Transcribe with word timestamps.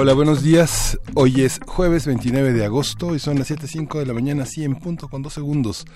Hola, 0.00 0.14
buenos 0.14 0.44
días. 0.44 0.96
Hoy 1.16 1.42
es 1.42 1.58
jueves 1.66 2.06
29 2.06 2.52
de 2.52 2.64
agosto 2.64 3.16
y 3.16 3.18
son 3.18 3.36
las 3.36 3.50
7.05 3.50 3.98
de 3.98 4.06
la 4.06 4.12
mañana, 4.12 4.44
así 4.44 4.62
en 4.62 4.76
punto 4.76 5.08
con 5.08 5.22
dos 5.22 5.32
segundos. 5.32 5.86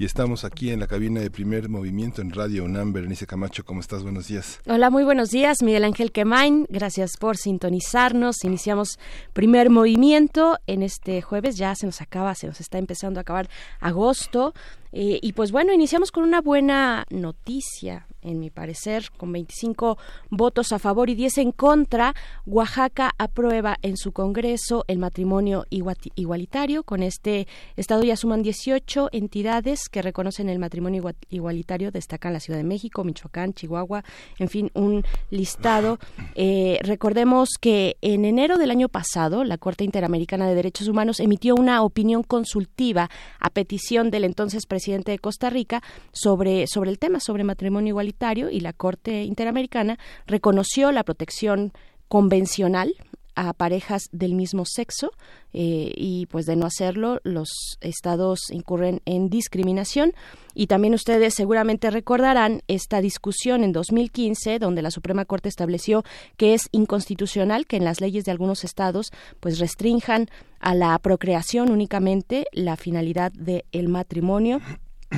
Y 0.00 0.04
estamos 0.04 0.44
aquí 0.44 0.72
en 0.72 0.80
la 0.80 0.88
cabina 0.88 1.20
de 1.20 1.30
primer 1.30 1.68
movimiento 1.68 2.22
en 2.22 2.32
Radio 2.32 2.64
UNAM. 2.64 2.92
Berenice 2.92 3.24
Camacho, 3.24 3.64
¿cómo 3.64 3.80
estás? 3.80 4.02
Buenos 4.02 4.26
días. 4.26 4.58
Hola, 4.66 4.90
muy 4.90 5.04
buenos 5.04 5.30
días. 5.30 5.62
Miguel 5.62 5.84
Ángel 5.84 6.10
Quemain, 6.10 6.66
gracias 6.70 7.16
por 7.16 7.36
sintonizarnos. 7.36 8.42
Iniciamos 8.42 8.98
primer 9.32 9.70
movimiento 9.70 10.58
en 10.66 10.82
este 10.82 11.22
jueves. 11.22 11.56
Ya 11.56 11.76
se 11.76 11.86
nos 11.86 12.00
acaba, 12.00 12.34
se 12.34 12.48
nos 12.48 12.60
está 12.60 12.78
empezando 12.78 13.20
a 13.20 13.22
acabar 13.22 13.48
agosto. 13.78 14.54
Eh, 14.92 15.18
y 15.22 15.32
pues 15.32 15.52
bueno, 15.52 15.72
iniciamos 15.72 16.10
con 16.10 16.22
una 16.24 16.40
buena 16.40 17.06
noticia 17.10 18.06
en 18.20 18.38
mi 18.38 18.50
parecer, 18.50 19.10
con 19.16 19.32
25 19.32 19.98
votos 20.30 20.70
a 20.70 20.78
favor 20.78 21.10
y 21.10 21.16
10 21.16 21.38
en 21.38 21.52
contra, 21.52 22.14
Oaxaca 22.46 23.10
aprueba 23.18 23.78
en 23.82 23.96
su 23.96 24.12
Congreso 24.12 24.84
el 24.86 24.98
matrimonio 24.98 25.66
igualitario. 25.70 26.84
Con 26.84 27.02
este 27.02 27.48
estado 27.76 28.04
ya 28.04 28.16
suman 28.16 28.42
18 28.42 29.08
entidades 29.10 29.88
que 29.88 30.02
reconocen 30.02 30.48
el 30.48 30.60
matrimonio 30.60 31.14
igualitario, 31.30 31.90
destacan 31.90 32.32
la 32.32 32.40
Ciudad 32.40 32.58
de 32.58 32.64
México, 32.64 33.02
Michoacán, 33.02 33.54
Chihuahua, 33.54 34.04
en 34.38 34.48
fin, 34.48 34.70
un 34.74 35.04
listado. 35.30 35.98
Eh, 36.36 36.78
recordemos 36.82 37.50
que 37.60 37.96
en 38.02 38.24
enero 38.24 38.56
del 38.56 38.70
año 38.70 38.88
pasado, 38.88 39.42
la 39.42 39.58
Corte 39.58 39.82
Interamericana 39.82 40.46
de 40.46 40.54
Derechos 40.54 40.86
Humanos 40.86 41.18
emitió 41.18 41.56
una 41.56 41.82
opinión 41.82 42.22
consultiva 42.22 43.10
a 43.40 43.50
petición 43.50 44.12
del 44.12 44.24
entonces 44.24 44.66
presidente 44.66 44.81
de 44.90 45.18
Costa 45.18 45.48
Rica 45.48 45.82
sobre, 46.12 46.66
sobre 46.66 46.90
el 46.90 46.98
tema, 46.98 47.20
sobre 47.20 47.44
matrimonio 47.44 47.90
igualitario 47.90 48.50
y 48.50 48.60
la 48.60 48.72
Corte 48.72 49.22
Interamericana 49.22 49.98
reconoció 50.26 50.90
la 50.90 51.04
protección 51.04 51.72
convencional 52.08 52.94
a 53.34 53.52
parejas 53.52 54.08
del 54.12 54.34
mismo 54.34 54.64
sexo 54.66 55.12
eh, 55.52 55.92
y 55.96 56.26
pues 56.26 56.46
de 56.46 56.56
no 56.56 56.66
hacerlo 56.66 57.20
los 57.24 57.78
estados 57.80 58.50
incurren 58.50 59.00
en 59.04 59.28
discriminación. 59.28 60.12
Y 60.54 60.66
también 60.66 60.94
ustedes 60.94 61.34
seguramente 61.34 61.90
recordarán 61.90 62.62
esta 62.68 63.00
discusión 63.00 63.64
en 63.64 63.72
2015 63.72 64.58
donde 64.58 64.82
la 64.82 64.90
Suprema 64.90 65.24
Corte 65.24 65.48
estableció 65.48 66.04
que 66.36 66.54
es 66.54 66.68
inconstitucional 66.72 67.66
que 67.66 67.76
en 67.76 67.84
las 67.84 68.00
leyes 68.00 68.24
de 68.24 68.32
algunos 68.32 68.64
estados 68.64 69.10
pues 69.40 69.58
restrinjan 69.58 70.28
a 70.60 70.74
la 70.74 70.98
procreación 70.98 71.70
únicamente 71.70 72.46
la 72.52 72.76
finalidad 72.76 73.32
del 73.32 73.88
matrimonio 73.88 74.60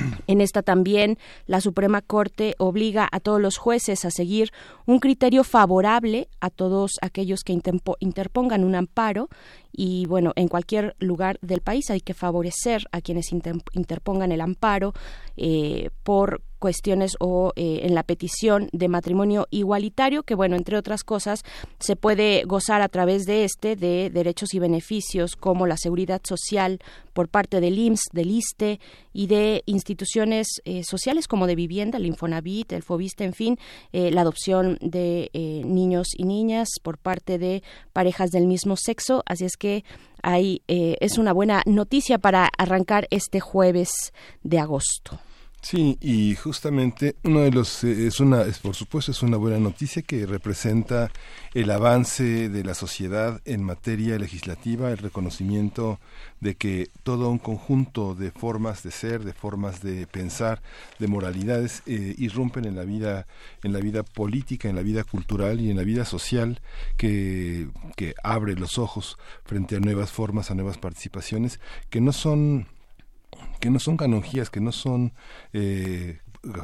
en 0.27 0.41
esta 0.41 0.61
también 0.61 1.17
la 1.47 1.61
Suprema 1.61 2.01
Corte 2.01 2.55
obliga 2.57 3.07
a 3.11 3.19
todos 3.19 3.41
los 3.41 3.57
jueces 3.57 4.05
a 4.05 4.11
seguir 4.11 4.51
un 4.85 4.99
criterio 4.99 5.43
favorable 5.43 6.27
a 6.39 6.49
todos 6.49 6.93
aquellos 7.01 7.43
que 7.43 7.59
interpongan 7.99 8.63
un 8.63 8.75
amparo 8.75 9.29
y 9.71 10.05
bueno, 10.05 10.31
en 10.35 10.47
cualquier 10.47 10.95
lugar 10.99 11.37
del 11.41 11.61
país 11.61 11.89
hay 11.89 11.99
que 11.99 12.13
favorecer 12.13 12.83
a 12.91 13.01
quienes 13.01 13.31
interpongan 13.31 14.31
el 14.31 14.41
amparo 14.41 14.93
eh, 15.35 15.89
por 16.03 16.41
cuestiones 16.57 17.15
o 17.19 17.51
eh, 17.55 17.81
en 17.83 17.93
la 17.93 18.03
petición 18.03 18.69
de 18.71 18.87
matrimonio 18.87 19.47
igualitario, 19.51 20.23
que 20.23 20.35
bueno, 20.35 20.55
entre 20.55 20.77
otras 20.77 21.03
cosas, 21.03 21.43
se 21.79 21.95
puede 21.95 22.43
gozar 22.45 22.81
a 22.81 22.89
través 22.89 23.25
de 23.25 23.43
este 23.43 23.75
de 23.75 24.09
derechos 24.09 24.53
y 24.53 24.59
beneficios 24.59 25.35
como 25.35 25.67
la 25.67 25.77
seguridad 25.77 26.21
social 26.23 26.79
por 27.13 27.29
parte 27.29 27.61
del 27.61 27.77
IMSS, 27.77 28.03
del 28.11 28.31
ISTE 28.31 28.79
y 29.13 29.27
de 29.27 29.63
instituciones 29.65 30.47
eh, 30.65 30.83
sociales 30.83 31.27
como 31.27 31.47
de 31.47 31.55
vivienda, 31.55 31.97
el 31.97 32.05
Infonavit, 32.05 32.73
el 32.73 32.83
Fobista, 32.83 33.23
en 33.23 33.33
fin, 33.33 33.57
la 33.91 34.21
adopción 34.21 34.77
de 34.81 35.29
niños 35.65 36.07
y 36.17 36.25
niñas 36.25 36.67
por 36.81 36.97
parte 36.97 37.37
de 37.37 37.63
parejas 37.93 38.29
del 38.31 38.47
mismo 38.47 38.75
sexo. 38.75 39.23
Así 39.25 39.45
es 39.45 39.55
que 39.57 39.65
que 39.65 39.83
eh, 40.67 40.97
es 40.99 41.17
una 41.17 41.33
buena 41.33 41.63
noticia 41.65 42.17
para 42.19 42.49
arrancar 42.57 43.07
este 43.09 43.39
jueves 43.39 44.13
de 44.43 44.59
agosto. 44.59 45.19
Sí, 45.65 45.97
y 45.99 46.35
justamente 46.35 47.15
uno 47.23 47.39
de 47.39 47.49
los 47.49 47.83
eh, 47.83 48.05
es 48.05 48.19
una 48.19 48.43
es, 48.43 48.59
por 48.59 48.75
supuesto 48.75 49.09
es 49.11 49.23
una 49.23 49.37
buena 49.37 49.57
noticia 49.57 50.03
que 50.03 50.27
representa 50.27 51.09
el 51.55 51.71
avance 51.71 52.49
de 52.49 52.63
la 52.63 52.75
sociedad 52.75 53.41
en 53.45 53.63
materia 53.63 54.19
legislativa, 54.19 54.91
el 54.91 54.99
reconocimiento 54.99 55.99
de 56.39 56.53
que 56.53 56.91
todo 57.01 57.31
un 57.31 57.39
conjunto 57.39 58.13
de 58.13 58.29
formas 58.29 58.83
de 58.83 58.91
ser, 58.91 59.23
de 59.23 59.33
formas 59.33 59.81
de 59.81 60.05
pensar, 60.05 60.61
de 60.99 61.07
moralidades 61.07 61.81
eh, 61.87 62.13
irrumpen 62.19 62.65
en 62.65 62.75
la 62.75 62.83
vida 62.83 63.25
en 63.63 63.73
la 63.73 63.79
vida 63.79 64.03
política, 64.03 64.69
en 64.69 64.75
la 64.75 64.83
vida 64.83 65.03
cultural 65.03 65.59
y 65.61 65.71
en 65.71 65.77
la 65.77 65.83
vida 65.83 66.05
social 66.05 66.61
que 66.95 67.69
que 67.95 68.13
abre 68.23 68.53
los 68.53 68.77
ojos 68.77 69.17
frente 69.45 69.77
a 69.77 69.79
nuevas 69.79 70.11
formas, 70.11 70.51
a 70.51 70.53
nuevas 70.53 70.77
participaciones 70.77 71.59
que 71.89 72.01
no 72.01 72.11
son 72.11 72.67
que 73.59 73.69
no 73.69 73.79
son 73.79 73.97
canonjías, 73.97 74.49
que 74.49 74.61
no 74.61 74.71
son 74.71 75.13
eh, 75.53 76.19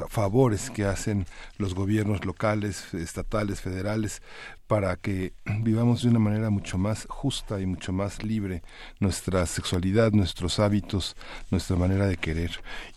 favores 0.09 0.69
que 0.69 0.85
hacen 0.85 1.25
los 1.57 1.73
gobiernos 1.73 2.25
locales, 2.25 2.93
estatales, 2.93 3.61
federales, 3.61 4.21
para 4.67 4.95
que 4.95 5.33
vivamos 5.61 6.03
de 6.03 6.09
una 6.09 6.19
manera 6.19 6.49
mucho 6.49 6.77
más 6.77 7.05
justa 7.09 7.59
y 7.59 7.65
mucho 7.65 7.91
más 7.91 8.23
libre 8.23 8.63
nuestra 8.99 9.45
sexualidad, 9.45 10.11
nuestros 10.11 10.59
hábitos, 10.59 11.15
nuestra 11.49 11.75
manera 11.75 12.07
de 12.07 12.17
querer. 12.17 12.51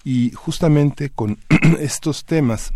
Y 0.04 0.32
justamente 0.32 1.10
con 1.10 1.38
estos 1.80 2.24
temas 2.24 2.72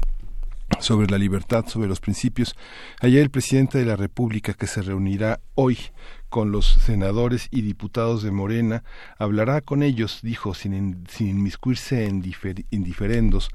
sobre 0.81 1.09
la 1.09 1.19
libertad, 1.19 1.65
sobre 1.67 1.89
los 1.89 1.99
principios. 1.99 2.55
Ayer 3.01 3.23
el 3.23 3.31
presidente 3.31 3.79
de 3.79 3.87
la 3.87 3.97
República, 3.97 4.53
que 4.53 4.67
se 4.67 4.83
reunirá 4.83 5.41
hoy 5.55 5.79
con 6.29 6.53
los 6.53 6.67
senadores 6.67 7.49
y 7.51 7.63
diputados 7.63 8.23
de 8.23 8.31
Morena, 8.31 8.85
hablará 9.19 9.61
con 9.61 9.83
ellos, 9.83 10.21
dijo, 10.23 10.55
sin, 10.55 11.07
sin 11.09 11.29
inmiscuirse 11.29 12.07
en 12.07 12.23
indiferendos, 12.71 13.51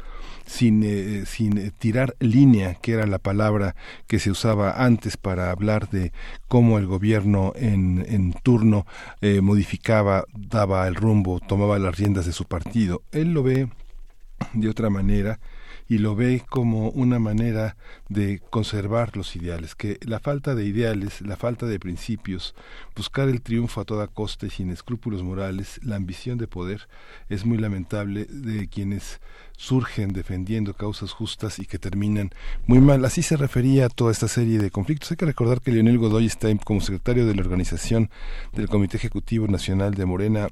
sin, 0.46 0.84
eh, 0.84 1.26
sin 1.26 1.58
eh, 1.58 1.72
tirar 1.78 2.16
línea, 2.20 2.76
que 2.76 2.94
era 2.94 3.06
la 3.06 3.20
palabra 3.20 3.76
que 4.08 4.20
se 4.20 4.32
usaba 4.32 4.84
antes 4.84 5.18
para 5.18 5.52
hablar 5.52 5.90
de 5.90 6.12
cómo 6.48 6.78
el 6.78 6.88
gobierno 6.88 7.54
en, 7.56 8.06
en 8.08 8.34
turno 8.34 8.86
eh, 9.22 9.42
modificaba, 9.42 10.26
daba 10.34 10.88
el 10.88 10.96
rumbo, 10.96 11.40
tomaba 11.40 11.80
las 11.80 11.98
riendas 11.98 12.26
de 12.26 12.34
su 12.34 12.46
partido. 12.46 13.04
Él 13.12 13.34
lo 13.34 13.44
ve 13.44 13.70
de 14.54 14.70
otra 14.70 14.90
manera 14.90 15.40
y 15.88 15.98
lo 15.98 16.16
ve 16.16 16.44
como 16.50 16.90
una 16.90 17.20
manera 17.20 17.76
de 18.10 18.42
conservar 18.50 19.16
los 19.16 19.36
ideales, 19.36 19.76
que 19.76 19.98
la 20.02 20.20
falta 20.20 20.56
de 20.56 20.66
ideales, 20.66 21.22
la 21.22 21.36
falta 21.36 21.66
de 21.66 21.80
principios, 21.80 22.56
buscar 22.96 23.30
el 23.30 23.42
triunfo 23.42 23.82
a 23.82 23.86
toda 23.86 24.08
costa 24.08 24.46
y 24.46 24.50
sin 24.50 24.70
escrúpulos 24.70 25.24
morales, 25.24 25.80
la 25.84 25.96
ambición 25.96 26.38
de 26.38 26.48
poder, 26.48 26.88
es 27.30 27.46
muy 27.46 27.58
lamentable 27.58 28.26
de 28.26 28.68
quienes 28.68 29.20
surgen 29.58 30.14
defendiendo 30.14 30.74
causas 30.74 31.12
justas 31.12 31.60
y 31.60 31.66
que 31.66 31.80
terminan 31.80 32.32
muy 32.66 32.82
mal. 32.82 33.06
Así 33.06 33.22
se 33.22 33.38
refería 33.38 33.86
a 33.86 33.90
toda 33.90 34.12
esta 34.12 34.28
serie 34.28 34.60
de 34.60 34.72
conflictos. 34.72 35.12
Hay 35.12 35.18
que 35.18 35.26
recordar 35.26 35.62
que 35.62 35.72
Leonel 35.72 35.98
Godoy 35.98 36.26
está 36.26 36.54
como 36.58 36.82
secretario 36.82 37.26
de 37.26 37.36
la 37.36 37.42
organización 37.42 38.10
del 38.54 38.68
Comité 38.68 38.98
Ejecutivo 38.98 39.48
Nacional 39.48 39.94
de 39.94 40.06
Morena 40.06 40.50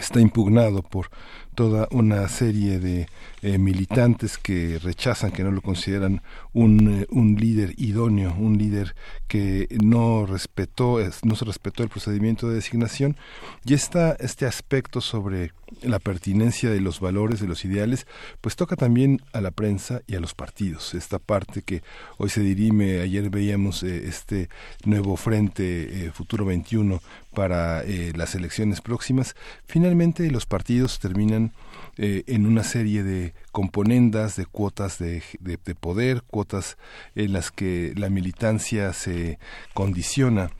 está 0.00 0.20
impugnado 0.20 0.82
por 0.82 1.10
toda 1.54 1.88
una 1.90 2.28
serie 2.28 2.78
de 2.78 3.08
eh, 3.42 3.58
militantes 3.58 4.36
que 4.36 4.78
rechazan, 4.78 5.30
que 5.30 5.44
no 5.44 5.50
lo 5.50 5.62
consideran 5.62 6.22
un, 6.52 7.02
eh, 7.02 7.06
un 7.10 7.36
líder 7.36 7.74
idóneo, 7.76 8.34
un 8.36 8.58
líder 8.58 8.96
que 9.28 9.68
no 9.82 10.26
respetó, 10.26 10.98
no 11.22 11.36
se 11.36 11.44
respetó 11.44 11.82
el 11.82 11.88
procedimiento 11.88 12.48
de 12.48 12.56
designación. 12.56 13.16
Y 13.64 13.74
está 13.74 14.16
este 14.18 14.46
aspecto 14.46 15.00
sobre 15.00 15.52
la 15.82 15.98
pertinencia 15.98 16.70
de 16.70 16.80
los 16.80 16.98
valores, 16.98 17.40
de 17.40 17.46
los 17.46 17.64
ideales, 17.64 18.06
pues 18.40 18.56
toca 18.56 18.74
también 18.74 19.20
a 19.32 19.40
la 19.40 19.50
prensa 19.50 20.00
y 20.06 20.16
a 20.16 20.20
los 20.20 20.34
partidos. 20.34 20.94
Esta 20.94 21.18
parte 21.18 21.62
que 21.62 21.82
hoy 22.16 22.30
se 22.30 22.40
dirime, 22.40 23.00
ayer 23.00 23.30
veíamos 23.30 23.82
eh, 23.82 24.08
este 24.08 24.48
nuevo 24.84 25.16
frente 25.16 26.10
Futuro 26.12 26.44
21 26.44 27.00
para 27.34 27.84
las 27.84 28.34
elecciones 28.34 28.80
próximas, 28.80 29.36
finalmente 29.66 30.28
los 30.30 30.46
partidos 30.46 30.98
terminan 30.98 31.52
eh, 31.98 32.22
en 32.28 32.46
una 32.46 32.62
serie 32.62 33.02
de 33.02 33.34
componendas, 33.52 34.36
de 34.36 34.46
cuotas 34.46 34.98
de, 34.98 35.22
de, 35.40 35.58
poder, 35.74 36.22
cuotas 36.22 36.78
en 37.14 37.32
las 37.32 37.50
que 37.50 37.92
la 37.96 38.08
militancia 38.08 38.92
se 38.92 39.38
condiciona 39.74 40.50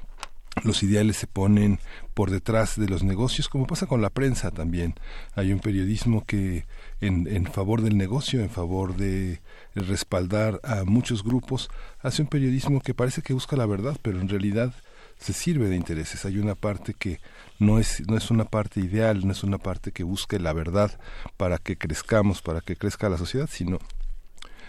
los 0.64 0.82
ideales 0.82 1.16
se 1.16 1.28
ponen 1.28 1.78
por 2.14 2.32
detrás 2.32 2.76
de 2.76 2.88
los 2.88 3.04
negocios, 3.04 3.48
como 3.48 3.68
pasa 3.68 3.86
con 3.86 4.02
la 4.02 4.10
prensa 4.10 4.50
también. 4.50 4.94
Hay 5.36 5.52
un 5.52 5.60
periodismo 5.60 6.24
que 6.24 6.64
en, 7.00 7.28
en 7.28 7.46
favor 7.46 7.82
del 7.82 7.96
negocio, 7.96 8.40
en 8.40 8.50
favor 8.50 8.96
de 8.96 9.40
respaldar 9.76 10.60
a 10.64 10.82
muchos 10.84 11.22
grupos, 11.22 11.70
hace 12.00 12.22
un 12.22 12.28
periodismo 12.28 12.80
que 12.80 12.92
parece 12.92 13.22
que 13.22 13.34
busca 13.34 13.56
la 13.56 13.66
verdad, 13.66 13.96
pero 14.02 14.20
en 14.20 14.28
realidad 14.28 14.74
se 15.18 15.32
sirve 15.32 15.68
de 15.68 15.76
intereses. 15.76 16.24
Hay 16.24 16.38
una 16.38 16.54
parte 16.54 16.94
que 16.94 17.20
no 17.58 17.78
es, 17.78 18.02
no 18.08 18.16
es 18.16 18.30
una 18.30 18.44
parte 18.44 18.80
ideal, 18.80 19.26
no 19.26 19.32
es 19.32 19.42
una 19.42 19.58
parte 19.58 19.92
que 19.92 20.04
busque 20.04 20.38
la 20.38 20.52
verdad 20.52 20.98
para 21.36 21.58
que 21.58 21.76
crezcamos, 21.76 22.42
para 22.42 22.60
que 22.60 22.76
crezca 22.76 23.08
la 23.08 23.18
sociedad, 23.18 23.48
sino 23.50 23.78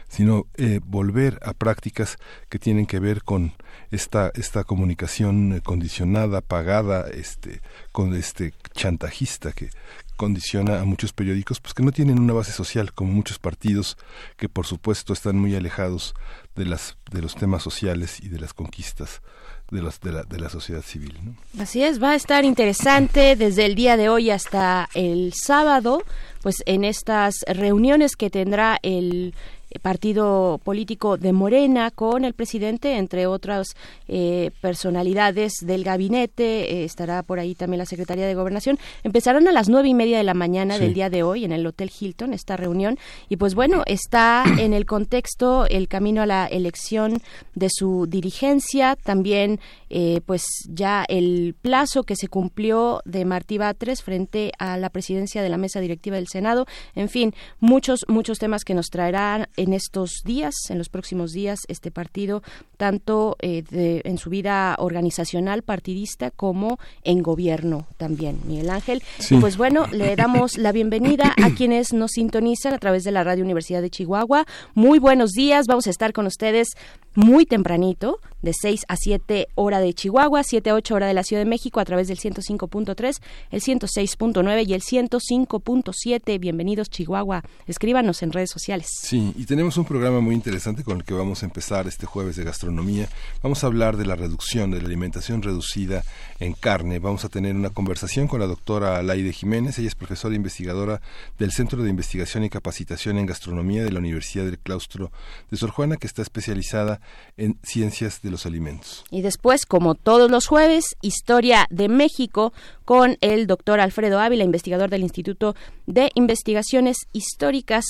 sino 0.10 0.48
eh, 0.58 0.80
volver 0.84 1.40
a 1.44 1.54
prácticas 1.54 2.18
que 2.50 2.58
tienen 2.58 2.88
que 2.88 3.00
ver 3.00 3.24
con 3.24 3.54
esta 3.92 4.32
esta 4.34 4.64
comunicación 4.64 5.62
condicionada, 5.64 6.42
pagada, 6.42 7.08
este 7.10 7.62
con 7.92 8.16
este 8.16 8.54
chantajista 8.74 9.52
que 9.52 9.70
condiciona 10.18 10.82
a 10.82 10.84
muchos 10.84 11.14
periódicos 11.14 11.62
pues 11.62 11.74
que 11.74 11.84
no 11.84 11.92
tienen 11.92 12.20
una 12.20 12.34
base 12.34 12.52
social 12.52 12.92
como 12.92 13.14
muchos 13.14 13.40
partidos 13.40 13.98
que 14.36 14.50
por 14.50 14.66
supuesto 14.66 15.14
están 15.14 15.38
muy 15.38 15.56
alejados 15.56 16.16
de 16.56 16.66
las 16.66 16.98
de 17.12 17.22
los 17.22 17.36
temas 17.36 17.64
sociales 17.64 18.20
y 18.20 18.30
de 18.30 18.40
las 18.40 18.54
conquistas 18.54 19.22
de, 19.72 20.12
la, 20.12 20.24
de 20.24 20.40
la 20.40 20.50
sociedad 20.50 20.82
civil. 20.82 21.14
Así 21.60 21.84
es, 21.84 22.02
va 22.02 22.12
a 22.12 22.16
estar 22.16 22.46
interesante 22.46 23.36
desde 23.36 23.66
el 23.66 23.76
día 23.76 23.98
de 23.98 24.10
hoy 24.10 24.30
hasta 24.30 24.90
el 24.94 25.34
sábado, 25.34 26.04
pues 26.42 26.58
en 26.66 26.84
estas 26.84 27.36
reuniones 27.48 28.16
que 28.16 28.30
tendrá 28.30 28.80
el 28.82 29.34
partido 29.82 30.60
político 30.64 31.18
de 31.18 31.32
Morena 31.32 31.92
con 31.92 32.26
el 32.26 32.34
presidente, 32.34 32.98
entre 32.98 33.28
otras 33.28 33.76
eh, 34.08 34.52
personalidades 34.62 35.54
del 35.62 35.84
gabinete. 35.84 36.74
Eh, 36.74 36.84
estará 36.84 37.24
por 37.24 37.40
ahí 37.40 37.56
también 37.56 37.80
la 37.80 37.86
Secretaría 37.86 38.26
de 38.26 38.36
Gobernación. 38.36 38.80
Empezarán 39.04 39.48
a 39.48 39.52
las 39.52 39.70
nueve 39.70 39.88
y 39.88 39.94
media 39.94 40.18
de 40.18 40.24
la 40.24 40.34
mañana 40.34 40.80
del 40.80 40.94
día 40.94 41.10
de 41.10 41.24
hoy 41.24 41.46
en 41.46 41.52
el 41.52 41.66
Hotel 41.66 41.92
Hilton 41.98 42.34
esta 42.34 42.58
reunión. 42.58 42.98
Y 43.30 43.38
pues 43.38 43.56
bueno, 43.56 43.84
está 43.86 44.44
en 44.58 44.74
el 44.74 44.86
contexto 44.86 45.68
el 45.68 45.88
camino 45.88 46.22
a 46.22 46.26
la 46.26 46.48
elección 46.48 47.22
de 47.56 47.70
su 47.70 48.08
dirigencia. 48.08 48.96
También 48.96 49.60
eh, 49.90 50.22
pues 50.26 50.44
ya 50.68 51.06
el 51.08 51.56
plazo 51.62 52.04
que 52.04 52.16
se 52.16 52.28
cumplió 52.28 53.02
de 53.06 53.26
Martí 53.26 53.58
Batres 53.58 54.02
frente 54.02 54.52
a 54.60 54.78
la 54.78 54.90
presidencia 54.90 55.42
de 55.42 55.50
la 55.50 55.58
mesa 55.58 55.80
directiva 55.80 56.16
del 56.16 56.28
Senado. 56.28 56.66
En 56.96 57.10
fin, 57.10 57.34
muchos, 57.60 58.06
muchos 58.08 58.40
temas 58.40 58.64
que 58.64 58.74
nos 58.74 58.88
traerán 58.88 59.48
en 59.60 59.74
estos 59.74 60.22
días, 60.24 60.56
en 60.70 60.78
los 60.78 60.88
próximos 60.88 61.34
días, 61.34 61.60
este 61.68 61.92
partido, 61.92 62.42
tanto 62.78 63.36
eh, 63.42 64.02
en 64.06 64.18
su 64.18 64.30
vida 64.30 64.76
organizacional 64.80 65.64
partidista 65.64 66.32
como 66.32 66.80
en 67.04 67.22
gobierno 67.22 67.86
también, 67.98 68.40
Miguel 68.46 68.70
Ángel. 68.70 69.04
pues 69.42 69.58
bueno, 69.58 69.86
le 69.92 70.16
damos 70.16 70.58
la 70.58 70.72
bienvenida 70.72 71.34
a 71.44 71.50
quienes 71.52 71.92
nos 71.92 72.12
sintonizan 72.12 72.74
a 72.74 72.80
través 72.80 73.04
de 73.04 73.12
la 73.12 73.26
Radio 73.26 73.44
Universidad 73.44 73.82
de 73.82 73.90
Chihuahua. 73.90 74.46
Muy 74.76 74.98
buenos 74.98 75.32
días, 75.32 75.66
vamos 75.68 75.88
a 75.88 75.90
estar 75.90 76.14
con 76.14 76.26
ustedes 76.26 76.70
muy 77.16 77.46
tempranito, 77.46 78.20
de 78.42 78.54
6 78.54 78.86
a 78.88 78.96
7 78.96 79.48
hora 79.56 79.80
de 79.80 79.94
Chihuahua, 79.94 80.44
7 80.44 80.70
a 80.70 80.76
8 80.76 80.96
hora 80.96 81.08
de 81.08 81.14
la 81.14 81.24
Ciudad 81.24 81.42
de 81.42 81.50
México 81.50 81.80
a 81.80 81.86
través 81.86 82.08
del 82.08 82.18
105.3, 82.18 83.22
el 83.52 83.62
106.9 83.62 84.68
y 84.68 84.74
el 84.74 84.82
105.7. 84.82 86.40
Bienvenidos 86.40 86.90
Chihuahua. 86.90 87.44
Escríbanos 87.68 88.24
en 88.24 88.32
redes 88.32 88.50
sociales. 88.52 88.88
Sí, 89.02 89.34
y 89.38 89.46
tenemos 89.50 89.78
un 89.78 89.86
programa 89.86 90.20
muy 90.20 90.36
interesante 90.36 90.84
con 90.84 90.98
el 90.98 91.04
que 91.04 91.16
vamos 91.16 91.42
a 91.42 91.48
empezar 91.48 91.88
este 91.88 92.06
jueves 92.06 92.36
de 92.36 92.44
gastronomía. 92.44 93.10
Vamos 93.42 93.64
a 93.64 93.68
hablar 93.68 93.98
de 93.98 94.06
la 94.06 94.16
reducción, 94.16 94.70
de 94.70 94.80
la 94.80 94.86
alimentación 94.86 95.42
reducida 95.42 96.04
en 96.40 96.54
carne. 96.54 97.00
Vamos 97.00 97.26
a 97.26 97.30
tener 97.30 97.56
una 97.56 97.72
conversación 97.72 98.28
con 98.28 98.42
la 98.42 98.46
doctora 98.46 99.00
Alaide 99.00 99.34
Jiménez. 99.34 99.80
Ella 99.80 99.88
es 99.88 99.96
profesora 99.96 100.36
investigadora 100.36 101.02
del 101.40 101.52
Centro 101.52 101.82
de 101.82 101.90
Investigación 101.90 102.44
y 102.44 102.52
Capacitación 102.52 103.18
en 103.18 103.26
Gastronomía 103.26 103.84
de 103.84 103.92
la 103.92 103.98
Universidad 103.98 104.46
del 104.46 104.60
Claustro 104.60 105.12
de 105.50 105.58
Sor 105.58 105.72
Juana, 105.72 105.98
que 105.98 106.06
está 106.06 106.22
especializada 106.22 107.02
en 107.36 107.58
ciencias 107.64 108.22
de 108.22 108.30
los 108.30 108.46
alimentos. 108.46 109.04
Y 109.10 109.24
después, 109.24 109.66
como 109.66 109.96
todos 109.96 110.30
los 110.30 110.46
jueves, 110.46 110.96
Historia 111.02 111.66
de 111.72 111.90
México 111.90 112.54
con 112.86 113.18
el 113.22 113.48
doctor 113.48 113.80
Alfredo 113.80 114.20
Ávila, 114.20 114.44
investigador 114.44 114.92
del 114.92 115.02
Instituto 115.02 115.56
de 115.88 116.12
Investigaciones 116.14 117.08
Históricas. 117.14 117.86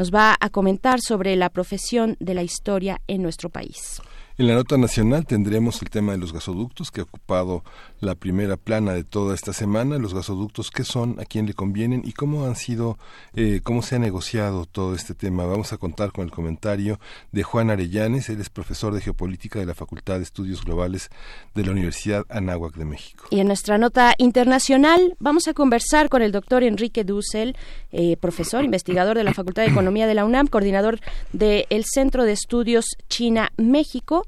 Nos 0.00 0.10
va 0.10 0.34
a 0.40 0.48
comentar 0.48 0.98
sobre 1.06 1.36
la 1.36 1.50
profesión 1.50 2.16
de 2.20 2.32
la 2.32 2.42
historia 2.42 3.02
en 3.06 3.20
nuestro 3.22 3.50
país. 3.50 4.00
En 4.40 4.46
la 4.46 4.54
nota 4.54 4.78
nacional 4.78 5.26
tendremos 5.26 5.82
el 5.82 5.90
tema 5.90 6.12
de 6.12 6.18
los 6.18 6.32
gasoductos 6.32 6.90
que 6.90 7.02
ha 7.02 7.04
ocupado 7.04 7.62
la 8.00 8.14
primera 8.14 8.56
plana 8.56 8.94
de 8.94 9.04
toda 9.04 9.34
esta 9.34 9.52
semana. 9.52 9.98
Los 9.98 10.14
gasoductos, 10.14 10.70
qué 10.70 10.82
son, 10.82 11.20
a 11.20 11.26
quién 11.26 11.44
le 11.44 11.52
convienen 11.52 12.00
y 12.06 12.12
cómo 12.12 12.46
han 12.46 12.56
sido, 12.56 12.96
eh, 13.34 13.60
cómo 13.62 13.82
se 13.82 13.96
ha 13.96 13.98
negociado 13.98 14.64
todo 14.64 14.94
este 14.94 15.12
tema. 15.12 15.44
Vamos 15.44 15.74
a 15.74 15.76
contar 15.76 16.10
con 16.10 16.24
el 16.24 16.30
comentario 16.30 16.98
de 17.32 17.42
Juan 17.42 17.68
Arellanes. 17.68 18.30
Él 18.30 18.40
es 18.40 18.48
profesor 18.48 18.94
de 18.94 19.02
geopolítica 19.02 19.58
de 19.58 19.66
la 19.66 19.74
Facultad 19.74 20.16
de 20.16 20.22
Estudios 20.22 20.64
Globales 20.64 21.10
de 21.54 21.62
la 21.62 21.72
Universidad 21.72 22.24
Anáhuac 22.30 22.76
de 22.76 22.86
México. 22.86 23.26
Y 23.28 23.40
en 23.40 23.46
nuestra 23.46 23.76
nota 23.76 24.14
internacional 24.16 25.16
vamos 25.18 25.48
a 25.48 25.52
conversar 25.52 26.08
con 26.08 26.22
el 26.22 26.32
doctor 26.32 26.62
Enrique 26.62 27.04
Dussel, 27.04 27.58
eh, 27.92 28.16
profesor, 28.16 28.64
investigador 28.64 29.18
de 29.18 29.24
la 29.24 29.34
Facultad 29.34 29.64
de 29.64 29.68
Economía 29.68 30.06
de 30.06 30.14
la 30.14 30.24
UNAM, 30.24 30.46
coordinador 30.46 30.98
del 31.34 31.84
Centro 31.84 32.24
de 32.24 32.32
Estudios 32.32 32.86
China-México 33.10 34.24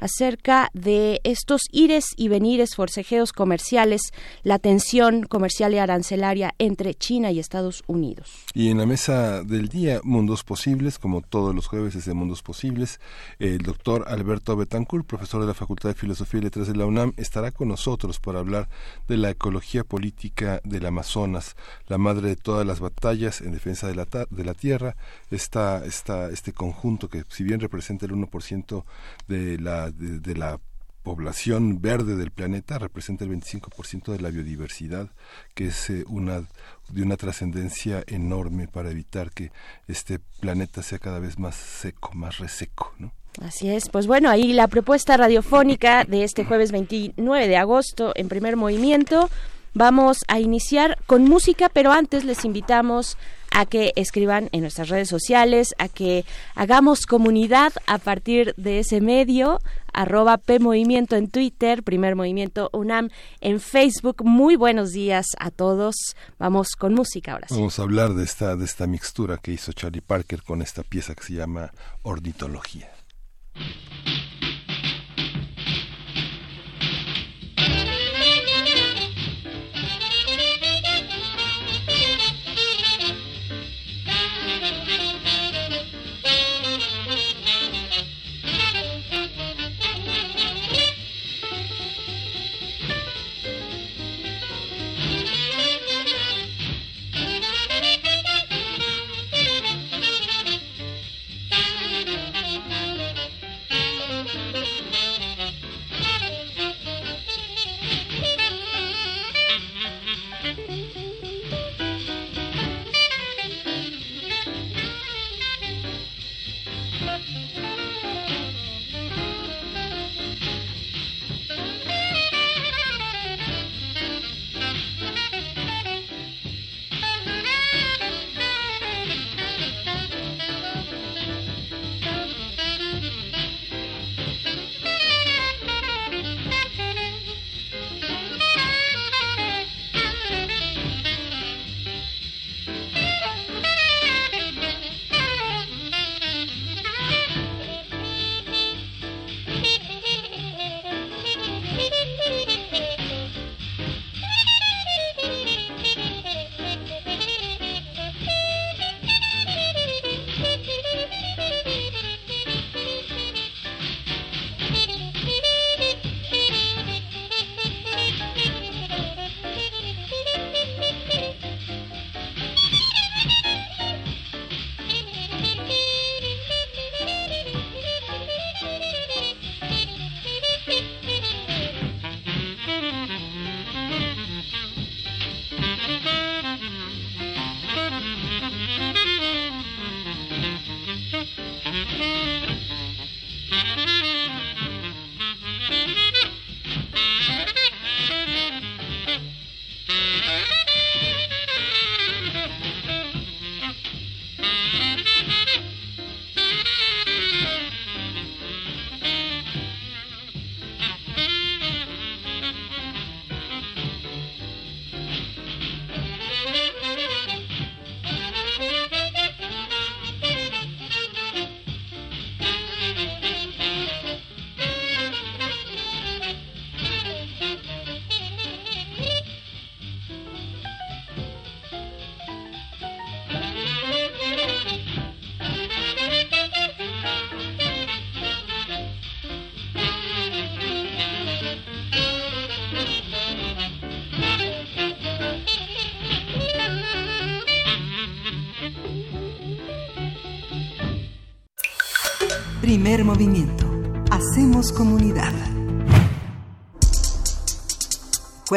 acerca 0.00 0.70
de 0.74 1.20
estos 1.24 1.62
ires 1.70 2.06
y 2.16 2.28
venires 2.28 2.74
forcejeos 2.74 3.32
comerciales, 3.32 4.00
la 4.42 4.58
tensión 4.58 5.24
comercial 5.24 5.74
y 5.74 5.78
arancelaria 5.78 6.54
entre 6.58 6.94
China 6.94 7.30
y 7.30 7.38
Estados 7.38 7.82
Unidos. 7.86 8.44
Y 8.54 8.70
en 8.70 8.78
la 8.78 8.86
mesa 8.86 9.42
del 9.42 9.68
día, 9.68 10.00
Mundos 10.04 10.44
Posibles, 10.44 10.98
como 10.98 11.22
todos 11.22 11.54
los 11.54 11.66
jueves 11.66 11.94
es 11.94 12.04
de 12.04 12.14
Mundos 12.14 12.42
Posibles, 12.42 13.00
el 13.38 13.58
doctor 13.58 14.04
Alberto 14.08 14.56
Betancourt, 14.56 15.06
profesor 15.06 15.40
de 15.40 15.46
la 15.46 15.54
Facultad 15.54 15.90
de 15.90 15.94
Filosofía 15.94 16.40
y 16.40 16.44
Letras 16.44 16.68
de 16.68 16.76
la 16.76 16.86
UNAM, 16.86 17.12
estará 17.16 17.50
con 17.50 17.68
nosotros 17.68 18.20
para 18.20 18.40
hablar 18.40 18.68
de 19.08 19.16
la 19.16 19.30
ecología 19.30 19.84
política 19.84 20.60
del 20.64 20.86
Amazonas, 20.86 21.56
la 21.88 21.98
madre 21.98 22.28
de 22.28 22.36
todas 22.36 22.66
las 22.66 22.80
batallas 22.80 23.40
en 23.40 23.52
defensa 23.52 23.86
de 23.88 23.94
la, 23.94 24.06
de 24.06 24.44
la 24.44 24.54
tierra, 24.54 24.96
esta, 25.30 25.84
esta, 25.84 26.30
este 26.30 26.52
conjunto 26.52 27.08
que 27.08 27.24
si 27.28 27.44
bien 27.44 27.60
representa 27.60 28.06
el 28.06 28.12
1% 28.12 28.84
de 29.28 29.58
la 29.58 29.83
de, 29.90 30.34
la 30.34 30.60
población 31.02 31.82
verde 31.82 32.16
del 32.16 32.30
planeta 32.30 32.78
representa 32.78 33.24
el 33.24 33.30
25% 33.30 34.12
de 34.12 34.20
la 34.20 34.30
biodiversidad, 34.30 35.10
que 35.54 35.66
es 35.66 35.90
eh, 35.90 36.04
una 36.08 36.44
de 36.88 37.02
una 37.02 37.16
trascendencia 37.16 38.02
enorme 38.06 38.68
para 38.68 38.90
evitar 38.90 39.30
que 39.30 39.50
este 39.88 40.18
planeta 40.40 40.82
sea 40.82 40.98
cada 40.98 41.18
vez 41.18 41.38
más 41.38 41.54
seco, 41.56 42.12
más 42.14 42.38
reseco, 42.38 42.92
¿no? 42.98 43.12
Así 43.42 43.68
es, 43.68 43.88
pues 43.88 44.06
bueno, 44.06 44.30
ahí 44.30 44.52
la 44.52 44.68
propuesta 44.68 45.16
radiofónica 45.16 46.04
de 46.04 46.22
este 46.22 46.44
jueves 46.44 46.70
29 46.70 47.48
de 47.48 47.56
agosto 47.56 48.12
en 48.14 48.28
primer 48.28 48.56
movimiento. 48.56 49.28
Vamos 49.72 50.18
a 50.28 50.38
iniciar 50.38 50.98
con 51.06 51.24
música, 51.24 51.68
pero 51.68 51.90
antes 51.90 52.24
les 52.24 52.44
invitamos 52.44 53.18
a 53.54 53.66
que 53.66 53.92
escriban 53.96 54.50
en 54.52 54.60
nuestras 54.62 54.88
redes 54.88 55.08
sociales, 55.08 55.74
a 55.78 55.88
que 55.88 56.24
hagamos 56.54 57.06
comunidad 57.06 57.72
a 57.86 57.98
partir 57.98 58.52
de 58.56 58.80
ese 58.80 59.00
medio, 59.00 59.60
arroba 59.92 60.38
P 60.38 60.56
en 60.56 61.28
Twitter, 61.28 61.84
Primer 61.84 62.16
Movimiento 62.16 62.68
UNAM 62.72 63.10
en 63.40 63.60
Facebook. 63.60 64.24
Muy 64.24 64.56
buenos 64.56 64.90
días 64.90 65.26
a 65.38 65.50
todos. 65.50 65.94
Vamos 66.38 66.70
con 66.76 66.94
música 66.94 67.32
ahora 67.32 67.46
sí. 67.48 67.54
Vamos 67.54 67.78
a 67.78 67.82
hablar 67.82 68.14
de 68.14 68.24
esta, 68.24 68.56
de 68.56 68.64
esta 68.64 68.86
mixtura 68.86 69.38
que 69.38 69.52
hizo 69.52 69.72
Charlie 69.72 70.00
Parker 70.00 70.42
con 70.42 70.60
esta 70.60 70.82
pieza 70.82 71.14
que 71.14 71.22
se 71.22 71.34
llama 71.34 71.72
Ornitología. 72.02 72.93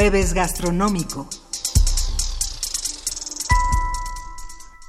Jueves 0.07 0.33
gastronómico. 0.33 1.27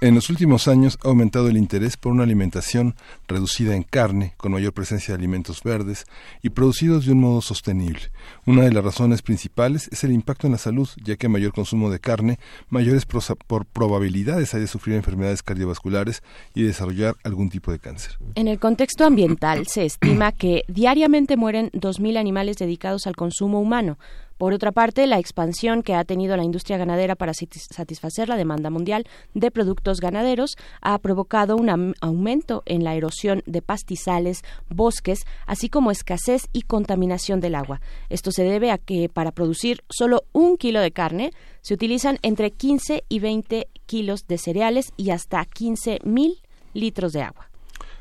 En 0.01 0.15
los 0.15 0.31
últimos 0.31 0.69
años 0.69 0.97
ha 1.03 1.09
aumentado 1.09 1.49
el 1.49 1.57
interés 1.57 1.97
por 1.97 2.13
una 2.13 2.23
alimentación 2.23 2.95
reducida 3.27 3.75
en 3.75 3.83
carne, 3.83 4.35
con 4.37 4.53
mayor 4.53 4.73
presencia 4.73 5.13
de 5.13 5.19
alimentos 5.19 5.65
verdes 5.65 6.05
y 6.41 6.51
producidos 6.51 7.05
de 7.05 7.11
un 7.11 7.21
modo 7.21 7.41
sostenible. 7.41 8.13
Una 8.47 8.63
de 8.63 8.73
las 8.73 8.85
razones 8.85 9.23
principales 9.23 9.89
es 9.91 10.05
el 10.05 10.13
impacto 10.13 10.47
en 10.47 10.53
la 10.53 10.59
salud, 10.59 10.89
ya 11.03 11.17
que 11.17 11.27
mayor 11.27 11.53
consumo 11.53 11.91
de 11.91 11.99
carne, 11.99 12.39
mayores 12.69 13.05
por 13.05 13.67
probabilidades 13.67 14.55
hay 14.55 14.61
de 14.61 14.69
sufrir 14.69 14.95
enfermedades 14.95 15.43
cardiovasculares 15.43 16.23
y 16.55 16.63
desarrollar 16.63 17.17
algún 17.25 17.51
tipo 17.51 17.73
de 17.73 17.81
cáncer. 17.81 18.13
En 18.37 18.47
el 18.47 18.61
contexto 18.61 19.05
ambiental 19.05 19.67
se 19.67 19.85
estima 19.85 20.31
que 20.31 20.63
diariamente 20.69 21.37
mueren 21.37 21.73
2.000 21.73 22.19
animales 22.19 22.57
dedicados 22.57 23.09
al 23.09 23.17
consumo 23.17 23.61
humano, 23.61 23.99
por 24.39 24.53
otra 24.53 24.71
parte, 24.71 25.07
la 25.09 25.19
expansión 25.19 25.83
que 25.83 25.95
ha 25.95 26.05
tenido 26.05 26.37
la 26.37 26.45
industria 26.45 26.79
ganadera 26.79 27.17
para 27.17 27.33
satisfacer 27.35 28.29
la 28.29 28.37
demanda 28.37 28.71
mundial 28.71 29.05
de 29.35 29.51
productos 29.51 30.01
ganaderos 30.01 30.57
ha 30.81 30.97
provocado 30.99 31.57
un 31.57 31.95
aumento 32.01 32.63
en 32.65 32.85
la 32.85 32.95
erosión 32.95 33.43
de 33.47 33.63
pastizales, 33.63 34.43
bosques, 34.69 35.27
así 35.47 35.69
como 35.69 35.91
escasez 35.91 36.49
y 36.53 36.63
contaminación 36.63 37.41
del 37.41 37.57
agua. 37.57 37.81
Esto 38.09 38.31
se 38.31 38.45
debe 38.45 38.71
a 38.71 38.79
que 38.79 39.09
para 39.09 39.33
producir 39.33 39.83
solo 39.91 40.25
un 40.33 40.57
kilo 40.57 40.81
de 40.81 40.93
carne 40.93 41.33
se 41.61 41.75
utilizan 41.75 42.19
entre 42.23 42.53
15 42.53 43.05
y 43.09 43.19
20 43.19 43.69
kilos 43.87 44.27
de 44.29 44.39
cereales 44.39 44.93
y 44.97 45.11
hasta 45.11 45.45
15 45.45 45.99
mil 46.05 46.41
litros 46.75 47.13
de 47.13 47.23
agua. 47.23 47.48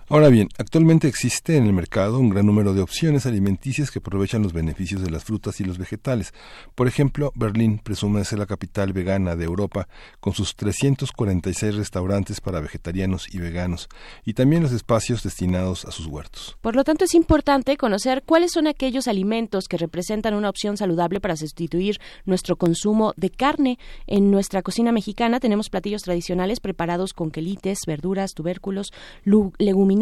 Ahora 0.09 0.29
bien, 0.29 0.47
actualmente 0.57 1.09
existe 1.09 1.57
en 1.57 1.65
el 1.65 1.73
mercado 1.73 2.17
un 2.17 2.29
gran 2.29 2.45
número 2.45 2.73
de 2.73 2.79
opciones 2.79 3.25
alimenticias 3.25 3.91
que 3.91 3.99
aprovechan 3.99 4.41
los 4.41 4.53
beneficios 4.53 5.01
de 5.01 5.09
las 5.09 5.25
frutas 5.25 5.59
y 5.59 5.65
los 5.65 5.77
vegetales. 5.77 6.33
Por 6.75 6.87
ejemplo, 6.87 7.33
Berlín 7.35 7.81
presume 7.83 8.23
ser 8.23 8.39
la 8.39 8.45
capital 8.45 8.93
vegana 8.93 9.35
de 9.35 9.43
Europa 9.43 9.89
con 10.21 10.31
sus 10.31 10.55
346 10.55 11.75
restaurantes 11.75 12.39
para 12.39 12.61
vegetarianos 12.61 13.27
y 13.35 13.39
veganos 13.39 13.89
y 14.23 14.33
también 14.33 14.63
los 14.63 14.71
espacios 14.71 15.23
destinados 15.23 15.83
a 15.83 15.91
sus 15.91 16.05
huertos. 16.05 16.57
Por 16.61 16.77
lo 16.77 16.85
tanto, 16.85 17.03
es 17.03 17.13
importante 17.13 17.75
conocer 17.75 18.23
cuáles 18.25 18.53
son 18.53 18.67
aquellos 18.67 19.09
alimentos 19.09 19.67
que 19.67 19.75
representan 19.75 20.35
una 20.35 20.49
opción 20.49 20.77
saludable 20.77 21.19
para 21.19 21.35
sustituir 21.35 21.99
nuestro 22.23 22.55
consumo 22.55 23.11
de 23.17 23.29
carne. 23.29 23.77
En 24.05 24.31
nuestra 24.31 24.61
cocina 24.61 24.93
mexicana 24.93 25.41
tenemos 25.41 25.69
platillos 25.69 26.03
tradicionales 26.03 26.61
preparados 26.61 27.11
con 27.11 27.29
quelites, 27.29 27.79
verduras, 27.85 28.31
tubérculos, 28.31 28.93
leguminosas 29.25 29.96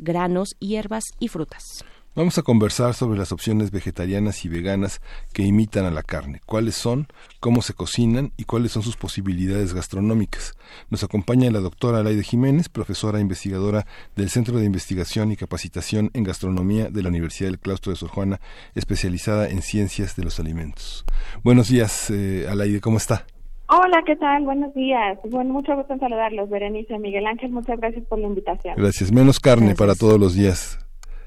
granos, 0.00 0.56
hierbas 0.60 1.04
y 1.18 1.28
frutas. 1.28 1.84
Vamos 2.14 2.36
a 2.36 2.42
conversar 2.42 2.94
sobre 2.94 3.16
las 3.16 3.30
opciones 3.30 3.70
vegetarianas 3.70 4.44
y 4.44 4.48
veganas 4.48 5.00
que 5.32 5.44
imitan 5.44 5.84
a 5.84 5.92
la 5.92 6.02
carne, 6.02 6.40
cuáles 6.46 6.74
son, 6.74 7.06
cómo 7.38 7.62
se 7.62 7.74
cocinan 7.74 8.32
y 8.36 8.42
cuáles 8.42 8.72
son 8.72 8.82
sus 8.82 8.96
posibilidades 8.96 9.72
gastronómicas. 9.72 10.54
Nos 10.90 11.04
acompaña 11.04 11.48
la 11.52 11.60
doctora 11.60 11.98
Alaide 11.98 12.24
Jiménez, 12.24 12.68
profesora 12.68 13.20
investigadora 13.20 13.86
del 14.16 14.30
Centro 14.30 14.58
de 14.58 14.64
Investigación 14.64 15.30
y 15.30 15.36
Capacitación 15.36 16.10
en 16.12 16.24
Gastronomía 16.24 16.88
de 16.90 17.02
la 17.04 17.08
Universidad 17.08 17.50
del 17.50 17.60
Claustro 17.60 17.92
de 17.92 17.98
Sor 17.98 18.08
Juana, 18.08 18.40
especializada 18.74 19.48
en 19.48 19.62
ciencias 19.62 20.16
de 20.16 20.24
los 20.24 20.40
alimentos. 20.40 21.04
Buenos 21.44 21.68
días, 21.68 22.10
eh, 22.10 22.48
Alaide, 22.50 22.80
¿cómo 22.80 22.96
está? 22.96 23.26
Hola, 23.70 24.02
¿qué 24.06 24.16
tal? 24.16 24.44
Buenos 24.44 24.72
días. 24.72 25.18
Bueno, 25.24 25.52
mucho 25.52 25.76
gusto 25.76 25.92
en 25.92 26.00
saludarlos, 26.00 26.48
Berenice, 26.48 26.98
Miguel 26.98 27.26
Ángel, 27.26 27.50
muchas 27.50 27.78
gracias 27.78 28.06
por 28.06 28.18
la 28.18 28.26
invitación. 28.26 28.74
Gracias. 28.78 29.12
Menos 29.12 29.40
carne 29.40 29.74
para 29.74 29.94
todos 29.94 30.18
los 30.18 30.34
días. 30.34 30.78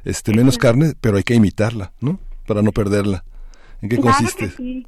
Este, 0.03 0.35
menos 0.35 0.57
carne, 0.57 0.93
pero 0.99 1.17
hay 1.17 1.23
que 1.23 1.35
imitarla, 1.35 1.91
¿no? 2.01 2.17
Para 2.47 2.63
no 2.63 2.71
perderla. 2.71 3.23
¿En 3.83 3.89
qué 3.89 3.97
consiste? 3.97 4.49
sí. 4.49 4.87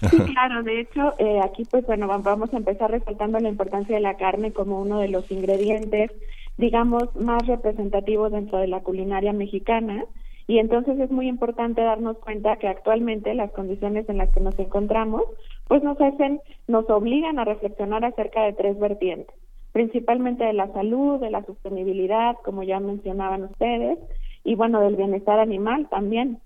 sí. 0.00 0.16
claro. 0.32 0.62
De 0.62 0.80
hecho, 0.80 1.14
eh, 1.18 1.40
aquí, 1.44 1.66
pues 1.70 1.84
bueno, 1.84 2.06
vamos 2.06 2.54
a 2.54 2.56
empezar 2.56 2.90
resaltando 2.90 3.38
la 3.38 3.50
importancia 3.50 3.94
de 3.94 4.00
la 4.00 4.16
carne 4.16 4.54
como 4.54 4.80
uno 4.80 4.98
de 4.98 5.08
los 5.08 5.30
ingredientes, 5.30 6.10
digamos, 6.56 7.14
más 7.16 7.46
representativos 7.46 8.32
dentro 8.32 8.58
de 8.58 8.68
la 8.68 8.80
culinaria 8.80 9.34
mexicana. 9.34 10.06
Y 10.46 10.58
entonces 10.58 10.98
es 11.00 11.10
muy 11.10 11.28
importante 11.28 11.82
darnos 11.82 12.18
cuenta 12.18 12.56
que 12.56 12.68
actualmente 12.68 13.34
las 13.34 13.50
condiciones 13.52 14.08
en 14.08 14.18
las 14.18 14.30
que 14.30 14.40
nos 14.40 14.58
encontramos, 14.58 15.22
pues 15.68 15.82
nos 15.82 15.98
hacen, 16.00 16.40
nos 16.68 16.88
obligan 16.90 17.38
a 17.38 17.44
reflexionar 17.44 18.04
acerca 18.04 18.42
de 18.42 18.52
tres 18.52 18.78
vertientes, 18.78 19.34
principalmente 19.72 20.44
de 20.44 20.52
la 20.52 20.70
salud, 20.72 21.18
de 21.20 21.30
la 21.30 21.42
sostenibilidad, 21.44 22.36
como 22.44 22.62
ya 22.62 22.78
mencionaban 22.78 23.44
ustedes, 23.44 23.98
y 24.44 24.54
bueno, 24.54 24.80
del 24.80 24.96
bienestar 24.96 25.40
animal 25.40 25.88
también. 25.88 26.38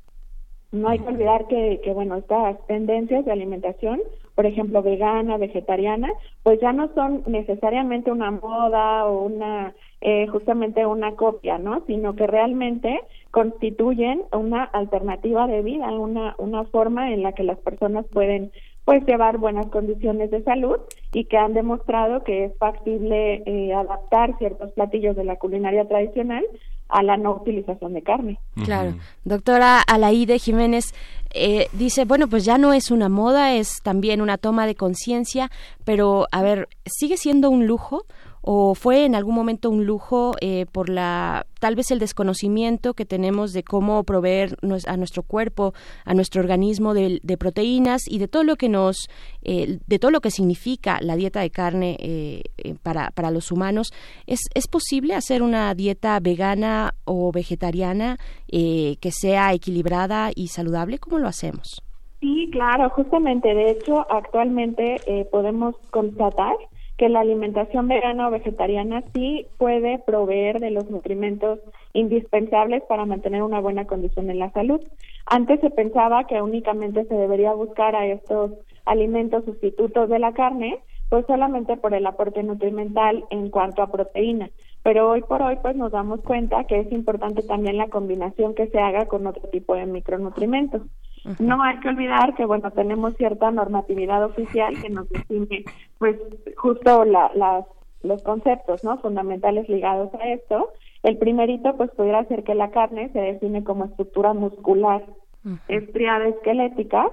No 0.70 0.88
hay 0.88 1.00
que 1.00 1.08
olvidar 1.08 1.46
que, 1.48 1.80
que 1.82 1.92
bueno, 1.92 2.16
estas 2.16 2.64
tendencias 2.66 3.24
de 3.24 3.32
alimentación, 3.32 4.00
por 4.34 4.46
ejemplo, 4.46 4.82
vegana, 4.82 5.36
vegetariana, 5.38 6.12
pues 6.44 6.60
ya 6.60 6.72
no 6.72 6.94
son 6.94 7.24
necesariamente 7.26 8.12
una 8.12 8.30
moda 8.30 9.06
o 9.06 9.22
una, 9.24 9.74
eh, 10.00 10.26
justamente 10.28 10.86
una 10.86 11.16
copia, 11.16 11.58
¿no? 11.58 11.82
Sino 11.86 12.14
que 12.14 12.26
realmente 12.26 13.00
constituyen 13.30 14.22
una 14.32 14.64
alternativa 14.64 15.46
de 15.46 15.62
vida, 15.62 15.90
una, 15.92 16.34
una 16.38 16.64
forma 16.64 17.12
en 17.12 17.22
la 17.22 17.32
que 17.32 17.42
las 17.42 17.58
personas 17.58 18.06
pueden 18.06 18.52
pues 18.84 19.04
llevar 19.06 19.36
buenas 19.36 19.66
condiciones 19.66 20.30
de 20.30 20.42
salud 20.44 20.76
y 21.12 21.26
que 21.26 21.36
han 21.36 21.52
demostrado 21.52 22.24
que 22.24 22.46
es 22.46 22.56
factible 22.56 23.42
eh, 23.44 23.74
adaptar 23.74 24.38
ciertos 24.38 24.72
platillos 24.72 25.14
de 25.14 25.24
la 25.24 25.36
culinaria 25.36 25.86
tradicional 25.86 26.42
a 26.88 27.02
la 27.02 27.18
no 27.18 27.34
utilización 27.34 27.92
de 27.92 28.02
carne. 28.02 28.38
Claro. 28.64 28.94
Doctora 29.24 29.82
Alaide 29.82 30.38
Jiménez 30.38 30.94
eh, 31.34 31.66
dice, 31.72 32.06
bueno, 32.06 32.28
pues 32.28 32.46
ya 32.46 32.56
no 32.56 32.72
es 32.72 32.90
una 32.90 33.10
moda, 33.10 33.52
es 33.52 33.82
también 33.82 34.22
una 34.22 34.38
toma 34.38 34.66
de 34.66 34.74
conciencia, 34.74 35.50
pero 35.84 36.26
a 36.32 36.40
ver, 36.40 36.68
¿sigue 36.86 37.18
siendo 37.18 37.50
un 37.50 37.66
lujo? 37.66 38.06
O 38.50 38.74
fue 38.74 39.04
en 39.04 39.14
algún 39.14 39.34
momento 39.34 39.68
un 39.68 39.84
lujo 39.84 40.32
eh, 40.40 40.64
por 40.72 40.88
la 40.88 41.44
tal 41.60 41.76
vez 41.76 41.90
el 41.90 41.98
desconocimiento 41.98 42.94
que 42.94 43.04
tenemos 43.04 43.52
de 43.52 43.62
cómo 43.62 44.04
proveer 44.04 44.56
a 44.86 44.96
nuestro 44.96 45.22
cuerpo, 45.22 45.74
a 46.06 46.14
nuestro 46.14 46.40
organismo 46.40 46.94
de, 46.94 47.20
proteínas 47.38 48.08
y 48.08 48.18
de 48.18 48.26
todo 48.26 48.44
lo 48.44 48.56
que 48.56 48.70
nos, 48.70 49.10
eh, 49.42 49.80
de 49.86 49.98
todo 49.98 50.10
lo 50.10 50.22
que 50.22 50.30
significa 50.30 50.96
la 51.02 51.16
dieta 51.16 51.40
de 51.40 51.50
carne 51.50 51.98
eh, 52.00 52.42
para, 52.82 53.10
para 53.10 53.30
los 53.30 53.52
humanos. 53.52 53.92
¿Es, 54.26 54.40
¿Es 54.54 54.66
posible 54.66 55.14
hacer 55.14 55.42
una 55.42 55.74
dieta 55.74 56.18
vegana 56.18 56.94
o 57.04 57.30
vegetariana 57.32 58.16
que 58.50 59.10
sea 59.12 59.52
equilibrada 59.52 60.30
y 60.34 60.48
saludable? 60.48 60.98
¿Cómo 60.98 61.18
lo 61.18 61.28
hacemos? 61.28 61.82
Sí, 62.20 62.48
claro, 62.50 62.88
justamente. 62.88 63.54
De 63.54 63.72
hecho, 63.72 64.10
actualmente 64.10 65.26
podemos 65.30 65.76
constatar 65.90 66.56
que 66.98 67.08
la 67.08 67.20
alimentación 67.20 67.86
vegana 67.86 68.26
o 68.26 68.30
vegetariana 68.32 69.04
sí 69.14 69.46
puede 69.56 70.00
proveer 70.00 70.58
de 70.58 70.72
los 70.72 70.90
nutrimentos 70.90 71.60
indispensables 71.92 72.82
para 72.82 73.06
mantener 73.06 73.44
una 73.44 73.60
buena 73.60 73.86
condición 73.86 74.30
en 74.30 74.40
la 74.40 74.50
salud. 74.50 74.80
Antes 75.24 75.60
se 75.60 75.70
pensaba 75.70 76.26
que 76.26 76.42
únicamente 76.42 77.04
se 77.04 77.14
debería 77.14 77.52
buscar 77.52 77.94
a 77.94 78.04
estos 78.06 78.50
alimentos 78.84 79.44
sustitutos 79.44 80.08
de 80.08 80.18
la 80.18 80.32
carne, 80.32 80.80
pues 81.08 81.24
solamente 81.26 81.76
por 81.76 81.94
el 81.94 82.04
aporte 82.04 82.42
nutrimental 82.42 83.24
en 83.30 83.48
cuanto 83.50 83.82
a 83.82 83.92
proteína. 83.92 84.50
Pero 84.82 85.08
hoy 85.08 85.22
por 85.22 85.40
hoy 85.40 85.56
pues 85.62 85.76
nos 85.76 85.92
damos 85.92 86.20
cuenta 86.22 86.64
que 86.64 86.80
es 86.80 86.90
importante 86.90 87.42
también 87.42 87.76
la 87.76 87.88
combinación 87.88 88.56
que 88.56 88.66
se 88.66 88.80
haga 88.80 89.06
con 89.06 89.24
otro 89.24 89.48
tipo 89.50 89.76
de 89.76 89.86
micronutrimentos. 89.86 90.82
No 91.38 91.62
hay 91.62 91.78
que 91.80 91.88
olvidar 91.88 92.34
que, 92.34 92.44
bueno, 92.44 92.70
tenemos 92.70 93.16
cierta 93.16 93.50
normatividad 93.50 94.24
oficial 94.24 94.80
que 94.80 94.90
nos 94.90 95.08
define, 95.08 95.64
pues, 95.98 96.16
justo 96.56 97.04
la, 97.04 97.64
los 98.02 98.22
conceptos, 98.22 98.84
¿no? 98.84 98.98
Fundamentales 98.98 99.68
ligados 99.68 100.12
a 100.14 100.28
esto. 100.28 100.72
El 101.02 101.18
primerito, 101.18 101.76
pues, 101.76 101.90
pudiera 101.92 102.24
ser 102.24 102.44
que 102.44 102.54
la 102.54 102.70
carne 102.70 103.10
se 103.12 103.20
define 103.20 103.64
como 103.64 103.86
estructura 103.86 104.32
muscular 104.34 105.04
estriada 105.68 106.28
esquelética 106.28 107.10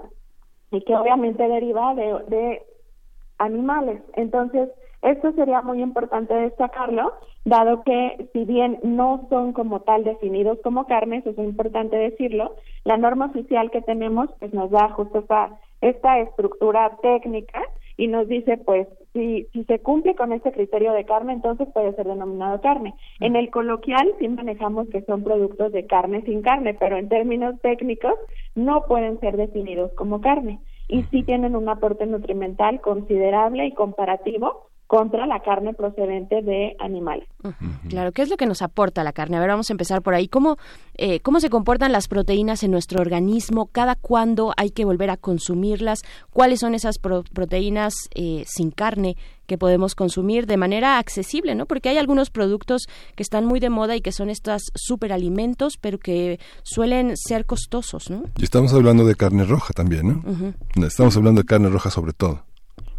y 0.72 0.82
que 0.82 0.96
obviamente 0.96 1.48
deriva 1.48 1.96
de, 1.96 2.20
de 2.28 2.62
animales. 3.38 4.02
Entonces, 4.16 4.70
esto 5.06 5.32
sería 5.34 5.62
muy 5.62 5.82
importante 5.82 6.34
destacarlo, 6.34 7.14
dado 7.44 7.84
que 7.84 8.28
si 8.34 8.44
bien 8.44 8.80
no 8.82 9.28
son 9.30 9.54
como 9.54 9.82
tal 9.82 10.04
definidos 10.04 10.58
como 10.64 10.86
carnes, 10.86 11.26
es 11.28 11.38
importante 11.38 11.96
decirlo, 11.96 12.56
la 12.84 12.98
norma 12.98 13.28
oficial 13.28 13.70
que 13.70 13.82
tenemos 13.82 14.30
pues 14.40 14.54
nos 14.54 14.72
da 14.72 14.90
justo 14.90 15.20
esta, 15.20 15.60
esta 15.82 16.20
estructura 16.20 16.98
técnica 17.04 17.62
y 17.98 18.08
nos 18.08 18.28
dice 18.28 18.58
pues 18.58 18.88
si, 19.14 19.48
si 19.54 19.64
se 19.66 19.80
cumple 19.80 20.16
con 20.16 20.34
este 20.34 20.52
criterio 20.52 20.92
de 20.92 21.06
carne 21.06 21.34
entonces 21.34 21.68
puede 21.72 21.94
ser 21.94 22.08
denominado 22.08 22.60
carne. 22.62 22.96
En 23.20 23.36
el 23.36 23.52
coloquial 23.52 24.12
sí 24.18 24.28
manejamos 24.28 24.90
que 24.90 25.04
son 25.04 25.24
productos 25.24 25.72
de 25.72 25.86
carne 25.86 26.24
sin 26.24 26.42
carne, 26.42 26.74
pero 26.74 26.98
en 26.98 27.10
términos 27.10 27.62
técnicos 27.62 28.16
no 28.56 28.86
pueden 28.88 29.20
ser 29.20 29.38
definidos 29.38 29.92
como 29.94 30.20
carne 30.20 30.60
y 30.88 31.04
sí 31.04 31.24
tienen 31.24 31.56
un 31.56 31.70
aporte 31.70 32.08
nutrimental 32.08 32.82
considerable 32.82 33.68
y 33.68 33.72
comparativo 33.72 34.66
contra 34.88 35.26
la 35.26 35.42
carne 35.42 35.74
procedente 35.74 36.42
de 36.42 36.76
animales. 36.80 37.28
Claro, 37.90 38.12
¿qué 38.12 38.22
es 38.22 38.30
lo 38.30 38.38
que 38.38 38.46
nos 38.46 38.62
aporta 38.62 39.04
la 39.04 39.14
carne? 39.14 39.38
A 39.38 39.40
ver, 39.40 39.50
vamos 39.50 39.70
a 39.70 39.74
empezar 39.74 40.02
por 40.02 40.14
ahí. 40.14 40.28
¿Cómo, 40.28 40.58
eh, 40.96 41.20
cómo 41.22 41.40
se 41.40 41.50
comportan 41.50 41.92
las 41.92 42.08
proteínas 42.08 42.64
en 42.64 42.72
nuestro 42.72 43.02
organismo? 43.02 43.68
¿Cada 43.68 43.96
cuándo 43.96 44.54
hay 44.58 44.70
que 44.70 44.86
volver 44.86 45.10
a 45.10 45.18
consumirlas? 45.18 46.02
¿Cuáles 46.32 46.60
son 46.60 46.76
esas 46.76 47.00
proteínas 47.00 47.96
eh, 48.14 48.44
sin 48.46 48.72
carne 48.72 49.16
que 49.48 49.58
podemos 49.58 49.96
consumir 49.96 50.48
de 50.48 50.58
manera 50.58 50.98
accesible, 50.98 51.54
¿no? 51.56 51.66
Porque 51.68 51.90
hay 51.90 51.98
algunos 51.98 52.30
productos 52.30 52.88
que 53.16 53.24
están 53.24 53.46
muy 53.46 53.60
de 53.60 53.70
moda 53.70 53.96
y 53.96 54.02
que 54.02 54.12
son 54.12 54.30
estos 54.30 54.64
superalimentos, 54.74 55.78
pero 55.78 56.00
que 56.00 56.40
suelen 56.64 57.16
ser 57.16 57.46
costosos, 57.46 58.10
¿no? 58.10 58.24
Y 58.38 58.44
estamos 58.44 58.74
hablando 58.74 59.06
de 59.06 59.16
carne 59.16 59.46
roja 59.46 59.74
también, 59.74 60.24
¿no? 60.76 60.88
Estamos 60.88 61.16
hablando 61.18 61.42
de 61.42 61.46
carne 61.46 61.70
roja 61.70 61.92
sobre 61.92 62.14
todo. 62.14 62.44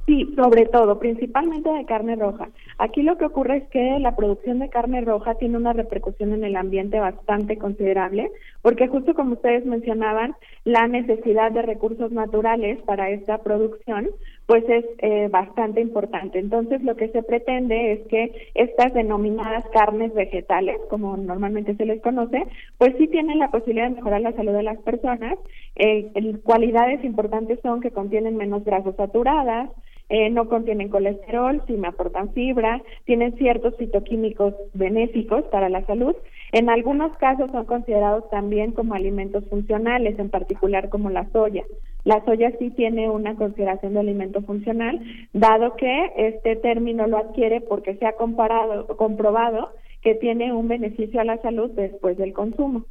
Sí, 0.07 0.33
sobre 0.37 0.67
todo, 0.67 1.01
principalmente 1.01 1.69
de 1.69 1.85
carne 1.85 2.15
roja. 2.15 2.49
Aquí 2.79 3.03
lo 3.03 3.19
que 3.19 3.25
ocurre 3.25 3.57
es 3.57 3.69
que 3.71 3.99
la 3.99 4.15
producción 4.15 4.61
de 4.61 4.69
carne 4.69 5.01
roja 5.01 5.35
tiene 5.35 5.57
una 5.57 5.73
repercusión 5.73 6.33
en 6.33 6.45
el 6.45 6.55
ambiente 6.55 7.01
bastante 7.01 7.59
considerable, 7.59 8.31
porque 8.63 8.87
justo 8.87 9.15
como 9.15 9.33
ustedes 9.33 9.67
mencionaban, 9.67 10.37
la 10.63 10.87
necesidad 10.87 11.51
de 11.51 11.63
recursos 11.63 12.13
naturales 12.13 12.81
para 12.83 13.11
esta 13.11 13.39
producción, 13.39 14.09
pues 14.47 14.63
es 14.69 14.85
eh, 14.99 15.27
bastante 15.29 15.81
importante. 15.81 16.39
Entonces, 16.39 16.85
lo 16.85 16.95
que 16.95 17.09
se 17.09 17.25
pretende 17.25 17.95
es 17.95 18.07
que 18.07 18.51
estas 18.55 18.95
denominadas 18.95 19.65
carnes 19.73 20.15
vegetales, 20.15 20.77
como 20.89 21.17
normalmente 21.17 21.75
se 21.75 21.85
les 21.85 22.01
conoce, 22.01 22.47
pues 22.79 22.95
sí 22.97 23.09
tienen 23.09 23.41
la 23.41 23.51
posibilidad 23.51 23.89
de 23.89 23.97
mejorar 23.97 24.21
la 24.21 24.35
salud 24.35 24.53
de 24.53 24.63
las 24.63 24.79
personas. 24.83 25.37
Eh, 25.75 26.13
cualidades 26.45 27.03
importantes 27.03 27.59
son 27.61 27.81
que 27.81 27.91
contienen 27.91 28.37
menos 28.37 28.65
grasas 28.65 28.95
saturadas, 28.95 29.69
eh, 30.09 30.31
no 30.31 30.49
contienen 30.49 30.89
colesterol, 30.89 31.63
sí 31.67 31.73
me 31.75 31.89
aportan 31.89 32.33
fibra, 32.33 32.83
tienen 33.05 33.37
ciertos 33.37 33.77
fitoquímicos 33.77 34.55
benéficos 34.73 35.45
para 35.47 35.69
la 35.69 35.85
salud. 35.87 36.15
En 36.53 36.71
algunos 36.71 37.17
casos 37.19 37.51
son 37.51 37.65
considerados 37.65 38.29
también 38.31 38.73
como 38.73 38.95
alimentos 38.95 39.45
funcionales, 39.49 40.19
en 40.19 40.31
particular 40.31 40.91
como 40.91 41.11
la 41.11 41.29
soya. 41.31 41.65
La 42.05 42.25
soya 42.25 42.53
sí 42.59 42.71
tiene 42.71 43.11
una 43.11 43.35
consideración 43.35 43.95
de 43.95 44.01
alimento 44.01 44.43
funcional, 44.43 45.01
dado 45.33 45.75
que 45.75 46.13
este 46.17 46.55
término 46.55 47.09
lo 47.09 47.19
adquiere 47.19 47.61
porque 47.61 47.97
se 47.97 48.07
ha 48.07 48.13
comparado, 48.13 48.87
comprobado 48.97 49.71
que 50.03 50.15
tiene 50.15 50.53
un 50.53 50.69
beneficio 50.69 51.21
a 51.21 51.25
la 51.25 51.39
salud 51.39 51.69
después 51.73 52.17
del 52.17 52.33
consumo. 52.33 52.85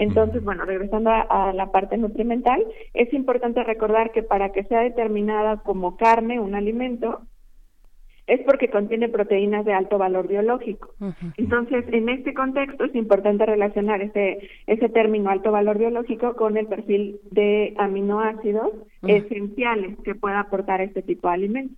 Entonces, 0.00 0.42
bueno, 0.42 0.64
regresando 0.64 1.10
a, 1.10 1.52
la 1.52 1.70
parte 1.70 1.98
nutrimental, 1.98 2.64
es 2.94 3.12
importante 3.12 3.62
recordar 3.62 4.12
que 4.12 4.22
para 4.22 4.50
que 4.50 4.64
sea 4.64 4.80
determinada 4.80 5.58
como 5.58 5.98
carne 5.98 6.40
un 6.40 6.54
alimento, 6.54 7.20
es 8.26 8.40
porque 8.46 8.70
contiene 8.70 9.10
proteínas 9.10 9.66
de 9.66 9.74
alto 9.74 9.98
valor 9.98 10.26
biológico. 10.26 10.94
Entonces, 11.36 11.84
en 11.92 12.08
este 12.08 12.32
contexto 12.32 12.84
es 12.84 12.94
importante 12.94 13.44
relacionar 13.44 14.00
ese, 14.00 14.38
ese 14.66 14.88
término 14.88 15.28
alto 15.28 15.52
valor 15.52 15.76
biológico 15.76 16.34
con 16.34 16.56
el 16.56 16.66
perfil 16.66 17.20
de 17.30 17.74
aminoácidos 17.76 18.70
esenciales 19.02 19.96
que 20.04 20.14
pueda 20.14 20.40
aportar 20.40 20.80
este 20.80 21.02
tipo 21.02 21.28
de 21.28 21.34
alimentos. 21.34 21.76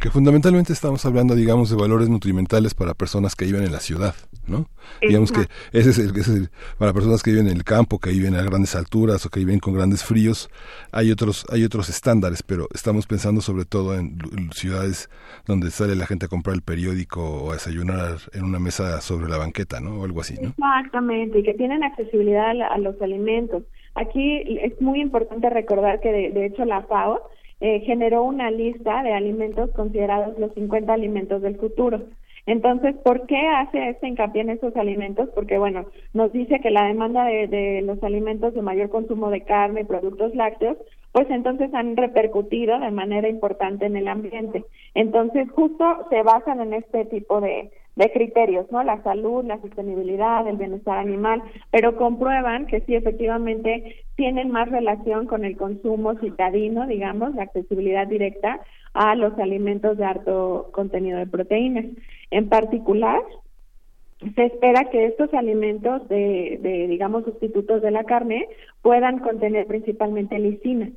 Que 0.00 0.10
fundamentalmente 0.10 0.72
estamos 0.72 1.04
hablando, 1.04 1.34
digamos, 1.34 1.70
de 1.70 1.76
valores 1.76 2.08
nutrimentales 2.08 2.74
para 2.74 2.94
personas 2.94 3.34
que 3.34 3.44
viven 3.44 3.64
en 3.64 3.72
la 3.72 3.80
ciudad, 3.80 4.14
¿no? 4.46 4.66
Digamos 5.00 5.32
que 5.32 5.42
ese 5.72 5.90
es, 5.90 5.98
el, 5.98 6.16
ese 6.16 6.34
es 6.34 6.50
para 6.78 6.92
personas 6.92 7.22
que 7.22 7.30
viven 7.30 7.48
en 7.48 7.56
el 7.56 7.64
campo, 7.64 7.98
que 7.98 8.10
viven 8.10 8.34
a 8.34 8.42
grandes 8.42 8.74
alturas 8.74 9.24
o 9.26 9.30
que 9.30 9.40
viven 9.40 9.58
con 9.58 9.74
grandes 9.74 10.02
fríos, 10.04 10.50
hay 10.92 11.10
otros, 11.10 11.44
hay 11.50 11.64
otros 11.64 11.88
estándares, 11.88 12.42
pero 12.42 12.68
estamos 12.74 13.06
pensando 13.06 13.40
sobre 13.40 13.64
todo 13.64 13.94
en, 13.94 14.18
ciudades 14.52 15.10
donde 15.46 15.70
sale 15.70 15.94
la 15.96 16.06
gente 16.06 16.26
a 16.26 16.28
comprar 16.28 16.54
el 16.54 16.62
periódico 16.62 17.22
o 17.22 17.50
a 17.50 17.54
desayunar 17.54 18.18
en 18.32 18.44
una 18.44 18.58
mesa 18.58 19.00
sobre 19.00 19.28
la 19.28 19.38
banqueta, 19.38 19.80
¿no? 19.80 20.00
O 20.00 20.04
algo 20.04 20.20
así, 20.20 20.34
¿no? 20.40 20.50
Exactamente, 20.50 21.40
y 21.40 21.42
que 21.42 21.54
tienen 21.54 21.82
accesibilidad 21.84 22.50
a 22.50 22.78
los 22.78 23.00
alimentos. 23.02 23.62
Aquí 23.94 24.58
es 24.62 24.80
muy 24.80 25.00
importante 25.00 25.50
recordar 25.50 26.00
que 26.00 26.12
de, 26.12 26.46
hecho 26.46 26.64
la 26.64 26.82
FAO 26.82 27.28
eh, 27.60 27.80
generó 27.80 28.24
una 28.24 28.50
lista 28.50 29.02
de 29.02 29.12
alimentos 29.12 29.70
considerados 29.72 30.38
los 30.38 30.52
50 30.54 30.92
alimentos 30.92 31.42
del 31.42 31.56
futuro. 31.56 32.02
Entonces, 32.46 32.96
¿por 33.04 33.26
qué 33.26 33.46
hace 33.46 33.90
este 33.90 34.08
hincapié 34.08 34.40
en 34.42 34.50
esos 34.50 34.74
alimentos? 34.76 35.28
Porque, 35.34 35.58
bueno, 35.58 35.86
nos 36.12 36.32
dice 36.32 36.58
que 36.60 36.70
la 36.70 36.86
demanda 36.88 37.24
de, 37.24 37.46
de 37.46 37.82
los 37.82 38.02
alimentos 38.02 38.54
de 38.54 38.62
mayor 38.62 38.88
consumo 38.88 39.30
de 39.30 39.42
carne 39.42 39.82
y 39.82 39.84
productos 39.84 40.34
lácteos, 40.34 40.76
pues 41.12 41.30
entonces 41.30 41.72
han 41.72 41.96
repercutido 41.96 42.80
de 42.80 42.90
manera 42.90 43.28
importante 43.28 43.86
en 43.86 43.96
el 43.96 44.08
ambiente. 44.08 44.64
Entonces, 44.94 45.48
justo 45.52 45.84
se 46.10 46.22
basan 46.22 46.60
en 46.60 46.74
este 46.74 47.04
tipo 47.04 47.40
de, 47.40 47.70
de 47.96 48.10
criterios, 48.10 48.70
¿no? 48.70 48.82
La 48.82 49.02
salud, 49.02 49.44
la 49.44 49.60
sostenibilidad, 49.60 50.46
el 50.48 50.56
bienestar 50.56 50.98
animal, 50.98 51.42
pero 51.70 51.96
comprueban 51.96 52.66
que 52.66 52.80
sí 52.82 52.94
efectivamente 52.94 53.96
tienen 54.16 54.50
más 54.50 54.70
relación 54.70 55.26
con 55.26 55.44
el 55.44 55.56
consumo 55.56 56.14
citadino, 56.18 56.86
digamos, 56.86 57.34
la 57.34 57.42
accesibilidad 57.42 58.06
directa 58.06 58.60
a 58.94 59.14
los 59.14 59.38
alimentos 59.38 59.98
de 59.98 60.04
alto 60.04 60.70
contenido 60.72 61.18
de 61.18 61.26
proteínas. 61.26 61.84
En 62.30 62.48
particular, 62.48 63.20
se 64.34 64.44
espera 64.44 64.88
que 64.90 65.06
estos 65.06 65.32
alimentos 65.34 66.08
de, 66.08 66.58
de 66.62 66.86
digamos, 66.86 67.24
sustitutos 67.24 67.82
de 67.82 67.90
la 67.90 68.04
carne 68.04 68.48
puedan 68.80 69.18
contener 69.18 69.66
principalmente 69.66 70.38
lisina. 70.38 70.90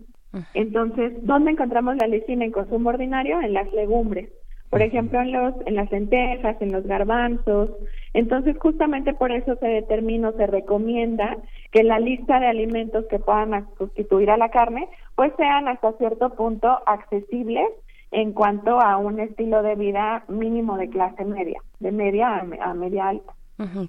Entonces, 0.54 1.14
¿dónde 1.26 1.52
encontramos 1.52 1.96
la 1.96 2.08
lisina 2.08 2.44
en 2.44 2.52
consumo 2.52 2.90
ordinario? 2.90 3.40
En 3.40 3.54
las 3.54 3.72
legumbres 3.72 4.30
por 4.70 4.82
ejemplo, 4.82 5.22
en, 5.22 5.32
los, 5.32 5.54
en 5.66 5.76
las 5.76 5.92
lentejas, 5.92 6.62
en 6.62 6.72
los 6.72 6.86
garbanzos. 6.86 7.70
Entonces, 8.14 8.58
justamente 8.60 9.14
por 9.14 9.32
eso 9.32 9.56
se 9.58 9.68
determina, 9.68 10.32
se 10.34 10.48
recomienda 10.48 11.38
que 11.72 11.84
la 11.84 12.00
lista 12.00 12.40
de 12.40 12.48
alimentos 12.48 13.06
que 13.10 13.20
puedan 13.20 13.68
sustituir 13.78 14.32
a 14.32 14.38
la 14.38 14.50
carne, 14.50 14.88
pues 15.16 15.32
sean 15.38 15.68
hasta 15.68 15.94
cierto 15.94 16.32
punto 16.32 16.80
accesibles 16.86 17.68
en 18.12 18.34
cuanto 18.34 18.80
a 18.80 18.98
un 18.98 19.20
estilo 19.20 19.62
de 19.64 19.76
vida 19.76 20.24
mínimo 20.28 20.78
de 20.78 20.90
clase 20.90 21.26
media, 21.26 21.62
de 21.80 21.92
media 21.92 22.46
a 22.62 22.74
media 22.74 23.10
alta 23.10 23.34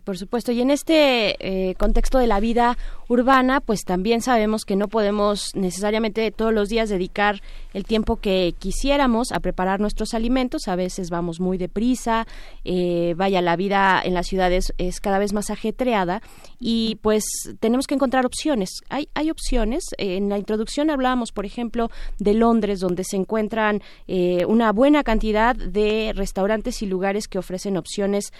por 0.04 0.16
supuesto. 0.16 0.52
Y 0.52 0.60
en 0.60 0.70
este 0.70 1.36
eh, 1.40 1.74
contexto 1.74 2.18
de 2.18 2.28
la 2.28 2.38
vida 2.38 2.78
urbana, 3.08 3.60
pues 3.60 3.84
también 3.84 4.20
sabemos 4.20 4.64
que 4.64 4.76
no 4.76 4.86
podemos 4.86 5.50
necesariamente 5.54 6.30
todos 6.30 6.52
los 6.52 6.68
días 6.68 6.88
dedicar 6.88 7.42
el 7.74 7.84
tiempo 7.84 8.16
que 8.16 8.54
quisiéramos 8.58 9.32
a 9.32 9.40
preparar 9.40 9.80
nuestros 9.80 10.14
alimentos. 10.14 10.68
A 10.68 10.76
veces 10.76 11.10
vamos 11.10 11.40
muy 11.40 11.58
deprisa, 11.58 12.26
eh, 12.64 13.14
vaya, 13.16 13.42
la 13.42 13.56
vida 13.56 14.00
en 14.04 14.14
las 14.14 14.28
ciudades 14.28 14.72
es 14.78 15.00
cada 15.00 15.18
vez 15.18 15.32
más 15.32 15.50
ajetreada 15.50 16.22
y 16.60 16.98
pues 17.02 17.24
tenemos 17.58 17.86
que 17.86 17.94
encontrar 17.94 18.24
opciones. 18.24 18.70
Hay, 18.88 19.08
hay 19.14 19.30
opciones. 19.30 19.84
en 19.98 20.28
la 20.28 20.38
introducción 20.38 20.90
hablábamos, 20.90 21.32
por 21.32 21.44
ejemplo, 21.44 21.90
de 22.18 22.34
Londres, 22.34 22.80
donde 22.80 23.02
se 23.02 23.16
encuentran 23.16 23.82
eh, 24.06 24.44
una 24.46 24.72
buena 24.72 25.02
cantidad 25.02 25.56
de 25.56 26.12
restaurantes 26.14 26.82
y 26.82 26.86
lugares 26.86 27.26
que 27.26 27.38
ofrecen 27.38 27.76
opciones 27.76 28.32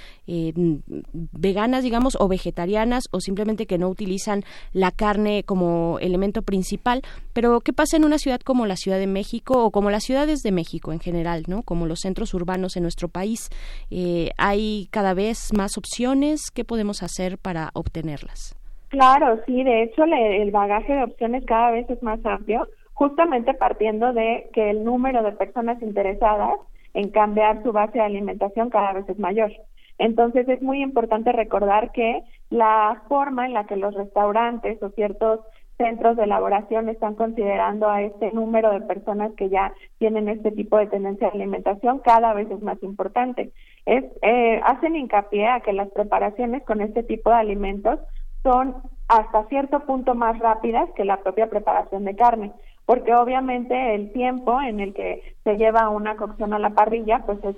veganas, 1.32 1.82
digamos, 1.82 2.16
o 2.20 2.28
vegetarianas, 2.28 3.04
o 3.12 3.20
simplemente 3.20 3.66
que 3.66 3.78
no 3.78 3.88
utilizan 3.88 4.42
la 4.72 4.90
carne 4.90 5.42
como 5.44 5.98
elemento 6.00 6.42
principal. 6.42 7.02
Pero, 7.32 7.60
¿qué 7.60 7.72
pasa 7.72 7.96
en 7.96 8.04
una 8.04 8.18
ciudad 8.18 8.40
como 8.40 8.66
la 8.66 8.76
Ciudad 8.76 8.98
de 8.98 9.06
México 9.06 9.64
o 9.64 9.70
como 9.70 9.90
las 9.90 10.04
ciudades 10.04 10.42
de 10.42 10.52
México 10.52 10.92
en 10.92 11.00
general, 11.00 11.44
¿no? 11.48 11.62
Como 11.62 11.86
los 11.86 12.00
centros 12.00 12.34
urbanos 12.34 12.76
en 12.76 12.82
nuestro 12.82 13.08
país. 13.08 13.50
Eh, 13.90 14.30
¿Hay 14.38 14.88
cada 14.90 15.14
vez 15.14 15.52
más 15.54 15.76
opciones? 15.76 16.50
¿Qué 16.50 16.64
podemos 16.64 17.02
hacer 17.02 17.38
para 17.38 17.70
obtenerlas? 17.74 18.56
Claro, 18.88 19.40
sí, 19.46 19.64
de 19.64 19.82
hecho 19.82 20.04
el 20.04 20.50
bagaje 20.50 20.92
de 20.92 21.04
opciones 21.04 21.44
cada 21.44 21.72
vez 21.72 21.90
es 21.90 22.02
más 22.02 22.24
amplio, 22.24 22.68
justamente 22.94 23.52
partiendo 23.54 24.12
de 24.12 24.48
que 24.52 24.70
el 24.70 24.84
número 24.84 25.22
de 25.22 25.32
personas 25.32 25.82
interesadas 25.82 26.58
en 26.94 27.10
cambiar 27.10 27.62
su 27.62 27.72
base 27.72 27.98
de 27.98 28.04
alimentación 28.04 28.70
cada 28.70 28.92
vez 28.92 29.08
es 29.08 29.18
mayor. 29.18 29.52
Entonces 29.98 30.48
es 30.48 30.62
muy 30.62 30.82
importante 30.82 31.32
recordar 31.32 31.92
que 31.92 32.22
la 32.50 33.02
forma 33.08 33.46
en 33.46 33.54
la 33.54 33.64
que 33.64 33.76
los 33.76 33.94
restaurantes 33.94 34.82
o 34.82 34.90
ciertos 34.90 35.40
centros 35.78 36.16
de 36.16 36.24
elaboración 36.24 36.88
están 36.88 37.14
considerando 37.14 37.88
a 37.88 38.02
este 38.02 38.32
número 38.32 38.70
de 38.72 38.80
personas 38.80 39.32
que 39.36 39.48
ya 39.48 39.72
tienen 39.98 40.28
este 40.28 40.50
tipo 40.50 40.78
de 40.78 40.86
tendencia 40.86 41.28
de 41.28 41.34
alimentación 41.34 41.98
cada 41.98 42.32
vez 42.32 42.50
es 42.50 42.62
más 42.62 42.82
importante. 42.82 43.52
Es, 43.84 44.04
eh, 44.22 44.60
hacen 44.64 44.96
hincapié 44.96 45.48
a 45.48 45.60
que 45.60 45.72
las 45.72 45.90
preparaciones 45.90 46.62
con 46.64 46.80
este 46.80 47.02
tipo 47.02 47.30
de 47.30 47.36
alimentos 47.36 48.00
son 48.42 48.76
hasta 49.08 49.44
cierto 49.48 49.80
punto 49.80 50.14
más 50.14 50.38
rápidas 50.38 50.88
que 50.96 51.04
la 51.04 51.18
propia 51.18 51.48
preparación 51.48 52.04
de 52.04 52.16
carne, 52.16 52.52
porque 52.86 53.14
obviamente 53.14 53.94
el 53.94 54.12
tiempo 54.12 54.60
en 54.60 54.80
el 54.80 54.94
que 54.94 55.22
se 55.44 55.56
lleva 55.56 55.90
una 55.90 56.16
cocción 56.16 56.52
a 56.54 56.58
la 56.58 56.70
parrilla 56.70 57.22
pues 57.26 57.42
es 57.44 57.56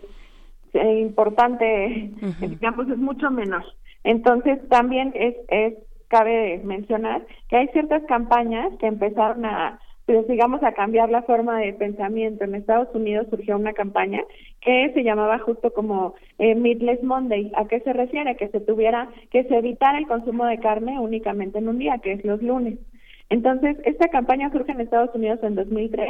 eh, 0.75 1.01
importante, 1.01 2.11
digamos, 2.41 2.89
es 2.89 2.99
mucho 2.99 3.31
menos. 3.31 3.65
Entonces, 4.05 4.59
también 4.69 5.13
es, 5.15 5.35
es 5.49 5.75
cabe 6.09 6.61
mencionar 6.65 7.27
que 7.49 7.57
hay 7.57 7.69
ciertas 7.69 8.03
campañas 8.05 8.73
que 8.79 8.87
empezaron 8.87 9.45
a, 9.45 9.79
pues 10.07 10.27
digamos 10.27 10.63
a 10.63 10.73
cambiar 10.73 11.11
la 11.11 11.23
forma 11.23 11.59
de 11.61 11.75
pensamiento. 11.75 12.45
En 12.45 12.55
Estados 12.55 12.89
Unidos 12.95 13.27
surgió 13.31 13.57
una 13.57 13.75
campaña 13.75 14.23
que 14.61 14.91
se 14.95 15.05
llamaba 15.05 15.39
justo 15.39 15.73
como 15.73 16.15
eh, 16.39 16.55
Meatless 16.55 17.03
Monday. 17.03 17.53
¿A 17.55 17.67
qué 17.67 17.81
se 17.81 17.93
refiere? 17.93 18.37
Que 18.37 18.49
se 18.49 18.61
tuviera, 18.61 19.11
que 19.31 19.45
se 19.45 19.57
evitara 19.57 19.99
el 19.99 20.07
consumo 20.07 20.47
de 20.47 20.59
carne 20.59 20.99
únicamente 20.99 21.59
en 21.59 21.69
un 21.69 21.79
día, 21.79 21.99
que 21.99 22.13
es 22.13 22.25
los 22.25 22.43
lunes. 22.43 22.79
Entonces, 23.29 23.77
esta 23.85 24.09
campaña 24.09 24.51
surge 24.51 24.73
en 24.73 24.81
Estados 24.81 25.15
Unidos 25.15 25.41
en 25.43 25.55
2003 25.55 26.09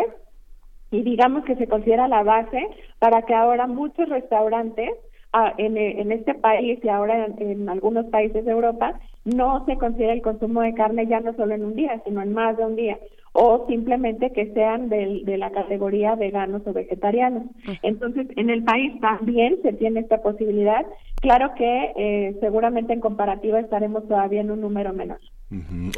y 0.91 1.03
digamos 1.03 1.45
que 1.45 1.57
se 1.57 1.67
considera 1.67 2.09
la 2.09 2.23
base 2.23 2.67
para 2.99 3.23
que 3.23 3.35
ahora 3.35 3.67
muchos 3.67 4.09
restaurantes 4.09 4.91
ah, 5.33 5.53
en, 5.59 5.77
en, 5.77 6.13
este 6.13 6.35
país 6.35 6.79
y 6.83 6.89
ahora 6.89 7.27
en, 7.39 7.69
algunos 7.69 8.07
países 8.07 8.45
de 8.45 8.51
Europa 8.51 8.99
no 9.25 9.65
se 9.67 9.77
considera 9.77 10.13
el 10.13 10.23
consumo 10.23 10.63
de 10.63 10.75
carne 10.75 11.07
ya 11.07 11.21
no 11.21 11.35
solo 11.35 11.55
en 11.55 11.65
un 11.65 11.77
día, 11.77 12.01
sino 12.05 12.23
en 12.23 12.33
más 12.33 12.57
de 12.57 12.65
un 12.65 12.77
día 12.77 12.99
o 13.33 13.67
simplemente 13.69 14.33
que 14.33 14.53
sean 14.53 14.89
de, 14.89 15.21
de 15.25 15.39
la 15.39 15.51
categoría 15.51 16.17
veganos 16.17 16.63
o 16.67 16.73
vegetarianos. 16.73 17.45
Entonces, 17.83 18.27
en 18.37 18.51
el 18.51 18.65
país 18.65 18.99
también 19.01 19.59
se 19.63 19.73
tiene 19.75 20.01
esta 20.01 20.23
posibilidad. 20.23 20.85
Claro 21.21 21.53
que 21.57 21.93
eh, 21.97 22.37
seguramente 22.41 22.93
en 22.93 23.01
comparativa 23.01 23.61
estaremos 23.61 24.09
todavía 24.09 24.41
en 24.41 24.51
un 24.51 24.61
número 24.61 24.93
menor. 24.93 25.21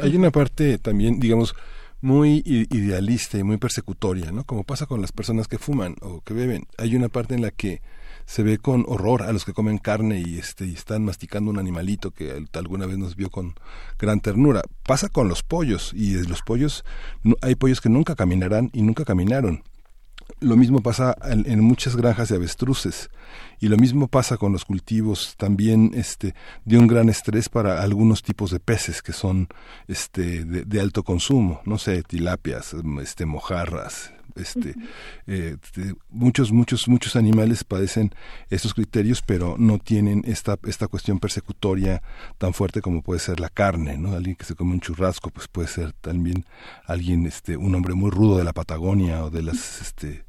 Hay 0.03 0.17
una 0.17 0.31
parte 0.31 0.77
también, 0.79 1.19
digamos, 1.19 1.55
muy 2.01 2.43
idealista 2.45 3.39
y 3.39 3.43
muy 3.43 3.59
persecutoria, 3.59 4.33
¿no? 4.33 4.45
Como 4.45 4.65
pasa 4.65 4.87
con 4.87 5.01
las 5.01 5.13
personas 5.13 5.49
que 5.49 5.59
fuman 5.59 5.97
o 6.01 6.23
que 6.23 6.35
beben. 6.35 6.67
Hay 6.79 6.97
una 6.97 7.09
parte 7.09 7.35
en 7.35 7.43
la 7.43 7.51
que 7.51 7.83
se 8.25 8.43
ve 8.43 8.59
con 8.59 8.85
horror 8.87 9.23
a 9.23 9.33
los 9.33 9.45
que 9.45 9.53
comen 9.53 9.79
carne 9.79 10.23
y 10.25 10.39
este 10.39 10.65
y 10.65 10.75
están 10.75 11.05
masticando 11.05 11.51
un 11.51 11.59
animalito 11.59 12.13
que 12.13 12.47
alguna 12.53 12.87
vez 12.87 12.97
nos 12.97 13.17
vio 13.17 13.29
con 13.29 13.55
gran 13.99 14.21
ternura. 14.21 14.63
Pasa 14.87 15.09
con 15.09 15.29
los 15.29 15.43
pollos 15.43 15.93
y 15.95 16.15
los 16.27 16.43
pollos 16.43 16.85
hay 17.43 17.55
pollos 17.57 17.81
que 17.81 17.89
nunca 17.89 18.15
caminarán 18.15 18.71
y 18.73 18.83
nunca 18.83 19.05
caminaron. 19.05 19.65
Lo 20.41 20.57
mismo 20.57 20.81
pasa 20.81 21.17
en, 21.25 21.61
muchas 21.61 21.97
granjas 21.97 22.29
de 22.29 22.37
avestruces. 22.37 23.11
Y 23.59 23.69
lo 23.69 23.77
mismo 23.77 24.09
pasa 24.09 24.37
con 24.37 24.53
los 24.53 24.65
cultivos 24.65 25.35
también 25.37 25.91
este 25.95 26.35
de 26.65 26.79
un 26.79 26.87
gran 26.87 27.09
estrés 27.09 27.49
para 27.49 27.83
algunos 27.83 28.23
tipos 28.23 28.51
de 28.51 28.61
peces 28.61 29.03
que 29.03 29.13
son 29.13 29.49
este 29.87 30.45
de, 30.45 30.81
alto 30.81 31.03
consumo, 31.03 31.61
no 31.65 31.77
sé, 31.77 32.03
tilapias, 32.03 32.75
este 33.03 33.27
mojarras, 33.27 34.13
este 34.41 34.75
eh, 35.27 35.57
muchos 36.09 36.53
muchos 36.53 36.89
muchos 36.89 37.17
animales 37.17 37.65
padecen 37.65 38.11
estos 38.49 38.75
criterios 38.75 39.23
pero 39.23 39.57
no 39.59 39.79
tienen 39.79 40.23
esta 40.27 40.57
esta 40.67 40.89
cuestión 40.89 41.19
persecutoria 41.19 42.03
tan 42.39 42.53
fuerte 42.53 42.81
como 42.81 43.03
puede 43.03 43.21
ser 43.21 43.41
la 43.41 43.49
carne 43.49 43.99
no 43.99 44.13
alguien 44.13 44.37
que 44.37 44.45
se 44.45 44.55
come 44.55 44.73
un 44.73 44.81
churrasco 44.81 45.31
pues 45.31 45.49
puede 45.49 45.69
ser 45.69 45.93
también 45.93 46.45
alguien 46.87 47.27
este 47.27 47.57
un 47.57 47.75
hombre 47.75 47.95
muy 47.95 48.11
rudo 48.11 48.39
de 48.39 48.45
la 48.45 48.53
Patagonia 48.53 49.25
o 49.25 49.31
de 49.31 49.43
las 49.43 49.81
este 49.81 50.25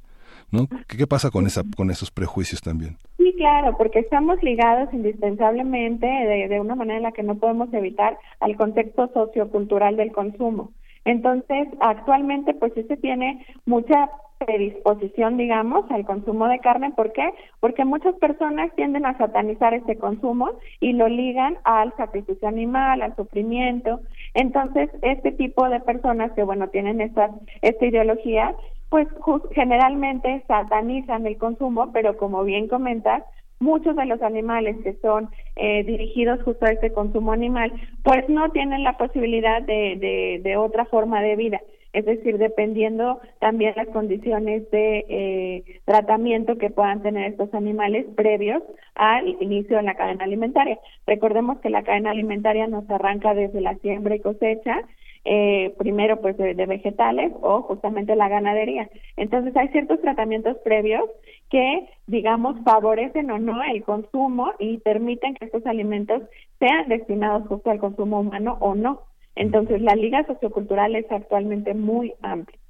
¿no? 0.52 0.68
¿Qué, 0.88 1.08
pasa 1.08 1.30
con 1.30 1.48
esa 1.48 1.64
con 1.76 1.90
esos 1.90 2.12
prejuicios 2.12 2.62
también? 2.62 2.98
Sí, 3.18 3.34
claro, 3.38 3.76
porque 3.78 4.00
estamos 4.00 4.42
ligados 4.44 4.94
indispensablemente 4.94 6.06
de, 6.06 6.48
de 6.50 6.60
una 6.60 6.76
manera 6.76 6.98
en 6.98 7.04
la 7.04 7.12
que 7.14 7.24
no 7.24 7.36
podemos 7.36 7.74
evitar 7.74 8.18
al 8.40 8.58
contexto 8.58 9.10
sociocultural 9.14 9.96
del 9.96 10.12
consumo. 10.12 10.72
Entonces, 11.06 11.68
actualmente, 11.80 12.54
pues 12.54 12.74
sí 12.74 12.84
se 12.84 12.98
tiene 12.98 13.46
mucha 13.66 14.10
predisposición, 14.46 15.38
digamos, 15.38 15.90
al 15.92 16.06
consumo 16.06 16.48
de 16.48 16.60
carne. 16.60 16.92
¿Por 16.92 17.12
qué? 17.14 17.30
Porque 17.60 17.86
muchas 17.86 18.16
personas 18.16 18.74
tienden 18.76 19.06
a 19.06 19.18
satanizar 19.18 19.74
este 19.74 19.98
consumo 19.98 20.52
y 20.80 20.94
lo 20.94 21.08
ligan 21.08 21.58
al 21.64 21.96
sacrificio 21.96 22.48
animal, 22.48 23.02
al 23.02 23.16
sufrimiento. 23.16 24.00
Entonces, 24.34 24.90
este 25.02 25.32
tipo 25.32 25.70
de 25.70 25.80
personas 25.80 26.32
que, 26.34 26.44
bueno, 26.44 26.70
tienen 26.70 27.02
esta, 27.02 27.30
esta 27.62 27.86
ideología, 27.86 28.56
pues 28.90 29.08
generalmente 29.54 30.44
satanizan 30.48 31.26
el 31.26 31.38
consumo, 31.38 31.92
pero 31.94 32.18
como 32.18 32.44
bien 32.44 32.68
comentas, 32.68 33.24
muchos 33.62 33.96
de 33.96 34.06
los 34.06 34.22
animales 34.22 34.76
que 34.84 34.94
son 35.02 35.30
eh, 35.56 35.84
dirigidos 35.84 36.42
justo 36.44 36.66
a 36.66 36.72
este 36.72 36.92
consumo 36.92 37.32
animal, 37.32 37.72
pues 38.04 38.28
no 38.28 38.50
tienen 38.50 38.84
la 38.84 38.98
posibilidad 38.98 39.62
de, 39.62 40.42
de, 40.44 40.58
otra 40.58 40.86
forma 40.86 41.22
de 41.22 41.36
vida. 41.36 41.62
Es 41.94 42.06
decir, 42.06 42.38
dependiendo 42.38 43.20
también 43.40 43.74
las 43.76 43.88
condiciones 43.90 44.70
de 44.72 45.06
eh, 45.10 45.64
tratamiento 45.86 46.58
que 46.58 46.70
puedan 46.70 47.02
tener 47.04 47.32
estos 47.32 47.54
animales 47.54 48.06
previos 48.16 48.64
al 48.96 49.28
inicio 49.42 49.78
de 49.78 49.84
la 49.84 49.96
cadena 49.96 50.24
alimentaria. 50.24 50.80
Recordemos 51.06 51.60
que 51.60 51.70
la 51.70 51.84
cadena 51.84 52.12
alimentaria 52.12 52.68
nos 52.68 52.90
arranca 52.90 53.34
desde 53.34 53.60
la 53.60 53.76
siembra 53.76 54.16
y 54.16 54.20
cosecha 54.20 54.84
eh, 55.26 55.74
primero 55.78 56.20
pues 56.22 56.38
de, 56.38 56.54
vegetales 56.54 57.32
o 57.42 57.62
justamente 57.64 58.16
la 58.16 58.30
ganadería. 58.30 58.90
Entonces 59.18 59.56
hay 59.56 59.68
ciertos 59.70 60.02
tratamientos 60.02 60.58
previos 60.64 61.10
que 61.50 61.90
digamos 62.08 62.56
favorecen 62.64 63.30
o 63.32 63.40
no 63.40 63.62
el 63.64 63.84
consumo 63.84 64.54
y 64.60 64.78
permiten 64.80 65.36
que 65.36 65.46
estos 65.46 65.66
alimentos 65.66 66.24
sean 66.60 66.88
destinados 66.88 67.48
justo 67.48 67.70
al 67.70 67.80
consumo 67.80 68.22
humano 68.22 68.58
o 68.62 68.76
no. 68.76 69.02
Entonces 69.36 69.82
la 69.82 69.96
liga 69.96 70.26
sociocultural 70.26 70.96
es 70.96 71.12
actualmente 71.12 71.74
muy 71.74 72.14
amplia 72.22 72.61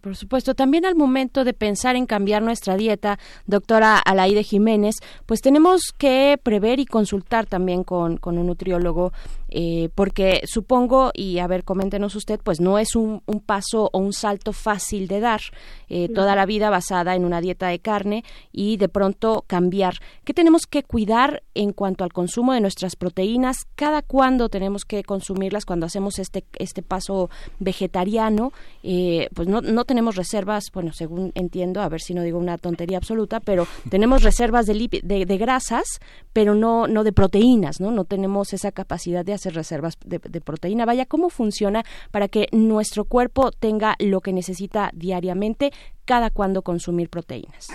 por 0.00 0.16
supuesto. 0.16 0.54
También 0.54 0.84
al 0.84 0.94
momento 0.94 1.44
de 1.44 1.54
pensar 1.54 1.96
en 1.96 2.06
cambiar 2.06 2.42
nuestra 2.42 2.76
dieta, 2.76 3.18
doctora 3.46 3.98
Alaide 3.98 4.42
Jiménez, 4.42 4.96
pues 5.24 5.40
tenemos 5.40 5.92
que 5.96 6.38
prever 6.42 6.78
y 6.78 6.86
consultar 6.86 7.46
también 7.46 7.82
con, 7.82 8.18
con 8.18 8.36
un 8.38 8.46
nutriólogo, 8.46 9.12
eh, 9.48 9.88
porque 9.94 10.42
supongo, 10.46 11.10
y 11.14 11.38
a 11.38 11.46
ver, 11.46 11.64
coméntenos 11.64 12.14
usted, 12.16 12.38
pues 12.42 12.60
no 12.60 12.78
es 12.78 12.96
un, 12.96 13.22
un 13.26 13.40
paso 13.40 13.88
o 13.92 13.98
un 13.98 14.12
salto 14.12 14.52
fácil 14.52 15.08
de 15.08 15.20
dar 15.20 15.40
eh, 15.88 16.08
toda 16.08 16.36
la 16.36 16.46
vida 16.46 16.68
basada 16.68 17.14
en 17.14 17.24
una 17.24 17.40
dieta 17.40 17.68
de 17.68 17.78
carne 17.78 18.24
y 18.52 18.76
de 18.76 18.88
pronto 18.88 19.44
cambiar. 19.46 19.96
¿Qué 20.24 20.34
tenemos 20.34 20.66
que 20.66 20.82
cuidar 20.82 21.42
en 21.54 21.72
cuanto 21.72 22.04
al 22.04 22.12
consumo 22.12 22.52
de 22.52 22.60
nuestras 22.60 22.96
proteínas? 22.96 23.66
¿Cada 23.74 24.02
cuándo 24.02 24.48
tenemos 24.48 24.84
que 24.84 25.02
consumirlas 25.02 25.64
cuando 25.64 25.86
hacemos 25.86 26.18
este, 26.18 26.44
este 26.58 26.82
paso 26.82 27.30
vegetariano? 27.58 28.52
Eh, 28.82 29.28
pues 29.34 29.45
pues 29.46 29.62
no, 29.62 29.72
no 29.72 29.84
tenemos 29.84 30.16
reservas, 30.16 30.70
bueno, 30.72 30.92
según 30.92 31.30
entiendo, 31.34 31.80
a 31.80 31.88
ver 31.88 32.00
si 32.00 32.14
no 32.14 32.22
digo 32.22 32.38
una 32.38 32.58
tontería 32.58 32.98
absoluta, 32.98 33.38
pero 33.40 33.64
tenemos 33.90 34.22
reservas 34.22 34.66
de, 34.66 35.00
de, 35.02 35.38
grasas, 35.38 36.00
pero 36.32 36.54
no, 36.54 36.86
no 36.88 37.04
de 37.04 37.12
proteínas, 37.12 37.80
¿no? 37.80 37.92
No 37.92 38.04
tenemos 38.04 38.52
esa 38.52 38.72
capacidad 38.72 39.24
de 39.24 39.32
hacer 39.32 39.54
reservas 39.54 39.98
de, 40.04 40.18
de 40.18 40.40
proteína. 40.40 40.84
Vaya, 40.84 41.06
¿cómo 41.06 41.30
funciona 41.30 41.84
para 42.10 42.28
que 42.28 42.48
nuestro 42.52 43.04
cuerpo 43.04 43.50
tenga 43.52 43.94
lo 44.00 44.20
que 44.20 44.32
necesita 44.32 44.90
diariamente 44.92 45.70
cada 46.04 46.30
cuando 46.30 46.62
consumir 46.62 47.08
proteínas? 47.08 47.68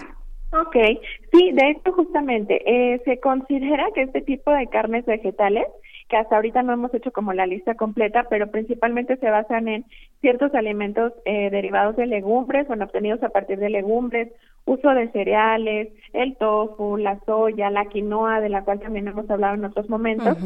Ok, 0.53 0.75
sí, 1.31 1.51
de 1.53 1.69
hecho 1.71 1.93
justamente 1.93 2.61
eh, 2.65 3.01
se 3.05 3.19
considera 3.21 3.85
que 3.95 4.01
este 4.01 4.21
tipo 4.21 4.51
de 4.51 4.67
carnes 4.67 5.05
vegetales 5.05 5.65
que 6.11 6.17
hasta 6.17 6.35
ahorita 6.35 6.61
no 6.61 6.73
hemos 6.73 6.93
hecho 6.93 7.13
como 7.13 7.31
la 7.31 7.45
lista 7.45 7.75
completa, 7.75 8.25
pero 8.29 8.51
principalmente 8.51 9.15
se 9.15 9.29
basan 9.29 9.69
en 9.69 9.85
ciertos 10.19 10.53
alimentos 10.53 11.13
eh, 11.23 11.49
derivados 11.49 11.95
de 11.95 12.05
legumbres, 12.05 12.69
o 12.69 12.73
obtenidos 12.73 13.23
a 13.23 13.29
partir 13.29 13.59
de 13.59 13.69
legumbres, 13.69 14.27
uso 14.65 14.89
de 14.89 15.09
cereales, 15.11 15.87
el 16.11 16.35
tofu, 16.35 16.97
la 16.97 17.17
soya, 17.25 17.69
la 17.69 17.85
quinoa, 17.85 18.41
de 18.41 18.49
la 18.49 18.65
cual 18.65 18.81
también 18.81 19.07
hemos 19.07 19.29
hablado 19.29 19.55
en 19.55 19.63
otros 19.63 19.89
momentos. 19.89 20.37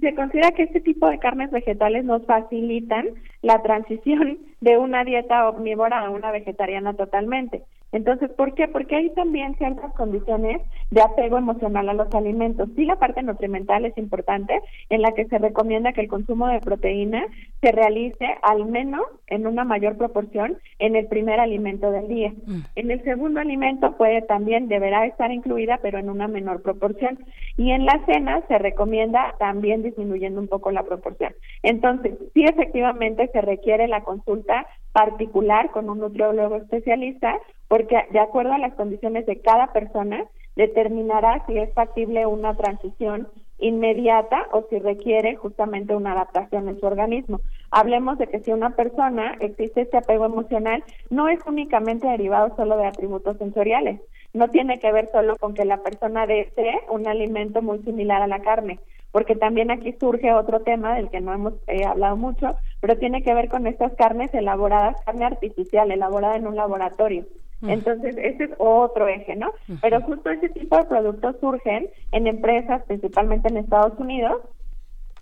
Se 0.00 0.14
considera 0.16 0.50
que 0.50 0.64
este 0.64 0.80
tipo 0.80 1.08
de 1.08 1.20
carnes 1.20 1.52
vegetales 1.52 2.04
nos 2.04 2.26
facilitan 2.26 3.06
la 3.42 3.62
transición 3.62 4.38
de 4.60 4.78
una 4.78 5.04
dieta 5.04 5.48
omnívora 5.48 6.00
a 6.00 6.10
una 6.10 6.32
vegetariana 6.32 6.94
totalmente. 6.94 7.62
Entonces, 7.94 8.28
¿por 8.32 8.54
qué? 8.54 8.66
Porque 8.66 8.96
hay 8.96 9.10
también 9.10 9.54
ciertas 9.54 9.92
condiciones 9.94 10.60
de 10.90 11.00
apego 11.00 11.38
emocional 11.38 11.88
a 11.88 11.94
los 11.94 12.12
alimentos. 12.12 12.68
Sí, 12.74 12.84
la 12.86 12.96
parte 12.96 13.22
nutrimental 13.22 13.84
es 13.84 13.96
importante, 13.96 14.60
en 14.90 15.00
la 15.00 15.12
que 15.12 15.26
se 15.26 15.38
recomienda 15.38 15.92
que 15.92 16.00
el 16.00 16.08
consumo 16.08 16.48
de 16.48 16.58
proteína 16.58 17.24
se 17.60 17.70
realice 17.70 18.26
al 18.42 18.66
menos 18.66 19.02
en 19.28 19.46
una 19.46 19.62
mayor 19.62 19.96
proporción 19.96 20.58
en 20.80 20.96
el 20.96 21.06
primer 21.06 21.38
alimento 21.38 21.92
del 21.92 22.08
día. 22.08 22.32
Mm. 22.46 22.60
En 22.74 22.90
el 22.90 23.00
segundo 23.04 23.38
alimento 23.38 23.96
puede 23.96 24.22
también, 24.22 24.66
deberá 24.66 25.06
estar 25.06 25.30
incluida, 25.30 25.78
pero 25.80 25.98
en 25.98 26.10
una 26.10 26.26
menor 26.26 26.62
proporción. 26.62 27.20
Y 27.56 27.70
en 27.70 27.86
la 27.86 28.04
cena 28.06 28.42
se 28.48 28.58
recomienda 28.58 29.36
también 29.38 29.84
disminuyendo 29.84 30.40
un 30.40 30.48
poco 30.48 30.72
la 30.72 30.82
proporción. 30.82 31.32
Entonces, 31.62 32.14
sí, 32.34 32.42
efectivamente 32.42 33.30
se 33.32 33.40
requiere 33.40 33.86
la 33.86 34.02
consulta 34.02 34.66
particular 34.92 35.70
con 35.70 35.90
un 35.90 35.98
nutriólogo 35.98 36.56
especialista 36.56 37.36
porque 37.68 38.06
de 38.10 38.20
acuerdo 38.20 38.52
a 38.52 38.58
las 38.58 38.74
condiciones 38.74 39.26
de 39.26 39.40
cada 39.40 39.72
persona 39.72 40.24
determinará 40.56 41.44
si 41.46 41.58
es 41.58 41.72
factible 41.74 42.26
una 42.26 42.54
transición 42.54 43.28
inmediata 43.58 44.46
o 44.52 44.66
si 44.68 44.78
requiere 44.78 45.36
justamente 45.36 45.94
una 45.94 46.12
adaptación 46.12 46.68
en 46.68 46.78
su 46.78 46.86
organismo. 46.86 47.40
Hablemos 47.70 48.18
de 48.18 48.26
que 48.26 48.40
si 48.40 48.52
una 48.52 48.70
persona 48.70 49.36
existe 49.40 49.82
este 49.82 49.96
apego 49.96 50.26
emocional, 50.26 50.84
no 51.10 51.28
es 51.28 51.40
únicamente 51.46 52.06
derivado 52.06 52.54
solo 52.56 52.76
de 52.76 52.86
atributos 52.86 53.38
sensoriales, 53.38 54.00
no 54.32 54.48
tiene 54.48 54.80
que 54.80 54.92
ver 54.92 55.08
solo 55.12 55.36
con 55.36 55.54
que 55.54 55.64
la 55.64 55.78
persona 55.78 56.26
desee 56.26 56.80
un 56.90 57.06
alimento 57.06 57.62
muy 57.62 57.78
similar 57.80 58.20
a 58.22 58.26
la 58.26 58.40
carne, 58.40 58.80
porque 59.12 59.36
también 59.36 59.70
aquí 59.70 59.94
surge 60.00 60.32
otro 60.32 60.60
tema 60.60 60.96
del 60.96 61.08
que 61.08 61.20
no 61.20 61.32
hemos 61.32 61.54
eh, 61.68 61.84
hablado 61.84 62.16
mucho, 62.16 62.56
pero 62.80 62.98
tiene 62.98 63.22
que 63.22 63.32
ver 63.32 63.48
con 63.48 63.66
estas 63.68 63.94
carnes 63.94 64.34
elaboradas, 64.34 65.00
carne 65.06 65.24
artificial, 65.24 65.90
elaborada 65.90 66.36
en 66.36 66.48
un 66.48 66.56
laboratorio. 66.56 67.24
Entonces, 67.68 68.16
ese 68.16 68.44
es 68.44 68.50
otro 68.58 69.08
eje, 69.08 69.36
¿no? 69.36 69.52
Pero 69.80 70.00
justo 70.02 70.30
ese 70.30 70.48
tipo 70.50 70.76
de 70.76 70.84
productos 70.84 71.36
surgen 71.40 71.88
en 72.12 72.26
empresas, 72.26 72.82
principalmente 72.84 73.48
en 73.48 73.58
Estados 73.58 73.98
Unidos, 73.98 74.42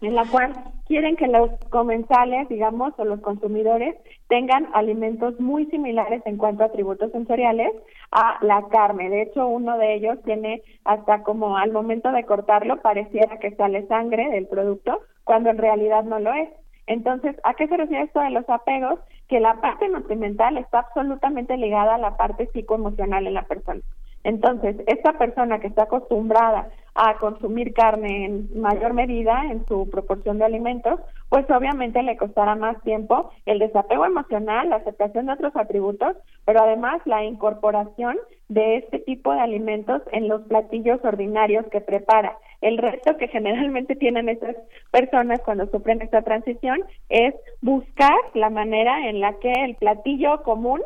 en 0.03 0.17
la 0.17 0.25
cual 0.27 0.53
quieren 0.87 1.17
que 1.17 1.29
los 1.29 1.51
comensales, 1.71 2.49
digamos, 2.49 2.93
o 2.99 3.05
los 3.05 3.21
consumidores 3.21 3.95
tengan 4.29 4.69
alimentos 4.75 5.39
muy 5.39 5.67
similares 5.67 6.23
en 6.25 6.39
cuanto 6.39 6.65
a 6.65 6.67
atributos 6.67 7.13
sensoriales 7.13 7.71
a 8.11 8.39
la 8.43 8.67
carne. 8.69 9.09
De 9.09 9.23
hecho, 9.23 9.47
uno 9.47 9.79
de 9.79 9.95
ellos 9.95 10.19
tiene 10.25 10.63
hasta 10.85 11.23
como 11.23 11.57
al 11.57 11.71
momento 11.71 12.11
de 12.11 12.25
cortarlo 12.25 12.83
pareciera 12.83 13.39
que 13.39 13.55
sale 13.55 13.87
sangre 13.87 14.29
del 14.31 14.49
producto, 14.49 15.01
cuando 15.25 15.51
en 15.51 15.59
realidad 15.59 16.03
no 16.03 16.19
lo 16.19 16.33
es. 16.35 16.49
Entonces, 16.87 17.37
¿a 17.45 17.55
qué 17.55 17.69
se 17.69 17.77
refiere 17.77 18.05
esto 18.05 18.21
de 18.21 18.31
los 18.31 18.49
apegos? 18.49 18.99
Que 19.29 19.41
la 19.41 19.61
parte 19.61 19.89
nutrimental 19.89 20.59
está 20.59 20.81
absolutamente 20.81 21.57
ligada 21.57 21.95
a 21.95 21.99
la 21.99 22.17
parte 22.17 22.49
psicoemocional 22.53 23.27
en 23.27 23.35
la 23.35 23.47
persona. 23.47 23.81
Entonces, 24.25 24.77
esta 24.87 25.19
persona 25.19 25.59
que 25.59 25.67
está 25.67 25.85
acostumbrada 25.85 26.71
a 26.95 27.15
consumir 27.15 27.73
carne 27.73 28.27
en 28.27 28.61
mayor 28.61 28.93
medida 28.95 29.45
en 29.51 29.67
su 29.67 29.89
proporción 29.91 30.39
de 30.39 30.45
alimentos, 30.45 31.01
pues 31.33 31.49
obviamente 31.51 32.03
le 32.03 32.19
costará 32.19 32.57
más 32.57 32.79
tiempo 32.83 33.31
el 33.47 33.59
desapego 33.59 34.05
emocional, 34.05 34.69
la 34.69 34.77
aceptación 34.77 35.25
de 35.25 35.33
otros 35.33 35.57
atributos, 35.57 36.15
pero 36.45 36.61
además 36.61 37.01
la 37.07 37.25
incorporación 37.25 38.19
de 38.51 38.77
este 38.77 38.99
tipo 38.99 39.33
de 39.33 39.41
alimentos 39.41 40.03
en 40.13 40.29
los 40.29 40.43
platillos 40.43 41.03
ordinarios 41.03 41.65
que 41.69 41.81
prepara. 41.81 42.37
El 42.61 42.77
reto 42.77 43.17
que 43.17 43.29
generalmente 43.29 43.97
tienen 43.97 44.29
estas 44.29 44.57
personas 44.91 45.41
cuando 45.41 45.67
sufren 45.69 46.03
esta 46.03 46.21
transición 46.21 46.85
es 47.09 47.35
buscar 47.63 48.13
la 48.35 48.51
manera 48.51 49.09
en 49.09 49.21
la 49.21 49.33
que 49.39 49.53
el 49.53 49.77
platillo 49.77 50.43
común 50.43 50.83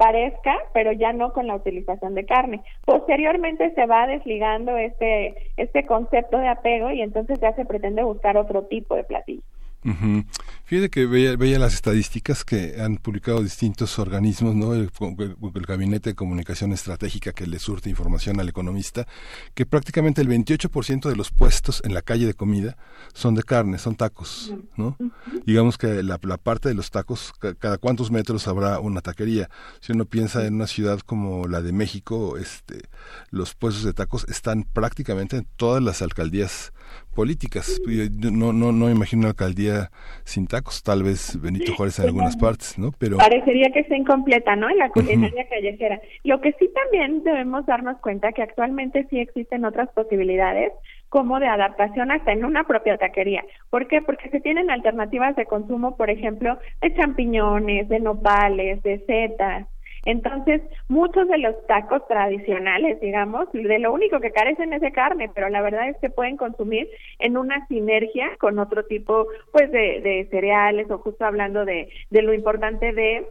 parezca, 0.00 0.56
pero 0.74 0.90
ya 0.90 1.12
no 1.12 1.32
con 1.32 1.46
la 1.46 1.54
utilización 1.54 2.16
de 2.16 2.26
carne. 2.26 2.64
Posteriormente 2.84 3.72
se 3.76 3.86
va 3.86 4.08
desligando 4.08 4.76
este, 4.76 5.52
este 5.56 5.86
concepto 5.86 6.38
de 6.38 6.48
apego 6.48 6.90
y 6.90 7.02
entonces 7.02 7.38
ya 7.38 7.54
se 7.54 7.64
pretende 7.64 8.02
buscar 8.02 8.36
otro 8.36 8.64
tipo 8.64 8.96
de 8.96 9.04
platillo. 9.04 9.42
Fíjate 10.64 10.90
que 10.90 11.06
veía, 11.06 11.58
las 11.58 11.74
estadísticas 11.74 12.44
que 12.44 12.80
han 12.80 12.96
publicado 12.96 13.40
distintos 13.42 13.98
organismos, 14.00 14.54
¿no? 14.54 14.74
El, 14.74 14.90
Gabinete 15.66 16.10
de 16.10 16.14
Comunicación 16.16 16.72
Estratégica 16.72 17.32
que 17.32 17.46
le 17.46 17.58
surte 17.58 17.88
información 17.88 18.40
al 18.40 18.48
economista, 18.48 19.06
que 19.54 19.64
prácticamente 19.64 20.20
el 20.20 20.28
28% 20.28 21.08
de 21.08 21.16
los 21.16 21.30
puestos 21.30 21.82
en 21.84 21.94
la 21.94 22.02
calle 22.02 22.26
de 22.26 22.34
comida 22.34 22.76
son 23.14 23.34
de 23.34 23.42
carne, 23.42 23.78
son 23.78 23.94
tacos, 23.94 24.54
¿no? 24.76 24.96
Digamos 25.44 25.78
que 25.78 26.02
la, 26.02 26.18
parte 26.18 26.68
de 26.68 26.74
los 26.74 26.90
tacos, 26.90 27.32
cada 27.58 27.78
cuántos 27.78 28.10
metros 28.10 28.48
habrá 28.48 28.80
una 28.80 29.00
taquería. 29.00 29.48
Si 29.80 29.92
uno 29.92 30.04
piensa 30.04 30.46
en 30.46 30.54
una 30.54 30.66
ciudad 30.66 31.00
como 31.00 31.46
la 31.46 31.62
de 31.62 31.72
México, 31.72 32.36
este, 32.38 32.82
los 33.30 33.54
puestos 33.54 33.84
de 33.84 33.92
tacos 33.92 34.26
están 34.28 34.64
prácticamente 34.64 35.36
en 35.36 35.46
todas 35.56 35.82
las 35.82 36.02
alcaldías 36.02 36.72
políticas. 37.16 37.80
No, 38.20 38.52
no, 38.52 38.70
no 38.70 38.90
imagino 38.90 39.20
una 39.20 39.30
alcaldía 39.30 39.90
sin 40.24 40.46
tacos, 40.46 40.82
tal 40.82 41.02
vez 41.02 41.40
Benito 41.40 41.74
Juárez 41.74 41.98
en 41.98 42.06
algunas 42.06 42.36
partes, 42.36 42.78
¿no? 42.78 42.92
Pero 42.98 43.16
parecería 43.16 43.70
que 43.72 43.80
está 43.80 43.96
incompleta, 43.96 44.54
¿no? 44.54 44.68
En 44.68 44.78
la 44.78 44.90
culinaria 44.90 45.48
callejera. 45.48 46.00
Lo 46.22 46.40
que 46.40 46.52
sí 46.58 46.70
también 46.74 47.24
debemos 47.24 47.64
darnos 47.66 47.98
cuenta 48.00 48.32
que 48.32 48.42
actualmente 48.42 49.06
sí 49.08 49.18
existen 49.18 49.64
otras 49.64 49.88
posibilidades 49.94 50.72
como 51.08 51.40
de 51.40 51.46
adaptación 51.46 52.10
hasta 52.10 52.32
en 52.32 52.44
una 52.44 52.64
propia 52.64 52.98
taquería. 52.98 53.42
¿Por 53.70 53.88
qué? 53.88 54.02
Porque 54.02 54.28
se 54.28 54.40
tienen 54.40 54.70
alternativas 54.70 55.34
de 55.36 55.46
consumo, 55.46 55.96
por 55.96 56.10
ejemplo, 56.10 56.58
de 56.82 56.94
champiñones, 56.94 57.88
de 57.88 58.00
nopales, 58.00 58.82
de 58.82 58.98
setas, 59.06 59.66
entonces, 60.06 60.62
muchos 60.88 61.26
de 61.28 61.36
los 61.38 61.66
tacos 61.66 62.06
tradicionales, 62.06 63.00
digamos, 63.00 63.50
de 63.52 63.78
lo 63.80 63.92
único 63.92 64.20
que 64.20 64.30
carecen 64.30 64.72
es 64.72 64.80
de 64.80 64.92
carne, 64.92 65.28
pero 65.34 65.48
la 65.48 65.60
verdad 65.60 65.88
es 65.88 65.96
que 65.98 66.10
pueden 66.10 66.36
consumir 66.36 66.88
en 67.18 67.36
una 67.36 67.66
sinergia 67.66 68.30
con 68.38 68.60
otro 68.60 68.84
tipo, 68.84 69.26
pues, 69.50 69.70
de, 69.72 70.00
de 70.00 70.28
cereales 70.30 70.88
o 70.92 70.98
justo 70.98 71.24
hablando 71.24 71.64
de, 71.64 71.88
de 72.10 72.22
lo 72.22 72.32
importante 72.32 72.92
de 72.92 73.26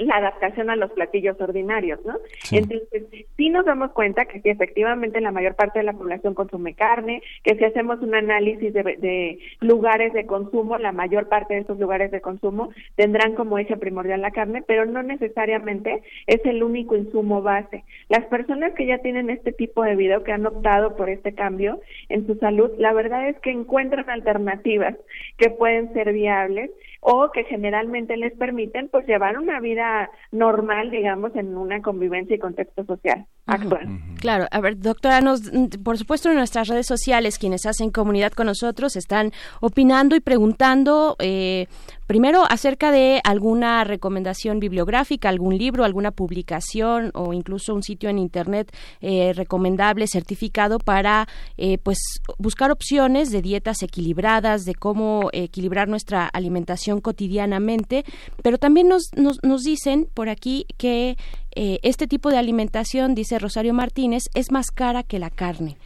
la 0.00 0.16
adaptación 0.16 0.70
a 0.70 0.76
los 0.76 0.90
platillos 0.92 1.40
ordinarios, 1.40 2.00
¿no? 2.04 2.18
Entonces, 2.50 3.04
sí 3.36 3.50
nos 3.50 3.64
damos 3.64 3.92
cuenta 3.92 4.24
que 4.24 4.40
si 4.40 4.48
efectivamente 4.48 5.20
la 5.20 5.30
mayor 5.30 5.54
parte 5.54 5.78
de 5.78 5.84
la 5.84 5.92
población 5.92 6.34
consume 6.34 6.74
carne, 6.74 7.22
que 7.44 7.56
si 7.56 7.64
hacemos 7.64 8.00
un 8.00 8.14
análisis 8.14 8.72
de, 8.72 9.38
lugares 9.60 10.12
de 10.12 10.26
consumo, 10.26 10.78
la 10.78 10.92
mayor 10.92 11.28
parte 11.28 11.54
de 11.54 11.60
esos 11.60 11.78
lugares 11.78 12.10
de 12.10 12.20
consumo 12.20 12.70
tendrán 12.96 13.34
como 13.34 13.58
eje 13.58 13.76
primordial 13.76 14.22
la 14.22 14.30
carne, 14.30 14.62
pero 14.66 14.86
no 14.86 15.02
necesariamente 15.02 16.02
es 16.26 16.44
el 16.44 16.62
único 16.62 16.96
insumo 16.96 17.42
base. 17.42 17.84
Las 18.08 18.24
personas 18.26 18.72
que 18.74 18.86
ya 18.86 18.98
tienen 18.98 19.30
este 19.30 19.52
tipo 19.52 19.82
de 19.82 19.96
vida 19.96 20.18
o 20.18 20.24
que 20.24 20.32
han 20.32 20.46
optado 20.46 20.96
por 20.96 21.10
este 21.10 21.34
cambio 21.34 21.80
en 22.08 22.26
su 22.26 22.36
salud, 22.36 22.70
la 22.78 22.92
verdad 22.92 23.28
es 23.28 23.38
que 23.40 23.50
encuentran 23.50 24.08
alternativas 24.08 24.96
que 25.36 25.50
pueden 25.50 25.92
ser 25.92 26.12
viables 26.12 26.70
o 27.00 27.30
que 27.32 27.44
generalmente 27.44 28.16
les 28.16 28.32
permiten 28.36 28.88
pues 28.88 29.06
llevar 29.06 29.38
una 29.38 29.58
vida 29.60 30.10
normal, 30.32 30.90
digamos, 30.90 31.34
en 31.34 31.56
una 31.56 31.80
convivencia 31.80 32.36
y 32.36 32.38
contexto 32.38 32.84
social 32.84 33.26
actual. 33.46 33.88
Claro, 34.20 34.46
a 34.50 34.60
ver, 34.60 34.78
doctora, 34.78 35.20
nos, 35.20 35.50
por 35.82 35.98
supuesto 35.98 36.28
en 36.28 36.36
nuestras 36.36 36.68
redes 36.68 36.86
sociales 36.86 37.38
quienes 37.38 37.66
hacen 37.66 37.90
comunidad 37.90 38.32
con 38.32 38.46
nosotros 38.46 38.96
están 38.96 39.32
opinando 39.60 40.14
y 40.14 40.20
preguntando 40.20 41.16
eh, 41.18 41.66
Primero, 42.10 42.42
acerca 42.50 42.90
de 42.90 43.20
alguna 43.22 43.84
recomendación 43.84 44.58
bibliográfica, 44.58 45.28
algún 45.28 45.56
libro, 45.56 45.84
alguna 45.84 46.10
publicación 46.10 47.12
o 47.14 47.32
incluso 47.32 47.72
un 47.72 47.84
sitio 47.84 48.10
en 48.10 48.18
Internet 48.18 48.76
eh, 49.00 49.32
recomendable, 49.32 50.08
certificado 50.08 50.80
para 50.80 51.28
eh, 51.56 51.78
pues 51.78 51.98
buscar 52.36 52.72
opciones 52.72 53.30
de 53.30 53.42
dietas 53.42 53.84
equilibradas, 53.84 54.64
de 54.64 54.74
cómo 54.74 55.28
equilibrar 55.32 55.86
nuestra 55.86 56.26
alimentación 56.26 56.89
cotidianamente. 56.98 58.04
Pero 58.42 58.58
también 58.58 58.88
nos, 58.88 59.10
nos, 59.16 59.38
nos 59.44 59.62
dicen 59.62 60.08
por 60.12 60.28
aquí 60.28 60.66
que 60.78 61.16
eh, 61.54 61.78
este 61.82 62.08
tipo 62.08 62.30
de 62.30 62.38
alimentación, 62.38 63.14
dice 63.14 63.38
Rosario 63.38 63.74
Martínez, 63.74 64.24
es 64.34 64.50
más 64.50 64.72
cara 64.72 65.04
que 65.04 65.20
la 65.20 65.30
carne. 65.30 65.76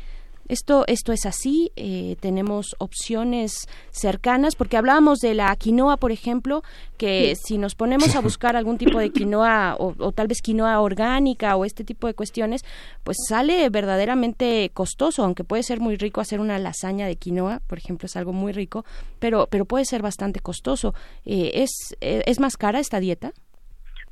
Esto, 0.49 0.85
esto 0.87 1.13
es 1.13 1.25
así, 1.27 1.73
eh, 1.77 2.17
tenemos 2.21 2.77
opciones 2.79 3.67
cercanas, 3.91 4.57
porque 4.57 4.77
hablábamos 4.77 5.21
de 5.21 5.35
la 5.35 5.55
quinoa, 5.57 5.97
por 5.97 6.13
ejemplo, 6.13 6.63
que 6.99 7.35
si 7.37 7.57
nos 7.57 7.75
ponemos 7.75 8.15
a 8.15 8.21
buscar 8.21 8.55
algún 8.55 8.77
tipo 8.77 8.99
de 8.99 9.11
quinoa 9.11 9.77
o, 9.79 10.13
tal 10.13 10.27
vez 10.27 10.43
quinoa 10.43 10.81
orgánica 10.81 11.57
o 11.57 11.65
este 11.65 11.85
tipo 11.85 12.07
de 12.07 12.15
cuestiones, 12.15 12.63
pues 13.05 13.17
sale 13.29 13.69
verdaderamente 13.71 14.71
costoso, 14.75 15.25
aunque 15.25 15.45
puede 15.45 15.63
ser 15.63 15.81
muy 15.81 15.97
rico 15.97 16.21
hacer 16.21 16.41
una 16.41 16.59
lasaña 16.59 17.07
de 17.07 17.17
quinoa, 17.17 17.61
por 17.67 17.79
ejemplo, 17.79 18.07
es 18.07 18.17
algo 18.17 18.33
muy 18.33 18.53
rico, 18.53 18.85
pero, 19.19 19.47
pero 19.51 19.65
puede 19.65 19.85
ser 19.85 20.03
bastante 20.03 20.41
costoso. 20.41 20.95
Eh, 21.25 21.53
¿es, 21.55 21.97
eh, 22.01 22.23
¿Es 22.27 22.39
más 22.39 22.57
cara 22.57 22.81
esta 22.81 23.01
dieta? 23.01 23.33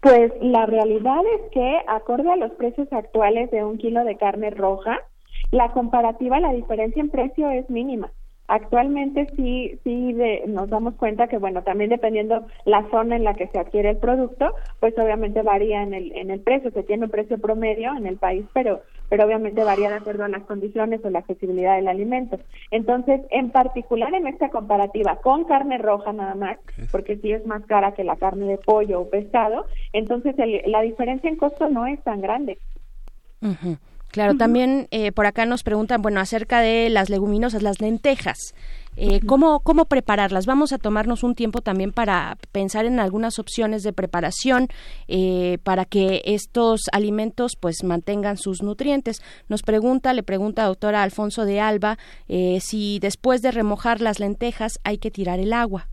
Pues 0.00 0.32
la 0.40 0.66
realidad 0.66 1.20
es 1.36 1.50
que, 1.52 1.78
acorde 1.86 2.28
a 2.30 2.36
los 2.36 2.50
precios 2.52 2.92
actuales 2.92 3.50
de 3.52 3.64
un 3.64 3.78
kilo 3.78 4.02
de 4.02 4.16
carne 4.16 4.50
roja, 4.50 4.98
la 5.52 5.70
comparativa, 5.72 6.40
la 6.40 6.52
diferencia 6.52 7.00
en 7.00 7.10
precio 7.10 7.50
es 7.50 7.68
mínima. 7.70 8.10
Actualmente 8.48 9.30
sí, 9.36 9.78
sí 9.84 10.14
nos 10.46 10.68
damos 10.68 10.94
cuenta 10.94 11.28
que, 11.28 11.38
bueno, 11.38 11.62
también 11.62 11.90
dependiendo 11.90 12.46
la 12.64 12.86
zona 12.90 13.16
en 13.16 13.24
la 13.24 13.34
que 13.34 13.46
se 13.46 13.58
adquiere 13.58 13.90
el 13.90 13.98
producto, 13.98 14.54
pues 14.80 14.98
obviamente 14.98 15.42
varía 15.42 15.82
en 15.82 15.94
el, 15.94 16.12
en 16.12 16.30
el 16.30 16.40
precio. 16.40 16.70
Se 16.70 16.82
tiene 16.82 17.04
un 17.04 17.10
precio 17.10 17.38
promedio 17.38 17.94
en 17.96 18.06
el 18.06 18.16
país, 18.16 18.44
pero, 18.52 18.80
pero 19.08 19.24
obviamente 19.24 19.62
varía 19.62 19.90
de 19.90 19.96
acuerdo 19.96 20.24
a 20.24 20.28
las 20.28 20.42
condiciones 20.42 21.04
o 21.04 21.10
la 21.10 21.20
accesibilidad 21.20 21.76
del 21.76 21.88
alimento. 21.88 22.38
Entonces, 22.70 23.20
en 23.30 23.50
particular 23.50 24.12
en 24.12 24.26
esta 24.26 24.48
comparativa 24.48 25.16
con 25.16 25.44
carne 25.44 25.78
roja 25.78 26.12
nada 26.12 26.34
más, 26.34 26.58
porque 26.90 27.16
sí 27.18 27.30
es 27.32 27.46
más 27.46 27.64
cara 27.66 27.92
que 27.92 28.04
la 28.04 28.16
carne 28.16 28.46
de 28.46 28.58
pollo 28.58 29.00
o 29.00 29.08
pescado, 29.08 29.66
entonces 29.92 30.34
la 30.66 30.80
diferencia 30.82 31.30
en 31.30 31.36
costo 31.36 31.68
no 31.68 31.86
es 31.86 32.02
tan 32.02 32.20
grande. 32.20 32.58
Claro, 34.12 34.36
también 34.36 34.88
eh, 34.90 35.10
por 35.10 35.24
acá 35.24 35.46
nos 35.46 35.62
preguntan, 35.62 36.02
bueno, 36.02 36.20
acerca 36.20 36.60
de 36.60 36.90
las 36.90 37.08
leguminosas, 37.08 37.62
las 37.62 37.80
lentejas. 37.80 38.36
Eh, 38.94 39.20
¿cómo, 39.24 39.60
¿Cómo 39.60 39.86
prepararlas? 39.86 40.44
Vamos 40.44 40.74
a 40.74 40.78
tomarnos 40.78 41.22
un 41.22 41.34
tiempo 41.34 41.62
también 41.62 41.92
para 41.92 42.36
pensar 42.52 42.84
en 42.84 43.00
algunas 43.00 43.38
opciones 43.38 43.82
de 43.82 43.94
preparación 43.94 44.68
eh, 45.08 45.56
para 45.64 45.86
que 45.86 46.20
estos 46.26 46.82
alimentos 46.92 47.56
pues 47.58 47.84
mantengan 47.84 48.36
sus 48.36 48.62
nutrientes. 48.62 49.22
Nos 49.48 49.62
pregunta, 49.62 50.12
le 50.12 50.22
pregunta 50.22 50.64
a 50.64 50.66
doctora 50.66 51.02
Alfonso 51.02 51.46
de 51.46 51.60
Alba 51.60 51.96
si 52.60 52.98
después 52.98 53.40
de 53.40 53.50
remojar 53.50 54.02
las 54.02 54.20
lentejas 54.20 54.78
hay 54.84 54.98
que 54.98 55.10
tirar 55.10 55.40
el 55.40 55.54
agua. 55.54 55.88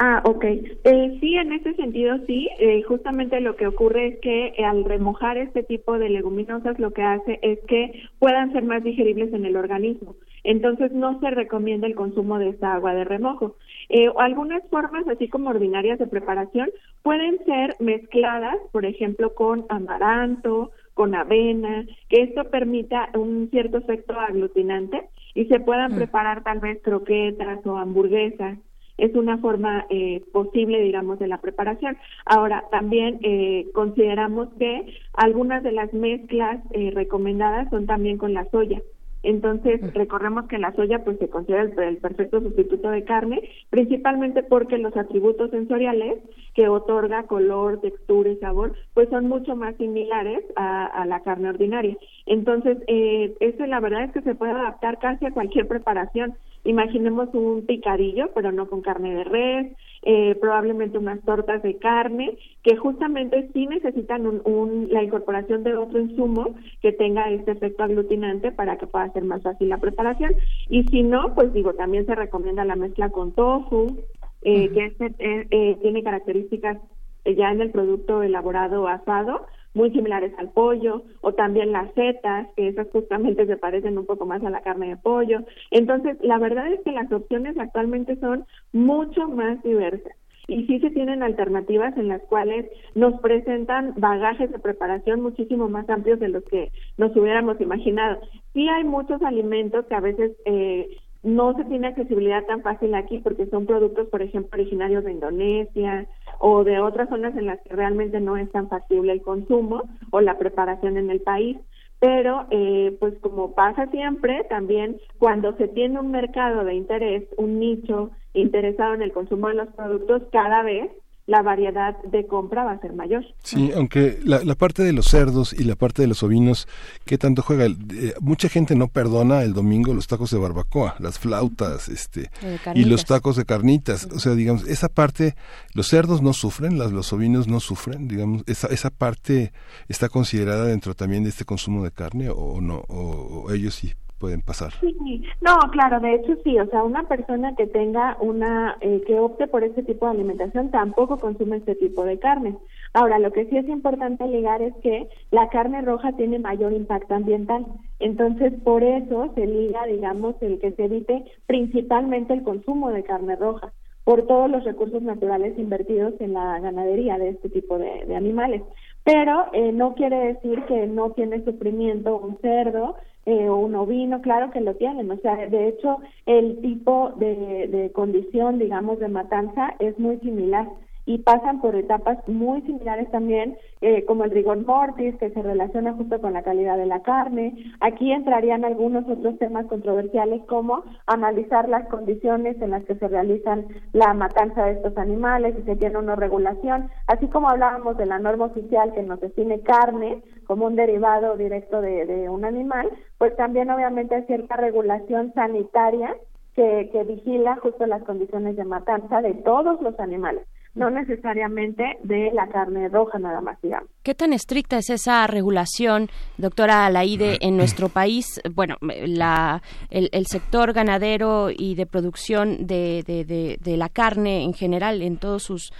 Ah, 0.00 0.22
ok. 0.24 0.44
Eh, 0.44 1.18
sí, 1.20 1.34
en 1.34 1.52
ese 1.52 1.74
sentido 1.74 2.18
sí. 2.28 2.48
Eh, 2.60 2.82
justamente 2.84 3.40
lo 3.40 3.56
que 3.56 3.66
ocurre 3.66 4.06
es 4.06 4.20
que 4.20 4.54
eh, 4.56 4.64
al 4.64 4.84
remojar 4.84 5.36
este 5.38 5.64
tipo 5.64 5.98
de 5.98 6.08
leguminosas 6.08 6.78
lo 6.78 6.92
que 6.92 7.02
hace 7.02 7.40
es 7.42 7.58
que 7.66 8.04
puedan 8.20 8.52
ser 8.52 8.62
más 8.62 8.84
digeribles 8.84 9.32
en 9.32 9.44
el 9.44 9.56
organismo. 9.56 10.14
entonces 10.44 10.92
no 10.92 11.18
se 11.18 11.30
recomienda 11.30 11.88
el 11.88 11.96
consumo 11.96 12.38
de 12.38 12.50
esta 12.50 12.74
agua 12.74 12.94
de 12.94 13.04
remojo. 13.04 13.56
Eh, 13.88 14.08
algunas 14.18 14.62
formas, 14.70 15.06
así 15.08 15.28
como 15.28 15.50
ordinarias 15.50 15.98
de 15.98 16.06
preparación, 16.06 16.70
pueden 17.02 17.44
ser 17.44 17.74
mezcladas, 17.80 18.56
por 18.70 18.84
ejemplo, 18.84 19.34
con 19.34 19.66
amaranto, 19.68 20.70
con 20.94 21.16
avena, 21.16 21.84
que 22.08 22.22
esto 22.22 22.44
permita 22.44 23.10
un 23.14 23.48
cierto 23.50 23.78
efecto 23.78 24.12
aglutinante 24.12 25.08
y 25.34 25.46
se 25.46 25.58
puedan 25.58 25.94
mm. 25.94 25.96
preparar 25.96 26.44
tal 26.44 26.60
vez 26.60 26.80
croquetas 26.82 27.66
o 27.66 27.76
hamburguesas 27.76 28.58
es 28.98 29.14
una 29.14 29.38
forma 29.38 29.86
eh, 29.88 30.22
posible, 30.32 30.80
digamos, 30.80 31.18
de 31.18 31.28
la 31.28 31.38
preparación. 31.38 31.96
Ahora, 32.26 32.64
también 32.70 33.20
eh, 33.22 33.68
consideramos 33.72 34.48
que 34.58 34.92
algunas 35.14 35.62
de 35.62 35.72
las 35.72 35.92
mezclas 35.92 36.60
eh, 36.72 36.90
recomendadas 36.92 37.70
son 37.70 37.86
también 37.86 38.18
con 38.18 38.34
la 38.34 38.44
soya. 38.50 38.82
Entonces, 39.28 39.82
recordemos 39.92 40.46
que 40.46 40.56
la 40.56 40.72
soya 40.72 41.04
pues 41.04 41.18
se 41.18 41.28
considera 41.28 41.64
el, 41.64 41.98
perfecto 41.98 42.40
sustituto 42.40 42.88
de 42.88 43.04
carne, 43.04 43.42
principalmente 43.68 44.42
porque 44.42 44.78
los 44.78 44.96
atributos 44.96 45.50
sensoriales 45.50 46.16
que 46.54 46.70
otorga 46.70 47.24
color, 47.24 47.78
textura 47.82 48.30
y 48.30 48.38
sabor, 48.38 48.74
pues 48.94 49.10
son 49.10 49.28
mucho 49.28 49.54
más 49.54 49.76
similares 49.76 50.42
a, 50.56 51.04
la 51.04 51.20
carne 51.20 51.50
ordinaria. 51.50 51.94
Entonces, 52.24 52.78
eh, 52.86 53.36
eso 53.40 53.66
la 53.66 53.80
verdad 53.80 54.04
es 54.04 54.12
que 54.12 54.22
se 54.22 54.34
puede 54.34 54.52
adaptar 54.52 54.98
casi 54.98 55.26
a 55.26 55.32
cualquier 55.32 55.68
preparación. 55.68 56.32
Imaginemos 56.64 57.28
un 57.34 57.66
picadillo, 57.66 58.30
pero 58.34 58.50
no 58.50 58.66
con 58.66 58.80
carne 58.80 59.14
de 59.14 59.24
res, 59.24 59.76
eh, 60.10 60.34
probablemente 60.40 60.96
unas 60.96 61.20
tortas 61.20 61.62
de 61.62 61.76
carne, 61.76 62.38
que 62.62 62.78
justamente 62.78 63.50
sí 63.52 63.66
necesitan 63.66 64.26
un, 64.26 64.88
la 64.90 65.02
incorporación 65.02 65.64
de 65.64 65.76
otro 65.76 66.00
insumo 66.00 66.54
que 66.80 66.92
tenga 66.92 67.28
este 67.30 67.50
efecto 67.50 67.82
aglutinante 67.82 68.50
para 68.50 68.78
que 68.78 68.86
pueda 68.86 69.12
ser 69.12 69.24
más 69.24 69.42
fácil 69.42 69.68
la 69.68 69.76
preparación. 69.76 70.32
Y 70.70 70.84
si 70.84 71.02
no, 71.02 71.34
pues 71.34 71.52
digo, 71.52 71.74
también 71.74 72.06
se 72.06 72.14
recomienda 72.14 72.64
la 72.64 72.74
mezcla 72.74 73.10
con 73.10 73.32
tofu, 73.32 73.98
eh, 74.40 74.70
que 74.70 74.86
este, 74.86 75.14
eh, 75.18 75.76
tiene 75.82 76.02
características 76.02 76.78
ya 77.26 77.52
en 77.52 77.60
el 77.60 77.70
producto 77.70 78.22
elaborado 78.22 78.88
asado, 78.88 79.44
muy 79.78 79.92
similares 79.92 80.32
al 80.38 80.50
pollo, 80.50 81.04
o 81.20 81.32
también 81.32 81.70
las 81.70 81.94
setas, 81.94 82.48
que 82.56 82.66
esas 82.66 82.88
justamente 82.90 83.46
se 83.46 83.56
parecen 83.56 83.96
un 83.96 84.06
poco 84.06 84.26
más 84.26 84.42
a 84.44 84.50
la 84.50 84.60
carne 84.60 84.88
de 84.88 84.96
pollo. 84.96 85.38
Entonces, 85.70 86.18
la 86.20 86.38
verdad 86.38 86.66
es 86.72 86.80
que 86.80 86.90
las 86.90 87.10
opciones 87.12 87.56
actualmente 87.56 88.16
son 88.16 88.44
mucho 88.72 89.28
más 89.28 89.62
diversas. 89.62 90.12
Y 90.48 90.66
sí 90.66 90.80
se 90.80 90.90
tienen 90.90 91.22
alternativas 91.22 91.96
en 91.96 92.08
las 92.08 92.22
cuales 92.22 92.66
nos 92.94 93.20
presentan 93.20 93.92
bagajes 93.98 94.50
de 94.50 94.58
preparación 94.58 95.20
muchísimo 95.20 95.68
más 95.68 95.88
amplios 95.90 96.18
de 96.18 96.30
los 96.30 96.42
que 96.44 96.72
nos 96.96 97.14
hubiéramos 97.14 97.60
imaginado. 97.60 98.18
Sí 98.54 98.66
hay 98.66 98.82
muchos 98.82 99.22
alimentos 99.22 99.84
que 99.86 99.94
a 99.94 100.00
veces 100.00 100.32
eh, 100.46 100.88
no 101.22 101.54
se 101.56 101.64
tiene 101.64 101.88
accesibilidad 101.88 102.44
tan 102.46 102.62
fácil 102.62 102.94
aquí 102.94 103.18
porque 103.18 103.46
son 103.46 103.66
productos, 103.66 104.08
por 104.08 104.22
ejemplo, 104.22 104.50
originarios 104.54 105.04
de 105.04 105.12
Indonesia 105.12 106.06
o 106.38 106.64
de 106.64 106.78
otras 106.78 107.08
zonas 107.08 107.36
en 107.36 107.46
las 107.46 107.60
que 107.62 107.74
realmente 107.74 108.20
no 108.20 108.36
es 108.36 108.50
tan 108.52 108.68
factible 108.68 109.12
el 109.12 109.22
consumo 109.22 109.82
o 110.10 110.20
la 110.20 110.38
preparación 110.38 110.96
en 110.96 111.10
el 111.10 111.20
país. 111.20 111.56
Pero, 112.00 112.46
eh, 112.50 112.96
pues 113.00 113.14
como 113.18 113.54
pasa 113.54 113.88
siempre, 113.88 114.44
también 114.48 114.98
cuando 115.18 115.56
se 115.56 115.66
tiene 115.66 115.98
un 115.98 116.12
mercado 116.12 116.64
de 116.64 116.74
interés, 116.74 117.24
un 117.36 117.58
nicho 117.58 118.10
interesado 118.34 118.94
en 118.94 119.02
el 119.02 119.12
consumo 119.12 119.48
de 119.48 119.54
los 119.54 119.68
productos, 119.70 120.22
cada 120.30 120.62
vez 120.62 120.92
la 121.28 121.42
variedad 121.42 121.94
de 122.04 122.26
compra 122.26 122.64
va 122.64 122.72
a 122.72 122.80
ser 122.80 122.94
mayor. 122.94 123.22
Sí, 123.42 123.70
aunque 123.76 124.18
la, 124.24 124.54
parte 124.54 124.82
de 124.82 124.94
los 124.94 125.08
cerdos 125.08 125.52
y 125.52 125.64
la 125.64 125.76
parte 125.76 126.00
de 126.00 126.08
los 126.08 126.22
ovinos, 126.22 126.66
¿qué 127.04 127.18
tanto 127.18 127.42
juega? 127.42 127.66
Eh, 127.66 128.14
mucha 128.20 128.48
gente 128.48 128.74
no 128.74 128.88
perdona 128.88 129.42
el 129.42 129.52
domingo 129.52 129.92
los 129.92 130.06
tacos 130.06 130.30
de 130.30 130.38
barbacoa, 130.38 130.96
las 131.00 131.18
flautas, 131.18 131.90
este, 131.90 132.30
y 132.74 132.86
los 132.86 133.04
tacos 133.04 133.36
de 133.36 133.44
carnitas. 133.44 134.08
O 134.10 134.18
sea, 134.18 134.34
digamos, 134.34 134.66
esa 134.66 134.88
parte, 134.88 135.34
los 135.74 135.88
cerdos 135.88 136.22
no 136.22 136.32
sufren, 136.32 136.78
las, 136.78 136.92
los 136.92 137.12
ovinos 137.12 137.46
no 137.46 137.60
sufren, 137.60 138.08
digamos, 138.08 138.42
esa, 138.46 138.68
esa 138.68 138.88
parte 138.88 139.52
está 139.86 140.08
considerada 140.08 140.64
dentro 140.64 140.94
también 140.94 141.24
de 141.24 141.28
este 141.28 141.44
consumo 141.44 141.84
de 141.84 141.90
carne 141.90 142.30
o 142.30 142.62
no, 142.62 142.84
o 142.88 143.52
ellos 143.52 143.74
sí 143.74 143.92
pueden 144.18 144.42
pasar. 144.42 144.72
Sí, 144.80 145.22
no, 145.40 145.56
claro, 145.70 146.00
de 146.00 146.14
hecho 146.14 146.36
sí, 146.44 146.58
o 146.58 146.66
sea, 146.66 146.82
una 146.82 147.04
persona 147.04 147.54
que 147.56 147.66
tenga 147.66 148.16
una, 148.20 148.76
eh, 148.80 149.02
que 149.06 149.18
opte 149.18 149.46
por 149.46 149.64
este 149.64 149.82
tipo 149.82 150.06
de 150.06 150.12
alimentación 150.12 150.70
tampoco 150.70 151.18
consume 151.18 151.58
este 151.58 151.74
tipo 151.76 152.04
de 152.04 152.18
carne. 152.18 152.56
Ahora, 152.92 153.18
lo 153.18 153.32
que 153.32 153.46
sí 153.46 153.56
es 153.56 153.68
importante 153.68 154.26
ligar 154.26 154.60
es 154.62 154.74
que 154.82 155.08
la 155.30 155.48
carne 155.48 155.82
roja 155.82 156.12
tiene 156.12 156.38
mayor 156.38 156.72
impacto 156.72 157.14
ambiental, 157.14 157.66
entonces 158.00 158.52
por 158.64 158.82
eso 158.82 159.32
se 159.34 159.46
liga, 159.46 159.86
digamos, 159.86 160.34
el 160.40 160.58
que 160.58 160.72
se 160.72 160.84
evite 160.84 161.24
principalmente 161.46 162.34
el 162.34 162.42
consumo 162.42 162.90
de 162.90 163.04
carne 163.04 163.36
roja 163.36 163.72
por 164.08 164.26
todos 164.26 164.50
los 164.50 164.64
recursos 164.64 165.02
naturales 165.02 165.58
invertidos 165.58 166.14
en 166.20 166.32
la 166.32 166.58
ganadería 166.60 167.18
de 167.18 167.28
este 167.28 167.50
tipo 167.50 167.78
de, 167.78 168.16
animales. 168.16 168.62
Pero 169.04 169.48
eh, 169.52 169.70
no 169.70 169.94
quiere 169.94 170.32
decir 170.32 170.64
que 170.64 170.86
no 170.86 171.10
tiene 171.10 171.44
sufrimiento 171.44 172.16
un 172.16 172.38
cerdo 172.40 172.96
eh, 173.28 173.50
un 173.50 173.74
ovino, 173.74 174.22
claro 174.22 174.50
que 174.50 174.60
lo 174.62 174.74
tienen. 174.76 175.10
O 175.10 175.18
sea, 175.18 175.36
de 175.36 175.68
hecho, 175.68 175.98
el 176.24 176.62
tipo 176.62 177.12
de, 177.16 177.68
de 177.68 177.92
condición, 177.92 178.58
digamos, 178.58 178.98
de 179.00 179.08
matanza 179.08 179.74
es 179.80 179.98
muy 179.98 180.16
similar 180.20 180.66
y 181.08 181.16
pasan 181.16 181.62
por 181.62 181.74
etapas 181.74 182.18
muy 182.28 182.60
similares 182.60 183.10
también, 183.10 183.56
eh, 183.80 184.04
como 184.04 184.24
el 184.24 184.30
rigor 184.30 184.58
mortis, 184.66 185.16
que 185.16 185.30
se 185.30 185.40
relaciona 185.40 185.94
justo 185.94 186.20
con 186.20 186.34
la 186.34 186.42
calidad 186.42 186.76
de 186.76 186.84
la 186.84 187.00
carne. 187.00 187.72
Aquí 187.80 188.12
entrarían 188.12 188.62
algunos 188.62 189.08
otros 189.08 189.38
temas 189.38 189.64
controversiales, 189.68 190.42
como 190.44 190.84
analizar 191.06 191.66
las 191.66 191.88
condiciones 191.88 192.60
en 192.60 192.72
las 192.72 192.84
que 192.84 192.94
se 192.96 193.08
realizan 193.08 193.68
la 193.94 194.12
matanza 194.12 194.66
de 194.66 194.72
estos 194.72 194.98
animales, 194.98 195.54
si 195.56 195.62
se 195.62 195.76
tiene 195.76 195.96
una 195.96 196.14
regulación, 196.14 196.90
así 197.06 197.26
como 197.28 197.48
hablábamos 197.48 197.96
de 197.96 198.04
la 198.04 198.18
norma 198.18 198.44
oficial 198.44 198.92
que 198.92 199.02
nos 199.02 199.18
define 199.18 199.60
carne 199.60 200.22
como 200.46 200.66
un 200.66 200.76
derivado 200.76 201.38
directo 201.38 201.80
de, 201.80 202.04
de 202.04 202.28
un 202.28 202.44
animal, 202.44 202.86
pues 203.16 203.34
también 203.36 203.70
obviamente 203.70 204.14
hay 204.14 204.24
cierta 204.24 204.56
regulación 204.56 205.32
sanitaria 205.32 206.14
que, 206.58 206.90
que 206.90 207.04
vigila 207.04 207.56
justo 207.62 207.86
las 207.86 208.02
condiciones 208.02 208.56
de 208.56 208.64
matanza 208.64 209.22
de 209.22 209.32
todos 209.34 209.80
los 209.80 209.98
animales 210.00 210.44
no 210.74 210.90
necesariamente 210.90 211.98
de 212.04 212.30
la 212.32 212.46
carne 212.48 212.88
roja 212.88 213.18
nada 213.18 213.40
más, 213.40 213.60
digamos. 213.62 213.88
¿Qué 214.04 214.14
tan 214.14 214.32
estricta 214.32 214.78
es 214.78 214.90
esa 214.90 215.26
regulación, 215.26 216.08
doctora 216.36 216.86
Alaide, 216.86 217.38
en 217.40 217.56
nuestro 217.56 217.88
país? 217.88 218.40
Bueno, 218.54 218.76
la, 218.80 219.60
el, 219.90 220.26
sector 220.26 220.72
ganadero 220.72 221.50
y 221.50 221.74
de 221.74 221.86
producción 221.86 222.66
de, 222.66 223.02
de, 223.04 223.58
de, 223.60 223.76
la 223.76 223.88
carne 223.88 224.44
en 224.44 224.52
general, 224.52 225.02
en 225.02 225.16
todos 225.16 225.42
sus 225.42 225.72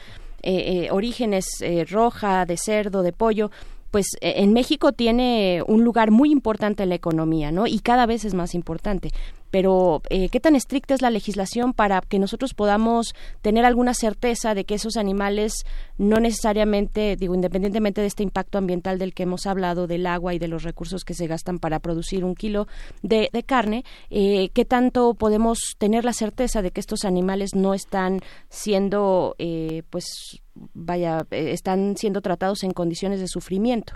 eh, 0.43 0.87
eh, 0.87 0.89
orígenes, 0.91 1.47
eh, 1.61 1.85
roja, 1.89 2.45
de 2.45 2.57
cerdo, 2.57 3.03
de 3.03 3.13
pollo, 3.13 3.51
pues 3.93 4.07
en 4.21 4.53
México 4.53 4.93
tiene 4.93 5.63
un 5.67 5.85
lugar 5.85 6.11
muy 6.11 6.31
importante 6.31 6.83
en 6.83 6.89
la 6.89 6.95
economía, 6.97 7.53
¿no? 7.53 7.67
Y 7.67 7.79
cada 7.79 8.05
vez 8.05 8.25
es 8.25 8.35
más 8.35 8.55
importante 8.55 9.11
pero 9.51 10.03
eh, 10.11 10.29
¿qué 10.29 10.41
tan 10.41 10.55
estricta 10.55 10.95
es 10.95 11.03
la 11.03 11.11
legislación 11.11 11.73
para 11.73 12.01
que 12.01 12.19
nosotros 12.19 12.55
podamos 12.55 13.15
tener 13.43 13.65
alguna 13.65 13.95
certeza 13.95 14.55
de 14.55 14.65
que 14.65 14.75
esos 14.75 14.97
animales 14.97 15.65
no 15.97 16.21
necesariamente, 16.21 17.17
digo, 17.17 17.35
independientemente 17.35 18.01
de 18.01 18.07
este 18.07 18.23
impacto 18.23 18.59
ambiental 18.59 18.99
del 18.99 19.15
que 19.15 19.25
hemos 19.25 19.47
hablado, 19.47 19.87
del 19.87 20.07
agua 20.07 20.35
y 20.35 20.39
de 20.39 20.49
los 20.49 20.63
recursos 20.63 21.05
que 21.05 21.15
se 21.15 21.27
gastan 21.27 21.59
para 21.59 21.81
producir 21.81 22.25
un 22.25 22.35
kilo 22.35 22.67
de, 23.03 23.29
carne, 23.47 23.85
eh, 24.11 24.51
qué 24.53 24.65
tanto 24.65 25.15
podemos 25.15 25.59
tener 25.79 26.05
la 26.05 26.13
certeza 26.13 26.63
de 26.63 26.71
que 26.71 26.81
estos 26.81 27.05
animales 27.05 27.55
no 27.55 27.75
están 27.75 28.21
siendo, 28.49 29.35
eh, 29.39 29.83
pues, 29.91 30.41
vaya, 30.75 31.27
están 31.31 31.97
siendo 31.97 32.21
tratados 32.21 32.65
en 32.65 32.73
condiciones 32.73 33.21
de 33.21 33.29
sufrimiento? 33.29 33.95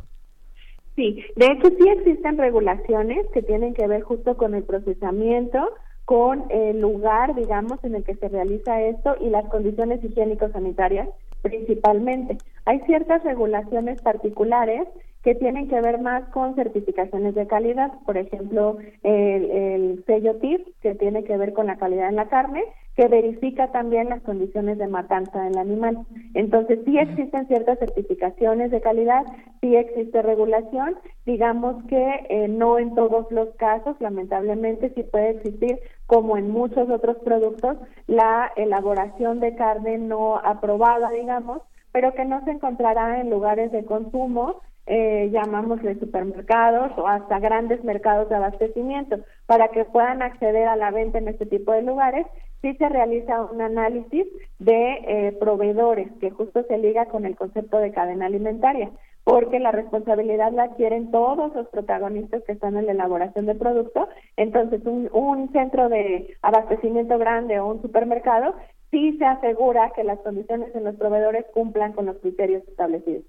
Sí, 0.96 1.24
de 1.36 1.46
hecho 1.46 1.68
sí 1.78 1.88
existen 1.88 2.36
regulaciones 2.36 3.26
que 3.32 3.42
tienen 3.42 3.72
que 3.74 3.86
ver 3.86 4.02
justo 4.02 4.36
con 4.36 4.54
el 4.54 4.62
procesamiento, 4.64 5.58
con 6.04 6.44
el 6.50 6.80
lugar, 6.80 7.34
digamos, 7.34 7.82
en 7.84 7.94
el 7.94 8.04
que 8.04 8.14
se 8.16 8.28
realiza 8.28 8.82
esto 8.82 9.16
y 9.20 9.30
las 9.30 9.48
condiciones 9.48 10.04
higiénico-sanitarias 10.04 11.08
principalmente. 11.40 12.38
Hay 12.66 12.80
ciertas 12.80 13.24
regulaciones 13.24 14.00
particulares 14.02 14.86
que 15.22 15.34
tienen 15.34 15.68
que 15.68 15.80
ver 15.80 16.00
más 16.00 16.24
con 16.30 16.54
certificaciones 16.56 17.34
de 17.34 17.46
calidad, 17.46 17.92
por 18.04 18.16
ejemplo, 18.16 18.78
el, 19.02 19.50
el 19.50 20.04
sello 20.06 20.36
TIF, 20.36 20.60
que 20.80 20.94
tiene 20.94 21.24
que 21.24 21.36
ver 21.36 21.52
con 21.52 21.66
la 21.66 21.76
calidad 21.76 22.08
en 22.08 22.16
la 22.16 22.28
carne, 22.28 22.64
que 22.96 23.08
verifica 23.08 23.68
también 23.72 24.10
las 24.10 24.20
condiciones 24.22 24.76
de 24.78 24.86
matanza 24.86 25.44
del 25.44 25.56
animal. 25.56 26.04
Entonces, 26.34 26.80
sí 26.84 26.98
existen 26.98 27.46
ciertas 27.46 27.78
certificaciones 27.78 28.70
de 28.70 28.80
calidad, 28.80 29.24
sí 29.60 29.76
existe 29.76 30.20
regulación, 30.20 30.98
digamos 31.24 31.82
que 31.84 32.26
eh, 32.28 32.48
no 32.48 32.78
en 32.78 32.94
todos 32.94 33.30
los 33.30 33.48
casos, 33.56 33.96
lamentablemente, 34.00 34.92
sí 34.94 35.04
puede 35.04 35.30
existir, 35.30 35.78
como 36.06 36.36
en 36.36 36.50
muchos 36.50 36.90
otros 36.90 37.16
productos, 37.18 37.78
la 38.06 38.52
elaboración 38.56 39.40
de 39.40 39.54
carne 39.54 39.96
no 39.98 40.36
aprobada, 40.36 41.10
digamos, 41.10 41.62
pero 41.92 42.12
que 42.12 42.24
no 42.24 42.44
se 42.44 42.50
encontrará 42.50 43.20
en 43.20 43.30
lugares 43.30 43.72
de 43.72 43.84
consumo 43.84 44.60
eh, 44.86 45.30
llamámosle 45.32 45.98
supermercados 45.98 46.92
o 46.96 47.06
hasta 47.06 47.38
grandes 47.38 47.84
mercados 47.84 48.28
de 48.28 48.36
abastecimiento 48.36 49.18
para 49.46 49.68
que 49.68 49.84
puedan 49.84 50.22
acceder 50.22 50.66
a 50.66 50.76
la 50.76 50.90
venta 50.90 51.18
en 51.18 51.28
este 51.28 51.46
tipo 51.46 51.72
de 51.72 51.82
lugares 51.82 52.26
sí 52.62 52.74
se 52.74 52.88
realiza 52.88 53.42
un 53.42 53.60
análisis 53.60 54.26
de 54.58 54.92
eh, 55.06 55.36
proveedores 55.38 56.08
que 56.20 56.30
justo 56.30 56.64
se 56.64 56.78
liga 56.78 57.06
con 57.06 57.26
el 57.26 57.36
concepto 57.36 57.78
de 57.78 57.92
cadena 57.92 58.26
alimentaria 58.26 58.90
porque 59.24 59.60
la 59.60 59.70
responsabilidad 59.70 60.52
la 60.52 60.64
adquieren 60.64 61.10
todos 61.10 61.54
los 61.54 61.68
protagonistas 61.68 62.42
que 62.44 62.52
están 62.52 62.76
en 62.76 62.86
la 62.86 62.92
elaboración 62.92 63.46
del 63.46 63.56
producto. 63.56 64.08
Entonces, 64.36 64.84
un, 64.84 65.08
un 65.12 65.52
centro 65.52 65.88
de 65.88 66.36
abastecimiento 66.42 67.18
grande 67.18 67.60
o 67.60 67.66
un 67.66 67.82
supermercado 67.82 68.54
sí 68.92 69.16
se 69.18 69.24
asegura 69.24 69.90
que 69.96 70.04
las 70.04 70.20
condiciones 70.20 70.72
en 70.76 70.84
los 70.84 70.94
proveedores 70.94 71.44
cumplan 71.52 71.92
con 71.92 72.06
los 72.06 72.18
criterios 72.18 72.62
establecidos 72.68 73.24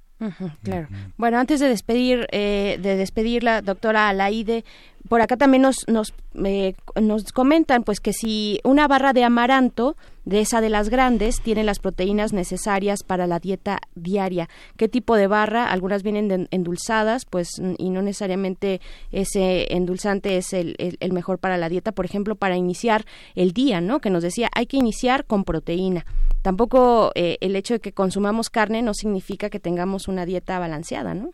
claro. 0.64 0.88
Bueno, 1.18 1.38
antes 1.38 1.60
de 1.60 1.68
despedir, 1.68 2.28
eh, 2.32 2.78
de 2.82 2.96
despedirla, 2.96 3.62
doctora 3.62 4.10
Alaide, 4.10 4.64
por 5.10 5.22
acá 5.22 5.38
también 5.38 5.64
nos, 5.64 5.88
nos, 5.88 6.14
eh, 6.46 6.76
nos 7.02 7.32
comentan 7.32 7.84
pues 7.84 8.00
que 8.00 8.14
si 8.14 8.60
una 8.64 8.88
barra 8.88 9.14
de 9.14 9.24
amaranto 9.24 9.96
de 10.26 10.40
esa 10.40 10.62
de 10.62 10.70
las 10.70 10.90
grandes 10.90 11.42
tiene 11.42 11.64
las 11.64 11.80
proteínas 11.80 12.34
necesarias 12.34 13.04
para 13.04 13.28
la 13.28 13.40
dieta 13.40 13.80
diaria. 13.96 14.50
¿Qué 14.78 14.88
tipo 14.88 15.16
de 15.16 15.28
barra? 15.28 15.70
Algunas 15.70 16.04
vienen 16.04 16.48
endulzadas, 16.52 17.26
pues 17.26 17.50
y 17.78 17.90
no 17.90 18.02
necesariamente 18.02 18.82
ese 19.12 19.74
endulzante 19.74 20.38
es 20.38 20.54
el, 20.54 20.76
el, 20.78 21.14
mejor 21.14 21.40
para 21.40 21.58
la 21.58 21.70
dieta, 21.70 21.92
por 21.92 22.06
ejemplo, 22.06 22.36
para 22.36 22.58
iniciar 22.58 23.06
el 23.36 23.52
día, 23.52 23.82
¿no? 23.82 24.00
Que 24.00 24.10
nos 24.10 24.24
decía, 24.24 24.50
hay 24.54 24.66
que 24.66 24.78
iniciar 24.78 25.26
con 25.26 25.44
proteína. 25.44 26.06
Tampoco 26.42 27.12
eh, 27.16 27.38
el 27.42 27.56
hecho 27.56 27.76
de 27.76 27.80
que 27.80 27.94
consumamos 27.94 28.50
carne 28.50 28.82
no 28.82 28.94
significa 28.94 29.50
que 29.50 29.60
tengamos 29.60 30.08
una 30.08 30.26
dieta 30.26 30.60
balanceada, 30.60 31.14
¿no? 31.14 31.32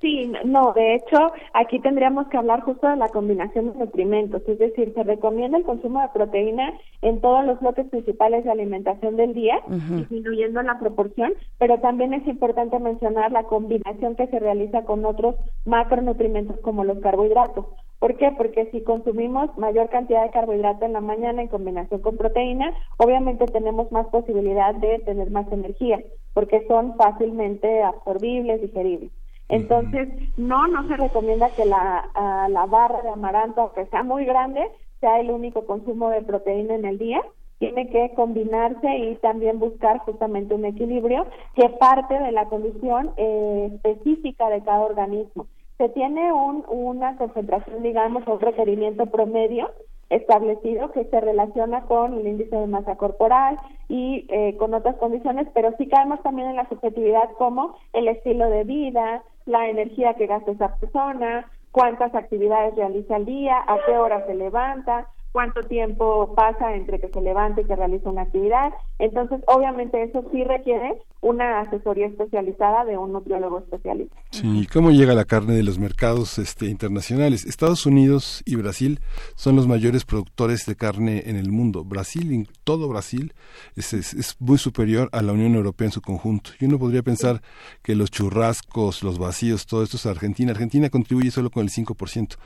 Sí, 0.00 0.30
no, 0.44 0.74
de 0.74 0.96
hecho, 0.96 1.32
aquí 1.54 1.78
tendríamos 1.80 2.28
que 2.28 2.36
hablar 2.36 2.60
justo 2.60 2.86
de 2.86 2.96
la 2.96 3.08
combinación 3.08 3.72
de 3.72 3.78
nutrimentos, 3.78 4.42
es 4.46 4.58
decir, 4.58 4.92
se 4.94 5.02
recomienda 5.04 5.56
el 5.56 5.64
consumo 5.64 6.02
de 6.02 6.08
proteína 6.10 6.74
en 7.00 7.22
todos 7.22 7.46
los 7.46 7.58
bloques 7.60 7.86
principales 7.88 8.44
de 8.44 8.50
alimentación 8.50 9.16
del 9.16 9.32
día, 9.32 9.58
disminuyendo 9.66 10.60
la 10.60 10.78
proporción, 10.78 11.32
pero 11.56 11.80
también 11.80 12.12
es 12.12 12.26
importante 12.26 12.78
mencionar 12.78 13.32
la 13.32 13.44
combinación 13.44 14.16
que 14.16 14.26
se 14.26 14.38
realiza 14.38 14.84
con 14.84 15.02
otros 15.06 15.36
macronutrientes 15.64 16.60
como 16.60 16.84
los 16.84 16.98
carbohidratos. 16.98 17.64
¿Por 17.98 18.18
qué? 18.18 18.30
Porque 18.36 18.68
si 18.72 18.82
consumimos 18.82 19.56
mayor 19.56 19.88
cantidad 19.88 20.24
de 20.24 20.30
carbohidrato 20.30 20.84
en 20.84 20.92
la 20.92 21.00
mañana 21.00 21.40
en 21.40 21.48
combinación 21.48 22.02
con 22.02 22.18
proteína, 22.18 22.70
obviamente 22.98 23.46
tenemos 23.46 23.90
más 23.90 24.06
posibilidad 24.08 24.74
de 24.74 24.98
tener 24.98 25.30
más 25.30 25.50
energía, 25.50 26.00
porque 26.34 26.66
son 26.68 26.96
fácilmente 26.96 27.82
absorbibles, 27.82 28.60
digeribles. 28.60 29.10
Entonces, 29.48 30.08
no, 30.36 30.66
no 30.66 30.88
se 30.88 30.96
recomienda 30.96 31.50
que 31.50 31.64
la, 31.64 32.08
la 32.50 32.66
barra 32.66 33.02
de 33.02 33.10
amaranto, 33.10 33.60
aunque 33.60 33.86
sea 33.86 34.02
muy 34.02 34.24
grande, 34.24 34.60
sea 35.00 35.20
el 35.20 35.30
único 35.30 35.66
consumo 35.66 36.10
de 36.10 36.22
proteína 36.22 36.74
en 36.74 36.84
el 36.84 36.98
día. 36.98 37.22
Tiene 37.58 37.88
que 37.88 38.12
combinarse 38.14 38.86
y 38.98 39.14
también 39.16 39.58
buscar 39.58 39.98
justamente 40.00 40.54
un 40.54 40.66
equilibrio 40.66 41.26
que 41.54 41.68
parte 41.70 42.18
de 42.18 42.32
la 42.32 42.46
condición 42.46 43.12
eh, 43.16 43.70
específica 43.72 44.50
de 44.50 44.62
cada 44.62 44.80
organismo. 44.80 45.46
Se 45.78 45.88
tiene 45.90 46.32
un, 46.32 46.64
una 46.68 47.16
concentración, 47.16 47.82
digamos, 47.82 48.26
un 48.26 48.40
requerimiento 48.40 49.06
promedio 49.06 49.70
establecido 50.10 50.92
que 50.92 51.04
se 51.04 51.20
relaciona 51.20 51.82
con 51.82 52.14
el 52.14 52.26
índice 52.26 52.56
de 52.56 52.66
masa 52.66 52.96
corporal 52.96 53.58
y 53.88 54.26
eh, 54.28 54.56
con 54.56 54.74
otras 54.74 54.96
condiciones, 54.96 55.48
pero 55.52 55.74
sí 55.78 55.88
caemos 55.88 56.22
también 56.22 56.48
en 56.48 56.56
la 56.56 56.68
subjetividad 56.68 57.30
como 57.38 57.76
el 57.92 58.08
estilo 58.08 58.48
de 58.48 58.64
vida, 58.64 59.22
la 59.46 59.68
energía 59.68 60.14
que 60.14 60.26
gasta 60.26 60.52
esa 60.52 60.76
persona, 60.76 61.50
cuántas 61.72 62.14
actividades 62.14 62.74
realiza 62.76 63.16
al 63.16 63.26
día, 63.26 63.56
a 63.66 63.78
qué 63.86 63.96
hora 63.98 64.24
se 64.26 64.34
levanta, 64.34 65.08
cuánto 65.36 65.60
tiempo 65.64 66.32
pasa 66.34 66.74
entre 66.74 66.98
que 66.98 67.08
se 67.08 67.20
levanta 67.20 67.60
y 67.60 67.66
que 67.66 67.76
realiza 67.76 68.08
una 68.08 68.22
actividad. 68.22 68.72
Entonces, 68.98 69.42
obviamente 69.48 70.02
eso 70.02 70.24
sí 70.32 70.42
requiere 70.44 70.94
una 71.20 71.60
asesoría 71.60 72.06
especializada 72.06 72.86
de 72.86 72.96
un 72.96 73.12
nutriólogo 73.12 73.58
especialista. 73.58 74.16
Sí, 74.30 74.66
¿cómo 74.72 74.92
llega 74.92 75.12
la 75.12 75.26
carne 75.26 75.54
de 75.54 75.62
los 75.62 75.78
mercados 75.78 76.38
este, 76.38 76.66
internacionales? 76.66 77.44
Estados 77.44 77.84
Unidos 77.84 78.42
y 78.46 78.56
Brasil 78.56 79.00
son 79.34 79.56
los 79.56 79.66
mayores 79.66 80.06
productores 80.06 80.64
de 80.64 80.74
carne 80.74 81.24
en 81.26 81.36
el 81.36 81.50
mundo. 81.50 81.84
Brasil, 81.84 82.48
todo 82.64 82.88
Brasil, 82.88 83.34
es, 83.74 83.92
es, 83.92 84.36
muy 84.38 84.56
superior 84.56 85.10
a 85.12 85.20
la 85.20 85.32
Unión 85.32 85.54
Europea 85.54 85.88
en 85.88 85.92
su 85.92 86.00
conjunto. 86.00 86.52
Y 86.60 86.64
uno 86.64 86.78
podría 86.78 87.02
pensar 87.02 87.42
que 87.82 87.94
los 87.94 88.10
churrascos, 88.10 89.02
los 89.02 89.18
vacíos, 89.18 89.66
todo 89.66 89.82
esto 89.82 89.98
es 89.98 90.06
Argentina. 90.06 90.52
Argentina 90.52 90.88
contribuye 90.88 91.30
solo 91.30 91.50
con 91.50 91.62
el 91.62 91.70
5%. 91.70 92.36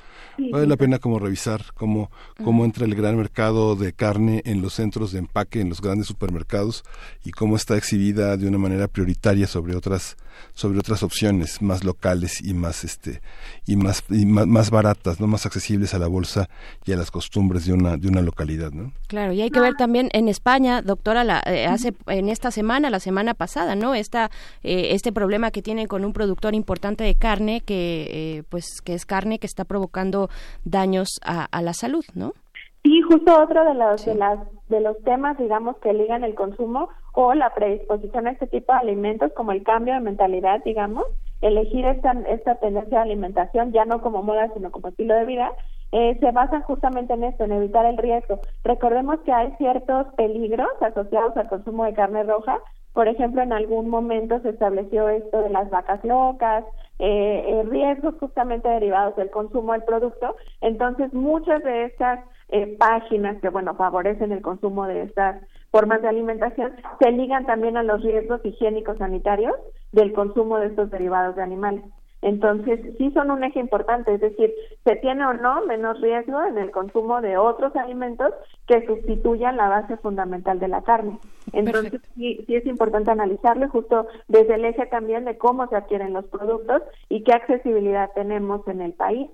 vale 0.50 0.66
la 0.66 0.76
pena 0.76 0.98
como 0.98 1.20
revisar 1.20 1.60
cómo, 1.74 2.10
cómo 2.42 2.64
entra 2.64 2.79
el 2.84 2.94
gran 2.94 3.16
mercado 3.16 3.76
de 3.76 3.92
carne 3.92 4.42
en 4.44 4.62
los 4.62 4.74
centros 4.74 5.12
de 5.12 5.18
empaque, 5.18 5.60
en 5.60 5.68
los 5.68 5.80
grandes 5.80 6.06
supermercados 6.06 6.84
y 7.24 7.30
cómo 7.30 7.56
está 7.56 7.76
exhibida 7.76 8.36
de 8.36 8.48
una 8.48 8.58
manera 8.58 8.88
prioritaria 8.88 9.46
sobre 9.46 9.76
otras 9.76 10.16
sobre 10.54 10.78
otras 10.78 11.02
opciones 11.02 11.62
más 11.62 11.84
locales 11.84 12.40
y 12.42 12.54
más 12.54 12.84
este 12.84 13.20
y 13.66 13.76
más 13.76 14.04
y 14.10 14.26
más, 14.26 14.70
baratas 14.70 15.20
no 15.20 15.26
más 15.26 15.46
accesibles 15.46 15.94
a 15.94 15.98
la 15.98 16.06
bolsa 16.06 16.48
y 16.84 16.92
a 16.92 16.96
las 16.96 17.10
costumbres 17.10 17.66
de 17.66 17.72
una 17.72 17.96
de 17.96 18.08
una 18.08 18.22
localidad 18.22 18.72
no 18.72 18.92
claro 19.06 19.32
y 19.32 19.42
hay 19.42 19.50
que 19.50 19.60
ver 19.60 19.74
también 19.74 20.08
en 20.12 20.28
España 20.28 20.82
doctora 20.82 21.24
la, 21.24 21.42
eh, 21.46 21.66
hace 21.66 21.94
en 22.06 22.28
esta 22.28 22.50
semana 22.50 22.90
la 22.90 23.00
semana 23.00 23.34
pasada 23.34 23.74
no 23.74 23.94
esta 23.94 24.30
eh, 24.62 24.88
este 24.92 25.12
problema 25.12 25.50
que 25.50 25.62
tienen 25.62 25.86
con 25.86 26.04
un 26.04 26.12
productor 26.12 26.54
importante 26.54 27.04
de 27.04 27.14
carne 27.14 27.60
que 27.60 28.06
eh, 28.10 28.42
pues 28.48 28.80
que 28.84 28.94
es 28.94 29.06
carne 29.06 29.38
que 29.38 29.46
está 29.46 29.64
provocando 29.64 30.30
daños 30.64 31.08
a, 31.22 31.44
a 31.44 31.62
la 31.62 31.74
salud 31.74 32.04
no 32.14 32.34
Sí, 32.82 33.02
justo 33.02 33.42
otro 33.42 33.64
de 33.64 33.74
los, 33.74 34.04
de, 34.04 34.14
las, 34.14 34.38
de 34.68 34.80
los 34.80 34.98
temas, 35.02 35.36
digamos, 35.36 35.76
que 35.78 35.92
ligan 35.92 36.24
el 36.24 36.34
consumo 36.34 36.88
o 37.12 37.34
la 37.34 37.52
predisposición 37.54 38.26
a 38.26 38.30
este 38.30 38.46
tipo 38.46 38.72
de 38.72 38.78
alimentos, 38.78 39.32
como 39.34 39.52
el 39.52 39.62
cambio 39.62 39.94
de 39.94 40.00
mentalidad, 40.00 40.62
digamos, 40.64 41.04
elegir 41.42 41.84
esta, 41.84 42.12
esta 42.28 42.54
tendencia 42.56 42.98
de 42.98 43.04
alimentación 43.04 43.72
ya 43.72 43.84
no 43.84 44.00
como 44.00 44.22
moda, 44.22 44.50
sino 44.54 44.70
como 44.70 44.88
estilo 44.88 45.14
de 45.14 45.24
vida, 45.26 45.52
eh, 45.92 46.16
se 46.20 46.30
basan 46.30 46.62
justamente 46.62 47.14
en 47.14 47.24
esto, 47.24 47.44
en 47.44 47.52
evitar 47.52 47.84
el 47.84 47.98
riesgo. 47.98 48.40
Recordemos 48.64 49.20
que 49.20 49.32
hay 49.32 49.52
ciertos 49.56 50.06
peligros 50.16 50.70
asociados 50.80 51.36
al 51.36 51.48
consumo 51.48 51.84
de 51.84 51.94
carne 51.94 52.22
roja. 52.22 52.58
Por 52.92 53.08
ejemplo, 53.08 53.42
en 53.42 53.52
algún 53.52 53.88
momento 53.88 54.40
se 54.40 54.50
estableció 54.50 55.08
esto 55.08 55.42
de 55.42 55.50
las 55.50 55.68
vacas 55.70 56.04
locas, 56.04 56.64
eh, 56.98 57.44
eh 57.46 57.62
riesgos 57.64 58.14
justamente 58.20 58.68
derivados 58.68 59.16
del 59.16 59.30
consumo 59.30 59.72
del 59.72 59.84
producto. 59.84 60.36
Entonces, 60.60 61.12
muchas 61.12 61.62
de 61.64 61.84
estas 61.84 62.20
eh, 62.52 62.76
páginas 62.78 63.40
que, 63.40 63.48
bueno, 63.48 63.74
favorecen 63.74 64.32
el 64.32 64.42
consumo 64.42 64.86
de 64.86 65.02
estas 65.02 65.42
formas 65.70 66.02
de 66.02 66.08
alimentación, 66.08 66.72
se 67.00 67.12
ligan 67.12 67.46
también 67.46 67.76
a 67.76 67.82
los 67.82 68.02
riesgos 68.02 68.40
higiénicos 68.44 68.98
sanitarios 68.98 69.54
del 69.92 70.12
consumo 70.12 70.58
de 70.58 70.66
estos 70.66 70.90
derivados 70.90 71.36
de 71.36 71.42
animales. 71.42 71.84
Entonces, 72.22 72.80
sí 72.98 73.10
son 73.12 73.30
un 73.30 73.44
eje 73.44 73.60
importante, 73.60 74.12
es 74.12 74.20
decir, 74.20 74.52
se 74.84 74.96
tiene 74.96 75.24
o 75.24 75.32
no 75.32 75.64
menos 75.64 76.00
riesgo 76.02 76.42
en 76.42 76.58
el 76.58 76.70
consumo 76.70 77.22
de 77.22 77.38
otros 77.38 77.74
alimentos 77.76 78.34
que 78.66 78.84
sustituyan 78.86 79.56
la 79.56 79.68
base 79.68 79.96
fundamental 79.96 80.58
de 80.58 80.68
la 80.68 80.82
carne. 80.82 81.18
Entonces, 81.52 82.00
sí, 82.14 82.44
sí 82.46 82.56
es 82.56 82.66
importante 82.66 83.10
analizarlo 83.10 83.70
justo 83.70 84.06
desde 84.28 84.56
el 84.56 84.66
eje 84.66 84.84
también 84.86 85.24
de 85.24 85.38
cómo 85.38 85.66
se 85.68 85.76
adquieren 85.76 86.12
los 86.12 86.26
productos 86.26 86.82
y 87.08 87.22
qué 87.22 87.32
accesibilidad 87.32 88.10
tenemos 88.14 88.66
en 88.68 88.82
el 88.82 88.92
país 88.92 89.30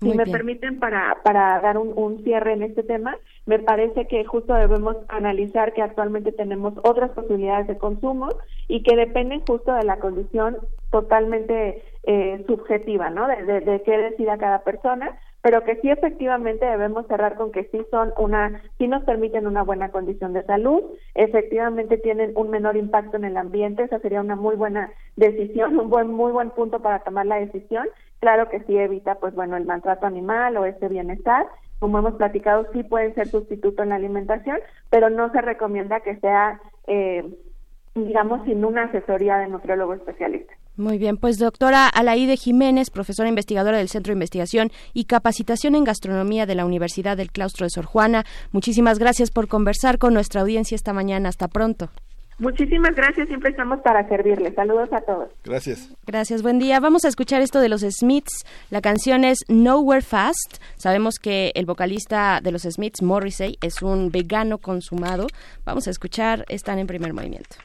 si 0.00 0.14
me 0.14 0.24
permiten, 0.24 0.78
para, 0.78 1.18
para 1.22 1.60
dar 1.60 1.76
un, 1.76 1.92
un, 1.94 2.24
cierre 2.24 2.54
en 2.54 2.62
este 2.62 2.82
tema, 2.82 3.18
me 3.44 3.58
parece 3.58 4.06
que 4.06 4.24
justo 4.24 4.54
debemos 4.54 4.96
analizar 5.08 5.74
que 5.74 5.82
actualmente 5.82 6.32
tenemos 6.32 6.72
otras 6.84 7.10
posibilidades 7.10 7.66
de 7.66 7.76
consumo 7.76 8.28
y 8.66 8.82
que 8.82 8.96
dependen 8.96 9.42
justo 9.46 9.74
de 9.74 9.84
la 9.84 9.98
condición 9.98 10.56
totalmente 10.90 11.82
eh, 12.04 12.42
subjetiva, 12.46 13.10
¿no? 13.10 13.28
De, 13.28 13.44
de, 13.44 13.60
de 13.60 13.82
qué 13.82 13.98
decida 13.98 14.38
cada 14.38 14.60
persona, 14.64 15.18
pero 15.42 15.64
que 15.64 15.76
sí 15.76 15.90
efectivamente 15.90 16.66
debemos 16.66 17.06
cerrar 17.06 17.36
con 17.36 17.52
que 17.52 17.64
sí 17.72 17.80
son 17.90 18.12
una, 18.18 18.62
sí 18.78 18.88
nos 18.88 19.04
permiten 19.04 19.46
una 19.46 19.62
buena 19.62 19.90
condición 19.90 20.32
de 20.32 20.44
salud, 20.44 20.82
efectivamente 21.14 21.98
tienen 21.98 22.32
un 22.34 22.50
menor 22.50 22.76
impacto 22.76 23.16
en 23.16 23.24
el 23.24 23.36
ambiente, 23.36 23.84
esa 23.84 23.98
sería 24.00 24.20
una 24.20 24.36
muy 24.36 24.56
buena 24.56 24.92
decisión, 25.16 25.78
un 25.78 25.90
buen, 25.90 26.08
muy 26.12 26.32
buen 26.32 26.50
punto 26.50 26.80
para 26.80 27.00
tomar 27.00 27.26
la 27.26 27.36
decisión 27.36 27.86
Claro 28.20 28.50
que 28.50 28.60
sí 28.60 28.76
evita, 28.76 29.14
pues 29.14 29.34
bueno, 29.34 29.56
el 29.56 29.64
maltrato 29.64 30.06
animal 30.06 30.56
o 30.58 30.66
este 30.66 30.88
bienestar. 30.88 31.46
Como 31.78 31.98
hemos 31.98 32.14
platicado, 32.14 32.66
sí 32.72 32.82
pueden 32.82 33.14
ser 33.14 33.28
sustituto 33.28 33.82
en 33.82 33.88
la 33.88 33.94
alimentación, 33.94 34.58
pero 34.90 35.08
no 35.08 35.32
se 35.32 35.40
recomienda 35.40 36.00
que 36.00 36.16
sea, 36.16 36.60
eh, 36.86 37.24
digamos, 37.94 38.44
sin 38.44 38.62
una 38.62 38.84
asesoría 38.84 39.38
de 39.38 39.48
nutriólogo 39.48 39.94
especialista. 39.94 40.52
Muy 40.80 40.96
bien, 40.96 41.18
pues 41.18 41.36
doctora 41.36 41.88
Alaide 41.88 42.38
Jiménez, 42.38 42.88
profesora 42.88 43.28
investigadora 43.28 43.76
del 43.76 43.90
Centro 43.90 44.12
de 44.12 44.14
Investigación 44.14 44.72
y 44.94 45.04
Capacitación 45.04 45.74
en 45.74 45.84
Gastronomía 45.84 46.46
de 46.46 46.54
la 46.54 46.64
Universidad 46.64 47.18
del 47.18 47.30
Claustro 47.30 47.66
de 47.66 47.70
Sor 47.70 47.84
Juana, 47.84 48.24
muchísimas 48.50 48.98
gracias 48.98 49.30
por 49.30 49.46
conversar 49.46 49.98
con 49.98 50.14
nuestra 50.14 50.40
audiencia 50.40 50.74
esta 50.74 50.94
mañana. 50.94 51.28
Hasta 51.28 51.48
pronto. 51.48 51.90
Muchísimas 52.38 52.94
gracias, 52.94 53.28
siempre 53.28 53.50
estamos 53.50 53.80
para 53.80 54.08
servirles. 54.08 54.54
Saludos 54.54 54.88
a 54.92 55.02
todos. 55.02 55.28
Gracias. 55.44 55.90
Gracias, 56.06 56.42
buen 56.42 56.58
día. 56.58 56.80
Vamos 56.80 57.04
a 57.04 57.08
escuchar 57.08 57.42
esto 57.42 57.60
de 57.60 57.68
los 57.68 57.82
Smiths. 57.82 58.46
La 58.70 58.80
canción 58.80 59.24
es 59.24 59.40
Nowhere 59.48 60.00
Fast. 60.00 60.62
Sabemos 60.76 61.18
que 61.18 61.52
el 61.54 61.66
vocalista 61.66 62.40
de 62.42 62.52
los 62.52 62.62
Smiths, 62.62 63.02
Morrissey, 63.02 63.58
es 63.60 63.82
un 63.82 64.10
vegano 64.10 64.56
consumado. 64.56 65.26
Vamos 65.66 65.86
a 65.88 65.90
escuchar, 65.90 66.46
están 66.48 66.78
en 66.78 66.86
primer 66.86 67.12
movimiento. 67.12 67.56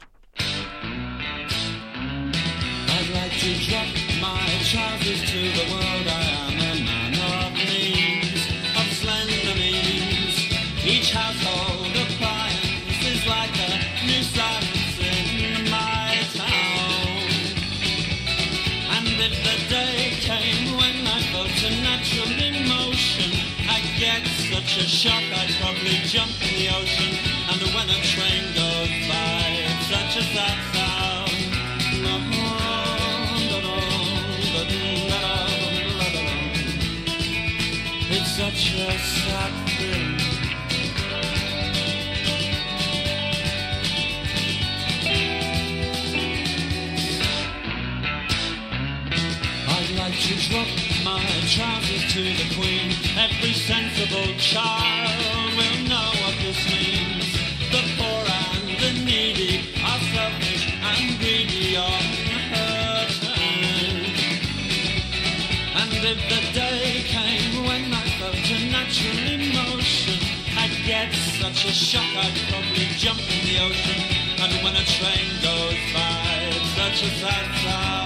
Such 71.54 71.64
a 71.66 71.72
shock 71.72 72.02
I'd 72.16 72.36
probably 72.50 72.86
jump 72.98 73.20
in 73.20 73.46
the 73.46 73.60
ocean. 73.62 74.02
And 74.42 74.64
when 74.64 74.74
a 74.74 74.84
train 74.84 75.30
goes 75.42 75.78
by, 75.94 76.50
it's 76.50 76.70
such 76.74 77.02
a 77.04 77.14
sad 77.20 77.54
sound. 77.62 78.05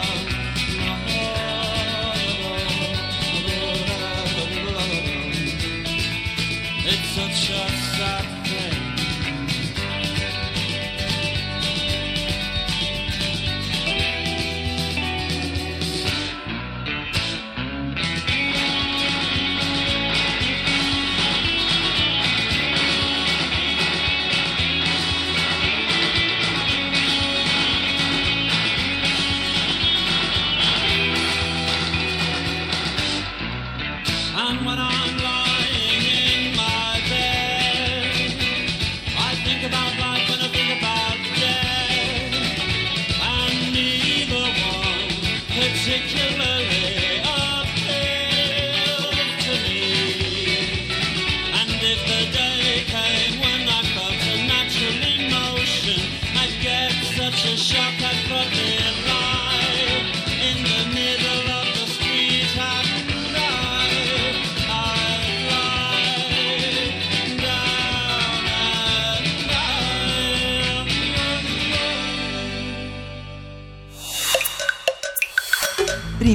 particular 45.83 46.50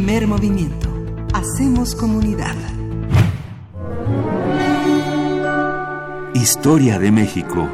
Primer 0.05 0.27
movimiento. 0.27 0.87
Hacemos 1.33 1.95
comunidad. 1.95 2.53
Historia 6.35 6.99
de 6.99 7.11
México. 7.11 7.67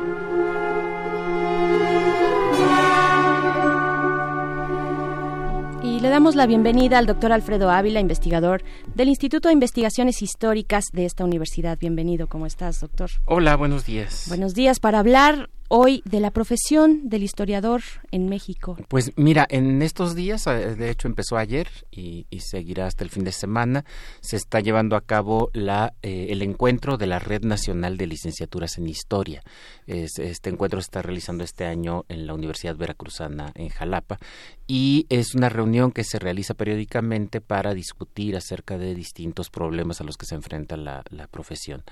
Y 5.84 6.00
le 6.00 6.08
damos 6.08 6.36
la 6.36 6.46
bienvenida 6.46 7.00
al 7.00 7.06
doctor 7.06 7.34
Alfredo 7.34 7.70
Ávila, 7.70 8.00
investigador 8.00 8.64
del 8.96 9.10
Instituto 9.10 9.48
de 9.50 9.54
Investigaciones 9.54 10.22
Históricas 10.22 10.86
de 10.94 11.06
esta 11.06 11.24
universidad. 11.26 11.78
Bienvenido, 11.80 12.28
¿cómo 12.28 12.46
estás, 12.46 12.80
doctor? 12.82 13.10
Hola, 13.26 13.56
buenos 13.56 13.86
días. 13.86 14.26
Buenos 14.28 14.54
días 14.54 14.80
para 14.80 15.00
hablar 15.00 15.50
hoy 15.74 16.02
de 16.04 16.20
la 16.20 16.32
profesión 16.32 17.08
del 17.08 17.24
historiador 17.24 17.82
en 18.12 18.28
México. 18.28 18.76
Pues 18.90 19.14
mira, 19.16 19.48
en 19.50 19.82
estos 19.82 20.16
días, 20.16 20.46
eh, 20.48 20.76
de 20.76 20.90
hecho 20.90 21.08
empezó 21.08 21.38
ayer 21.38 21.70
y, 21.90 22.26
y 22.30 22.42
seguirá 22.42 22.88
hasta 22.88 23.06
el 23.06 23.10
fin 23.10 23.24
de 23.24 23.32
semana, 23.32 23.86
se 24.20 24.36
está 24.36 24.60
llevando 24.60 24.98
a 24.98 25.02
cabo 25.02 25.50
la, 25.54 25.94
eh, 26.02 26.28
el 26.32 26.42
encuentro 26.42 26.98
de 26.98 27.08
la 27.08 27.20
Red 27.20 27.44
Nacional 27.46 27.96
de 27.98 28.08
Licenciaturas 28.08 28.78
en 28.78 28.90
Historia. 28.90 29.44
Es- 29.88 30.20
este 30.20 30.50
encuentro 30.50 30.82
se 30.82 30.88
está 30.88 31.02
realizando 31.02 31.46
este 31.46 31.64
año 31.64 32.04
en 32.10 32.28
la 32.28 32.34
Universidad 32.34 32.76
Veracruzana 32.76 33.54
en 33.56 33.70
Jalapa 33.70 34.20
y 34.68 35.06
es 35.08 35.36
una 35.36 35.48
reunión 35.48 35.94
que 35.94 36.04
se 36.04 36.20
realiza 36.20 36.54
periódicamente 36.54 37.40
para 37.40 37.74
discutir 37.74 38.36
acerca 38.36 38.71
de 38.78 38.96
distintos 38.96 39.50
problemas 39.50 40.02
a 40.02 40.04
los 40.04 40.18
que 40.18 40.26
se 40.26 40.36
enfrenta 40.36 40.78
la, 40.78 41.04
la 41.10 41.28
profesión 41.28 41.84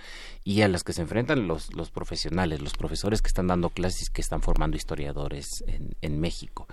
y 0.44 0.62
a 0.62 0.68
los 0.68 0.84
que 0.84 0.94
se 0.94 1.02
enfrentan 1.02 1.48
los, 1.48 1.74
los 1.74 1.92
profesionales, 1.92 2.62
los 2.62 2.74
profesores 2.74 3.22
que 3.22 3.28
están 3.28 3.48
dando 3.48 3.70
clases 3.70 4.10
que 4.10 4.22
están 4.22 4.42
formando 4.42 4.78
historiadores 4.78 5.64
en, 5.68 5.96
en 6.02 6.20
México. 6.20 6.68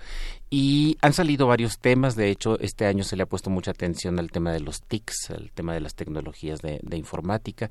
Y 0.49 0.97
han 1.01 1.11
salido 1.11 1.45
varios 1.47 1.77
temas, 1.79 2.15
de 2.15 2.29
hecho 2.29 2.57
este 2.61 2.85
año 2.85 3.03
se 3.03 3.17
le 3.17 3.23
ha 3.23 3.25
puesto 3.25 3.49
mucha 3.49 3.71
atención 3.71 4.17
al 4.17 4.31
tema 4.31 4.53
de 4.53 4.61
los 4.61 4.81
TICs, 4.81 5.31
al 5.31 5.51
tema 5.51 5.73
de 5.73 5.81
las 5.81 5.93
tecnologías 5.95 6.61
de, 6.61 6.79
de 6.83 6.97
informática, 6.97 7.69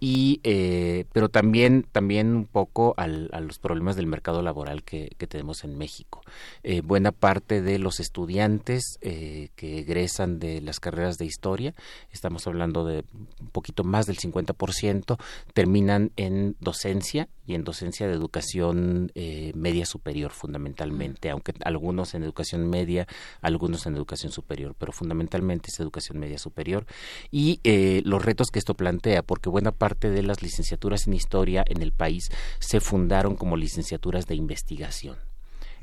y 0.00 0.40
eh, 0.42 1.04
pero 1.12 1.28
también, 1.28 1.86
también 1.92 2.34
un 2.34 2.46
poco 2.46 2.94
al- 2.96 3.28
a 3.32 3.40
los 3.40 3.58
problemas 3.58 3.96
del 3.96 4.06
mercado 4.06 4.40
laboral 4.40 4.82
que, 4.84 5.10
que 5.18 5.26
tenemos 5.26 5.64
en 5.64 5.76
México. 5.76 6.22
Eh, 6.62 6.80
buena 6.80 7.12
parte 7.12 7.60
de 7.60 7.78
los 7.78 8.00
estudiantes 8.00 8.96
eh, 9.02 9.50
que 9.54 9.80
egresan 9.80 10.38
de 10.38 10.62
las 10.62 10.80
carreras 10.80 11.18
de 11.18 11.26
historia, 11.26 11.74
estamos 12.10 12.46
hablando 12.46 12.86
de 12.86 13.04
un 13.40 13.48
poquito 13.52 13.84
más 13.84 14.06
del 14.06 14.16
50%, 14.16 15.18
terminan 15.52 16.10
en 16.16 16.56
docencia 16.60 17.28
y 17.46 17.54
en 17.54 17.64
docencia 17.64 18.06
de 18.06 18.14
educación 18.14 19.12
eh, 19.14 19.52
media 19.54 19.84
superior 19.84 20.30
fundamentalmente, 20.30 21.28
aunque 21.28 21.52
algunos 21.62 22.13
en 22.14 22.22
educación 22.22 22.68
media, 22.68 23.06
algunos 23.40 23.86
en 23.86 23.96
educación 23.96 24.32
superior, 24.32 24.74
pero 24.78 24.92
fundamentalmente 24.92 25.70
es 25.70 25.80
educación 25.80 26.18
media 26.18 26.38
superior 26.38 26.86
y 27.30 27.60
eh, 27.64 28.02
los 28.04 28.24
retos 28.24 28.50
que 28.50 28.58
esto 28.58 28.74
plantea, 28.74 29.22
porque 29.22 29.48
buena 29.48 29.72
parte 29.72 30.10
de 30.10 30.22
las 30.22 30.42
licenciaturas 30.42 31.06
en 31.06 31.14
historia 31.14 31.64
en 31.66 31.82
el 31.82 31.92
país 31.92 32.30
se 32.58 32.80
fundaron 32.80 33.36
como 33.36 33.56
licenciaturas 33.56 34.26
de 34.26 34.34
investigación. 34.34 35.33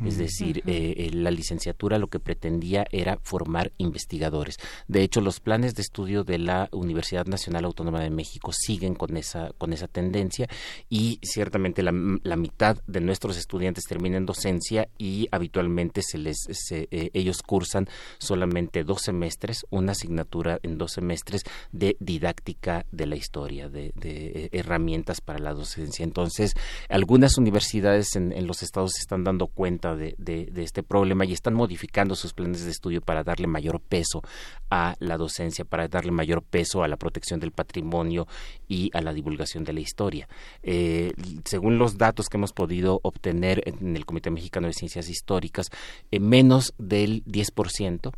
Es 0.06 0.18
decir, 0.18 0.64
eh, 0.66 0.94
eh, 0.98 1.10
la 1.14 1.32
licenciatura 1.32 2.00
lo 2.00 2.08
que 2.08 2.20
pretendía 2.20 2.86
era 2.92 3.20
formar 3.22 3.72
investigadores. 3.78 4.58
De 4.88 5.04
hecho, 5.04 5.22
los 5.22 5.40
planes 5.40 5.76
de 5.76 5.82
estudio 5.82 6.24
de 6.24 6.40
la 6.40 6.70
Universidad 6.72 7.26
Nacional 7.26 7.66
Autónoma 7.66 8.02
de 8.02 8.10
México 8.10 8.52
siguen 8.54 8.96
con 8.96 9.18
esa, 9.18 9.52
con 9.58 9.74
esa 9.74 9.88
tendencia 9.88 10.48
y 10.90 11.20
ciertamente 11.22 11.84
la, 11.84 11.94
la 12.24 12.36
mitad 12.36 12.78
de 12.88 13.02
nuestros 13.02 13.38
estudiantes 13.38 13.86
terminan 13.86 14.18
en 14.20 14.26
docencia 14.26 14.88
y 14.98 15.28
habitualmente 15.32 16.02
se 16.02 16.18
les, 16.18 16.38
se, 16.50 16.88
eh, 16.92 17.12
ellos 17.14 17.42
cursan 17.44 17.88
solamente 18.18 18.84
dos 18.84 19.02
semestres, 19.04 19.66
una 19.70 19.92
asignatura 19.92 20.60
en 20.64 20.78
dos 20.78 20.94
semestres 20.94 21.44
de 21.72 21.98
didáctica 22.00 22.86
de 22.92 23.06
la 23.06 23.16
historia, 23.16 23.70
de, 23.70 23.94
de 23.96 24.50
herramientas 24.52 25.22
para 25.22 25.40
la 25.40 25.54
docencia. 25.54 26.04
Entonces, 26.04 26.54
algunas 26.90 27.38
universidades 27.38 28.16
en, 28.16 28.32
en 28.32 28.48
los 28.48 28.64
estados 28.64 28.94
se 28.94 29.02
están 29.02 29.24
dando 29.24 29.48
cuenta 29.48 29.91
de, 29.96 30.16
de, 30.18 30.64
este 30.64 30.84
problema 30.84 31.26
y 31.26 31.34
están 31.34 31.54
modificando 31.54 32.16
sus 32.16 32.34
planes 32.34 32.64
de 32.64 32.72
estudio 32.72 33.02
para 33.02 33.24
darle 33.24 33.48
mayor 33.48 33.80
peso 33.80 34.22
a 34.70 34.96
la 35.00 35.18
docencia, 35.18 35.66
para 35.66 35.88
darle 35.88 36.12
mayor 36.12 36.44
peso 36.44 36.84
a 36.84 36.88
la 36.88 36.98
protección 36.98 37.40
del 37.40 37.52
patrimonio 37.52 38.28
y 38.68 38.90
a 38.94 39.02
la 39.02 39.14
divulgación 39.14 39.64
de 39.64 39.74
la 39.74 39.80
historia. 39.80 40.28
Eh, 40.64 41.14
según 41.46 41.78
los 41.78 41.98
datos 41.98 42.30
que 42.30 42.38
hemos 42.38 42.54
podido 42.54 43.00
obtener 43.04 43.64
en 43.66 43.96
el 43.96 44.06
Comité 44.06 44.32
Mexicano 44.32 44.68
de 44.68 44.74
Ciencias 44.74 45.10
Históricas, 45.10 45.70
eh, 46.12 46.20
menos 46.20 46.74
del 46.78 47.24
10% 47.26 48.12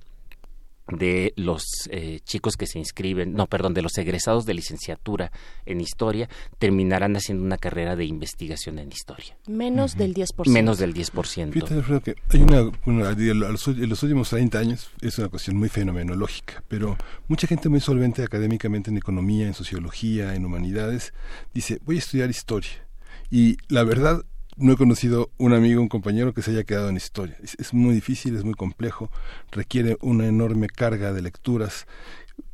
de 0.87 1.33
los 1.37 1.63
eh, 1.89 2.19
chicos 2.23 2.55
que 2.57 2.67
se 2.67 2.79
inscriben, 2.79 3.33
no, 3.33 3.47
perdón, 3.47 3.73
de 3.73 3.81
los 3.81 3.97
egresados 3.97 4.45
de 4.45 4.53
licenciatura 4.53 5.31
en 5.65 5.81
historia, 5.81 6.29
terminarán 6.59 7.15
haciendo 7.15 7.43
una 7.43 7.57
carrera 7.57 7.95
de 7.95 8.05
investigación 8.05 8.79
en 8.79 8.91
historia. 8.91 9.37
Menos 9.47 9.95
del 9.95 10.13
10%. 10.13 10.49
Menos 10.49 10.77
del 10.79 10.93
10%. 10.93 11.53
Fíjate, 11.53 12.15
que 12.15 12.37
hay 12.37 12.43
una, 12.43 12.71
una, 12.85 13.09
en 13.11 13.89
los 13.89 14.03
últimos 14.03 14.29
30 14.29 14.59
años 14.59 14.91
es 15.01 15.17
una 15.19 15.29
cuestión 15.29 15.57
muy 15.57 15.69
fenomenológica, 15.69 16.63
pero 16.67 16.97
mucha 17.27 17.47
gente 17.47 17.69
muy 17.69 17.79
solvente 17.79 18.23
académicamente 18.23 18.89
en 18.89 18.97
economía, 18.97 19.47
en 19.47 19.53
sociología, 19.53 20.35
en 20.35 20.45
humanidades, 20.45 21.13
dice, 21.53 21.79
voy 21.85 21.97
a 21.97 21.99
estudiar 21.99 22.29
historia. 22.29 22.85
Y 23.29 23.57
la 23.67 23.83
verdad, 23.83 24.25
no 24.57 24.73
he 24.73 24.77
conocido 24.77 25.29
un 25.37 25.53
amigo, 25.53 25.81
un 25.81 25.89
compañero 25.89 26.33
que 26.33 26.41
se 26.41 26.51
haya 26.51 26.63
quedado 26.63 26.89
en 26.89 26.97
historia. 26.97 27.35
Es, 27.41 27.73
muy 27.73 27.93
difícil, 27.93 28.35
es 28.35 28.43
muy 28.43 28.53
complejo, 28.53 29.09
requiere 29.51 29.97
una 30.01 30.27
enorme 30.27 30.67
carga 30.67 31.13
de 31.13 31.21
lecturas. 31.21 31.87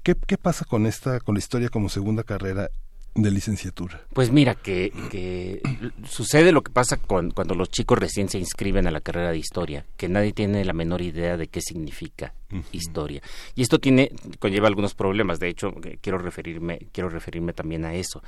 ¿Qué, 0.03 0.15
qué 0.27 0.37
pasa 0.37 0.65
con 0.65 0.85
esta, 0.85 1.19
con 1.19 1.35
la 1.35 1.39
historia 1.39 1.69
como 1.69 1.89
segunda 1.89 2.23
carrera 2.23 2.69
de 3.15 3.31
licenciatura? 3.31 4.01
Pues 4.13 4.31
mira, 4.31 4.55
que, 4.55 4.91
que 5.11 5.61
sucede 6.07 6.51
lo 6.51 6.61
que 6.61 6.71
pasa 6.71 6.97
con, 6.97 7.31
cuando 7.31 7.55
los 7.55 7.69
chicos 7.69 7.97
recién 7.97 8.29
se 8.29 8.39
inscriben 8.39 8.87
a 8.87 8.91
la 8.91 9.01
carrera 9.01 9.31
de 9.31 9.37
historia, 9.37 9.85
que 9.97 10.09
nadie 10.09 10.33
tiene 10.33 10.63
la 10.65 10.73
menor 10.73 11.01
idea 11.01 11.37
de 11.37 11.47
qué 11.47 11.61
significa 11.61 12.33
historia. 12.71 13.21
Y 13.55 13.61
esto 13.61 13.79
tiene, 13.79 14.11
conlleva 14.39 14.67
algunos 14.67 14.95
problemas, 14.95 15.39
de 15.39 15.49
hecho, 15.49 15.73
quiero 16.01 16.17
referirme, 16.17 16.87
quiero 16.91 17.09
referirme 17.09 17.53
también 17.53 17.85
a 17.85 17.93
eso. 17.93 18.23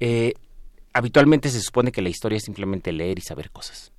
Eh, 0.00 0.34
habitualmente 0.96 1.50
se 1.50 1.60
supone 1.60 1.92
que 1.92 2.00
la 2.00 2.08
historia 2.08 2.38
es 2.38 2.44
simplemente 2.44 2.90
leer 2.92 3.18
y 3.18 3.22
saber 3.22 3.50
cosas. 3.50 3.92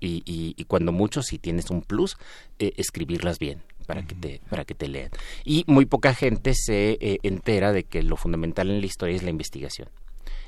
y, 0.00 0.22
y, 0.24 0.64
cuando 0.64 0.92
mucho, 0.92 1.22
si 1.22 1.38
tienes 1.38 1.70
un 1.70 1.82
plus, 1.82 2.16
eh, 2.58 2.72
escribirlas 2.76 3.38
bien 3.38 3.62
para 3.86 4.06
que 4.06 4.14
te 4.14 4.40
para 4.48 4.64
que 4.64 4.74
te 4.74 4.88
lean. 4.88 5.10
Y 5.44 5.64
muy 5.66 5.84
poca 5.84 6.14
gente 6.14 6.54
se 6.54 6.92
eh, 7.00 7.18
entera 7.22 7.72
de 7.72 7.84
que 7.84 8.02
lo 8.02 8.16
fundamental 8.16 8.70
en 8.70 8.80
la 8.80 8.86
historia 8.86 9.16
es 9.16 9.24
la 9.24 9.30
investigación. 9.30 9.88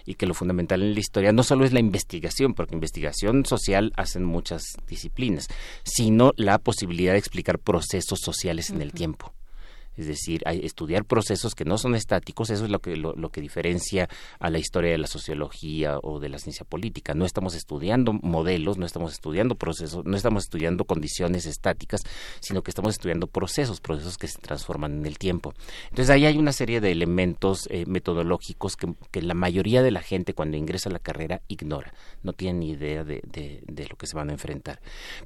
Y 0.06 0.14
que 0.14 0.26
lo 0.26 0.34
fundamental 0.34 0.82
en 0.82 0.94
la 0.94 1.00
historia 1.00 1.32
no 1.32 1.42
solo 1.42 1.64
es 1.64 1.72
la 1.72 1.80
investigación, 1.80 2.54
porque 2.54 2.74
investigación 2.74 3.44
social 3.44 3.92
hacen 3.96 4.24
muchas 4.24 4.62
disciplinas, 4.88 5.48
sino 5.84 6.32
la 6.36 6.58
posibilidad 6.58 7.12
de 7.12 7.18
explicar 7.18 7.58
procesos 7.58 8.20
sociales 8.20 8.70
en 8.70 8.82
el 8.82 8.92
tiempo 8.92 9.34
es 9.96 10.06
decir, 10.06 10.42
estudiar 10.46 11.04
procesos 11.04 11.54
que 11.54 11.64
no 11.64 11.78
son 11.78 11.94
estáticos, 11.94 12.50
eso 12.50 12.64
es 12.64 12.70
lo 12.70 12.80
que, 12.80 12.96
lo, 12.96 13.14
que 13.30 13.40
diferencia 13.40 14.08
a 14.38 14.50
la 14.50 14.58
historia 14.58 14.90
de 14.90 14.98
la 14.98 15.06
sociología 15.06 15.98
o 16.02 16.18
de 16.18 16.28
la 16.28 16.38
ciencia 16.38 16.64
política. 16.64 17.14
No 17.14 17.24
estamos 17.24 17.54
estudiando 17.54 18.12
modelos, 18.12 18.78
no 18.78 18.86
estamos 18.86 19.12
estudiando 19.12 19.54
procesos, 19.54 20.04
no 20.04 20.16
estamos 20.16 20.44
estudiando 20.44 20.84
condiciones 20.84 21.46
estáticas, 21.46 22.02
sino 22.40 22.62
que 22.62 22.70
estamos 22.70 22.94
estudiando 22.94 23.26
procesos, 23.26 23.80
procesos 23.80 24.16
que 24.16 24.28
se 24.28 24.38
transforman 24.38 24.92
en 24.98 25.06
el 25.06 25.18
tiempo. 25.18 25.54
Entonces 25.90 26.10
ahí 26.10 26.26
hay 26.26 26.38
una 26.38 26.52
serie 26.52 26.80
de 26.80 26.90
elementos 26.90 27.68
eh, 27.70 27.84
metodológicos 27.86 28.76
que, 28.76 28.94
que, 29.10 29.22
la 29.22 29.34
mayoría 29.34 29.82
de 29.82 29.90
la 29.90 30.02
gente 30.02 30.34
cuando 30.34 30.56
ingresa 30.56 30.88
a 30.88 30.92
la 30.92 30.98
carrera 30.98 31.42
ignora, 31.48 31.94
no 32.22 32.32
tiene 32.32 32.58
ni 32.58 32.70
idea 32.70 33.04
de, 33.04 33.22
de, 33.24 33.62
de 33.66 33.86
lo 33.86 33.96
que 33.96 34.06
se 34.06 34.16
van 34.16 34.30
a 34.30 34.32
enfrentar. 34.32 34.80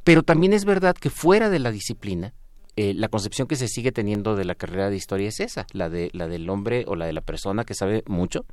Pero 0.05 0.23
también 0.23 0.53
es 0.53 0.65
verdad 0.65 0.97
que 0.97 1.11
fuera 1.11 1.51
de 1.51 1.59
la 1.59 1.71
disciplina, 1.71 2.35
eh, 2.77 2.93
la 2.95 3.09
concepción 3.09 3.49
que 3.49 3.57
se 3.57 3.69
sigue 3.69 3.91
teniendo 3.91 4.37
de 4.37 4.45
la 4.45 4.55
carrera 4.55 4.91
de 4.91 4.97
historia 4.97 5.29
es 5.29 5.41
esa, 5.41 5.67
la 5.73 5.89
de 5.89 6.11
la 6.13 6.29
del 6.29 6.49
hombre 6.51 6.85
o 6.87 6.95
la 6.95 7.07
de 7.07 7.15
la 7.15 7.23
persona 7.23 7.65
que 7.65 7.75
sabe 7.75 8.05
mucho 8.07 8.45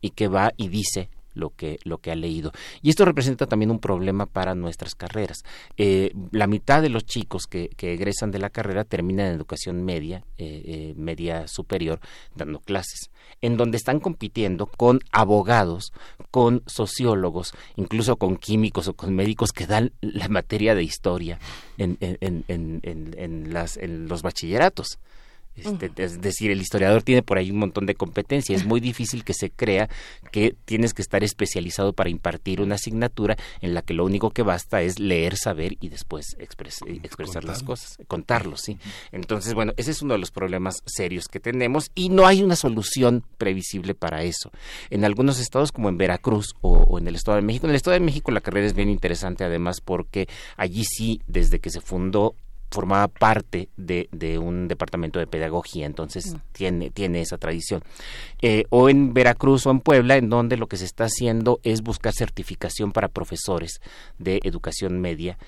y 0.00 0.10
que 0.10 0.26
va 0.26 0.52
y 0.56 0.68
dice 0.68 1.08
lo 1.38 1.50
que, 1.50 1.78
lo 1.84 1.98
que 1.98 2.10
ha 2.10 2.16
leído. 2.16 2.52
Y 2.82 2.90
esto 2.90 3.04
representa 3.04 3.46
también 3.46 3.70
un 3.70 3.78
problema 3.78 4.26
para 4.26 4.54
nuestras 4.54 4.94
carreras. 4.94 5.44
Eh, 5.76 6.12
la 6.32 6.46
mitad 6.46 6.82
de 6.82 6.88
los 6.88 7.04
chicos 7.06 7.46
que, 7.46 7.68
que, 7.76 7.94
egresan 7.94 8.30
de 8.30 8.38
la 8.38 8.50
carrera 8.50 8.84
terminan 8.84 9.26
en 9.26 9.34
educación 9.34 9.84
media, 9.84 10.24
eh, 10.36 10.62
eh, 10.64 10.94
media 10.96 11.48
superior, 11.48 12.00
dando 12.34 12.60
clases, 12.60 13.10
en 13.40 13.56
donde 13.56 13.76
están 13.76 14.00
compitiendo 14.00 14.66
con 14.66 15.00
abogados, 15.12 15.92
con 16.30 16.62
sociólogos, 16.66 17.54
incluso 17.76 18.16
con 18.16 18.36
químicos 18.36 18.88
o 18.88 18.94
con 18.94 19.14
médicos 19.14 19.52
que 19.52 19.66
dan 19.66 19.92
la 20.00 20.28
materia 20.28 20.74
de 20.74 20.82
historia 20.82 21.38
en, 21.78 21.96
en, 22.00 22.44
en, 22.48 22.80
en 22.82 23.52
las, 23.52 23.76
en 23.76 24.08
los 24.08 24.22
bachilleratos. 24.22 24.98
Este, 25.64 25.90
es 26.02 26.20
decir, 26.20 26.50
el 26.50 26.60
historiador 26.60 27.02
tiene 27.02 27.22
por 27.22 27.38
ahí 27.38 27.50
un 27.50 27.58
montón 27.58 27.86
de 27.86 27.94
competencia. 27.94 28.54
Es 28.54 28.64
muy 28.64 28.80
difícil 28.80 29.24
que 29.24 29.34
se 29.34 29.50
crea 29.50 29.88
que 30.30 30.54
tienes 30.64 30.94
que 30.94 31.02
estar 31.02 31.24
especializado 31.24 31.92
para 31.92 32.10
impartir 32.10 32.60
una 32.60 32.76
asignatura 32.76 33.36
en 33.60 33.74
la 33.74 33.82
que 33.82 33.94
lo 33.94 34.04
único 34.04 34.30
que 34.30 34.42
basta 34.42 34.82
es 34.82 34.98
leer, 34.98 35.36
saber 35.36 35.76
y 35.80 35.88
después 35.88 36.36
expresar 36.38 37.44
las 37.44 37.62
cosas, 37.62 37.98
contarlo, 38.06 38.56
sí. 38.56 38.78
Entonces, 39.12 39.54
bueno, 39.54 39.72
ese 39.76 39.90
es 39.90 40.02
uno 40.02 40.14
de 40.14 40.18
los 40.18 40.30
problemas 40.30 40.82
serios 40.86 41.28
que 41.28 41.40
tenemos 41.40 41.90
y 41.94 42.08
no 42.08 42.26
hay 42.26 42.42
una 42.42 42.56
solución 42.56 43.24
previsible 43.38 43.94
para 43.94 44.22
eso. 44.22 44.50
En 44.90 45.04
algunos 45.04 45.38
estados 45.38 45.72
como 45.72 45.88
en 45.88 45.98
Veracruz 45.98 46.54
o, 46.60 46.78
o 46.78 46.98
en 46.98 47.08
el 47.08 47.14
Estado 47.14 47.36
de 47.36 47.42
México, 47.42 47.66
en 47.66 47.70
el 47.70 47.76
Estado 47.76 47.94
de 47.94 48.00
México 48.00 48.30
la 48.30 48.40
carrera 48.40 48.66
es 48.66 48.74
bien 48.74 48.88
interesante 48.88 49.44
además 49.44 49.80
porque 49.80 50.28
allí 50.56 50.84
sí, 50.84 51.20
desde 51.26 51.60
que 51.60 51.70
se 51.70 51.80
fundó 51.80 52.34
formaba 52.70 53.08
parte 53.08 53.68
de, 53.76 54.08
de, 54.12 54.38
un 54.38 54.68
departamento 54.68 55.18
de 55.18 55.26
pedagogía, 55.26 55.86
entonces 55.86 56.34
mm. 56.34 56.38
tiene, 56.52 56.90
tiene 56.90 57.20
esa 57.20 57.38
tradición. 57.38 57.82
Eh, 58.42 58.64
o 58.70 58.88
en 58.88 59.14
Veracruz 59.14 59.66
o 59.66 59.70
en 59.70 59.80
Puebla, 59.80 60.16
en 60.16 60.28
donde 60.28 60.56
lo 60.56 60.66
que 60.66 60.76
se 60.76 60.84
está 60.84 61.04
haciendo 61.04 61.60
es 61.62 61.82
buscar 61.82 62.12
certificación 62.12 62.92
para 62.92 63.08
profesores 63.08 63.80
de 64.18 64.40
educación 64.44 65.00
media 65.00 65.38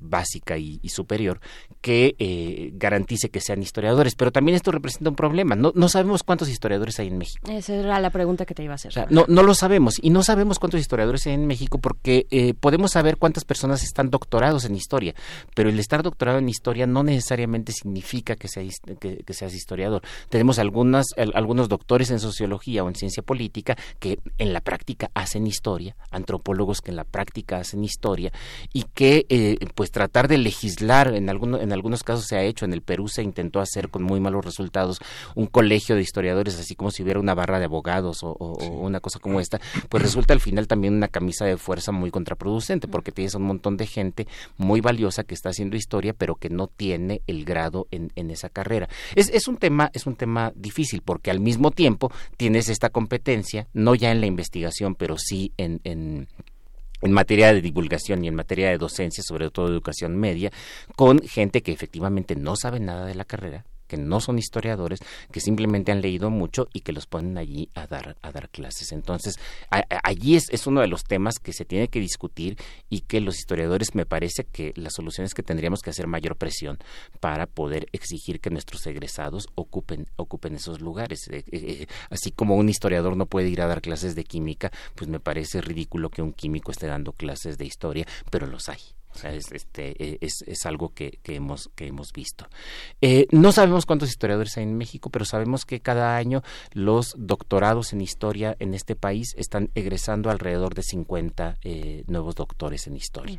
básica 0.00 0.58
y, 0.58 0.80
superior 0.88 1.40
que 1.80 2.14
eh, 2.18 2.70
garantice 2.74 3.30
que 3.30 3.40
sean 3.40 3.62
historiadores. 3.62 4.14
Pero 4.14 4.30
también 4.30 4.56
esto 4.56 4.70
representa 4.70 5.10
un 5.10 5.16
problema. 5.16 5.56
No, 5.56 5.72
no 5.74 5.88
sabemos 5.88 6.22
cuántos 6.22 6.48
historiadores 6.48 6.98
hay 6.98 7.08
en 7.08 7.18
México. 7.18 7.50
Esa 7.50 7.74
era 7.74 8.00
la 8.00 8.10
pregunta 8.10 8.46
que 8.46 8.54
te 8.54 8.62
iba 8.62 8.72
a 8.72 8.76
hacer. 8.76 8.92
no, 9.10 9.24
no 9.28 9.42
lo 9.42 9.54
sabemos. 9.54 9.96
Y 10.00 10.10
no 10.10 10.22
sabemos 10.22 10.58
cuántos 10.58 10.80
historiadores 10.80 11.26
hay 11.26 11.34
en 11.34 11.46
México 11.46 11.78
porque 11.78 12.26
eh, 12.30 12.54
podemos 12.54 12.92
saber 12.92 13.16
cuántas 13.16 13.44
personas 13.44 13.82
están 13.82 14.10
doctorados 14.10 14.64
en 14.64 14.74
historia. 14.74 15.14
Pero 15.54 15.70
el 15.70 15.78
estar 15.78 16.02
doctorado 16.02 16.38
en 16.38 16.48
historia 16.48 16.86
no 16.86 17.02
necesariamente 17.02 17.72
significa 17.72 18.36
que, 18.36 18.48
sea, 18.48 18.62
que, 19.00 19.18
que 19.18 19.34
seas 19.34 19.54
historiador. 19.54 20.02
Tenemos 20.28 20.58
algunas, 20.58 21.06
algunos 21.34 21.68
doctores 21.68 22.10
en 22.10 22.20
sociología 22.20 22.84
o 22.84 22.88
en 22.88 22.94
ciencia 22.94 23.22
política 23.22 23.76
que 23.98 24.18
en 24.38 24.52
la 24.52 24.60
práctica 24.60 25.10
hacen 25.14 25.46
historia, 25.46 25.96
antropólogos 26.10 26.80
que 26.80 26.90
en 26.90 26.96
la 26.96 27.04
práctica 27.04 27.58
hacen 27.58 27.84
historia 27.84 28.32
y 28.72 28.84
que 28.94 29.11
eh, 29.28 29.58
pues 29.74 29.90
tratar 29.90 30.28
de 30.28 30.38
legislar, 30.38 31.14
en, 31.14 31.28
algunos 31.28 31.60
en 31.60 31.72
algunos 31.72 32.02
casos 32.02 32.26
se 32.26 32.36
ha 32.36 32.42
hecho, 32.42 32.64
en 32.64 32.72
el 32.72 32.82
Perú 32.82 33.08
se 33.08 33.22
intentó 33.22 33.60
hacer 33.60 33.88
con 33.88 34.02
muy 34.02 34.20
malos 34.20 34.44
resultados 34.44 34.98
un 35.34 35.46
colegio 35.46 35.96
de 35.96 36.02
historiadores, 36.02 36.58
así 36.58 36.74
como 36.74 36.90
si 36.90 37.02
hubiera 37.02 37.20
una 37.20 37.34
barra 37.34 37.58
de 37.58 37.66
abogados 37.66 38.18
o, 38.22 38.32
una 38.34 39.00
cosa 39.00 39.18
como 39.18 39.40
esta, 39.40 39.60
pues 39.88 40.02
resulta 40.02 40.34
al 40.34 40.40
final 40.40 40.66
también 40.66 40.94
una 40.94 41.08
camisa 41.08 41.44
de 41.44 41.56
fuerza 41.56 41.92
muy 41.92 42.10
contraproducente, 42.10 42.88
porque 42.88 43.12
tienes 43.12 43.34
un 43.34 43.42
montón 43.42 43.76
de 43.76 43.86
gente 43.86 44.26
muy 44.56 44.80
valiosa 44.80 45.24
que 45.24 45.34
está 45.34 45.50
haciendo 45.50 45.76
historia, 45.76 46.12
pero 46.12 46.36
que 46.36 46.50
no 46.50 46.66
tiene 46.66 47.22
el 47.26 47.44
grado 47.44 47.86
en, 47.90 48.12
en 48.16 48.30
esa 48.30 48.48
carrera. 48.48 48.88
Es, 49.14 49.28
es, 49.30 49.48
un 49.48 49.56
tema, 49.56 49.90
es 49.94 50.06
un 50.06 50.16
tema 50.16 50.52
difícil, 50.54 51.02
porque 51.02 51.30
al 51.30 51.40
mismo 51.40 51.70
tiempo 51.70 52.12
tienes 52.36 52.68
esta 52.68 52.90
competencia, 52.90 53.68
no 53.72 53.94
ya 53.94 54.10
en 54.10 54.20
la 54.20 54.26
investigación, 54.26 54.94
pero 54.94 55.16
sí 55.18 55.52
en, 55.56 55.80
en 55.84 56.28
en 57.02 57.12
materia 57.12 57.52
de 57.52 57.60
divulgación 57.60 58.24
y 58.24 58.28
en 58.28 58.34
materia 58.34 58.70
de 58.70 58.78
docencia, 58.78 59.22
sobre 59.22 59.50
todo 59.50 59.68
educación 59.68 60.16
media, 60.16 60.50
con 60.96 61.20
gente 61.20 61.62
que 61.62 61.72
efectivamente 61.72 62.36
no 62.36 62.56
sabe 62.56 62.80
nada 62.80 63.06
de 63.06 63.14
la 63.14 63.24
carrera, 63.24 63.64
que 63.92 63.98
no 63.98 64.20
son 64.20 64.38
historiadores, 64.38 65.00
que 65.30 65.40
simplemente 65.40 65.92
han 65.92 66.00
leído 66.00 66.30
mucho 66.30 66.66
y 66.72 66.80
que 66.80 66.92
los 66.92 67.06
ponen 67.06 67.36
allí 67.36 67.68
a 67.74 67.86
dar, 67.86 68.16
a 68.22 68.32
dar 68.32 68.48
clases. 68.48 68.90
Entonces, 68.90 69.34
allí 70.02 70.36
es, 70.36 70.48
es 70.48 70.66
uno 70.66 70.80
de 70.80 70.86
los 70.86 71.04
temas 71.04 71.34
que 71.38 71.52
se 71.52 71.66
tiene 71.66 71.88
que 71.88 72.00
discutir 72.00 72.56
y 72.88 73.00
que 73.00 73.20
los 73.20 73.36
historiadores 73.36 73.94
me 73.94 74.06
parece 74.06 74.44
que 74.44 74.72
la 74.76 74.88
solución 74.88 75.26
es 75.26 75.34
que 75.34 75.42
tendríamos 75.42 75.82
que 75.82 75.90
hacer 75.90 76.06
mayor 76.06 76.36
presión 76.36 76.78
para 77.20 77.44
poder 77.44 77.86
exigir 77.92 78.40
que 78.40 78.48
nuestros 78.48 78.86
egresados 78.86 79.48
ocupen, 79.56 80.06
ocupen 80.16 80.54
esos 80.54 80.80
lugares. 80.80 81.28
Eh, 81.28 81.44
eh, 81.52 81.52
eh, 81.52 81.86
así 82.08 82.30
como 82.30 82.56
un 82.56 82.70
historiador 82.70 83.14
no 83.14 83.26
puede 83.26 83.50
ir 83.50 83.60
a 83.60 83.66
dar 83.66 83.82
clases 83.82 84.14
de 84.14 84.24
química, 84.24 84.72
pues 84.94 85.10
me 85.10 85.20
parece 85.20 85.60
ridículo 85.60 86.08
que 86.08 86.22
un 86.22 86.32
químico 86.32 86.72
esté 86.72 86.86
dando 86.86 87.12
clases 87.12 87.58
de 87.58 87.66
historia, 87.66 88.06
pero 88.30 88.46
los 88.46 88.70
hay. 88.70 88.80
Es, 89.24 89.52
este, 89.52 90.24
es, 90.24 90.42
es, 90.46 90.66
algo 90.66 90.90
que, 90.94 91.18
que, 91.22 91.36
hemos, 91.36 91.70
que 91.74 91.86
hemos 91.86 92.12
visto. 92.12 92.46
Eh, 93.00 93.26
no 93.30 93.52
sabemos 93.52 93.86
cuántos 93.86 94.08
historiadores 94.08 94.56
hay 94.56 94.64
en 94.64 94.76
México, 94.76 95.10
pero 95.10 95.24
sabemos 95.24 95.64
que 95.64 95.80
cada 95.80 96.16
año 96.16 96.42
los 96.72 97.14
doctorados 97.16 97.92
en 97.92 98.00
historia 98.00 98.56
en 98.58 98.74
este 98.74 98.96
país 98.96 99.34
están 99.36 99.70
egresando 99.74 100.30
alrededor 100.30 100.74
de 100.74 100.82
50 100.82 101.58
eh, 101.62 102.04
nuevos 102.06 102.34
doctores 102.34 102.86
en 102.86 102.96
historia. 102.96 103.38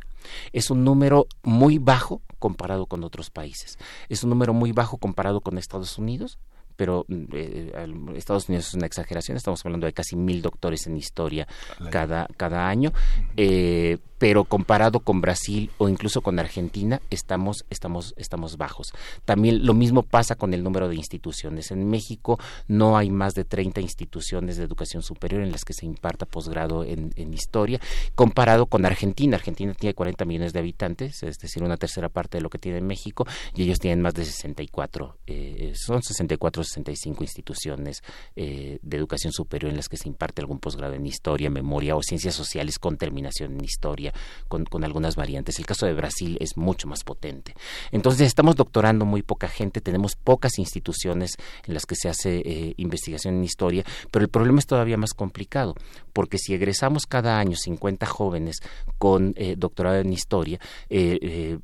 Es 0.52 0.70
un 0.70 0.84
número 0.84 1.28
muy 1.44 1.80
bajo 1.80 2.22
comparado 2.40 2.86
con 2.86 3.04
otros 3.04 3.30
países. 3.30 3.78
Es 4.10 4.24
un 4.24 4.30
número 4.30 4.54
muy 4.54 4.72
bajo 4.72 4.98
comparado 4.98 5.42
con 5.42 5.58
Estados 5.58 5.98
Unidos, 5.98 6.40
pero 6.76 7.06
eh, 7.10 7.72
Estados 8.16 8.50
Unidos 8.50 8.68
es 8.68 8.74
una 8.74 8.86
exageración, 8.86 9.38
estamos 9.38 9.64
hablando 9.66 9.86
de 9.86 9.94
casi 9.94 10.16
mil 10.16 10.42
doctores 10.42 10.88
en 10.88 10.98
historia 10.98 11.48
cada, 11.92 12.28
cada 12.38 12.68
año. 12.68 12.92
Eh, 13.38 13.98
pero 14.24 14.46
comparado 14.46 15.02
con 15.02 15.20
Brasil 15.20 15.70
o 15.78 15.90
incluso 15.90 16.22
con 16.22 16.40
Argentina 16.40 17.02
estamos 17.10 17.66
estamos 17.70 18.14
estamos 18.16 18.56
bajos. 18.56 18.94
También 19.26 19.66
lo 19.66 19.74
mismo 19.74 20.02
pasa 20.02 20.36
con 20.36 20.54
el 20.54 20.64
número 20.64 20.88
de 20.88 20.96
instituciones. 20.96 21.72
En 21.72 21.90
México 21.90 22.40
no 22.70 22.96
hay 22.96 23.10
más 23.10 23.34
de 23.34 23.44
30 23.44 23.82
instituciones 23.82 24.56
de 24.56 24.64
educación 24.64 25.04
superior 25.04 25.42
en 25.42 25.52
las 25.52 25.66
que 25.66 25.74
se 25.74 25.86
imparta 25.86 26.26
posgrado 26.26 26.86
en, 26.86 27.12
historia, 27.34 27.82
comparado 28.16 28.66
con 28.68 28.86
Argentina. 28.86 29.36
Argentina 29.36 29.74
tiene 29.74 29.94
40 29.94 30.24
millones 30.24 30.54
de 30.54 30.60
habitantes, 30.60 31.22
es 31.22 31.38
decir, 31.38 31.62
una 31.62 31.76
tercera 31.76 32.08
parte 32.08 32.38
de 32.38 32.44
lo 32.44 32.50
que 32.50 32.60
tiene 32.60 32.80
México, 32.80 33.28
y 33.54 33.64
ellos 33.64 33.80
tienen 33.80 34.02
más 34.02 34.14
de 34.14 34.24
64, 34.24 35.18
eh, 35.28 35.74
son 35.76 36.02
64 36.02 36.62
o 36.62 36.64
65 36.64 37.26
instituciones 37.26 38.02
eh, 38.38 38.80
de 38.82 38.98
educación 38.98 39.34
superior 39.34 39.70
en 39.70 39.76
las 39.76 39.90
que 39.90 39.98
se 39.98 40.08
imparte 40.08 40.40
algún 40.40 40.60
posgrado 40.60 40.94
en 40.94 41.06
historia, 41.06 41.50
memoria 41.50 41.98
o 41.98 42.02
ciencias 42.02 42.36
sociales 42.36 42.80
con 42.80 42.96
terminación 42.96 43.52
en 43.52 43.66
historia 43.66 44.13
con, 44.48 44.84
algunas 44.84 45.16
variantes. 45.16 45.60
El 45.60 45.66
caso 45.66 45.86
de 45.86 45.94
Brasil 45.94 46.38
es 46.40 46.58
mucho 46.58 46.88
más 46.88 47.04
potente. 47.04 47.54
Entonces 47.92 48.28
estamos 48.28 48.56
doctorando 48.56 49.06
muy 49.06 49.22
poca 49.22 49.48
gente, 49.48 49.82
tenemos 49.82 50.16
pocas 50.16 50.58
instituciones 50.60 51.36
en 51.66 51.74
las 51.74 51.86
que 51.86 51.96
se 51.96 52.10
hace 52.10 52.42
eh, 52.46 52.74
investigación 52.78 53.36
en 53.36 53.44
historia, 53.44 53.84
pero 54.12 54.24
el 54.24 54.30
problema 54.30 54.60
es 54.60 54.66
todavía 54.66 54.98
más 54.98 55.14
complicado, 55.14 55.76
porque 56.12 56.38
si 56.38 56.54
egresamos 56.54 57.06
cada 57.06 57.40
año 57.40 57.56
50 57.56 58.06
jóvenes 58.06 58.58
con 58.98 59.34
eh, 59.38 59.56
doctorado 59.58 59.98
en 59.98 60.14
historia, 60.14 60.60
eh, 60.90 61.60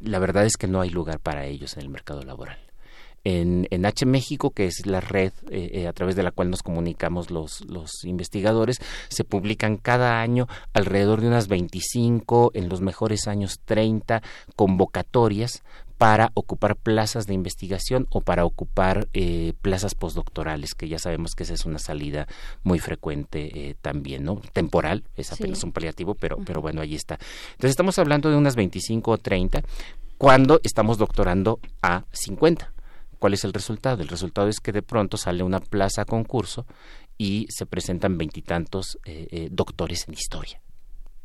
la 0.00 0.18
verdad 0.18 0.44
es 0.46 0.56
que 0.56 0.66
no 0.66 0.80
hay 0.80 0.90
lugar 0.90 1.20
para 1.20 1.46
ellos 1.46 1.76
en 1.76 1.82
el 1.82 1.88
mercado 1.88 2.22
laboral 2.22 2.71
en, 3.24 3.66
en 3.70 3.86
H 3.86 4.04
México, 4.06 4.50
que 4.50 4.66
es 4.66 4.86
la 4.86 5.00
red 5.00 5.32
eh, 5.50 5.70
eh, 5.72 5.88
a 5.88 5.92
través 5.92 6.16
de 6.16 6.22
la 6.22 6.30
cual 6.30 6.50
nos 6.50 6.62
comunicamos 6.62 7.30
los, 7.30 7.62
los 7.66 8.04
investigadores, 8.04 8.78
se 9.08 9.24
publican 9.24 9.76
cada 9.76 10.20
año 10.20 10.48
alrededor 10.72 11.20
de 11.20 11.28
unas 11.28 11.48
25, 11.48 12.52
en 12.54 12.68
los 12.68 12.80
mejores 12.80 13.28
años 13.28 13.60
30 13.64 14.22
convocatorias 14.56 15.62
para 15.98 16.32
ocupar 16.34 16.74
plazas 16.74 17.28
de 17.28 17.34
investigación 17.34 18.08
o 18.10 18.22
para 18.22 18.44
ocupar 18.44 19.06
eh, 19.12 19.52
plazas 19.62 19.94
postdoctorales, 19.94 20.74
que 20.74 20.88
ya 20.88 20.98
sabemos 20.98 21.34
que 21.36 21.44
esa 21.44 21.54
es 21.54 21.64
una 21.64 21.78
salida 21.78 22.26
muy 22.64 22.80
frecuente 22.80 23.76
también, 23.82 24.24
¿no? 24.24 24.40
Temporal, 24.52 25.04
es 25.16 25.32
apenas 25.32 25.62
un 25.62 25.70
paliativo, 25.70 26.16
pero, 26.16 26.38
pero 26.44 26.60
bueno, 26.60 26.80
ahí 26.80 26.96
está. 26.96 27.20
Entonces 27.52 27.70
estamos 27.70 28.00
hablando 28.00 28.30
de 28.30 28.36
unas 28.36 28.56
25 28.56 29.12
o 29.12 29.18
30 29.18 29.62
cuando 30.18 30.60
estamos 30.64 30.98
doctorando 30.98 31.60
a 31.82 32.04
50. 32.12 32.72
¿Cuál 33.22 33.34
es 33.34 33.44
el 33.44 33.52
resultado? 33.52 34.02
El 34.02 34.08
resultado 34.08 34.48
es 34.48 34.58
que 34.58 34.72
de 34.72 34.82
pronto 34.82 35.16
sale 35.16 35.44
una 35.44 35.60
plaza 35.60 36.04
concurso 36.04 36.66
y 37.16 37.46
se 37.50 37.66
presentan 37.66 38.18
veintitantos 38.18 38.98
eh, 39.04 39.28
eh, 39.30 39.48
doctores 39.48 40.08
en 40.08 40.14
historia 40.14 40.60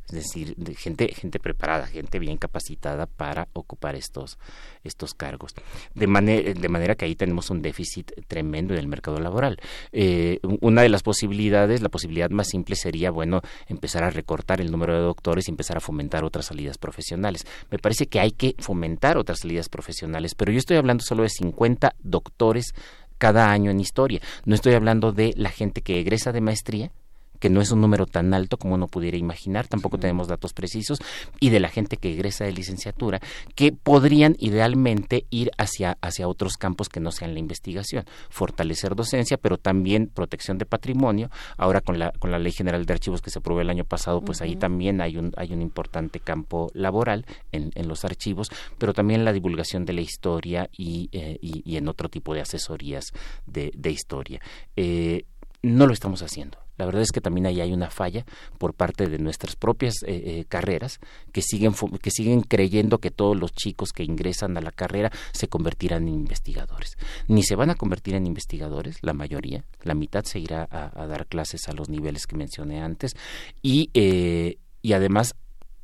es 0.09 0.13
decir, 0.13 0.55
de 0.55 0.73
gente, 0.73 1.13
gente 1.13 1.39
preparada, 1.39 1.85
gente 1.85 2.17
bien 2.19 2.37
capacitada 2.37 3.07
para 3.07 3.49
ocupar 3.53 3.95
estos, 3.95 4.37
estos 4.83 5.13
cargos. 5.13 5.53
De, 5.95 6.07
manera 6.07 6.53
de 6.53 6.69
manera 6.69 6.95
que 6.95 7.05
ahí 7.05 7.15
tenemos 7.15 7.49
un 7.49 7.61
déficit 7.61 8.11
tremendo 8.27 8.73
en 8.73 8.79
el 8.79 8.87
mercado 8.87 9.19
laboral. 9.19 9.59
Eh, 9.91 10.39
una 10.61 10.81
de 10.81 10.89
las 10.89 11.03
posibilidades, 11.03 11.81
la 11.81 11.89
posibilidad 11.89 12.29
más 12.29 12.47
simple 12.47 12.75
sería, 12.77 13.11
bueno, 13.11 13.41
empezar 13.67 14.03
a 14.03 14.09
recortar 14.09 14.61
el 14.61 14.71
número 14.71 14.93
de 14.93 15.01
doctores 15.01 15.47
y 15.47 15.51
empezar 15.51 15.77
a 15.77 15.81
fomentar 15.81 16.23
otras 16.23 16.45
salidas 16.45 16.77
profesionales. 16.77 17.45
Me 17.69 17.77
parece 17.77 18.07
que 18.07 18.21
hay 18.21 18.31
que 18.31 18.55
fomentar 18.59 19.17
otras 19.17 19.39
salidas 19.39 19.67
profesionales, 19.67 20.35
pero 20.35 20.53
yo 20.53 20.59
estoy 20.59 20.77
hablando 20.77 21.03
solo 21.03 21.23
de 21.23 21.29
50 21.29 21.95
doctores 21.99 22.73
cada 23.17 23.51
año 23.51 23.71
en 23.71 23.79
historia. 23.79 24.21
No 24.45 24.55
estoy 24.55 24.73
hablando 24.73 25.11
de 25.11 25.33
la 25.35 25.49
gente 25.49 25.81
que 25.81 25.99
egresa 25.99 26.31
de 26.31 26.41
maestría, 26.41 26.91
que 27.39 27.49
no 27.49 27.61
es 27.61 27.71
un 27.71 27.81
número 27.81 28.05
tan 28.05 28.33
alto 28.33 28.57
como 28.57 28.75
uno 28.75 28.87
pudiera 28.87 29.17
imaginar, 29.17 29.67
tampoco 29.67 29.97
tenemos 29.97 30.27
datos 30.27 30.53
precisos, 30.53 30.99
y 31.39 31.49
de 31.49 31.59
la 31.59 31.69
gente 31.69 31.97
que 31.97 32.13
egresa 32.13 32.45
de 32.45 32.51
licenciatura, 32.51 33.19
que 33.55 33.71
podrían 33.71 34.35
idealmente 34.39 35.25
ir 35.29 35.51
hacia, 35.57 35.97
hacia 36.01 36.27
otros 36.27 36.57
campos 36.57 36.89
que 36.89 36.99
no 36.99 37.11
sean 37.11 37.33
la 37.33 37.39
investigación, 37.39 38.05
fortalecer 38.29 38.95
docencia, 38.95 39.37
pero 39.37 39.57
también 39.57 40.07
protección 40.07 40.57
de 40.57 40.65
patrimonio. 40.65 41.29
Ahora 41.57 41.81
con 41.81 41.99
la, 41.99 42.11
con 42.11 42.31
la 42.31 42.39
Ley 42.39 42.51
General 42.51 42.85
de 42.85 42.93
Archivos 42.93 43.21
que 43.21 43.29
se 43.29 43.39
aprobó 43.39 43.61
el 43.61 43.69
año 43.69 43.83
pasado, 43.83 44.21
pues 44.21 44.41
ahí 44.41 44.55
también 44.55 45.01
hay 45.01 45.17
un, 45.17 45.33
hay 45.37 45.53
un 45.53 45.61
importante 45.61 46.19
campo 46.19 46.69
laboral 46.73 47.25
en, 47.51 47.71
en 47.75 47.87
los 47.87 48.05
archivos, 48.05 48.49
pero 48.77 48.93
también 48.93 49.25
la 49.25 49.33
divulgación 49.33 49.85
de 49.85 49.93
la 49.93 50.01
historia 50.01 50.69
y, 50.75 51.09
eh, 51.11 51.37
y, 51.41 51.77
en 51.77 51.87
otro 51.87 52.09
tipo 52.09 52.33
de 52.33 52.41
asesorías 52.41 53.11
de, 53.45 53.71
de 53.75 53.91
historia. 53.91 54.41
Eh, 54.75 55.25
no 55.67 55.87
lo 55.87 55.93
estamos 55.93 56.21
haciendo 56.21 56.57
la 56.77 56.85
verdad 56.85 57.01
es 57.01 57.11
que 57.11 57.21
también 57.21 57.47
ahí 57.47 57.59
hay 57.59 57.73
una 57.73 57.89
falla 57.89 58.25
por 58.57 58.73
parte 58.73 59.07
de 59.07 59.17
nuestras 59.17 59.55
propias 59.55 59.95
eh, 60.03 60.21
eh, 60.25 60.45
carreras 60.47 60.99
que 61.31 61.41
siguen, 61.41 61.73
que 62.01 62.11
siguen 62.11 62.41
creyendo 62.41 62.99
que 62.99 63.11
todos 63.11 63.35
los 63.35 63.51
chicos 63.51 63.91
que 63.91 64.03
ingresan 64.03 64.55
a 64.57 64.61
la 64.61 64.71
carrera 64.71 65.11
se 65.31 65.47
convertirán 65.47 66.07
en 66.07 66.13
investigadores. 66.13 66.97
Ni 67.27 67.43
se 67.43 67.55
van 67.55 67.71
a 67.71 67.75
convertir 67.75 68.15
en 68.15 68.27
investigadores, 68.27 68.97
la 69.01 69.13
mayoría, 69.13 69.63
la 69.81 69.95
mitad 69.95 70.23
se 70.23 70.39
irá 70.39 70.67
a, 70.69 71.07
dar 71.07 71.25
clases 71.25 71.67
a 71.67 71.73
los 71.73 71.89
niveles 71.89 72.27
que 72.27 72.35
mencioné 72.35 72.81
antes 72.81 73.15
y, 73.61 73.89
eh, 73.93 74.57
y 74.81 74.93
además 74.93 75.35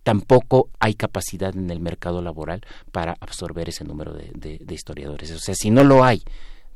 tampoco 0.03 0.69
hay 0.79 0.93
capacidad 0.95 1.55
en 1.55 1.69
el 1.71 1.79
mercado 1.79 2.21
laboral 2.21 2.61
para 2.91 3.15
absorber 3.19 3.69
ese 3.69 3.85
número 3.85 4.13
de 4.13 4.59
historiadores. 4.69 5.31
O 5.31 5.39
sea, 5.39 5.55
si 5.55 5.71
no 5.71 5.83
lo 5.83 6.03
hay, 6.03 6.23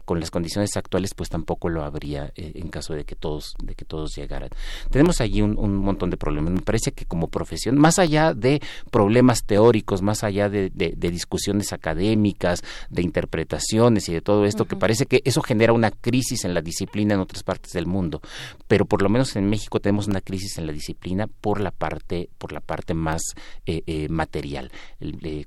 con 0.08 0.22
las 0.22 0.32
condiciones 0.32 0.78
actuales 0.78 1.14
pues 1.14 1.28
tampoco 1.28 1.68
lo 1.68 1.84
habría 1.84 2.32
eh, 2.38 2.54
en 2.56 2.70
caso 2.70 2.94
de 2.94 3.04
que 3.04 3.18
todos 3.18 3.56
de 3.62 3.76
que 3.76 3.84
todos 3.84 4.16
llegaran. 4.16 4.50
Tenemos 4.90 5.20
allí 5.20 5.42
un, 5.42 5.76
montón 5.76 6.10
de 6.10 6.16
problemas. 6.16 6.54
Me 6.54 6.62
parece 6.62 6.94
que 6.94 7.04
como 7.06 7.28
profesión 7.28 7.78
más 7.78 8.00
allá 8.00 8.34
de 8.34 8.62
problemas 8.90 9.44
teóricos 9.44 10.02
más 10.02 10.24
allá 10.24 10.48
de, 10.50 10.70
discusiones 10.96 11.74
académicas 11.74 12.64
de 12.90 13.02
interpretaciones 13.02 14.08
y 14.08 14.14
de 14.14 14.22
todo 14.22 14.46
esto 14.46 14.64
que 14.64 14.78
parece 14.78 15.08
que 15.08 15.22
eso 15.26 15.42
genera 15.42 15.74
una 15.74 15.92
crisis 15.92 16.46
en 16.46 16.54
la 16.54 16.62
disciplina 16.62 17.16
en 17.16 17.20
otras 17.20 17.44
partes 17.44 17.74
del 17.74 17.86
mundo. 17.86 18.22
Pero 18.70 18.86
por 18.86 19.02
lo 19.02 19.10
menos 19.10 19.36
en 19.36 19.50
México 19.50 19.82
tenemos 19.82 20.08
una 20.08 20.22
crisis 20.22 20.58
en 20.58 20.68
la 20.68 20.72
disciplina 20.72 21.28
por 21.28 21.60
la 21.60 21.72
parte 21.72 22.30
por 22.38 22.54
la 22.54 22.62
parte 22.62 22.94
más 22.94 23.22
eh, 23.66 23.84
eh, 23.88 24.08
material. 24.08 24.72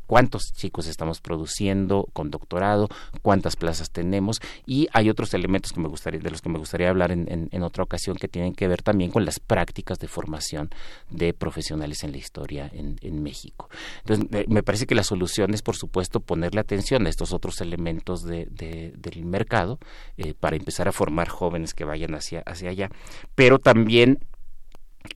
Cuántos 0.07 0.53
chicos 0.53 0.87
estamos 0.87 1.23
produciendo 1.23 2.07
con 2.13 2.31
doctorado 2.31 2.91
cuántas 3.23 3.57
plazas 3.57 3.91
tenemos 3.91 4.41
y 4.67 4.89
hay 4.93 5.11
otros 5.11 5.35
elementos 5.35 5.73
que 5.73 5.81
me 5.81 5.89
gustaría, 5.89 6.21
de 6.21 6.31
los 6.31 6.41
que 6.41 6.49
me 6.49 6.59
gustaría 6.59 6.89
hablar 6.89 7.13
en, 7.13 7.49
en, 7.51 7.63
otra 7.63 7.85
ocasión 7.85 8.17
que 8.17 8.29
tienen 8.29 8.55
que 8.55 8.69
ver 8.69 8.83
también 8.83 9.11
con 9.11 9.25
las 9.25 9.41
prácticas 9.41 9.99
de 9.99 10.09
formación 10.09 10.71
de 11.11 11.33
profesionales 11.33 12.05
en 12.05 12.13
la 12.13 12.19
historia 12.19 12.71
en, 12.73 12.97
en 13.03 13.23
México. 13.23 13.69
Entonces, 14.05 14.49
me 14.49 14.63
parece 14.63 14.87
que 14.87 14.95
la 14.95 15.05
solución 15.05 15.55
es, 15.55 15.63
por 15.63 15.77
supuesto, 15.77 16.21
ponerle 16.21 16.61
atención 16.61 17.07
a 17.07 17.11
estos 17.11 17.33
otros 17.33 17.61
elementos 17.61 18.25
de, 18.25 18.47
del 18.51 19.25
mercado 19.25 19.79
eh, 20.17 20.35
para 20.35 20.57
empezar 20.57 20.89
a 20.89 20.93
formar 20.93 21.29
jóvenes 21.29 21.75
que 21.75 21.85
vayan 21.85 22.15
hacia, 22.15 22.41
hacia 22.41 22.71
allá, 22.71 22.91
pero 23.35 23.59
también, 23.59 24.19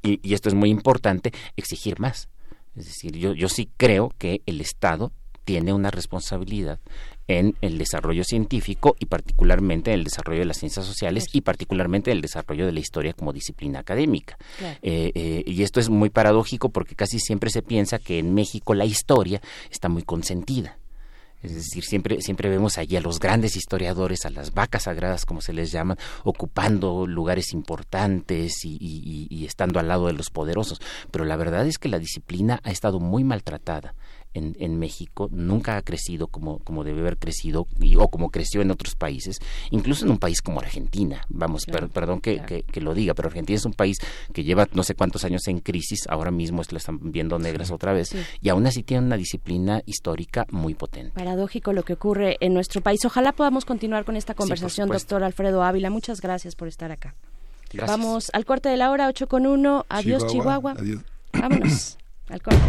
y, 0.02 0.20
y 0.22 0.34
esto 0.34 0.48
es 0.48 0.54
muy 0.54 0.70
importante, 0.70 1.32
exigir 1.56 2.00
más. 2.00 2.28
Es 2.76 2.86
decir, 2.86 3.16
yo, 3.16 3.34
yo 3.34 3.48
sí 3.48 3.70
creo 3.76 4.12
que 4.18 4.42
el 4.46 4.60
Estado 4.60 5.12
tiene 5.44 5.72
una 5.72 5.90
responsabilidad 5.90 6.80
en 7.28 7.56
el 7.60 7.78
desarrollo 7.78 8.24
científico 8.24 8.96
y 8.98 9.06
particularmente 9.06 9.92
en 9.92 10.00
el 10.00 10.04
desarrollo 10.04 10.40
de 10.40 10.46
las 10.46 10.58
ciencias 10.58 10.84
sociales 10.84 11.26
y 11.32 11.40
particularmente 11.40 12.10
en 12.10 12.16
el 12.16 12.22
desarrollo 12.22 12.66
de 12.66 12.72
la 12.72 12.80
historia 12.80 13.12
como 13.12 13.32
disciplina 13.32 13.80
académica. 13.80 14.36
Eh, 14.82 15.12
eh, 15.14 15.42
y 15.46 15.62
esto 15.62 15.80
es 15.80 15.88
muy 15.88 16.10
paradójico 16.10 16.68
porque 16.68 16.94
casi 16.94 17.18
siempre 17.18 17.50
se 17.50 17.62
piensa 17.62 17.98
que 17.98 18.18
en 18.18 18.34
México 18.34 18.74
la 18.74 18.84
historia 18.84 19.40
está 19.70 19.88
muy 19.88 20.02
consentida. 20.02 20.78
Es 21.42 21.54
decir, 21.54 21.84
siempre, 21.84 22.22
siempre 22.22 22.48
vemos 22.48 22.78
allí 22.78 22.96
a 22.96 23.02
los 23.02 23.20
grandes 23.20 23.54
historiadores, 23.54 24.24
a 24.24 24.30
las 24.30 24.54
vacas 24.54 24.84
sagradas, 24.84 25.26
como 25.26 25.42
se 25.42 25.52
les 25.52 25.70
llaman, 25.70 25.98
ocupando 26.24 27.06
lugares 27.06 27.52
importantes 27.52 28.64
y, 28.64 28.78
y 29.28 29.44
estando 29.44 29.78
al 29.78 29.88
lado 29.88 30.06
de 30.06 30.14
los 30.14 30.30
poderosos. 30.30 30.80
Pero 31.10 31.26
la 31.26 31.36
verdad 31.36 31.66
es 31.66 31.76
que 31.76 31.90
la 31.90 31.98
disciplina 31.98 32.60
ha 32.64 32.70
estado 32.70 32.98
muy 32.98 33.24
maltratada 33.24 33.94
en, 34.34 34.56
en, 34.58 34.78
México 34.78 35.28
nunca 35.32 35.76
ha 35.76 35.82
crecido 35.82 36.26
como, 36.26 36.58
como 36.58 36.84
debe 36.84 37.00
haber 37.00 37.16
crecido 37.16 37.66
o 37.98 38.08
como 38.08 38.30
creció 38.30 38.60
en 38.60 38.70
otros 38.70 38.94
países, 38.94 39.38
incluso 39.70 40.04
en 40.04 40.12
un 40.12 40.18
país 40.18 40.42
como 40.42 40.60
Argentina. 40.60 41.24
Vamos, 41.28 41.64
perdón 41.92 42.20
que, 42.20 42.64
que, 42.70 42.80
lo 42.80 42.94
diga, 42.94 43.14
pero 43.14 43.28
Argentina 43.28 43.56
es 43.56 43.64
un 43.64 43.72
país 43.72 43.98
que 44.32 44.44
lleva 44.44 44.68
no 44.72 44.82
sé 44.82 44.94
cuántos 44.94 45.24
años 45.24 45.46
en 45.48 45.60
crisis, 45.60 46.00
ahora 46.08 46.30
mismo 46.30 46.62
lo 46.68 46.76
están 46.76 46.98
viendo 47.12 47.38
negras 47.38 47.70
otra 47.70 47.92
vez, 47.92 48.14
y 48.40 48.48
aún 48.48 48.66
así 48.66 48.82
tiene 48.82 49.06
una 49.06 49.16
disciplina 49.16 49.82
histórica 49.86 50.46
muy 50.50 50.74
potente. 50.74 51.12
Paradójico 51.14 51.72
lo 51.72 51.84
que 51.84 51.94
ocurre 51.94 52.36
en 52.40 52.54
nuestro 52.54 52.80
país. 52.80 53.04
Ojalá 53.04 53.32
podamos 53.32 53.64
continuar 53.64 54.04
con 54.04 54.16
esta 54.16 54.34
conversación, 54.34 54.88
doctor 54.88 55.22
Alfredo 55.22 55.62
Ávila. 55.62 55.90
Muchas 55.90 56.20
gracias 56.20 56.54
por 56.56 56.68
estar 56.68 56.90
acá. 56.90 57.14
Vamos 57.86 58.30
al 58.32 58.44
corte 58.44 58.68
de 58.68 58.76
la 58.76 58.90
hora 58.90 59.08
8 59.08 59.26
con 59.26 59.46
1. 59.46 59.86
Adiós, 59.88 60.26
Chihuahua. 60.26 60.74
Adiós. 60.78 61.02
Vámonos 61.32 61.98
al 62.28 62.42
corte. 62.42 62.60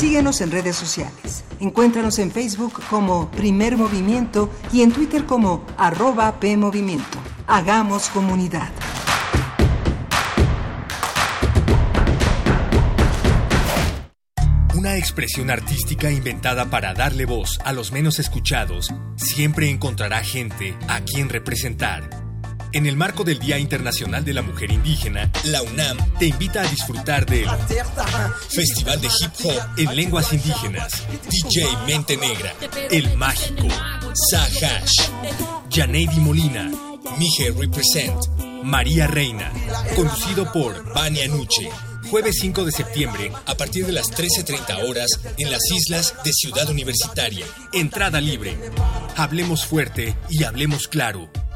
Síguenos 0.00 0.40
en 0.40 0.50
redes 0.50 0.76
sociales. 0.76 1.44
Encuéntranos 1.60 2.18
en 2.20 2.30
Facebook 2.30 2.80
como 2.88 3.30
Primer 3.32 3.76
Movimiento 3.76 4.48
y 4.72 4.80
en 4.80 4.92
Twitter 4.92 5.26
como 5.26 5.66
arroba 5.76 6.40
PMovimiento. 6.40 7.18
Hagamos 7.46 8.08
comunidad. 8.08 8.70
Una 14.74 14.96
expresión 14.96 15.50
artística 15.50 16.10
inventada 16.10 16.70
para 16.70 16.94
darle 16.94 17.26
voz 17.26 17.58
a 17.62 17.74
los 17.74 17.92
menos 17.92 18.18
escuchados 18.18 18.88
siempre 19.16 19.68
encontrará 19.68 20.24
gente 20.24 20.78
a 20.88 21.02
quien 21.02 21.28
representar 21.28 22.29
en 22.72 22.86
el 22.86 22.96
marco 22.96 23.24
del 23.24 23.38
Día 23.38 23.58
Internacional 23.58 24.24
de 24.24 24.34
la 24.34 24.42
Mujer 24.42 24.70
Indígena, 24.70 25.30
la 25.44 25.62
UNAM 25.62 25.96
te 26.18 26.26
invita 26.26 26.62
a 26.62 26.68
disfrutar 26.68 27.26
del 27.26 27.48
Festival 28.48 29.00
de 29.00 29.08
Hip 29.08 29.32
Hop 29.44 29.78
en 29.78 29.96
Lenguas 29.96 30.32
Indígenas, 30.32 31.04
DJ 31.28 31.66
Mente 31.86 32.16
Negra, 32.16 32.54
El 32.90 33.16
Mágico, 33.16 33.68
Sahash, 34.30 35.08
Janeidi 35.70 36.20
Molina, 36.20 36.70
Mije 37.18 37.52
Represent, 37.56 38.16
María 38.62 39.06
Reina, 39.06 39.52
conducido 39.96 40.52
por 40.52 40.92
Vania 40.94 41.26
Nuche. 41.28 41.68
Jueves 42.10 42.38
5 42.40 42.64
de 42.64 42.72
septiembre, 42.72 43.30
a 43.46 43.54
partir 43.54 43.86
de 43.86 43.92
las 43.92 44.10
13.30 44.10 44.88
horas, 44.88 45.20
en 45.38 45.50
las 45.50 45.70
islas 45.70 46.14
de 46.24 46.32
Ciudad 46.32 46.68
Universitaria. 46.68 47.46
Entrada 47.72 48.20
libre. 48.20 48.58
Hablemos 49.16 49.64
fuerte 49.64 50.16
y 50.28 50.42
hablemos 50.42 50.88
claro 50.88 51.30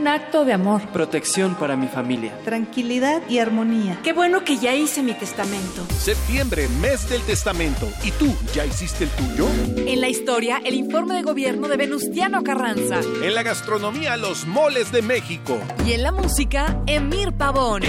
un 0.00 0.08
acto 0.08 0.46
de 0.46 0.54
amor. 0.54 0.80
Protección 0.92 1.54
para 1.56 1.76
mi 1.76 1.86
familia. 1.86 2.32
Tranquilidad 2.42 3.20
y 3.28 3.38
armonía. 3.38 3.98
Qué 4.02 4.14
bueno 4.14 4.44
que 4.44 4.56
ya 4.56 4.74
hice 4.74 5.02
mi 5.02 5.12
testamento. 5.12 5.86
Septiembre, 5.98 6.68
mes 6.80 7.08
del 7.10 7.20
testamento. 7.22 7.86
¿Y 8.02 8.10
tú, 8.12 8.34
ya 8.54 8.64
hiciste 8.64 9.04
el 9.04 9.10
tuyo? 9.10 9.46
En 9.76 10.00
la 10.00 10.08
historia, 10.08 10.62
el 10.64 10.74
informe 10.74 11.14
de 11.14 11.22
gobierno 11.22 11.68
de 11.68 11.76
Venustiano 11.76 12.42
Carranza. 12.42 13.00
En 13.22 13.34
la 13.34 13.42
gastronomía, 13.42 14.16
los 14.16 14.46
moles 14.46 14.90
de 14.90 15.02
México. 15.02 15.58
Y 15.86 15.92
en 15.92 16.02
la 16.02 16.12
música, 16.12 16.80
Emir 16.86 17.32
Pavón. 17.32 17.82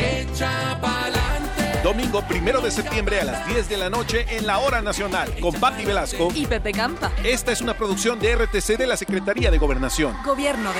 Domingo 1.82 2.22
primero 2.28 2.60
de 2.60 2.72
septiembre 2.72 3.22
a 3.22 3.24
las 3.24 3.48
10 3.48 3.70
de 3.70 3.78
la 3.78 3.90
noche 3.90 4.26
en 4.30 4.46
la 4.46 4.60
Hora 4.60 4.82
Nacional 4.82 5.34
con 5.40 5.54
Patti 5.54 5.86
Velasco 5.86 6.28
y 6.36 6.46
Pepe 6.46 6.74
Campa. 6.74 7.12
Esta 7.24 7.54
es 7.54 7.62
una 7.62 7.74
producción 7.74 8.20
de 8.20 8.36
RTC 8.36 8.78
de 8.78 8.86
la 8.86 8.98
Secretaría 8.98 9.50
de 9.50 9.58
Gobernación. 9.58 10.16
Gobierno 10.24 10.74
de. 10.74 10.80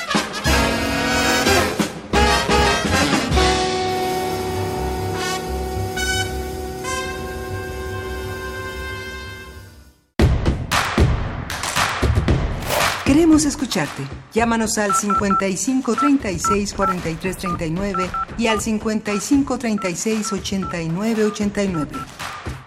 Queremos 13.11 13.43
escucharte. 13.43 14.03
Llámanos 14.31 14.77
al 14.77 14.93
55 14.93 15.95
36 15.95 16.73
43 16.73 17.35
39 17.35 18.09
y 18.37 18.47
al 18.47 18.61
55 18.61 19.59
36 19.59 20.31
89 20.31 21.25
89. 21.25 21.91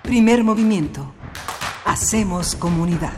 Primer 0.02 0.44
movimiento. 0.44 1.14
Hacemos 1.86 2.56
comunidad. 2.56 3.14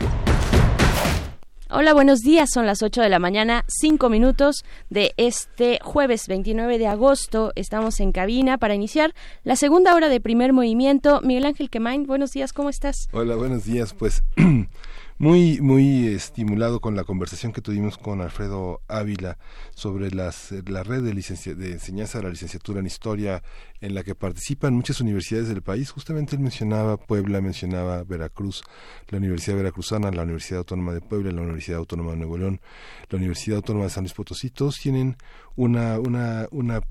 Hola, 1.69 1.93
buenos 1.93 2.21
días. 2.21 2.49
Son 2.49 2.65
las 2.65 2.81
8 2.81 3.01
de 3.01 3.09
la 3.09 3.19
mañana, 3.19 3.65
5 3.67 4.07
minutos 4.07 4.63
de 4.89 5.11
este 5.17 5.79
jueves 5.83 6.27
29 6.29 6.77
de 6.77 6.87
agosto. 6.87 7.51
Estamos 7.55 7.99
en 7.99 8.13
cabina 8.13 8.57
para 8.57 8.73
iniciar 8.73 9.13
la 9.43 9.57
segunda 9.57 9.93
hora 9.95 10.07
de 10.07 10.21
primer 10.21 10.53
movimiento. 10.53 11.19
Miguel 11.23 11.45
Ángel 11.45 11.69
Quemain, 11.69 12.07
buenos 12.07 12.31
días, 12.31 12.53
¿cómo 12.53 12.69
estás? 12.69 13.09
Hola, 13.11 13.35
buenos 13.35 13.65
días. 13.65 13.93
Pues 13.93 14.23
muy 15.19 15.61
muy 15.61 16.07
estimulado 16.07 16.79
con 16.79 16.95
la 16.95 17.03
conversación 17.03 17.51
que 17.51 17.61
tuvimos 17.61 17.97
con 17.97 18.21
Alfredo 18.21 18.81
Ávila 18.87 19.37
sobre 19.73 20.11
las, 20.11 20.51
la 20.67 20.83
red 20.83 21.03
de, 21.03 21.13
de 21.55 21.71
enseñanza 21.71 22.19
de 22.19 22.23
la 22.25 22.29
licenciatura 22.29 22.79
en 22.79 22.85
historia 22.85 23.41
en 23.81 23.95
la 23.95 24.03
que 24.03 24.15
participan 24.15 24.73
muchas 24.75 25.01
universidades 25.01 25.47
del 25.47 25.61
país. 25.61 25.91
Justamente 25.91 26.35
él 26.35 26.41
mencionaba 26.41 26.97
Puebla, 26.97 27.41
mencionaba 27.41 28.03
Veracruz, 28.03 28.63
la 29.09 29.17
Universidad 29.17 29.57
Veracruzana, 29.57 30.11
la 30.11 30.23
Universidad 30.23 30.59
Autónoma 30.59 30.93
de 30.93 31.01
Puebla, 31.01 31.31
la 31.31 31.41
Universidad 31.41 31.79
Autónoma 31.79 32.11
de 32.11 32.17
Nuevo 32.17 32.37
León, 32.37 32.61
la 33.09 33.17
Universidad 33.17 33.57
Autónoma 33.57 33.85
de 33.85 33.91
San 33.91 34.03
Luis 34.03 34.13
Potosí. 34.13 34.49
Todos 34.49 34.77
tienen 34.77 35.17
una, 35.55 35.99
una, 35.99 36.47
una 36.51 36.81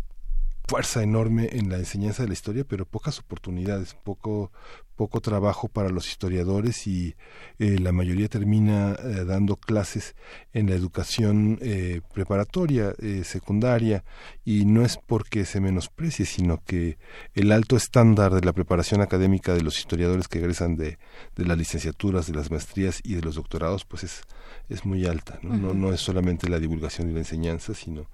fuerza 0.68 1.02
enorme 1.02 1.48
en 1.52 1.68
la 1.70 1.76
enseñanza 1.76 2.22
de 2.22 2.28
la 2.28 2.34
historia, 2.34 2.64
pero 2.64 2.86
pocas 2.86 3.20
oportunidades, 3.20 3.94
poco, 3.94 4.50
poco 4.96 5.20
trabajo 5.20 5.68
para 5.68 5.90
los 5.90 6.08
historiadores 6.08 6.86
y 6.86 7.14
eh, 7.58 7.78
la 7.78 7.92
mayoría 7.92 8.28
termina 8.28 8.92
eh, 8.92 9.24
dando 9.24 9.56
clases 9.56 10.16
en 10.52 10.68
la 10.68 10.74
educación 10.74 11.58
eh, 11.60 12.00
preparatoria, 12.12 12.94
secundaria, 13.22 14.04
y 14.44 14.64
no 14.64 14.84
es 14.84 14.98
porque 15.06 15.44
se 15.44 15.60
menosprecie, 15.60 16.24
sino 16.24 16.62
que 16.64 16.98
el 17.34 17.52
alto 17.52 17.76
estándar 17.76 18.34
de 18.34 18.40
la 18.40 18.52
preparación 18.52 19.00
académica 19.00 19.54
de 19.54 19.62
los 19.62 19.78
historiadores 19.78 20.28
que 20.28 20.38
egresan 20.38 20.76
de, 20.76 20.98
de 21.36 21.44
las 21.44 21.58
licenciaturas, 21.58 22.26
de 22.26 22.34
las 22.34 22.50
maestrías 22.50 23.00
y 23.04 23.14
de 23.14 23.22
los 23.22 23.34
doctorados, 23.34 23.84
pues 23.84 24.04
es, 24.04 24.22
es 24.68 24.84
muy 24.84 25.06
alta. 25.06 25.38
¿no? 25.42 25.56
no, 25.56 25.74
no 25.74 25.92
es 25.92 26.00
solamente 26.00 26.48
la 26.48 26.58
divulgación 26.58 27.10
y 27.10 27.12
la 27.12 27.20
enseñanza, 27.20 27.74
sino 27.74 28.06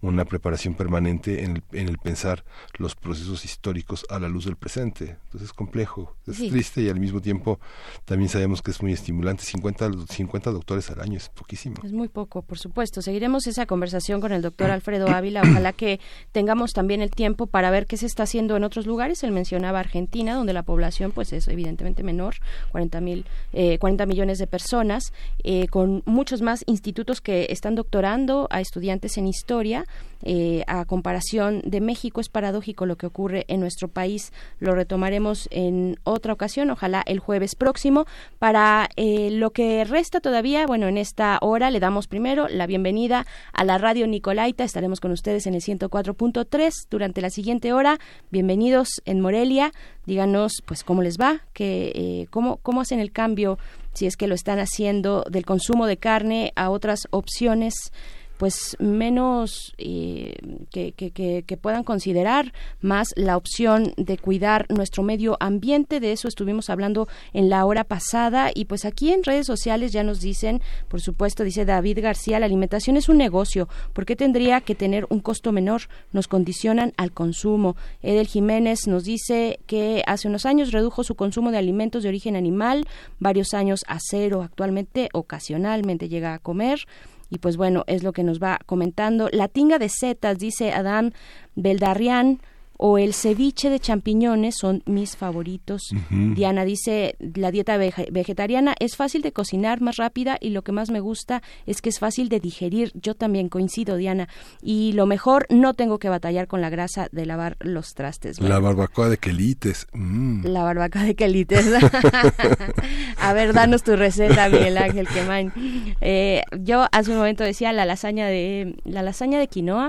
una 0.00 0.24
preparación 0.24 0.74
permanente 0.74 1.44
en 1.44 1.56
el, 1.56 1.62
en 1.72 1.88
el 1.88 1.98
pensar 1.98 2.44
los 2.78 2.94
procesos 2.94 3.44
históricos 3.44 4.06
a 4.08 4.20
la 4.20 4.28
luz 4.28 4.44
del 4.44 4.56
presente. 4.56 5.16
Entonces 5.24 5.50
es 5.50 5.52
complejo, 5.52 6.14
es 6.26 6.36
triste 6.36 6.82
y 6.82 6.88
al 6.88 7.00
mismo 7.00 7.20
tiempo 7.20 7.58
también 8.04 8.28
sabemos 8.28 8.62
que 8.62 8.70
es 8.70 8.80
muy 8.80 8.92
estimulante. 8.92 9.44
50, 9.44 9.90
50 10.08 10.50
doctores 10.52 10.90
al 10.90 11.00
año 11.00 11.16
es 11.16 11.28
poquísimo. 11.28 11.76
Es 11.82 11.92
muy 11.92 12.08
poco, 12.08 12.42
por 12.42 12.58
supuesto. 12.58 13.02
Seguiremos 13.02 13.46
esa 13.46 13.66
conversación 13.66 14.20
con 14.20 14.32
el 14.32 14.42
doctor 14.42 14.70
Alfredo 14.70 15.08
Ávila. 15.08 15.42
Ojalá 15.42 15.72
que 15.72 15.98
tengamos 16.30 16.72
también 16.72 17.02
el 17.02 17.10
tiempo 17.10 17.46
para 17.46 17.70
ver 17.70 17.86
qué 17.86 17.96
se 17.96 18.06
está 18.06 18.22
haciendo 18.22 18.56
en 18.56 18.64
otros 18.64 18.86
lugares. 18.86 19.24
Él 19.24 19.32
mencionaba 19.32 19.80
Argentina, 19.80 20.34
donde 20.34 20.52
la 20.52 20.62
población 20.62 21.10
pues 21.10 21.32
es 21.32 21.48
evidentemente 21.48 22.04
menor, 22.04 22.36
40, 22.70 23.00
mil, 23.00 23.26
eh, 23.52 23.78
40 23.78 24.06
millones 24.06 24.38
de 24.38 24.46
personas, 24.46 25.12
eh, 25.42 25.66
con 25.68 26.02
muchos 26.06 26.40
más 26.40 26.62
institutos 26.66 27.20
que 27.20 27.46
están 27.50 27.74
doctorando 27.74 28.46
a 28.50 28.60
estudiantes 28.60 29.18
en 29.18 29.26
historia 29.26 29.87
eh, 30.22 30.64
a 30.66 30.84
comparación 30.84 31.62
de 31.64 31.80
México 31.80 32.20
es 32.20 32.28
paradójico 32.28 32.86
lo 32.86 32.96
que 32.96 33.06
ocurre 33.06 33.44
en 33.48 33.60
nuestro 33.60 33.88
país. 33.88 34.32
Lo 34.58 34.74
retomaremos 34.74 35.48
en 35.52 35.98
otra 36.04 36.32
ocasión, 36.32 36.70
ojalá 36.70 37.02
el 37.06 37.20
jueves 37.20 37.54
próximo. 37.54 38.06
Para 38.38 38.88
eh, 38.96 39.30
lo 39.30 39.50
que 39.50 39.84
resta 39.84 40.20
todavía, 40.20 40.66
bueno, 40.66 40.88
en 40.88 40.98
esta 40.98 41.38
hora 41.40 41.70
le 41.70 41.80
damos 41.80 42.08
primero 42.08 42.48
la 42.48 42.66
bienvenida 42.66 43.26
a 43.52 43.64
la 43.64 43.78
radio 43.78 44.06
Nicolaita. 44.06 44.64
Estaremos 44.64 45.00
con 45.00 45.12
ustedes 45.12 45.46
en 45.46 45.54
el 45.54 45.62
104.3 45.62 46.72
durante 46.90 47.20
la 47.20 47.30
siguiente 47.30 47.72
hora. 47.72 47.98
Bienvenidos 48.30 48.88
en 49.04 49.20
Morelia. 49.20 49.72
Díganos, 50.06 50.62
pues, 50.64 50.84
cómo 50.84 51.02
les 51.02 51.18
va, 51.18 51.42
que, 51.52 51.92
eh, 51.94 52.26
cómo, 52.30 52.56
cómo 52.58 52.80
hacen 52.80 52.98
el 52.98 53.12
cambio, 53.12 53.58
si 53.92 54.06
es 54.06 54.16
que 54.16 54.26
lo 54.26 54.34
están 54.34 54.58
haciendo 54.58 55.24
del 55.30 55.44
consumo 55.44 55.86
de 55.86 55.98
carne 55.98 56.52
a 56.56 56.70
otras 56.70 57.08
opciones 57.10 57.92
pues 58.38 58.76
menos 58.78 59.74
eh, 59.78 60.34
que, 60.70 60.92
que, 60.92 61.10
que, 61.44 61.56
puedan 61.56 61.82
considerar 61.82 62.52
más 62.80 63.08
la 63.16 63.36
opción 63.36 63.92
de 63.96 64.16
cuidar 64.16 64.66
nuestro 64.68 65.02
medio 65.02 65.36
ambiente. 65.40 66.00
De 66.00 66.12
eso 66.12 66.28
estuvimos 66.28 66.70
hablando 66.70 67.08
en 67.32 67.50
la 67.50 67.64
hora 67.66 67.84
pasada. 67.84 68.50
Y 68.54 68.66
pues 68.66 68.84
aquí 68.84 69.12
en 69.12 69.24
redes 69.24 69.46
sociales 69.46 69.92
ya 69.92 70.04
nos 70.04 70.20
dicen 70.20 70.62
por 70.88 71.00
supuesto 71.00 71.44
dice 71.44 71.64
David 71.64 71.98
García 72.00 72.38
la 72.38 72.46
alimentación 72.46 72.96
es 72.96 73.08
un 73.08 73.18
negocio. 73.18 73.68
¿por 73.92 74.06
qué 74.06 74.16
tendría 74.16 74.60
que 74.60 74.74
tener 74.74 75.06
un 75.10 75.20
costo 75.20 75.52
menor? 75.52 75.82
nos 76.12 76.28
condicionan 76.28 76.92
al 76.96 77.12
consumo. 77.12 77.76
Edel 78.02 78.26
Jiménez 78.26 78.86
nos 78.86 79.04
dice 79.04 79.60
que 79.66 80.02
hace 80.06 80.28
unos 80.28 80.46
años 80.46 80.72
redujo 80.72 81.04
su 81.04 81.14
consumo 81.14 81.50
de 81.50 81.58
alimentos 81.58 82.02
de 82.02 82.08
origen 82.08 82.36
animal 82.36 82.86
varios 83.18 83.54
años 83.54 83.84
a 83.88 83.98
cero 84.00 84.42
actualmente 84.42 85.08
ocasionalmente 85.12 86.08
llega 86.08 86.34
a 86.34 86.38
comer 86.38 86.86
y 87.30 87.38
pues 87.38 87.56
bueno, 87.56 87.84
es 87.86 88.02
lo 88.02 88.12
que 88.12 88.24
nos 88.24 88.40
va 88.42 88.60
comentando. 88.66 89.28
La 89.32 89.48
tinga 89.48 89.78
de 89.78 89.88
setas, 89.88 90.38
dice 90.38 90.72
Adam 90.72 91.12
Beldarrián, 91.54 92.40
o 92.78 92.96
el 92.96 93.12
ceviche 93.12 93.70
de 93.70 93.80
champiñones 93.80 94.54
son 94.58 94.82
mis 94.86 95.16
favoritos. 95.16 95.90
Diana 96.10 96.64
dice, 96.64 97.16
la 97.34 97.50
dieta 97.50 97.76
vegetariana 97.76 98.74
es 98.78 98.96
fácil 98.96 99.20
de 99.20 99.32
cocinar, 99.32 99.80
más 99.80 99.96
rápida 99.96 100.38
y 100.40 100.50
lo 100.50 100.62
que 100.62 100.70
más 100.70 100.90
me 100.90 101.00
gusta 101.00 101.42
es 101.66 101.82
que 101.82 101.88
es 101.88 101.98
fácil 101.98 102.28
de 102.28 102.38
digerir. 102.38 102.92
Yo 102.94 103.14
también 103.14 103.48
coincido, 103.48 103.96
Diana. 103.96 104.28
Y 104.62 104.92
lo 104.92 105.06
mejor, 105.06 105.46
no 105.50 105.74
tengo 105.74 105.98
que 105.98 106.08
batallar 106.08 106.46
con 106.46 106.60
la 106.60 106.70
grasa 106.70 107.08
de 107.10 107.26
lavar 107.26 107.56
los 107.58 107.94
trastes. 107.94 108.40
La 108.40 108.60
barbacoa 108.60 109.08
de 109.08 109.18
quelites. 109.18 109.88
Mm. 109.92 110.46
La 110.46 110.62
barbacoa 110.62 111.02
de 111.02 111.16
quelites. 111.16 111.66
A 113.18 113.32
ver, 113.32 113.54
danos 113.54 113.82
tu 113.82 113.96
receta, 113.96 114.48
Miguel 114.48 114.78
Ángel 114.78 115.08
Quemain. 115.08 115.52
Eh, 116.00 116.42
yo 116.60 116.86
hace 116.92 117.10
un 117.10 117.16
momento 117.16 117.42
decía 117.42 117.72
la 117.72 117.84
lasaña 117.84 118.28
de 118.28 118.76
la 118.84 119.02
lasaña 119.02 119.40
de 119.40 119.48
quinoa 119.48 119.88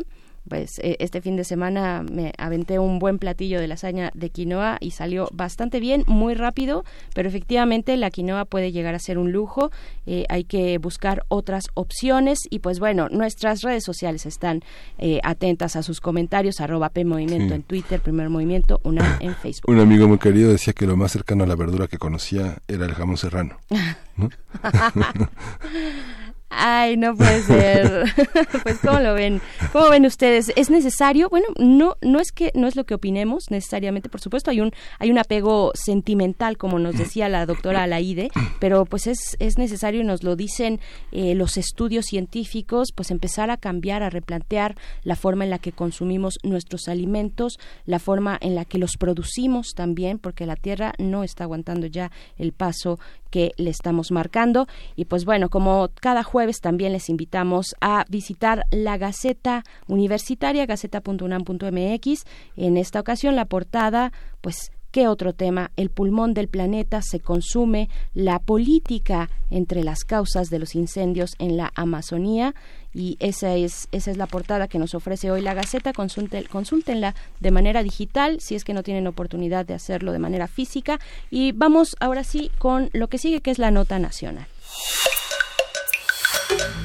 pues 0.50 0.80
eh, 0.80 0.98
este 1.00 1.22
fin 1.22 1.36
de 1.36 1.44
semana 1.44 2.04
me 2.04 2.34
aventé 2.38 2.80
un 2.80 3.00
buen 3.00 3.20
platillo 3.20 3.62
de 3.62 3.68
lasaña 3.68 4.12
de 4.14 4.30
quinoa 4.30 4.78
y 4.82 4.92
salió 4.92 5.30
bastante 5.32 5.80
bien, 5.80 6.04
muy 6.08 6.34
rápido, 6.34 6.84
pero 7.14 7.30
efectivamente 7.30 7.96
la 7.96 8.10
quinoa 8.10 8.46
puede 8.46 8.72
llegar 8.72 8.96
a 8.96 9.00
ser 9.00 9.18
un 9.18 9.32
lujo, 9.32 9.72
eh, 10.06 10.26
hay 10.30 10.44
que 10.44 10.78
buscar 10.80 11.24
otras 11.30 11.66
opciones 11.76 12.40
y 12.50 12.60
pues 12.60 12.80
bueno, 12.80 13.08
nuestras 13.10 13.62
redes 13.62 13.84
sociales 13.84 14.26
están 14.26 14.64
eh, 14.98 15.20
atentas 15.24 15.76
a 15.76 15.84
sus 15.84 16.02
comentarios, 16.02 16.60
arroba 16.60 16.90
P 16.90 17.06
Movimiento 17.06 17.54
en 17.54 17.64
Twitter, 17.64 18.02
Primer 18.02 18.30
Movimiento, 18.30 18.82
una 18.84 19.18
en 19.22 19.36
Facebook. 19.36 19.70
Un 19.70 19.80
amigo 19.80 20.08
muy 20.08 20.18
querido 20.18 20.52
decía 20.52 20.74
que 20.74 20.88
lo 20.88 20.98
más 20.98 21.12
cercano 21.12 21.44
a 21.44 21.48
la 21.48 21.56
verdura 21.56 21.88
que 21.88 21.98
conocía 21.98 22.58
era 22.68 22.86
el 22.86 22.94
jamón 22.94 23.18
serrano. 23.18 23.58
Ay, 26.50 26.98
no 26.98 27.16
puede 27.16 27.44
ser. 27.44 28.06
pues 28.64 28.80
cómo 28.80 29.00
lo 29.00 29.14
ven, 29.14 29.42
cómo 29.72 29.90
ven 29.90 30.06
ustedes. 30.06 30.52
Es 30.56 30.70
necesario, 30.70 31.30
bueno, 31.30 31.48
no, 31.58 31.98
no 32.02 32.20
es 32.20 32.32
que 32.32 32.52
no 32.56 32.68
es 32.68 32.76
lo 32.76 32.86
que 32.86 32.96
opinemos 32.96 33.52
necesariamente, 33.52 34.10
por 34.10 34.22
supuesto 34.22 34.52
hay 34.52 34.62
un 34.62 34.72
hay 34.98 35.12
un 35.12 35.20
apego 35.20 35.72
sentimental, 35.76 36.58
como 36.58 36.80
nos 36.80 36.98
decía 36.98 37.30
la 37.30 37.46
doctora 37.46 37.84
Alaide, 37.84 38.30
pero 38.60 38.86
pues 38.86 39.08
es 39.08 39.38
es 39.40 39.58
necesario, 39.58 40.04
nos 40.04 40.24
lo 40.24 40.36
dicen 40.36 40.80
eh, 41.12 41.36
los 41.36 41.58
estudios 41.58 42.06
científicos, 42.06 42.90
pues 42.96 43.12
empezar 43.12 43.52
a 43.52 43.58
cambiar, 43.58 44.04
a 44.04 44.10
replantear 44.10 44.76
la 45.04 45.16
forma 45.16 45.44
en 45.44 45.50
la 45.50 45.60
que 45.60 45.72
consumimos 45.72 46.40
nuestros 46.44 46.88
alimentos, 46.88 47.60
la 47.86 48.00
forma 48.00 48.38
en 48.42 48.56
la 48.56 48.66
que 48.66 48.78
los 48.78 48.98
producimos 48.98 49.74
también, 49.76 50.20
porque 50.20 50.46
la 50.46 50.56
tierra 50.56 50.94
no 50.98 51.24
está 51.24 51.44
aguantando 51.44 51.88
ya 51.88 52.12
el 52.38 52.54
paso 52.54 53.00
que 53.30 53.52
le 53.58 53.70
estamos 53.70 54.12
marcando. 54.12 54.68
Y 54.96 55.06
pues 55.06 55.26
bueno, 55.26 55.50
como 55.50 55.90
cada 56.02 56.24
jueves 56.24 56.39
también 56.62 56.94
les 56.94 57.10
invitamos 57.10 57.76
a 57.82 58.06
visitar 58.10 58.64
la 58.72 58.98
Gaceta 58.98 59.64
Universitaria, 59.88 60.66
gaceta.unam.mx. 60.66 62.24
En 62.56 62.78
esta 62.78 63.00
ocasión 63.00 63.36
la 63.36 63.46
portada, 63.46 64.12
pues 64.42 64.72
¿Qué 64.92 65.08
otro 65.08 65.34
tema? 65.34 65.70
El 65.76 65.92
pulmón 65.92 66.34
del 66.34 66.48
planeta 66.48 67.04
se 67.04 67.20
consume, 67.20 67.90
la 68.16 68.40
política 68.40 69.30
entre 69.52 69.84
las 69.84 70.04
causas 70.04 70.50
de 70.50 70.58
los 70.58 70.74
incendios 70.74 71.36
en 71.38 71.58
la 71.58 71.72
Amazonía 71.76 72.56
y 72.92 73.16
esa 73.20 73.54
es, 73.54 73.88
esa 73.92 74.10
es 74.10 74.18
la 74.18 74.26
portada 74.26 74.68
que 74.68 74.80
nos 74.80 74.96
ofrece 74.96 75.30
hoy 75.30 75.42
la 75.42 75.54
Gaceta. 75.54 75.94
consúltenla 75.94 77.14
de 77.40 77.52
manera 77.52 77.84
digital 77.84 78.40
si 78.40 78.56
es 78.56 78.64
que 78.64 78.74
no 78.74 78.82
tienen 78.82 79.06
oportunidad 79.06 79.64
de 79.64 79.76
hacerlo 79.76 80.12
de 80.12 80.18
manera 80.18 80.48
física. 80.48 81.00
Y 81.30 81.52
vamos 81.52 81.96
ahora 82.00 82.24
sí 82.24 82.50
con 82.58 82.90
lo 82.92 83.10
que 83.10 83.20
sigue, 83.20 83.42
que 83.42 83.52
es 83.52 83.60
la 83.60 83.70
nota 83.70 84.00
nacional. 84.00 84.48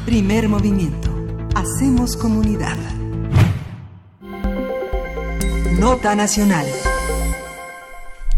Primer 0.07 0.49
movimiento. 0.49 1.11
Hacemos 1.55 2.17
comunidad. 2.17 2.77
Nota 5.79 6.15
nacional. 6.15 6.67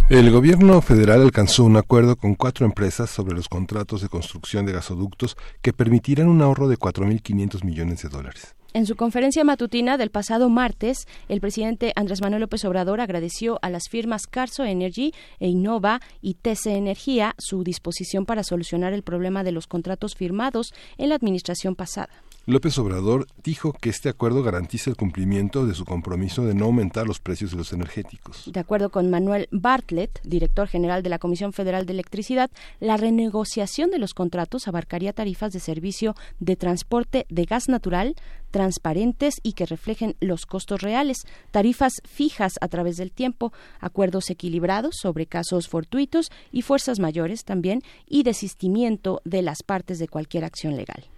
El 0.08 0.30
gobierno 0.30 0.80
federal 0.82 1.22
alcanzó 1.22 1.64
un 1.64 1.76
acuerdo 1.76 2.16
con 2.16 2.34
cuatro 2.36 2.64
empresas 2.64 3.10
sobre 3.10 3.34
los 3.34 3.48
contratos 3.48 4.02
de 4.02 4.08
construcción 4.08 4.64
de 4.64 4.72
gasoductos 4.72 5.36
que 5.62 5.72
permitirán 5.72 6.28
un 6.28 6.42
ahorro 6.42 6.68
de 6.68 6.78
4.500 6.78 7.64
millones 7.64 8.02
de 8.02 8.08
dólares. 8.08 8.54
En 8.76 8.84
su 8.84 8.94
conferencia 8.94 9.42
matutina 9.42 9.96
del 9.96 10.10
pasado 10.10 10.50
martes, 10.50 11.08
el 11.30 11.40
presidente 11.40 11.94
Andrés 11.96 12.20
Manuel 12.20 12.42
López 12.42 12.62
Obrador 12.66 13.00
agradeció 13.00 13.58
a 13.62 13.70
las 13.70 13.88
firmas 13.88 14.26
Carso 14.26 14.64
Energy 14.64 15.14
e 15.40 15.48
Innova 15.48 16.02
y 16.20 16.34
TC 16.34 16.66
Energía 16.76 17.34
su 17.38 17.64
disposición 17.64 18.26
para 18.26 18.42
solucionar 18.42 18.92
el 18.92 19.02
problema 19.02 19.44
de 19.44 19.52
los 19.52 19.66
contratos 19.66 20.14
firmados 20.14 20.74
en 20.98 21.08
la 21.08 21.14
administración 21.14 21.74
pasada. 21.74 22.10
López 22.48 22.78
Obrador 22.78 23.26
dijo 23.42 23.72
que 23.72 23.90
este 23.90 24.08
acuerdo 24.08 24.44
garantiza 24.44 24.88
el 24.88 24.94
cumplimiento 24.94 25.66
de 25.66 25.74
su 25.74 25.84
compromiso 25.84 26.44
de 26.44 26.54
no 26.54 26.66
aumentar 26.66 27.04
los 27.04 27.18
precios 27.18 27.50
de 27.50 27.56
los 27.56 27.72
energéticos. 27.72 28.44
De 28.46 28.60
acuerdo 28.60 28.90
con 28.90 29.10
Manuel 29.10 29.48
Bartlett, 29.50 30.20
director 30.22 30.68
general 30.68 31.02
de 31.02 31.08
la 31.08 31.18
Comisión 31.18 31.52
Federal 31.52 31.86
de 31.86 31.94
Electricidad, 31.94 32.48
la 32.78 32.96
renegociación 32.96 33.90
de 33.90 33.98
los 33.98 34.14
contratos 34.14 34.68
abarcaría 34.68 35.12
tarifas 35.12 35.52
de 35.52 35.58
servicio 35.58 36.14
de 36.38 36.54
transporte 36.54 37.26
de 37.30 37.46
gas 37.46 37.68
natural 37.68 38.14
transparentes 38.52 39.34
y 39.42 39.54
que 39.54 39.66
reflejen 39.66 40.14
los 40.20 40.46
costos 40.46 40.82
reales, 40.82 41.26
tarifas 41.50 41.94
fijas 42.04 42.54
a 42.60 42.68
través 42.68 42.96
del 42.96 43.10
tiempo, 43.10 43.52
acuerdos 43.80 44.30
equilibrados 44.30 44.94
sobre 45.02 45.26
casos 45.26 45.66
fortuitos 45.66 46.30
y 46.52 46.62
fuerzas 46.62 47.00
mayores 47.00 47.42
también 47.42 47.82
y 48.06 48.22
desistimiento 48.22 49.20
de 49.24 49.42
las 49.42 49.64
partes 49.64 49.98
de 49.98 50.06
cualquier 50.06 50.44
acción 50.44 50.76
legal. 50.76 51.08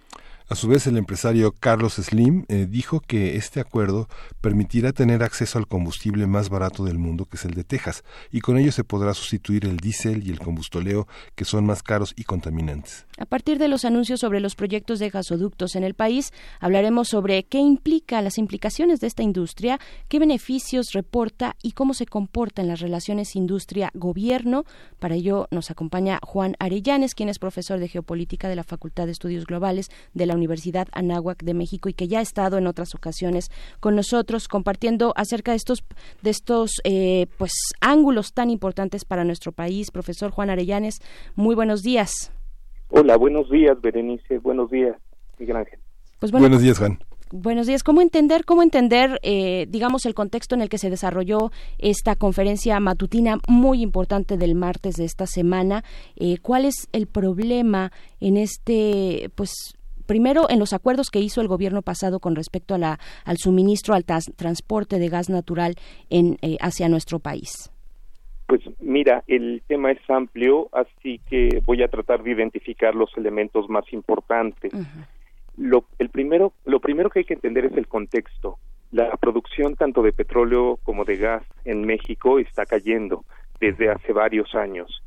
A 0.51 0.55
su 0.55 0.67
vez, 0.67 0.87
el 0.87 0.97
empresario 0.97 1.51
Carlos 1.51 1.93
Slim 1.93 2.45
eh, 2.47 2.65
dijo 2.67 3.01
que 3.01 3.35
este 3.35 3.59
acuerdo 3.59 4.07
permitirá 4.41 4.93
tener 4.93 5.21
acceso 5.21 5.59
al 5.59 5.67
combustible 5.67 6.25
más 6.25 6.49
barato 6.49 6.85
del 6.85 6.97
mundo, 6.97 7.25
que 7.25 7.37
es 7.37 7.45
el 7.45 7.53
de 7.53 7.63
Texas, 7.63 8.03
y 8.31 8.39
con 8.39 8.57
ello 8.57 8.71
se 8.71 8.83
podrá 8.83 9.13
sustituir 9.13 9.65
el 9.65 9.77
diésel 9.77 10.25
y 10.25 10.31
el 10.31 10.39
combustoleo, 10.39 11.07
que 11.35 11.45
son 11.45 11.67
más 11.67 11.83
caros 11.83 12.15
y 12.17 12.23
contaminantes. 12.23 13.05
A 13.19 13.25
partir 13.25 13.59
de 13.59 13.67
los 13.67 13.85
anuncios 13.85 14.21
sobre 14.21 14.39
los 14.39 14.55
proyectos 14.55 14.97
de 14.97 15.11
gasoductos 15.11 15.75
en 15.75 15.83
el 15.83 15.93
país, 15.93 16.33
hablaremos 16.59 17.09
sobre 17.09 17.43
qué 17.43 17.59
implica 17.59 18.19
las 18.23 18.39
implicaciones 18.39 18.99
de 19.01 19.05
esta 19.05 19.21
industria, 19.21 19.79
qué 20.07 20.17
beneficios 20.17 20.93
reporta 20.93 21.57
y 21.61 21.73
cómo 21.73 21.93
se 21.93 22.07
comporta 22.07 22.63
en 22.63 22.69
las 22.69 22.79
relaciones 22.79 23.35
industria-gobierno. 23.35 24.65
Para 24.97 25.13
ello 25.13 25.47
nos 25.51 25.69
acompaña 25.69 26.19
Juan 26.23 26.55
Arellanes, 26.57 27.13
quien 27.13 27.29
es 27.29 27.37
profesor 27.37 27.79
de 27.79 27.87
geopolítica 27.87 28.49
de 28.49 28.55
la 28.55 28.63
Facultad 28.63 29.05
de 29.05 29.11
Estudios 29.11 29.45
Globales 29.45 29.91
de 30.15 30.25
la 30.25 30.38
Universidad 30.39 30.87
Anáhuac 30.93 31.43
de 31.43 31.53
México 31.53 31.89
y 31.89 31.93
que 31.93 32.07
ya 32.07 32.19
ha 32.19 32.21
estado 32.23 32.57
en 32.57 32.65
otras 32.65 32.95
ocasiones 32.95 33.51
con 33.79 33.95
nosotros 33.95 34.47
compartiendo 34.47 35.13
acerca 35.15 35.51
de 35.51 35.57
estos 35.57 35.83
de 36.21 36.29
estos 36.31 36.71
eh, 36.83 37.27
pues 37.37 37.51
ángulos 37.81 38.33
tan 38.33 38.49
importantes 38.49 39.05
para 39.05 39.23
nuestro 39.23 39.51
país. 39.51 39.91
Profesor 39.91 40.31
Juan 40.31 40.49
Arellanes, 40.49 40.99
muy 41.35 41.55
buenos 41.55 41.83
días. 41.83 42.31
Hola, 42.89 43.17
buenos 43.17 43.49
días, 43.49 43.79
Berenice. 43.81 44.39
Buenos 44.39 44.71
días, 44.71 44.97
Miguel 45.37 45.57
Ángel. 45.57 45.79
Pues 46.19 46.31
buenos 46.31 46.61
días, 46.61 46.79
Juan. 46.79 46.99
Buenos 47.31 47.67
días. 47.67 47.83
¿Cómo 47.83 48.01
entender, 48.01 48.43
cómo 48.43 48.63
entender, 48.63 49.19
eh, 49.21 49.67
digamos, 49.69 50.07
el 50.07 50.15
contexto 50.15 50.55
en 50.55 50.61
el 50.61 50.69
que 50.69 50.79
se 50.79 50.89
desarrolló 50.89 51.51
esta 51.77 52.15
conferencia 52.15 52.79
matutina 52.79 53.37
muy 53.47 53.83
importante 53.83 54.35
del 54.35 54.55
martes 54.55 54.95
de 54.95 55.05
esta 55.05 55.27
semana? 55.27 55.83
Eh, 56.15 56.39
¿Cuál 56.41 56.65
es 56.65 56.89
el 56.91 57.05
problema 57.05 57.91
en 58.19 58.35
este, 58.35 59.29
pues, 59.35 59.51
primero 60.09 60.49
en 60.49 60.57
los 60.57 60.73
acuerdos 60.73 61.11
que 61.11 61.19
hizo 61.19 61.39
el 61.39 61.47
gobierno 61.47 61.83
pasado 61.83 62.19
con 62.19 62.35
respecto 62.35 62.73
a 62.73 62.79
la, 62.79 62.99
al 63.25 63.37
suministro 63.37 63.93
al 63.93 64.05
transporte 64.05 64.97
de 64.97 65.07
gas 65.07 65.29
natural 65.29 65.75
en, 66.09 66.37
eh, 66.41 66.57
hacia 66.61 66.89
nuestro 66.89 67.19
país? 67.19 67.71
Pues 68.47 68.61
mira, 68.79 69.23
el 69.27 69.61
tema 69.67 69.91
es 69.91 69.99
amplio, 70.09 70.67
así 70.73 71.21
que 71.29 71.61
voy 71.63 71.83
a 71.83 71.87
tratar 71.89 72.23
de 72.23 72.31
identificar 72.31 72.95
los 72.95 73.15
elementos 73.17 73.69
más 73.69 73.85
importantes. 73.93 74.73
Lo, 75.55 75.85
el 75.99 76.09
primero, 76.09 76.53
lo 76.65 76.79
primero 76.79 77.11
que 77.11 77.19
hay 77.19 77.25
que 77.25 77.35
entender 77.35 77.65
es 77.65 77.77
el 77.77 77.87
contexto. 77.87 78.57
La 78.91 79.15
producción 79.17 79.75
tanto 79.75 80.01
de 80.01 80.11
petróleo 80.11 80.79
como 80.81 81.05
de 81.05 81.17
gas 81.17 81.43
en 81.65 81.85
México 81.85 82.39
está 82.39 82.65
cayendo 82.65 83.25
desde 83.59 83.91
hace 83.91 84.11
varios 84.11 84.55
años. 84.55 85.03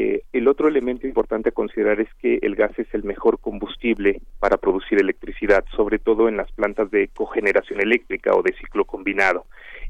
Eh, 0.00 0.22
el 0.32 0.46
otro 0.46 0.68
elemento 0.68 1.08
importante 1.08 1.48
a 1.48 1.52
considerar 1.52 2.00
es 2.00 2.08
que 2.22 2.38
el 2.42 2.54
gas 2.54 2.70
es 2.78 2.86
el 2.94 3.02
mejor 3.02 3.40
combustible 3.40 4.20
para 4.38 4.56
producir 4.56 5.00
electricidad, 5.00 5.64
sobre 5.74 5.98
todo 5.98 6.28
en 6.28 6.36
las 6.36 6.52
plantas 6.52 6.88
de 6.92 7.08
cogeneración 7.08 7.80
eléctrica 7.80 8.32
o 8.32 8.44
de 8.44 8.52
ciclo 8.52 8.84
combinado. 8.84 9.46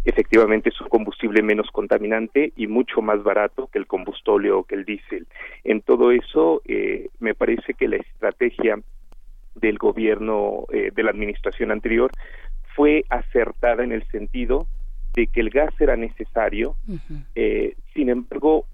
Efectivamente 0.06 0.70
es 0.70 0.80
un 0.80 0.88
combustible 0.88 1.42
menos 1.42 1.70
contaminante 1.70 2.54
y 2.56 2.68
mucho 2.68 3.02
más 3.02 3.22
barato 3.22 3.68
que 3.70 3.78
el 3.78 3.86
combustóleo 3.86 4.60
o 4.60 4.64
que 4.64 4.76
el 4.76 4.86
diésel. 4.86 5.26
En 5.62 5.82
todo 5.82 6.10
eso, 6.10 6.62
eh, 6.64 7.10
me 7.20 7.34
parece 7.34 7.74
que 7.74 7.86
la 7.86 7.96
estrategia 7.96 8.80
del 9.56 9.76
gobierno 9.76 10.64
eh, 10.72 10.90
de 10.90 11.02
la 11.02 11.10
administración 11.10 11.70
anterior 11.70 12.10
fue 12.74 13.04
acertada 13.10 13.84
en 13.84 13.92
el 13.92 14.08
sentido 14.08 14.66
de 15.12 15.26
que 15.26 15.40
el 15.40 15.50
gas 15.50 15.78
era 15.78 15.96
necesario, 15.96 16.76
sin 17.92 18.08
embargo, 18.08 18.66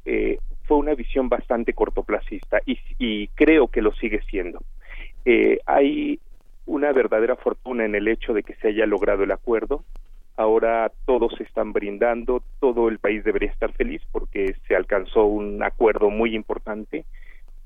fue 0.67 0.79
una 0.79 0.95
visión 0.95 1.29
bastante 1.29 1.73
cortoplacista 1.73 2.61
y, 2.67 3.29
creo 3.29 3.69
que 3.69 3.83
lo 3.83 3.93
sigue 3.95 4.21
siendo. 4.29 4.61
Eh, 5.25 5.59
hay 5.67 6.19
una 6.67 6.93
verdadera 6.93 7.37
fortuna 7.37 7.85
en 7.85 7.95
el 7.95 8.09
hecho 8.09 8.33
de 8.33 8.43
que 8.43 8.55
se 8.57 8.69
haya 8.69 8.87
logrado 8.87 9.25
el 9.25 9.33
acuerdo. 9.33 9.85
Ahora 10.37 10.91
todos 11.07 11.39
están 11.41 11.73
brindando, 11.73 12.43
todo 12.61 12.89
el 12.89 12.99
país 12.99 13.23
debería 13.25 13.51
estar 13.51 13.73
feliz 13.73 14.03
porque 14.11 14.57
se 14.67 14.75
alcanzó 14.75 15.27
un 15.27 15.63
acuerdo 15.63 16.11
muy 16.11 16.35
importante. 16.35 17.05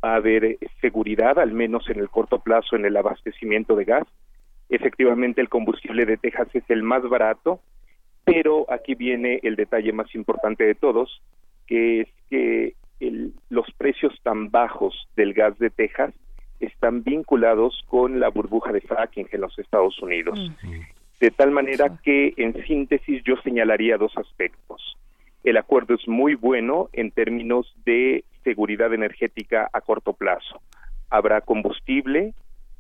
Va 0.04 0.12
a 0.12 0.16
haber 0.16 0.58
seguridad, 0.80 1.38
al 1.38 1.52
menos 1.52 1.88
en 1.88 1.98
el 1.98 2.08
corto 2.08 2.40
plazo, 2.40 2.76
en 2.76 2.84
el 2.84 2.96
abastecimiento 2.96 3.74
de 3.74 3.84
gas. 3.84 4.06
Efectivamente, 4.68 5.40
el 5.40 5.48
combustible 5.48 6.04
de 6.04 6.18
Texas 6.18 6.48
es 6.52 6.64
el 6.68 6.82
más 6.82 7.02
barato, 7.08 7.60
pero 8.24 8.66
aquí 8.70 8.94
viene 8.94 9.40
el 9.42 9.56
detalle 9.56 9.92
más 9.92 10.14
importante 10.14 10.64
de 10.64 10.74
todos, 10.74 11.22
que 11.66 12.02
es 12.02 12.08
que 12.28 12.74
los 13.00 13.66
precios 13.76 14.12
tan 14.22 14.50
bajos 14.50 15.08
del 15.16 15.34
gas 15.34 15.58
de 15.58 15.70
Texas 15.70 16.14
están 16.60 17.02
vinculados 17.04 17.82
con 17.86 18.18
la 18.18 18.28
burbuja 18.28 18.72
de 18.72 18.80
fracking 18.80 19.28
en 19.30 19.40
los 19.40 19.58
Estados 19.58 20.00
Unidos. 20.02 20.50
De 21.20 21.30
tal 21.30 21.50
manera 21.50 21.98
que, 22.02 22.34
en 22.36 22.54
síntesis, 22.66 23.22
yo 23.24 23.36
señalaría 23.42 23.96
dos 23.96 24.16
aspectos. 24.16 24.96
El 25.44 25.56
acuerdo 25.56 25.94
es 25.94 26.06
muy 26.06 26.34
bueno 26.34 26.88
en 26.92 27.10
términos 27.10 27.72
de 27.84 28.24
seguridad 28.44 28.92
energética 28.92 29.68
a 29.72 29.80
corto 29.80 30.12
plazo. 30.12 30.60
Habrá 31.10 31.40
combustible, 31.40 32.34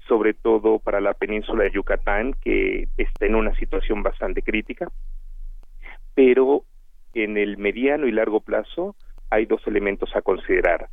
sobre 0.06 0.34
todo 0.34 0.78
para 0.78 1.00
la 1.00 1.14
península 1.14 1.64
de 1.64 1.72
Yucatán, 1.72 2.34
que 2.42 2.88
está 2.96 3.26
en 3.26 3.34
una 3.34 3.54
situación 3.56 4.02
bastante 4.02 4.42
crítica, 4.42 4.88
pero 6.14 6.64
en 7.14 7.36
el 7.36 7.58
mediano 7.58 8.06
y 8.06 8.12
largo 8.12 8.40
plazo 8.40 8.96
hay 9.30 9.46
dos 9.46 9.66
elementos 9.66 10.14
a 10.14 10.22
considerar. 10.22 10.88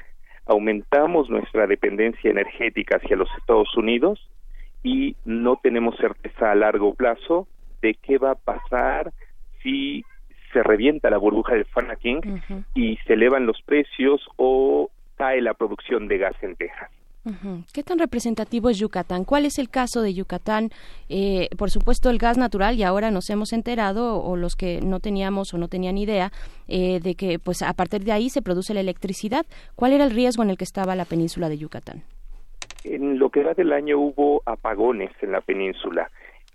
Aumentamos 0.46 1.30
nuestra 1.30 1.68
dependencia 1.68 2.30
energética 2.30 2.98
hacia 2.98 3.16
los 3.16 3.30
Estados 3.38 3.76
Unidos 3.76 4.30
y 4.84 5.16
no 5.26 5.58
tenemos 5.62 5.96
certeza 5.98 6.52
a 6.52 6.56
largo 6.56 6.94
plazo 6.94 7.48
de 7.82 7.96
qué 7.96 8.18
va 8.18 8.32
a 8.32 8.36
pasar 8.36 9.12
si 9.64 10.04
se 10.54 10.64
revienta 10.64 11.10
la 11.10 11.18
burbuja 11.18 11.54
del 11.54 11.66
fracking 11.66 12.42
y 12.76 12.98
se 13.06 13.14
elevan 13.14 13.46
los 13.46 13.62
precios 13.64 14.26
o 14.38 14.90
cae 15.18 15.42
la 15.42 15.54
producción 15.54 16.08
de 16.08 16.18
gas 16.18 16.36
en 16.42 16.56
Texas. 16.56 16.92
¿Qué 17.74 17.82
tan 17.82 17.98
representativo 17.98 18.70
es 18.70 18.78
Yucatán? 18.78 19.24
¿Cuál 19.24 19.46
es 19.46 19.58
el 19.58 19.70
caso 19.70 20.02
de 20.02 20.14
Yucatán? 20.14 20.70
Eh, 21.10 21.50
por 21.58 21.72
supuesto, 21.72 22.10
el 22.10 22.20
gas 22.20 22.38
natural, 22.38 22.76
y 22.76 22.84
ahora 22.84 23.10
nos 23.10 23.30
hemos 23.30 23.52
enterado, 23.52 24.22
o 24.22 24.36
los 24.36 24.56
que 24.56 24.80
no 24.82 25.00
teníamos 25.00 25.54
o 25.54 25.58
no 25.58 25.68
tenían 25.68 25.98
idea, 25.98 26.32
eh, 26.68 27.00
de 27.00 27.16
que 27.16 27.40
pues 27.40 27.62
a 27.64 27.74
partir 27.74 28.04
de 28.04 28.12
ahí 28.12 28.30
se 28.30 28.42
produce 28.42 28.74
la 28.74 28.82
electricidad. 28.82 29.46
¿Cuál 29.76 29.94
era 29.94 30.04
el 30.04 30.12
riesgo 30.12 30.44
en 30.44 30.52
el 30.52 30.58
que 30.58 30.64
estaba 30.64 30.96
la 30.96 31.06
península 31.06 31.50
de 31.50 31.58
Yucatán? 31.58 32.04
En 32.84 33.18
lo 33.18 33.30
que 33.30 33.44
va 33.44 33.56
del 33.56 33.74
año 33.74 33.98
hubo 33.98 34.44
apagones 34.46 35.12
en 35.22 35.32
la 35.32 35.42
península. 35.42 36.12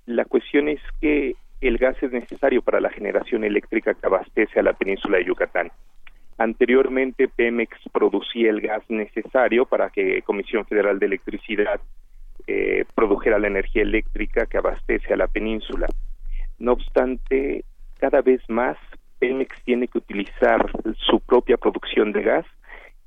La 0.07 0.25
cuestión 0.25 0.69
es 0.69 0.81
que 1.01 1.35
el 1.61 1.79
gas 1.79 1.97
es 2.03 2.13
necesario 2.13 2.63
para 2.63 2.81
la 2.81 2.91
generación 2.91 3.45
eléctrica 3.45 3.95
que 3.95 4.07
abastece 4.07 4.61
a 4.61 4.63
la 4.63 4.73
península 4.73 5.19
de 5.19 5.25
Yucatán. 5.25 5.71
Anteriormente, 6.41 7.29
Pemex 7.29 7.77
producía 7.93 8.49
el 8.49 8.63
gas 8.63 8.83
necesario 8.89 9.67
para 9.67 9.91
que 9.91 10.23
Comisión 10.23 10.65
Federal 10.65 10.99
de 10.99 11.05
Electricidad 11.05 11.79
eh, 12.47 12.87
produjera 12.95 13.39
la 13.39 13.49
energía 13.49 13.83
eléctrica 13.83 14.47
que 14.47 14.57
abastece 14.57 15.13
a 15.13 15.19
la 15.19 15.27
península. 15.27 15.87
No 16.59 16.73
obstante, 16.73 17.67
cada 17.99 18.23
vez 18.23 18.41
más 18.49 18.79
Pemex 19.19 19.55
tiene 19.65 19.87
que 19.87 19.99
utilizar 19.99 20.65
su 20.97 21.21
propia 21.21 21.59
producción 21.59 22.11
de 22.13 22.23
gas 22.23 22.47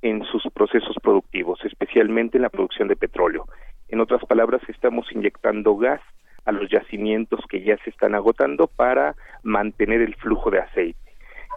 en 0.03 0.23
sus 0.25 0.43
procesos 0.53 0.95
productivos, 1.01 1.57
especialmente 1.65 2.37
en 2.37 2.43
la 2.43 2.49
producción 2.49 2.87
de 2.87 2.95
petróleo. 2.95 3.47
En 3.87 3.99
otras 3.99 4.23
palabras, 4.25 4.61
estamos 4.67 5.11
inyectando 5.11 5.75
gas 5.75 6.01
a 6.45 6.51
los 6.51 6.69
yacimientos 6.69 7.39
que 7.49 7.63
ya 7.63 7.77
se 7.77 7.89
están 7.89 8.13
agotando 8.13 8.67
para 8.67 9.15
mantener 9.41 10.01
el 10.01 10.13
flujo 10.17 10.51
de 10.51 10.59
aceite. 10.59 11.02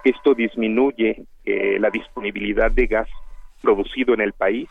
Esto 0.07 0.35
disminuye 0.35 1.25
eh, 1.45 1.81
la 1.81 1.91
disponibilidad 1.91 2.71
de 2.71 2.87
gas 2.87 3.09
producido 3.61 4.15
en 4.15 4.21
el 4.21 4.35
país 4.35 4.69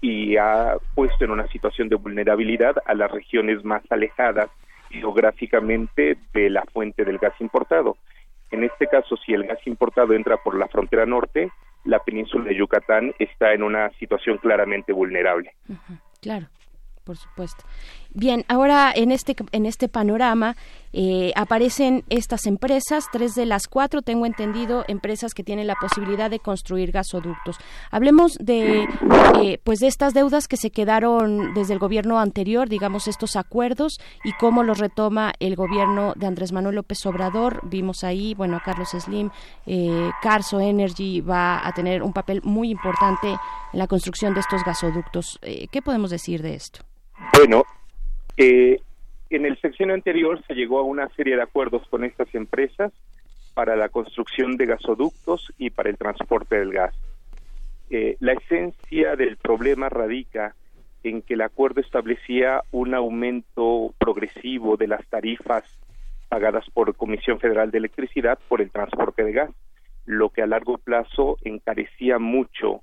y 0.00 0.36
ha 0.36 0.76
puesto 0.96 1.24
en 1.24 1.30
una 1.30 1.46
situación 1.46 1.88
de 1.88 1.94
vulnerabilidad 1.94 2.74
a 2.84 2.94
las 2.94 3.08
regiones 3.08 3.64
más 3.64 3.84
alejadas 3.90 4.50
geográficamente 4.90 6.18
de 6.34 6.50
la 6.50 6.64
fuente 6.72 7.04
del 7.04 7.18
gas 7.18 7.32
importado. 7.38 7.96
En 8.50 8.64
este 8.64 8.88
caso, 8.88 9.16
si 9.24 9.32
el 9.32 9.44
gas 9.44 9.64
importado 9.68 10.14
entra 10.14 10.36
por 10.38 10.58
la 10.58 10.66
frontera 10.66 11.06
norte, 11.06 11.52
la 11.84 12.00
península 12.00 12.46
de 12.46 12.56
Yucatán 12.56 13.14
está 13.20 13.52
en 13.52 13.62
una 13.62 13.88
situación 14.00 14.38
claramente 14.38 14.92
vulnerable. 14.92 15.54
Claro 16.20 16.48
por 17.04 17.16
supuesto. 17.16 17.64
Bien, 18.14 18.44
ahora 18.48 18.92
en 18.94 19.10
este 19.10 19.34
en 19.52 19.64
este 19.64 19.88
panorama 19.88 20.54
eh, 20.92 21.32
aparecen 21.34 22.04
estas 22.10 22.44
empresas, 22.44 23.06
tres 23.10 23.34
de 23.34 23.46
las 23.46 23.68
cuatro, 23.68 24.02
tengo 24.02 24.26
entendido, 24.26 24.84
empresas 24.86 25.32
que 25.32 25.42
tienen 25.42 25.66
la 25.66 25.76
posibilidad 25.76 26.30
de 26.30 26.38
construir 26.38 26.92
gasoductos. 26.92 27.56
Hablemos 27.90 28.36
de 28.38 28.86
eh, 29.42 29.58
pues 29.64 29.78
de 29.78 29.86
estas 29.86 30.12
deudas 30.12 30.46
que 30.46 30.58
se 30.58 30.70
quedaron 30.70 31.54
desde 31.54 31.72
el 31.72 31.78
gobierno 31.78 32.18
anterior, 32.18 32.68
digamos 32.68 33.08
estos 33.08 33.34
acuerdos 33.34 33.98
y 34.24 34.32
cómo 34.34 34.62
los 34.62 34.78
retoma 34.78 35.32
el 35.40 35.56
gobierno 35.56 36.12
de 36.14 36.26
Andrés 36.26 36.52
Manuel 36.52 36.76
López 36.76 37.06
Obrador. 37.06 37.60
Vimos 37.62 38.04
ahí, 38.04 38.34
bueno, 38.34 38.60
Carlos 38.62 38.90
Slim, 38.90 39.30
eh, 39.64 40.10
Carso 40.20 40.60
Energy 40.60 41.22
va 41.22 41.66
a 41.66 41.72
tener 41.72 42.02
un 42.02 42.12
papel 42.12 42.42
muy 42.42 42.70
importante 42.70 43.28
en 43.28 43.78
la 43.78 43.86
construcción 43.86 44.34
de 44.34 44.40
estos 44.40 44.62
gasoductos. 44.64 45.40
¿Qué 45.40 45.80
podemos 45.80 46.10
decir 46.10 46.42
de 46.42 46.54
esto? 46.56 46.80
Bueno, 47.38 47.64
eh, 48.36 48.80
en 49.30 49.46
el 49.46 49.58
sección 49.60 49.90
anterior 49.90 50.42
se 50.46 50.54
llegó 50.54 50.78
a 50.78 50.82
una 50.82 51.08
serie 51.10 51.36
de 51.36 51.42
acuerdos 51.42 51.86
con 51.88 52.04
estas 52.04 52.34
empresas 52.34 52.92
para 53.54 53.76
la 53.76 53.88
construcción 53.88 54.56
de 54.56 54.66
gasoductos 54.66 55.52
y 55.58 55.70
para 55.70 55.90
el 55.90 55.98
transporte 55.98 56.58
del 56.58 56.72
gas. 56.72 56.94
Eh, 57.90 58.16
la 58.20 58.32
esencia 58.32 59.16
del 59.16 59.36
problema 59.36 59.88
radica 59.88 60.54
en 61.02 61.22
que 61.22 61.34
el 61.34 61.42
acuerdo 61.42 61.80
establecía 61.80 62.62
un 62.70 62.94
aumento 62.94 63.94
progresivo 63.98 64.76
de 64.76 64.86
las 64.86 65.06
tarifas 65.08 65.64
pagadas 66.28 66.64
por 66.70 66.94
Comisión 66.96 67.40
Federal 67.40 67.70
de 67.70 67.78
Electricidad 67.78 68.38
por 68.48 68.62
el 68.62 68.70
transporte 68.70 69.24
de 69.24 69.32
gas, 69.32 69.50
lo 70.06 70.30
que 70.30 70.42
a 70.42 70.46
largo 70.46 70.78
plazo 70.78 71.36
encarecía 71.42 72.18
mucho 72.18 72.80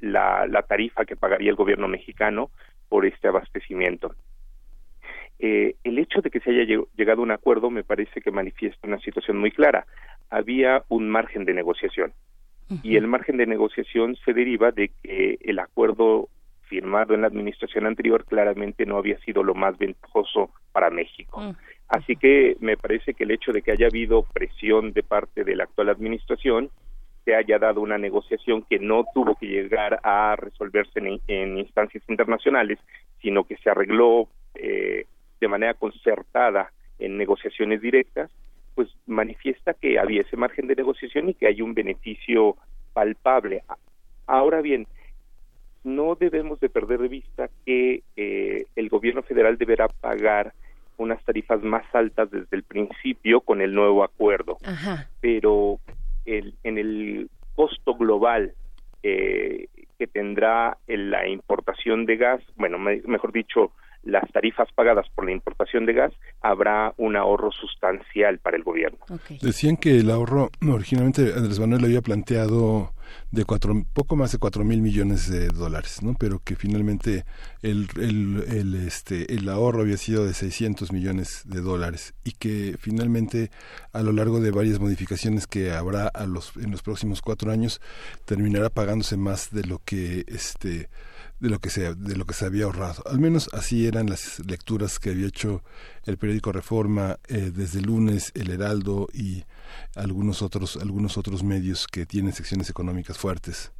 la, 0.00 0.64
tarifa 0.66 1.04
que 1.04 1.16
pagaría 1.16 1.50
el 1.50 1.56
gobierno 1.56 1.88
mexicano 1.88 2.50
por 2.88 3.04
este 3.04 3.28
abastecimiento. 3.28 4.14
Eh, 5.46 5.76
el 5.84 5.98
hecho 5.98 6.22
de 6.22 6.30
que 6.30 6.40
se 6.40 6.48
haya 6.48 6.64
llegado 6.96 7.20
a 7.20 7.22
un 7.22 7.30
acuerdo 7.30 7.68
me 7.68 7.84
parece 7.84 8.22
que 8.22 8.30
manifiesta 8.30 8.88
una 8.88 8.98
situación 9.00 9.36
muy 9.36 9.50
clara. 9.50 9.86
Había 10.30 10.84
un 10.88 11.10
margen 11.10 11.44
de 11.44 11.52
negociación 11.52 12.14
y 12.82 12.96
el 12.96 13.06
margen 13.06 13.36
de 13.36 13.44
negociación 13.44 14.16
se 14.24 14.32
deriva 14.32 14.70
de 14.70 14.90
que 15.02 15.36
el 15.42 15.58
acuerdo 15.58 16.30
firmado 16.62 17.12
en 17.12 17.20
la 17.20 17.26
administración 17.26 17.84
anterior 17.84 18.24
claramente 18.24 18.86
no 18.86 18.96
había 18.96 19.18
sido 19.18 19.42
lo 19.42 19.54
más 19.54 19.76
ventajoso 19.76 20.48
para 20.72 20.88
México. 20.88 21.42
Mm. 21.42 21.56
Así 21.88 22.16
que 22.16 22.56
me 22.60 22.78
parece 22.78 23.12
que 23.12 23.24
el 23.24 23.32
hecho 23.32 23.52
de 23.52 23.60
que 23.60 23.72
haya 23.72 23.88
habido 23.88 24.22
presión 24.22 24.94
de 24.94 25.02
parte 25.02 25.44
de 25.44 25.56
la 25.56 25.64
actual 25.64 25.90
administración 25.90 26.70
se 27.26 27.34
haya 27.34 27.58
dado 27.58 27.82
una 27.82 27.98
negociación 27.98 28.62
que 28.62 28.78
no 28.78 29.04
tuvo 29.12 29.34
que 29.34 29.46
llegar 29.46 30.00
a 30.04 30.36
resolverse 30.36 31.20
en, 31.26 31.58
instancias 31.58 32.02
internacionales, 32.08 32.78
sino 33.20 33.44
que 33.44 33.58
se 33.58 33.68
arregló 33.68 34.28
eh, 34.54 35.04
de 35.44 35.48
manera 35.48 35.74
concertada 35.74 36.72
en 36.98 37.18
negociaciones 37.18 37.82
directas, 37.82 38.30
pues 38.74 38.88
manifiesta 39.06 39.74
que 39.74 39.98
había 39.98 40.22
ese 40.22 40.38
margen 40.38 40.66
de 40.66 40.74
negociación 40.74 41.28
y 41.28 41.34
que 41.34 41.46
hay 41.46 41.60
un 41.60 41.74
beneficio 41.74 42.56
palpable. 42.94 43.62
Ahora 44.26 44.62
bien, 44.62 44.86
no 45.84 46.14
debemos 46.14 46.60
de 46.60 46.70
perder 46.70 47.00
de 47.00 47.08
vista 47.08 47.50
que 47.66 48.02
eh, 48.16 48.64
el 48.74 48.88
gobierno 48.88 49.22
federal 49.22 49.58
deberá 49.58 49.88
pagar 49.88 50.54
unas 50.96 51.22
tarifas 51.24 51.62
más 51.62 51.84
altas 51.94 52.30
desde 52.30 52.56
el 52.56 52.62
principio 52.62 53.42
con 53.42 53.60
el 53.60 53.74
nuevo 53.74 54.02
acuerdo, 54.02 54.56
pero 55.20 55.78
en 56.24 56.78
el 56.78 57.28
costo 57.54 57.94
global 57.96 58.54
eh, 59.02 59.66
que 59.98 60.06
tendrá 60.06 60.78
la 60.86 61.28
importación 61.28 62.06
de 62.06 62.16
gas, 62.16 62.40
bueno, 62.56 62.78
mejor 62.78 63.32
dicho, 63.32 63.72
las 64.04 64.30
tarifas 64.32 64.68
pagadas 64.74 65.06
por 65.14 65.24
la 65.24 65.32
importación 65.32 65.86
de 65.86 65.94
gas, 65.94 66.12
habrá 66.40 66.94
un 66.96 67.16
ahorro 67.16 67.50
sustancial 67.52 68.38
para 68.38 68.56
el 68.56 68.62
gobierno. 68.62 68.98
Decían 69.40 69.76
que 69.76 69.98
el 69.98 70.10
ahorro, 70.10 70.50
originalmente 70.66 71.32
Andrés 71.34 71.58
Manuel 71.58 71.84
había 71.84 72.02
planteado 72.02 72.92
de 73.30 73.44
cuatro, 73.44 73.74
poco 73.92 74.16
más 74.16 74.32
de 74.32 74.38
cuatro 74.38 74.64
mil 74.64 74.80
millones 74.80 75.30
de 75.30 75.48
dólares, 75.48 76.02
¿no? 76.02 76.14
Pero 76.18 76.40
que 76.40 76.56
finalmente 76.56 77.24
el, 77.62 77.88
el, 77.96 78.44
el, 78.48 78.74
este, 78.86 79.34
el 79.34 79.48
ahorro 79.48 79.82
había 79.82 79.96
sido 79.96 80.24
de 80.26 80.34
600 80.34 80.92
millones 80.92 81.42
de 81.44 81.60
dólares 81.60 82.14
y 82.24 82.32
que 82.32 82.76
finalmente 82.78 83.50
a 83.92 84.02
lo 84.02 84.12
largo 84.12 84.40
de 84.40 84.50
varias 84.50 84.80
modificaciones 84.80 85.46
que 85.46 85.72
habrá 85.72 86.08
a 86.08 86.26
los, 86.26 86.56
en 86.56 86.70
los 86.70 86.82
próximos 86.82 87.22
cuatro 87.22 87.50
años 87.50 87.80
terminará 88.24 88.70
pagándose 88.70 89.16
más 89.16 89.50
de 89.50 89.64
lo 89.64 89.80
que 89.84 90.24
este 90.28 90.88
de 91.40 91.50
lo 91.50 91.58
que 91.58 91.70
se 91.70 91.94
de 91.94 92.16
lo 92.16 92.24
que 92.24 92.34
se 92.34 92.46
había 92.46 92.64
ahorrado. 92.64 93.02
Al 93.06 93.18
menos 93.18 93.48
así 93.52 93.86
eran 93.86 94.08
las 94.08 94.40
lecturas 94.48 94.98
que 94.98 95.10
había 95.10 95.26
hecho 95.26 95.62
el 96.06 96.16
periódico 96.16 96.52
Reforma 96.52 97.16
eh, 97.28 97.50
desde 97.54 97.80
lunes 97.80 98.32
el 98.34 98.50
Heraldo 98.50 99.08
y 99.12 99.44
algunos 99.96 100.42
otros 100.42 100.76
algunos 100.76 101.18
otros 101.18 101.42
medios 101.42 101.86
que 101.86 102.06
tienen 102.06 102.32
secciones 102.32 102.70
económicas 102.70 103.18
fuertes. 103.18 103.72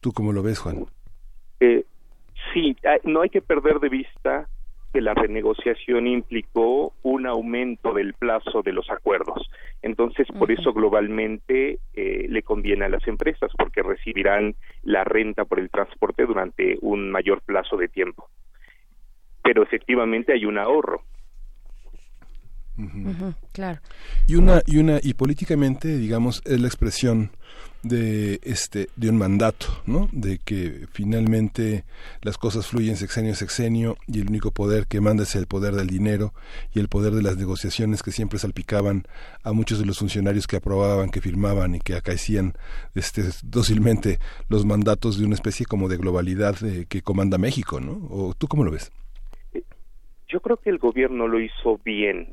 Tú 0.00 0.12
cómo 0.12 0.32
lo 0.32 0.42
ves 0.42 0.58
Juan 0.58 0.86
eh, 1.60 1.84
sí 2.52 2.76
no 3.04 3.22
hay 3.22 3.30
que 3.30 3.42
perder 3.42 3.80
de 3.80 3.88
vista 3.88 4.48
que 4.92 5.00
la 5.00 5.14
renegociación 5.14 6.06
implicó 6.06 6.92
un 7.02 7.26
aumento 7.26 7.92
del 7.92 8.14
plazo 8.14 8.62
de 8.62 8.72
los 8.72 8.88
acuerdos. 8.90 9.50
Entonces, 9.82 10.26
por 10.36 10.50
eso 10.50 10.72
globalmente 10.72 11.78
eh, 11.94 12.26
le 12.28 12.42
conviene 12.42 12.86
a 12.86 12.88
las 12.88 13.06
empresas, 13.06 13.50
porque 13.56 13.82
recibirán 13.82 14.54
la 14.82 15.04
renta 15.04 15.44
por 15.44 15.60
el 15.60 15.70
transporte 15.70 16.26
durante 16.26 16.78
un 16.80 17.10
mayor 17.10 17.42
plazo 17.42 17.76
de 17.76 17.88
tiempo. 17.88 18.28
Pero 19.42 19.62
efectivamente 19.62 20.32
hay 20.32 20.44
un 20.44 20.58
ahorro. 20.58 21.02
claro. 23.52 23.78
Y 24.26 24.34
una 24.34 24.62
y 24.66 24.78
una 24.78 24.98
y 25.02 25.14
políticamente, 25.14 25.96
digamos, 25.96 26.42
es 26.44 26.60
la 26.60 26.66
expresión 26.66 27.30
de 27.82 28.40
este 28.42 28.88
de 28.96 29.10
un 29.10 29.18
mandato, 29.18 29.66
¿no? 29.86 30.08
De 30.12 30.38
que 30.38 30.86
finalmente 30.90 31.84
las 32.22 32.36
cosas 32.36 32.66
fluyen 32.66 32.96
sexenio 32.96 33.32
a 33.32 33.36
sexenio 33.36 33.96
y 34.06 34.20
el 34.20 34.28
único 34.28 34.50
poder 34.50 34.86
que 34.86 35.00
manda 35.00 35.22
es 35.22 35.34
el 35.36 35.46
poder 35.46 35.74
del 35.74 35.86
dinero 35.86 36.32
y 36.74 36.80
el 36.80 36.88
poder 36.88 37.12
de 37.12 37.22
las 37.22 37.36
negociaciones 37.36 38.02
que 38.02 38.10
siempre 38.10 38.38
salpicaban 38.38 39.04
a 39.44 39.52
muchos 39.52 39.78
de 39.78 39.86
los 39.86 39.98
funcionarios 39.98 40.46
que 40.46 40.56
aprobaban, 40.56 41.10
que 41.10 41.20
firmaban 41.20 41.74
y 41.76 41.80
que 41.80 41.94
acaecían 41.94 42.54
este 42.94 43.22
dócilmente 43.44 44.18
los 44.48 44.64
mandatos 44.64 45.18
de 45.18 45.24
una 45.24 45.34
especie 45.34 45.66
como 45.66 45.88
de 45.88 45.96
globalidad 45.96 46.56
eh, 46.64 46.86
que 46.88 47.02
comanda 47.02 47.38
México, 47.38 47.80
¿no? 47.80 47.92
¿O 48.10 48.34
tú 48.34 48.48
cómo 48.48 48.64
lo 48.64 48.70
ves? 48.70 48.92
Yo 50.28 50.40
creo 50.40 50.58
que 50.58 50.70
el 50.70 50.78
gobierno 50.78 51.26
lo 51.26 51.40
hizo 51.40 51.80
bien. 51.84 52.28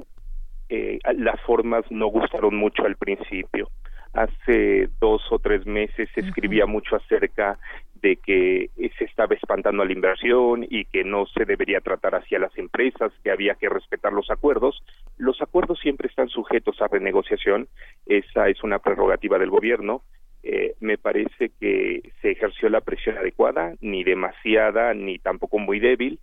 Eh, 0.68 1.00
las 1.18 1.40
formas 1.42 1.86
no 1.92 2.08
gustaron 2.08 2.56
mucho 2.56 2.84
al 2.84 2.98
principio 2.98 3.70
hace 4.16 4.90
dos 5.00 5.22
o 5.30 5.40
tres 5.40 5.66
meses 5.66 6.10
se 6.16 6.22
escribía 6.22 6.66
mucho 6.66 6.96
acerca 6.96 7.60
de 8.02 8.16
que 8.18 8.70
se 8.98 9.06
estaba 9.06 9.36
espantando 9.36 9.82
a 9.82 9.86
la 9.86 9.92
inversión 9.92 10.66
y 10.70 10.86
que 10.86 11.04
no 11.04 11.26
se 11.26 11.46
debería 11.46 11.82
tratar 11.82 12.16
hacia 12.16 12.40
las 12.40 12.56
empresas, 12.58 13.12
que 13.24 13.32
había 13.32 13.56
que 13.56 13.70
respetar 13.70 14.14
los 14.14 14.30
acuerdos. 14.30 14.82
Los 15.18 15.42
acuerdos 15.42 15.80
siempre 15.80 16.08
están 16.08 16.30
sujetos 16.30 16.82
a 16.82 16.88
renegociación, 16.88 17.68
esa 18.06 18.48
es 18.48 18.64
una 18.64 18.80
prerrogativa 18.80 19.38
del 19.38 19.50
gobierno. 19.50 20.04
Eh, 20.44 20.76
me 20.80 21.00
parece 21.00 21.50
que 21.60 22.12
se 22.22 22.32
ejerció 22.32 22.70
la 22.70 22.82
presión 22.82 23.18
adecuada, 23.18 23.74
ni 23.82 24.04
demasiada, 24.04 24.94
ni 24.94 25.18
tampoco 25.18 25.58
muy 25.58 25.80
débil 25.80 26.20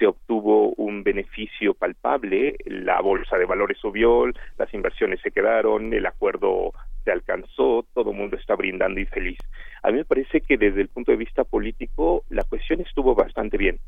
se 0.00 0.06
obtuvo 0.06 0.72
un 0.76 1.04
beneficio 1.04 1.74
palpable, 1.74 2.56
la 2.64 3.00
bolsa 3.02 3.36
de 3.36 3.44
valores 3.44 3.76
subió, 3.78 4.24
las 4.56 4.72
inversiones 4.72 5.20
se 5.20 5.30
quedaron, 5.30 5.92
el 5.92 6.06
acuerdo 6.06 6.72
se 7.04 7.12
alcanzó, 7.12 7.84
todo 7.92 8.10
el 8.10 8.16
mundo 8.16 8.36
está 8.36 8.56
brindando 8.56 8.98
y 8.98 9.04
feliz. 9.04 9.38
A 9.82 9.90
mí 9.90 9.98
me 9.98 10.04
parece 10.06 10.40
que 10.40 10.56
desde 10.56 10.80
el 10.80 10.88
punto 10.88 11.12
de 11.12 11.18
vista 11.18 11.44
político 11.44 12.24
la 12.30 12.44
cuestión 12.44 12.80
estuvo 12.80 13.14
bastante 13.14 13.58
bien. 13.58 13.78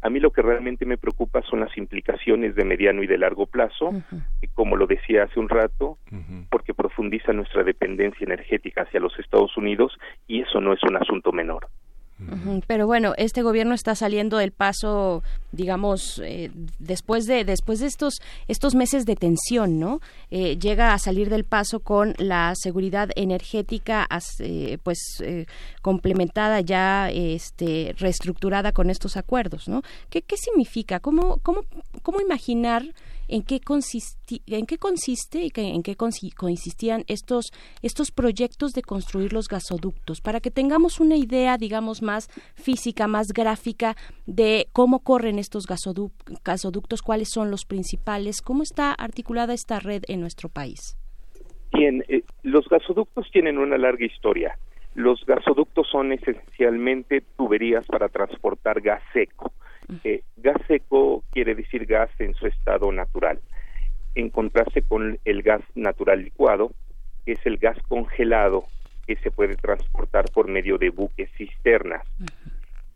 A 0.00 0.08
mí 0.10 0.20
lo 0.20 0.30
que 0.30 0.42
realmente 0.42 0.86
me 0.86 0.96
preocupa 0.96 1.42
son 1.42 1.60
las 1.60 1.76
implicaciones 1.76 2.54
de 2.54 2.64
mediano 2.64 3.02
y 3.02 3.06
de 3.06 3.18
largo 3.18 3.46
plazo, 3.46 3.90
como 4.54 4.76
lo 4.76 4.86
decía 4.86 5.24
hace 5.24 5.38
un 5.38 5.50
rato, 5.50 5.98
porque 6.50 6.72
profundiza 6.72 7.32
nuestra 7.32 7.62
dependencia 7.62 8.24
energética 8.24 8.82
hacia 8.82 9.00
los 9.00 9.18
Estados 9.18 9.54
Unidos 9.56 9.98
y 10.26 10.40
eso 10.40 10.60
no 10.60 10.72
es 10.72 10.82
un 10.84 10.96
asunto 10.96 11.32
menor. 11.32 11.68
Pero 12.66 12.86
bueno, 12.86 13.14
este 13.16 13.42
gobierno 13.42 13.74
está 13.74 13.94
saliendo 13.94 14.38
del 14.38 14.50
paso, 14.50 15.22
digamos, 15.52 16.20
eh, 16.24 16.50
después 16.80 17.26
de 17.26 17.44
después 17.44 17.78
de 17.78 17.86
estos 17.86 18.14
estos 18.48 18.74
meses 18.74 19.06
de 19.06 19.14
tensión, 19.14 19.78
¿no? 19.78 20.00
Eh, 20.30 20.58
llega 20.58 20.94
a 20.94 20.98
salir 20.98 21.30
del 21.30 21.44
paso 21.44 21.78
con 21.78 22.14
la 22.18 22.54
seguridad 22.56 23.10
energética, 23.14 24.08
eh, 24.40 24.78
pues 24.82 24.98
complementada 25.80 26.60
ya, 26.60 27.08
este, 27.10 27.94
reestructurada 27.98 28.72
con 28.72 28.90
estos 28.90 29.16
acuerdos, 29.16 29.68
¿no? 29.68 29.82
¿Qué, 30.10 30.22
qué 30.22 30.36
significa? 30.36 30.98
¿Cómo 30.98 31.38
cómo 31.38 31.64
cómo 32.02 32.20
imaginar 32.20 32.82
en 33.28 33.42
qué, 33.42 33.60
consisti 33.60 34.42
en 34.46 34.66
qué 34.66 34.78
consiste 34.78 35.40
y 35.42 35.50
en 35.54 35.82
qué 35.82 35.96
consistían 35.96 37.04
estos, 37.06 37.52
estos 37.82 38.10
proyectos 38.10 38.72
de 38.72 38.82
construir 38.82 39.32
los 39.32 39.48
gasoductos, 39.48 40.20
para 40.20 40.40
que 40.40 40.50
tengamos 40.50 41.00
una 41.00 41.16
idea, 41.16 41.56
digamos, 41.58 42.02
más 42.02 42.28
física, 42.54 43.06
más 43.06 43.28
gráfica 43.28 43.96
de 44.26 44.68
cómo 44.72 45.00
corren 45.00 45.38
estos 45.38 45.66
gasoductos, 45.66 47.02
cuáles 47.02 47.28
son 47.30 47.50
los 47.50 47.64
principales, 47.64 48.42
cómo 48.42 48.62
está 48.62 48.92
articulada 48.92 49.54
esta 49.54 49.78
red 49.78 50.02
en 50.08 50.20
nuestro 50.20 50.48
país. 50.48 50.96
Bien, 51.72 52.02
eh, 52.08 52.22
los 52.42 52.68
gasoductos 52.68 53.30
tienen 53.30 53.58
una 53.58 53.76
larga 53.76 54.06
historia. 54.06 54.58
Los 54.94 55.24
gasoductos 55.26 55.86
son 55.88 56.12
esencialmente 56.12 57.22
tuberías 57.36 57.86
para 57.86 58.08
transportar 58.08 58.80
gas 58.80 59.02
seco. 59.12 59.52
Eh, 60.04 60.22
gas 60.36 60.60
seco 60.66 61.24
quiere 61.30 61.54
decir 61.54 61.86
gas 61.86 62.10
en 62.18 62.34
su 62.34 62.46
estado 62.46 62.92
natural, 62.92 63.40
en 64.14 64.30
contraste 64.30 64.82
con 64.82 65.18
el 65.24 65.42
gas 65.42 65.62
natural 65.74 66.22
licuado, 66.22 66.72
que 67.24 67.32
es 67.32 67.46
el 67.46 67.56
gas 67.56 67.78
congelado 67.88 68.64
que 69.06 69.16
se 69.16 69.30
puede 69.30 69.56
transportar 69.56 70.26
por 70.32 70.48
medio 70.48 70.76
de 70.76 70.90
buques 70.90 71.30
cisternas. 71.36 72.06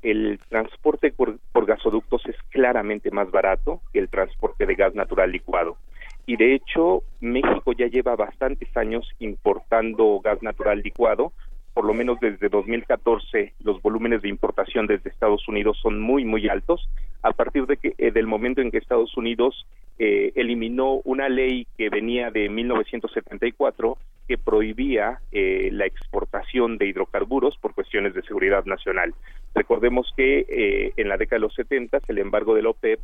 El 0.03 0.39
transporte 0.49 1.13
por, 1.13 1.39
por 1.53 1.65
gasoductos 1.65 2.27
es 2.27 2.37
claramente 2.51 3.11
más 3.11 3.31
barato 3.31 3.81
que 3.93 3.99
el 3.99 4.11
transporte 4.11 4.67
de 4.67 4.75
gas 4.75 4.95
natural 4.95 5.33
licuado. 5.33 5.79
Y 6.27 6.37
de 6.37 6.55
hecho 6.55 7.03
México 7.21 7.73
ya 7.73 7.87
lleva 7.87 8.15
bastantes 8.17 8.77
años 8.77 9.09
importando 9.19 10.21
gas 10.21 10.43
natural 10.43 10.81
licuado 10.81 11.33
por 11.75 11.85
lo 11.85 11.95
menos 11.95 12.19
desde 12.21 12.49
2014 12.49 13.55
los 13.61 13.81
volúmenes 13.83 14.23
de 14.23 14.29
importación 14.29 14.87
desde 14.87 15.11
Estados 15.11 15.47
Unidos 15.49 15.79
son 15.81 16.01
muy 16.01 16.25
muy 16.25 16.49
altos 16.49 16.89
a 17.23 17.33
partir 17.33 17.67
de 17.67 17.77
que 17.77 17.95
eh, 17.99 18.11
del 18.11 18.27
momento 18.27 18.61
en 18.61 18.71
que 18.71 18.79
Estados 18.79 19.17
Unidos 19.17 19.67
eh, 19.99 20.33
eliminó 20.35 21.01
una 21.05 21.29
ley 21.29 21.67
que 21.77 21.89
venía 21.89 22.31
de 22.31 22.49
1974 22.49 23.97
que 24.29 24.39
prohibía 24.39 25.21
eh, 25.33 25.71
la 25.73 25.87
exportación 25.87 26.79
de 26.79 26.87
hidrocarburos 26.87 27.57
por 27.59 27.75
cuestiones 27.75 28.15
de 28.15 28.23
seguridad 28.23 28.65
nacional. 28.65 29.15
Recordemos 29.55 30.13
que 30.17 30.93
en 30.97 31.09
la 31.09 31.17
década 31.17 31.37
de 31.37 31.47
los 31.47 31.55
70 31.55 31.99
el 32.09 32.19
embargo 32.19 32.55
de 32.55 32.63
la 32.63 32.71
OPEP 32.71 33.01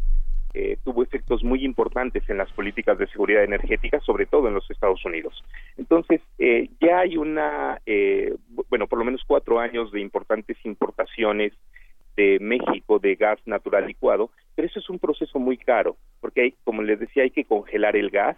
eh, 0.54 0.78
tuvo 0.82 1.02
efectos 1.02 1.44
muy 1.44 1.64
importantes 1.64 2.28
en 2.28 2.38
las 2.38 2.50
políticas 2.52 2.98
de 2.98 3.06
seguridad 3.08 3.44
energética, 3.44 4.00
sobre 4.00 4.26
todo 4.26 4.48
en 4.48 4.54
los 4.54 4.70
Estados 4.70 5.04
Unidos. 5.04 5.44
Entonces, 5.76 6.20
eh, 6.38 6.70
ya 6.80 7.00
hay 7.00 7.16
una, 7.16 7.80
eh, 7.86 8.34
bueno, 8.68 8.86
por 8.86 8.98
lo 8.98 9.04
menos 9.04 9.22
cuatro 9.26 9.60
años 9.60 9.92
de 9.92 10.00
importantes 10.00 10.56
importaciones 10.64 11.52
de 12.16 12.38
México 12.40 12.98
de 12.98 13.14
gas 13.14 13.38
natural 13.46 13.86
licuado, 13.86 14.30
pero 14.54 14.66
eso 14.66 14.80
es 14.80 14.90
un 14.90 14.98
proceso 14.98 15.38
muy 15.38 15.56
caro, 15.56 15.96
porque 16.20 16.40
hay, 16.42 16.54
como 16.64 16.82
les 16.82 16.98
decía, 16.98 17.22
hay 17.22 17.30
que 17.30 17.44
congelar 17.44 17.94
el 17.94 18.10
gas 18.10 18.36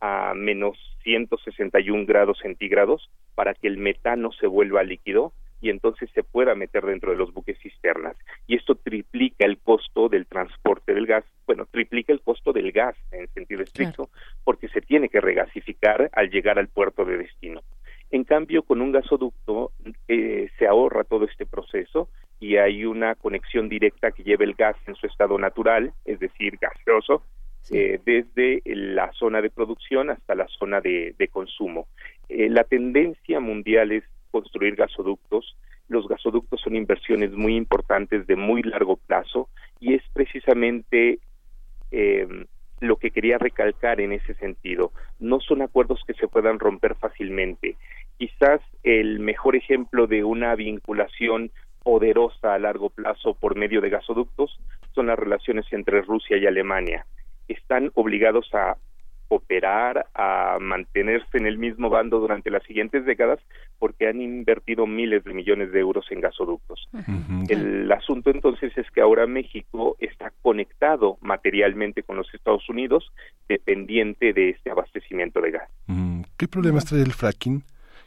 a 0.00 0.34
menos 0.34 0.78
161 1.02 2.04
grados 2.06 2.38
centígrados 2.38 3.10
para 3.34 3.54
que 3.54 3.66
el 3.66 3.78
metano 3.78 4.30
se 4.32 4.46
vuelva 4.46 4.82
líquido 4.82 5.32
y 5.60 5.70
entonces 5.70 6.10
se 6.14 6.22
pueda 6.22 6.54
meter 6.54 6.84
dentro 6.84 7.10
de 7.10 7.16
los 7.16 7.32
buques 7.32 7.58
cisternas. 7.58 8.16
Y 8.46 8.56
esto 8.56 8.74
triplica 8.74 9.44
el 9.44 9.58
costo 9.58 10.08
del 10.08 10.26
transporte 10.26 10.94
del 10.94 11.06
gas, 11.06 11.24
bueno, 11.46 11.66
triplica 11.70 12.12
el 12.12 12.20
costo 12.20 12.52
del 12.52 12.72
gas 12.72 12.96
en 13.12 13.28
sentido 13.28 13.62
estricto, 13.62 14.10
porque 14.44 14.68
se 14.68 14.80
tiene 14.80 15.08
que 15.08 15.20
regasificar 15.20 16.10
al 16.12 16.30
llegar 16.30 16.58
al 16.58 16.68
puerto 16.68 17.04
de 17.04 17.18
destino. 17.18 17.62
En 18.10 18.24
cambio, 18.24 18.62
con 18.62 18.80
un 18.80 18.92
gasoducto 18.92 19.72
eh, 20.06 20.48
se 20.58 20.66
ahorra 20.66 21.04
todo 21.04 21.24
este 21.24 21.44
proceso 21.44 22.08
y 22.38 22.56
hay 22.56 22.84
una 22.84 23.14
conexión 23.14 23.68
directa 23.68 24.12
que 24.12 24.22
lleva 24.22 24.44
el 24.44 24.54
gas 24.54 24.76
en 24.86 24.94
su 24.94 25.06
estado 25.06 25.38
natural, 25.38 25.92
es 26.04 26.20
decir, 26.20 26.58
gaseoso, 26.60 27.22
eh, 27.70 27.98
desde 28.04 28.62
la 28.64 29.10
zona 29.12 29.42
de 29.42 29.50
producción 29.50 30.10
hasta 30.10 30.36
la 30.36 30.46
zona 30.46 30.80
de, 30.80 31.14
consumo. 31.32 31.88
Eh, 32.28 32.48
la 32.48 32.62
tendencia 32.62 33.40
mundial 33.40 33.90
es 33.90 34.04
construir 34.36 34.76
gasoductos. 34.76 35.56
Los 35.88 36.06
gasoductos 36.08 36.60
son 36.60 36.76
inversiones 36.76 37.32
muy 37.32 37.56
importantes 37.56 38.26
de 38.26 38.36
muy 38.36 38.62
largo 38.62 38.96
plazo 38.96 39.48
y 39.80 39.94
es 39.94 40.02
precisamente 40.12 41.20
eh, 41.90 42.28
lo 42.80 42.96
que 42.96 43.10
quería 43.10 43.38
recalcar 43.38 43.98
en 44.02 44.12
ese 44.12 44.34
sentido. 44.34 44.92
No 45.18 45.40
son 45.40 45.62
acuerdos 45.62 46.02
que 46.06 46.12
se 46.12 46.28
puedan 46.28 46.58
romper 46.58 46.96
fácilmente. 46.96 47.76
Quizás 48.18 48.60
el 48.82 49.20
mejor 49.20 49.56
ejemplo 49.56 50.06
de 50.06 50.22
una 50.22 50.54
vinculación 50.54 51.50
poderosa 51.82 52.52
a 52.52 52.58
largo 52.58 52.90
plazo 52.90 53.32
por 53.32 53.56
medio 53.56 53.80
de 53.80 53.88
gasoductos 53.88 54.58
son 54.94 55.06
las 55.06 55.18
relaciones 55.18 55.64
entre 55.72 56.02
Rusia 56.02 56.36
y 56.36 56.44
Alemania. 56.44 57.06
Están 57.48 57.90
obligados 57.94 58.52
a 58.54 58.76
operar, 59.28 60.06
a 60.14 60.58
mantenerse 60.60 61.38
en 61.38 61.46
el 61.46 61.58
mismo 61.58 61.90
bando 61.90 62.20
durante 62.20 62.50
las 62.50 62.62
siguientes 62.64 63.04
décadas 63.04 63.40
porque 63.78 64.08
han 64.08 64.20
invertido 64.20 64.86
miles 64.86 65.24
de 65.24 65.34
millones 65.34 65.72
de 65.72 65.80
euros 65.80 66.06
en 66.10 66.20
gasoductos. 66.20 66.88
El 67.48 67.90
asunto 67.92 68.30
entonces 68.30 68.76
es 68.76 68.90
que 68.90 69.00
ahora 69.00 69.26
México 69.26 69.96
está 70.00 70.32
conectado 70.42 71.18
materialmente 71.20 72.02
con 72.02 72.16
los 72.16 72.32
Estados 72.34 72.68
Unidos 72.68 73.12
dependiente 73.48 74.32
de 74.32 74.50
este 74.50 74.70
abastecimiento 74.70 75.40
de 75.40 75.50
gas. 75.52 75.70
¿Qué 76.36 76.48
problemas 76.48 76.84
trae 76.84 77.02
el 77.02 77.12
fracking? 77.12 77.64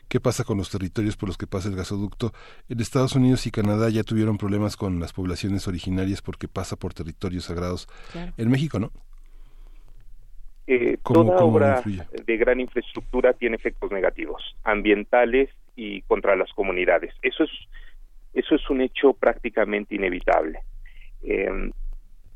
¿Qué 0.08 0.20
pasa 0.20 0.44
con 0.44 0.58
los 0.58 0.72
territorios 0.72 1.16
por 1.18 1.30
los 1.30 1.38
que 1.38 1.46
pasa 1.46 1.70
el 1.70 1.76
gasoducto? 1.76 2.34
En 2.68 2.80
Estados 2.80 3.16
Unidos 3.16 3.46
y 3.46 3.52
Canadá 3.52 3.90
ya 3.90 4.04
tuvieron 4.04 4.40
problemas 4.40 4.76
con 4.76 5.00
las 5.00 5.14
poblaciones 5.14 5.68
originarias 5.68 6.24
porque 6.24 6.48
pasa 6.48 6.76
por 6.76 6.96
territorios 6.96 7.46
sagrados. 7.46 7.88
En 8.38 8.50
México, 8.50 8.80
¿no? 8.80 8.92
Eh, 10.72 10.98
toda 11.04 11.44
obra 11.44 11.82
de 11.84 12.38
gran 12.38 12.60
infraestructura 12.60 13.34
tiene 13.34 13.56
efectos 13.56 13.92
negativos, 13.92 14.56
ambientales 14.64 15.50
y 15.76 16.04
contra 16.04 16.36
las 16.36 16.54
comunidades. 16.54 17.12
Eso 17.24 17.44
es, 17.46 17.50
eso 18.36 18.54
es 18.54 18.70
un 18.70 18.82
hecho 18.82 19.14
prácticamente 19.14 19.96
inevitable. 19.96 20.60
Em, 21.24 21.72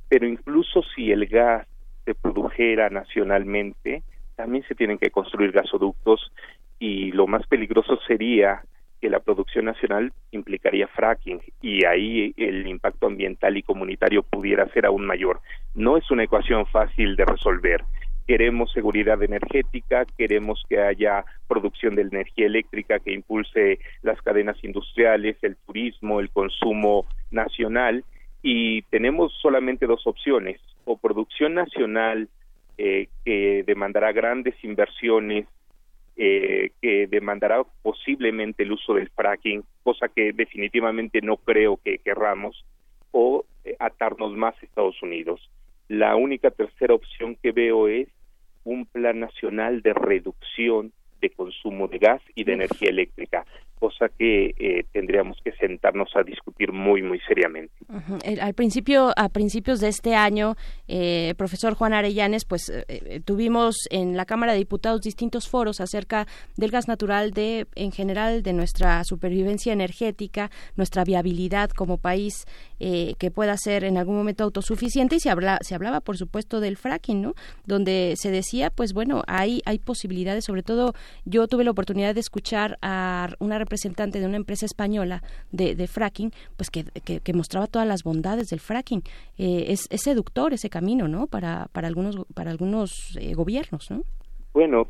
pero 0.10 0.26
incluso 0.26 0.82
si 0.96 1.12
el 1.12 1.28
gas 1.28 1.68
se 2.06 2.16
produjera 2.16 2.90
nacionalmente, 2.90 4.02
también 4.36 4.66
se 4.68 4.74
tienen 4.74 4.98
que 4.98 5.12
construir 5.12 5.52
gasoductos 5.52 6.32
y 6.80 7.12
lo 7.12 7.28
más 7.28 7.46
peligroso 7.46 8.00
sería 8.08 8.64
que 9.00 9.12
la 9.12 9.20
producción 9.20 9.66
nacional 9.66 10.12
implicaría 10.32 10.88
fracking 10.88 11.40
y 11.62 11.86
ahí 11.86 12.34
el 12.36 12.66
impacto 12.66 13.06
ambiental 13.06 13.56
y 13.58 13.62
comunitario 13.62 14.24
pudiera 14.24 14.68
ser 14.70 14.88
aún 14.88 15.06
mayor. 15.06 15.40
No 15.76 15.98
es 15.98 16.10
una 16.10 16.24
ecuación 16.24 16.66
fácil 16.66 17.16
de 17.16 17.26
resolver 17.26 17.84
queremos 18.26 18.72
seguridad 18.72 19.22
energética, 19.22 20.06
queremos 20.18 20.64
que 20.70 20.80
haya 20.80 21.26
producción 21.48 21.96
de 21.96 22.04
energía 22.04 22.46
eléctrica 22.46 23.00
que 23.00 23.14
impulse 23.14 23.80
las 24.02 24.22
cadenas 24.22 24.58
industriales, 24.64 25.38
el 25.42 25.56
turismo, 25.66 26.20
el 26.20 26.30
consumo 26.30 27.06
nacional. 27.32 28.04
Y 28.42 28.82
tenemos 28.84 29.34
solamente 29.42 29.86
dos 29.86 30.06
opciones, 30.06 30.60
o 30.86 30.98
producción 30.98 31.54
nacional 31.54 32.30
eh, 32.78 33.08
que 33.24 33.64
demandará 33.66 34.12
grandes 34.12 34.56
inversiones, 34.64 35.48
eh, 36.16 36.72
que 36.82 37.08
demandará 37.08 37.64
posiblemente 37.82 38.64
el 38.64 38.74
uso 38.74 38.94
del 38.96 39.10
fracking, 39.10 39.64
cosa 39.84 40.08
que 40.10 40.34
definitivamente 40.34 41.22
no 41.22 41.38
creo 41.38 41.80
que 41.84 42.00
querramos, 42.00 42.66
o 43.12 43.46
eh, 43.64 43.76
atarnos 43.80 44.34
más 44.34 44.56
a 44.56 44.66
Estados 44.66 45.02
Unidos 45.02 45.50
la 45.88 46.16
única 46.16 46.52
tercera 46.52 46.94
opción 46.94 47.38
que 47.42 47.52
veo 47.52 47.88
es 47.88 48.08
un 48.64 48.86
plan 48.86 49.20
nacional 49.20 49.82
de 49.82 49.94
reducción 49.94 50.94
de 51.22 51.30
consumo 51.30 51.88
de 51.88 52.00
gas 52.00 52.22
y 52.36 52.44
de 52.44 52.54
energía 52.54 52.90
eléctrica 52.90 53.46
cosa 53.84 54.08
que 54.18 54.56
eh, 54.58 54.86
tendríamos 54.94 55.40
que 55.44 55.52
sentarnos 55.60 56.08
a 56.16 56.24
discutir 56.24 56.72
muy 56.72 57.02
muy 57.02 57.20
seriamente. 57.28 57.74
Al 58.42 58.54
principio, 58.54 59.12
a 59.18 59.28
principios 59.28 59.82
de 59.82 59.90
este 59.90 60.16
año, 60.16 60.56
eh, 60.88 61.34
profesor 61.36 61.74
Juan 61.74 61.92
Arellanes, 61.92 62.46
pues 62.46 62.70
eh, 62.70 63.20
tuvimos 63.26 63.76
en 63.90 64.16
la 64.16 64.24
Cámara 64.24 64.54
de 64.54 64.60
Diputados 64.60 65.02
distintos 65.02 65.50
foros 65.50 65.82
acerca 65.82 66.28
del 66.56 66.72
gas 66.72 66.88
natural, 66.88 67.32
de 67.32 67.68
en 67.76 67.92
general 67.92 68.42
de 68.42 68.54
nuestra 68.54 69.04
supervivencia 69.04 69.74
energética, 69.74 70.50
nuestra 70.78 71.04
viabilidad 71.04 71.70
como 71.72 71.98
país 71.98 72.46
que 72.80 73.32
pueda 73.32 73.56
ser 73.56 73.86
en 73.86 73.98
algún 73.98 74.18
momento 74.18 74.44
autosuficiente 74.44 75.16
y 75.16 75.22
se 75.22 75.30
habla, 75.30 75.58
se 75.62 75.74
hablaba, 75.74 76.02
por 76.02 76.18
supuesto, 76.18 76.60
del 76.60 76.76
fracking, 76.76 77.22
¿no? 77.22 77.34
Donde 77.66 78.16
se 78.18 78.30
decía, 78.30 78.72
pues 78.72 78.92
bueno, 78.92 79.24
hay 79.26 79.62
hay 79.66 79.80
posibilidades. 79.80 80.44
Sobre 80.44 80.64
todo, 80.64 80.94
yo 81.24 81.48
tuve 81.48 81.64
la 81.64 81.72
oportunidad 81.72 82.14
de 82.14 82.20
escuchar 82.20 82.78
a 82.82 83.30
una 83.40 83.58
representante 83.58 83.73
de 84.20 84.26
una 84.26 84.38
empresa 84.38 84.66
española 84.66 85.22
de, 85.52 85.88
fracking, 85.88 86.32
pues 86.56 86.70
que, 86.70 86.84
que, 86.84 87.34
mostraba 87.34 87.68
todas 87.68 87.88
las 87.88 88.04
bondades 88.04 88.50
del 88.50 88.60
fracking. 88.60 89.04
Eh, 89.38 89.66
es, 89.70 89.88
seductor 90.02 90.54
ese 90.54 90.70
camino, 90.70 91.08
¿no? 91.08 91.28
Para, 91.28 91.68
para 91.72 91.88
algunos, 91.88 92.26
para 92.34 92.52
algunos 92.52 93.18
eh, 93.20 93.34
gobiernos, 93.34 93.90
¿no? 93.90 94.04
Bueno, 94.54 94.88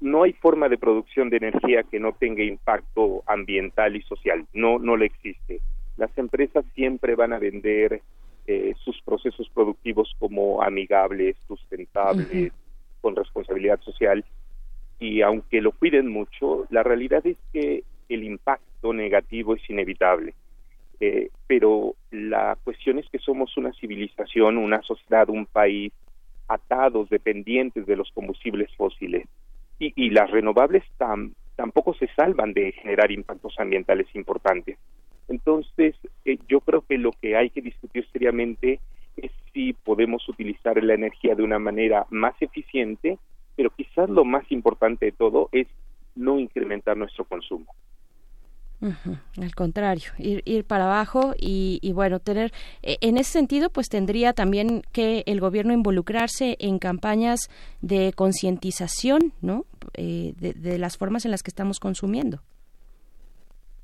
no 0.00 0.22
hay 0.22 0.32
forma 0.34 0.68
de 0.68 0.78
producción 0.78 1.30
de 1.30 1.38
energía 1.38 1.82
que 1.82 1.98
no 1.98 2.12
tenga 2.12 2.42
impacto 2.42 3.22
ambiental 3.26 3.96
y 3.96 4.02
social. 4.02 4.46
No, 4.52 4.78
no 4.78 4.96
le 4.96 5.06
existe. 5.06 5.60
Las 5.96 6.16
empresas 6.16 6.64
siempre 6.74 7.16
van 7.16 7.32
a 7.32 7.38
vender 7.38 8.02
eh, 8.46 8.74
sus 8.84 9.00
procesos 9.02 9.48
productivos 9.52 10.14
como 10.18 10.62
amigables, 10.62 11.36
sustentables, 11.46 12.52
con 13.00 13.16
responsabilidad 13.16 13.80
social. 13.80 14.24
Y 15.00 15.22
aunque 15.22 15.60
lo 15.60 15.72
cuiden 15.72 16.08
mucho, 16.08 16.66
la 16.70 16.82
realidad 16.82 17.26
es 17.26 17.36
que 17.52 17.84
el 18.08 18.24
impacto 18.24 18.92
negativo 18.92 19.54
es 19.54 19.70
inevitable. 19.70 20.34
Eh, 21.00 21.30
pero 21.46 21.94
la 22.10 22.56
cuestión 22.64 22.98
es 22.98 23.08
que 23.08 23.18
somos 23.18 23.56
una 23.56 23.72
civilización, 23.72 24.58
una 24.58 24.82
sociedad, 24.82 25.28
un 25.28 25.46
país 25.46 25.92
atados, 26.48 27.08
dependientes 27.10 27.86
de 27.86 27.96
los 27.96 28.10
combustibles 28.12 28.74
fósiles. 28.76 29.26
Y, 29.80 30.10
las 30.10 30.28
renovables 30.32 30.82
tampoco 31.54 31.94
se 31.94 32.08
salvan 32.16 32.52
de 32.52 32.72
generar 32.72 33.12
impactos 33.12 33.54
ambientales 33.60 34.08
importantes. 34.14 34.76
Entonces, 35.28 35.94
eh, 36.24 36.38
yo 36.48 36.60
creo 36.60 36.80
que 36.82 36.98
lo 36.98 37.12
que 37.12 37.36
hay 37.36 37.50
que 37.50 37.60
discutir 37.60 38.04
seriamente 38.10 38.80
es 39.16 39.30
si 39.52 39.74
podemos 39.74 40.28
utilizar 40.28 40.82
la 40.82 40.94
energía 40.94 41.36
de 41.36 41.44
una 41.44 41.60
manera 41.60 42.06
más 42.10 42.34
eficiente, 42.40 43.18
pero 43.54 43.70
quizás 43.70 44.08
lo 44.10 44.24
más 44.24 44.50
importante 44.50 45.06
de 45.06 45.12
todo 45.12 45.48
es 45.52 45.68
no 46.16 46.40
incrementar 46.40 46.96
nuestro 46.96 47.24
consumo. 47.24 47.72
Al 48.80 49.54
contrario, 49.56 50.10
ir, 50.18 50.42
ir 50.44 50.64
para 50.64 50.84
abajo 50.84 51.34
y, 51.36 51.92
bueno, 51.92 52.20
tener, 52.20 52.52
e, 52.82 52.96
en 53.00 53.16
ese 53.16 53.32
sentido, 53.32 53.70
pues 53.70 53.88
tendría 53.88 54.32
también 54.32 54.82
que 54.92 55.24
el 55.26 55.40
gobierno 55.40 55.72
involucrarse 55.72 56.56
en 56.60 56.78
campañas 56.78 57.48
de 57.80 58.12
concientización, 58.14 59.32
¿no? 59.40 59.64
Eh, 59.94 60.34
de, 60.38 60.78
las 60.78 60.96
formas 60.96 61.24
en 61.24 61.32
las 61.32 61.42
que 61.42 61.50
estamos 61.50 61.80
consumiendo. 61.80 62.40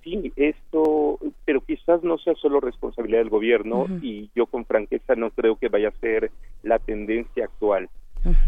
Sí, 0.04 0.32
esto, 0.36 1.18
pero 1.44 1.62
quizás 1.62 2.04
no 2.04 2.18
sea 2.18 2.34
solo 2.34 2.60
responsabilidad 2.60 3.20
del 3.20 3.30
gobierno 3.30 3.86
y 4.02 4.30
yo 4.34 4.46
con 4.46 4.66
franqueza 4.66 5.14
no 5.14 5.30
creo 5.30 5.56
que 5.56 5.68
vaya 5.68 5.88
a 5.88 6.00
ser 6.00 6.30
la 6.62 6.78
tendencia 6.78 7.46
actual. 7.46 7.88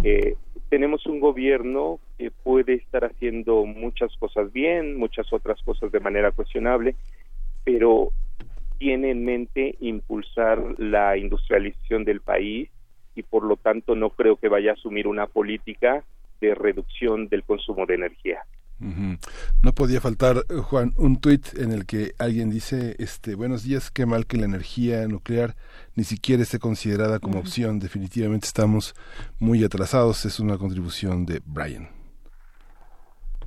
Eh, 0.05 0.37
tenemos 0.69 1.07
un 1.07 1.21
gobierno 1.21 2.01
que 2.19 2.31
puede 2.31 2.75
estar 2.75 3.05
haciendo 3.05 3.65
muchas 3.65 4.15
cosas 4.17 4.53
bien, 4.53 4.97
muchas 4.97 5.33
otras 5.33 5.61
cosas 5.63 5.93
de 5.93 6.01
manera 6.01 6.33
cuestionable, 6.33 6.97
pero 7.65 8.11
tiene 8.79 9.11
en 9.11 9.25
mente 9.25 9.77
impulsar 9.81 10.61
la 10.79 11.17
industrialización 11.17 12.05
del 12.05 12.21
país 12.21 12.69
y 13.15 13.23
por 13.23 13.45
lo 13.45 13.57
tanto 13.57 13.95
no 13.95 14.11
creo 14.11 14.37
que 14.37 14.49
vaya 14.49 14.73
a 14.73 14.75
asumir 14.75 15.07
una 15.07 15.27
política 15.27 16.05
de 16.41 16.55
reducción 16.55 17.29
del 17.29 17.45
consumo 17.45 17.87
de 17.87 17.95
energía. 17.95 18.43
No 18.79 19.73
podía 19.73 20.01
faltar, 20.01 20.45
Juan, 20.49 20.93
un 20.99 21.19
tuit 21.19 21.57
en 21.57 21.73
el 21.73 21.87
que 21.87 22.13
alguien 22.19 22.51
dice, 22.51 22.95
este, 22.99 23.35
buenos 23.35 23.63
días, 23.63 23.91
qué 23.91 24.05
mal 24.05 24.27
que 24.27 24.37
la 24.37 24.45
energía 24.45 25.07
nuclear 25.09 25.57
ni 25.95 26.05
siquiera 26.05 26.43
esté 26.43 26.59
considerada 26.59 27.19
como 27.19 27.39
opción. 27.39 27.79
Definitivamente 27.79 28.47
estamos 28.47 28.95
muy 29.41 29.65
atrasados. 29.65 30.25
Es 30.27 30.39
una 30.39 30.59
contribución 30.59 31.25
de 31.25 31.41
Brian. 31.45 31.89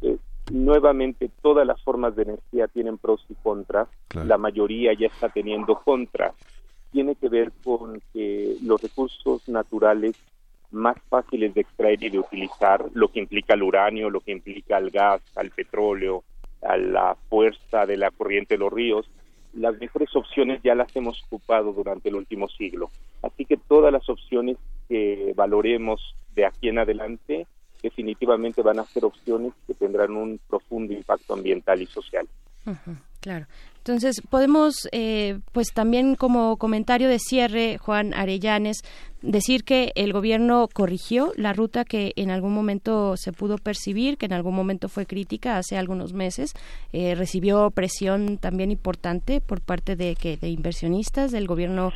Eh, 0.02 0.18
nuevamente, 0.52 1.30
todas 1.42 1.66
las 1.66 1.82
formas 1.84 2.16
de 2.16 2.24
energía 2.24 2.68
tienen 2.68 2.98
pros 2.98 3.24
y 3.30 3.36
contras. 3.36 3.88
La 4.14 4.40
mayoría 4.40 4.94
ya 5.00 5.08
está 5.08 5.30
teniendo 5.30 5.80
contras. 5.80 6.34
Tiene 6.92 7.16
que 7.16 7.30
ver 7.30 7.52
con 7.64 8.02
que 8.14 8.58
los 8.64 8.82
recursos 8.82 9.48
naturales 9.48 10.16
más 10.72 10.98
fáciles 11.10 11.54
de 11.54 11.62
extraer 11.62 12.04
y 12.04 12.10
de 12.10 12.20
utilizar, 12.20 12.86
lo 12.94 13.10
que 13.10 13.20
implica 13.20 13.54
el 13.54 13.64
uranio, 13.64 14.10
lo 14.10 14.22
que 14.22 14.32
implica 14.32 14.78
el 14.78 14.92
gas, 14.92 15.22
al 15.36 15.50
petróleo, 15.52 16.24
a 16.62 16.78
la 16.78 17.16
fuerza 17.30 17.86
de 17.86 17.98
la 17.98 18.12
corriente 18.12 18.56
de 18.56 18.60
los 18.60 18.72
ríos, 18.72 19.10
las 19.54 19.80
mejores 19.80 20.16
opciones 20.16 20.62
ya 20.64 20.76
las 20.76 20.96
hemos 20.96 21.24
ocupado 21.24 21.74
durante 21.74 22.10
el 22.10 22.16
último 22.16 22.48
siglo. 22.50 22.92
Así 23.22 23.46
que 23.46 23.58
todas 23.58 23.92
las 23.92 24.08
opciones 24.10 24.58
que 24.88 25.34
valoremos 25.36 26.16
de 26.36 26.46
aquí 26.46 26.70
en 26.70 26.80
adelante 26.80 27.48
definitivamente 27.82 28.62
van 28.62 28.80
a 28.80 28.86
ser 28.86 29.06
opciones 29.06 29.54
que 29.66 29.74
tendrán 29.74 30.12
un 30.16 30.40
profundo 30.50 30.94
impacto 30.94 31.34
ambiental 31.34 31.82
y 31.82 31.86
social. 31.86 32.28
claro. 33.22 33.48
Entonces, 33.78 34.22
podemos, 34.30 34.88
eh, 34.92 35.40
pues 35.52 35.70
también 35.74 36.16
como 36.16 36.58
comentario 36.58 37.08
de 37.08 37.18
cierre, 37.18 37.78
Juan 37.78 38.14
Arellanes, 38.14 38.84
decir 39.22 39.64
que 39.64 39.92
el 39.96 40.14
gobierno 40.14 40.68
corrigió 40.72 41.34
la 41.36 41.54
ruta 41.54 41.86
que 41.86 42.14
en 42.16 42.32
algún 42.32 42.54
momento 42.54 43.18
se 43.18 43.34
pudo 43.34 43.58
percibir, 43.58 44.18
que 44.18 44.26
en 44.26 44.34
algún 44.34 44.56
momento 44.56 44.90
fue 44.90 45.06
crítica 45.06 45.58
hace 45.58 45.78
algunos 45.78 46.14
meses, 46.14 46.54
eh, 46.94 47.16
recibió 47.16 47.70
presión 47.72 48.38
también 48.38 48.72
importante 48.72 49.42
por 49.42 49.62
parte 49.62 49.96
de 49.96 50.16
que 50.16 50.38
de 50.38 50.50
inversionistas 50.50 51.32
del 51.32 51.48
gobierno 51.48 51.92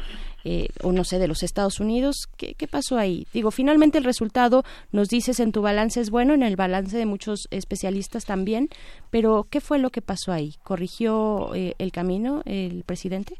eh, 0.45 0.67
o 0.81 0.91
no 0.91 1.05
sé 1.05 1.19
de 1.19 1.27
los 1.27 1.41
Estados 1.41 1.79
Unidos. 1.79 2.27
¿Qué, 2.35 2.53
¿Qué 2.55 2.67
pasó 2.67 2.97
ahí? 2.97 3.25
Digo, 3.33 3.51
finalmente 3.51 3.97
el 3.97 4.03
resultado 4.03 4.63
nos 4.91 5.07
dices 5.07 5.39
en 5.39 5.53
tu 5.53 5.61
balance 5.61 6.01
es 6.01 6.09
bueno, 6.09 6.33
en 6.33 6.43
el 6.43 6.57
balance 6.57 6.97
de 6.97 7.05
muchos 7.05 7.47
especialistas 7.51 8.25
también, 8.25 8.67
pero 9.09 9.47
¿qué 9.49 9.61
fue 9.61 9.79
lo 9.79 9.89
que 9.89 10.01
pasó 10.01 10.33
ahí? 10.33 10.55
¿Corrigió 10.63 11.55
eh, 11.55 11.75
el 11.77 11.91
camino 11.91 12.41
el 12.45 12.83
presidente? 12.83 13.35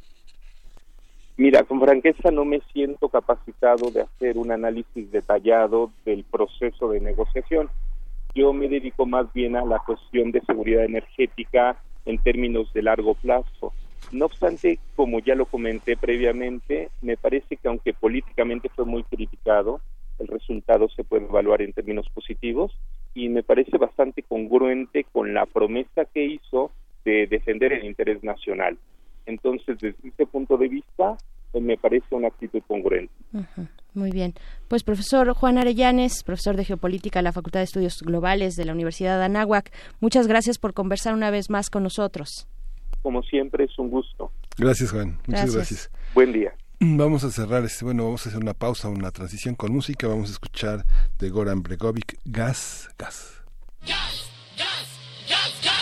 Mira, 1.36 1.64
con 1.64 1.80
franqueza 1.80 2.30
no 2.30 2.46
me 2.46 2.62
siento 2.72 3.10
capacitado 3.10 3.90
de 3.90 4.02
hacer 4.02 4.38
un 4.38 4.52
análisis 4.52 5.12
detallado 5.12 5.92
del 6.06 6.24
proceso 6.26 6.90
de 6.92 7.00
negociación. 7.00 7.70
Yo 8.36 8.54
me 8.54 8.70
dedico 8.70 9.08
más 9.08 9.34
bien 9.34 9.56
a 9.56 9.66
la 9.66 9.80
cuestión 9.80 10.32
de 10.32 10.42
seguridad 10.42 10.86
energética 10.86 11.78
en 12.06 12.20
términos 12.20 12.72
de 12.74 12.84
largo 12.84 13.16
plazo. 13.16 13.74
No 14.12 14.26
obstante, 14.26 14.78
como 14.96 15.20
ya 15.20 15.34
lo 15.34 15.48
comenté 15.48 15.98
previamente, 15.98 16.90
me 17.02 17.18
parece 17.18 17.58
que 17.58 17.68
aunque 17.68 17.94
políticamente 17.94 18.70
fue 18.70 18.86
muy 18.86 19.04
criticado, 19.04 19.82
el 20.20 20.28
resultado 20.28 20.88
se 20.90 21.04
puede 21.04 21.26
evaluar 21.26 21.64
en 21.64 21.74
términos 21.74 22.08
positivos 22.14 22.78
y 23.16 23.30
me 23.30 23.42
parece 23.42 23.78
bastante 23.80 24.22
congruente 24.22 25.06
con 25.12 25.34
la 25.34 25.48
promesa 25.48 26.06
que 26.06 26.26
hizo 26.26 26.70
de 27.06 27.26
defender 27.26 27.74
el 27.74 27.86
interés 27.86 28.24
nacional. 28.24 28.78
Entonces, 29.26 29.78
desde 29.80 30.08
ese 30.08 30.26
punto 30.26 30.58
de 30.58 30.68
vista, 30.68 31.18
eh, 31.54 31.62
me 31.62 31.78
parece 31.78 32.16
una 32.16 32.28
actitud 32.28 32.62
congruente. 32.68 33.14
Muy 33.94 34.12
bien. 34.12 34.34
Pues 34.68 34.84
profesor 34.84 35.34
Juan 35.34 35.58
Arellanes, 35.58 36.24
profesor 36.24 36.56
de 36.56 36.66
Geopolítica 36.66 37.20
de 37.20 37.24
la 37.24 37.32
Facultad 37.32 37.60
de 37.60 37.66
Estudios 37.66 38.02
Globales 38.02 38.56
de 38.56 38.66
la 38.66 38.74
Universidad 38.74 39.20
de 39.20 39.26
Anáhuac, 39.26 39.72
muchas 40.00 40.28
gracias 40.28 40.58
por 40.58 40.74
conversar 40.74 41.14
una 41.14 41.30
vez 41.30 41.50
más 41.50 41.70
con 41.70 41.84
nosotros. 41.84 42.48
Como 43.02 43.22
siempre, 43.24 43.66
es 43.66 43.78
un 43.78 43.90
gusto. 43.90 44.32
Gracias, 44.58 44.92
Juan. 44.92 45.20
Muchas 45.28 45.56
gracias. 45.56 45.92
Buen 46.16 46.32
día. 46.32 46.54
Vamos 46.80 47.24
a 47.24 47.32
cerrar 47.32 47.64
este, 47.64 47.86
bueno, 47.86 48.04
vamos 48.04 48.26
a 48.26 48.30
hacer 48.30 48.42
una 48.42 48.54
pausa, 48.54 48.90
una 48.90 49.12
transición 49.12 49.56
con 49.56 49.72
música. 49.72 50.08
Vamos 50.08 50.30
a 50.30 50.34
escuchar 50.34 50.86
de 51.20 51.30
Goran 51.30 51.62
Bregovic, 51.62 52.18
Gas, 52.26 52.90
Gas. 52.98 53.44
¡Gas! 53.88 54.34
Primer 55.64 55.73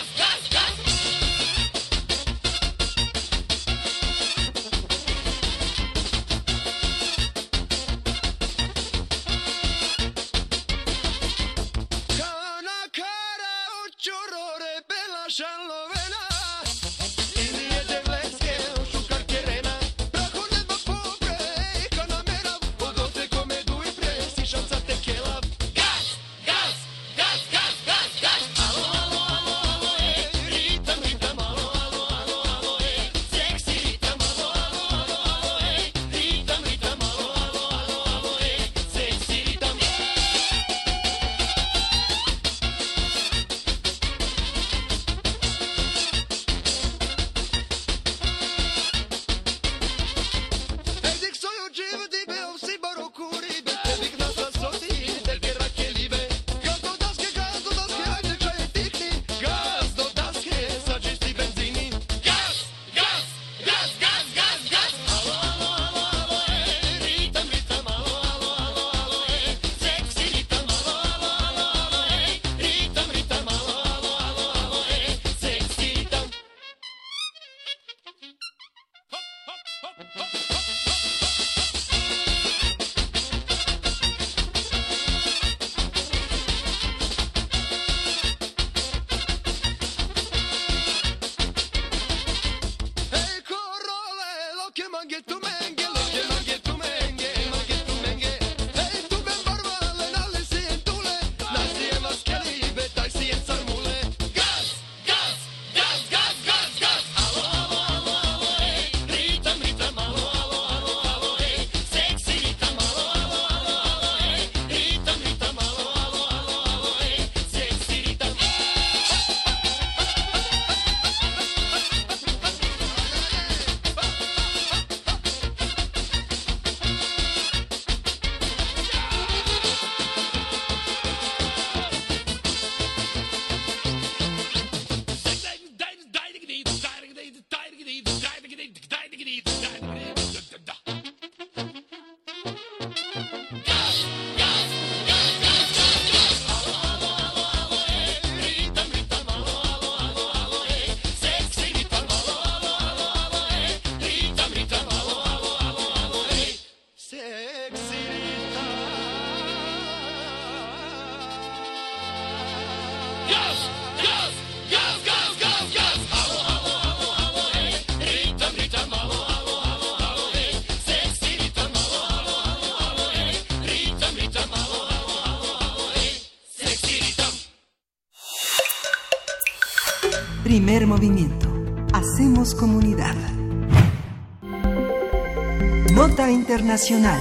Internacional. 186.72 187.20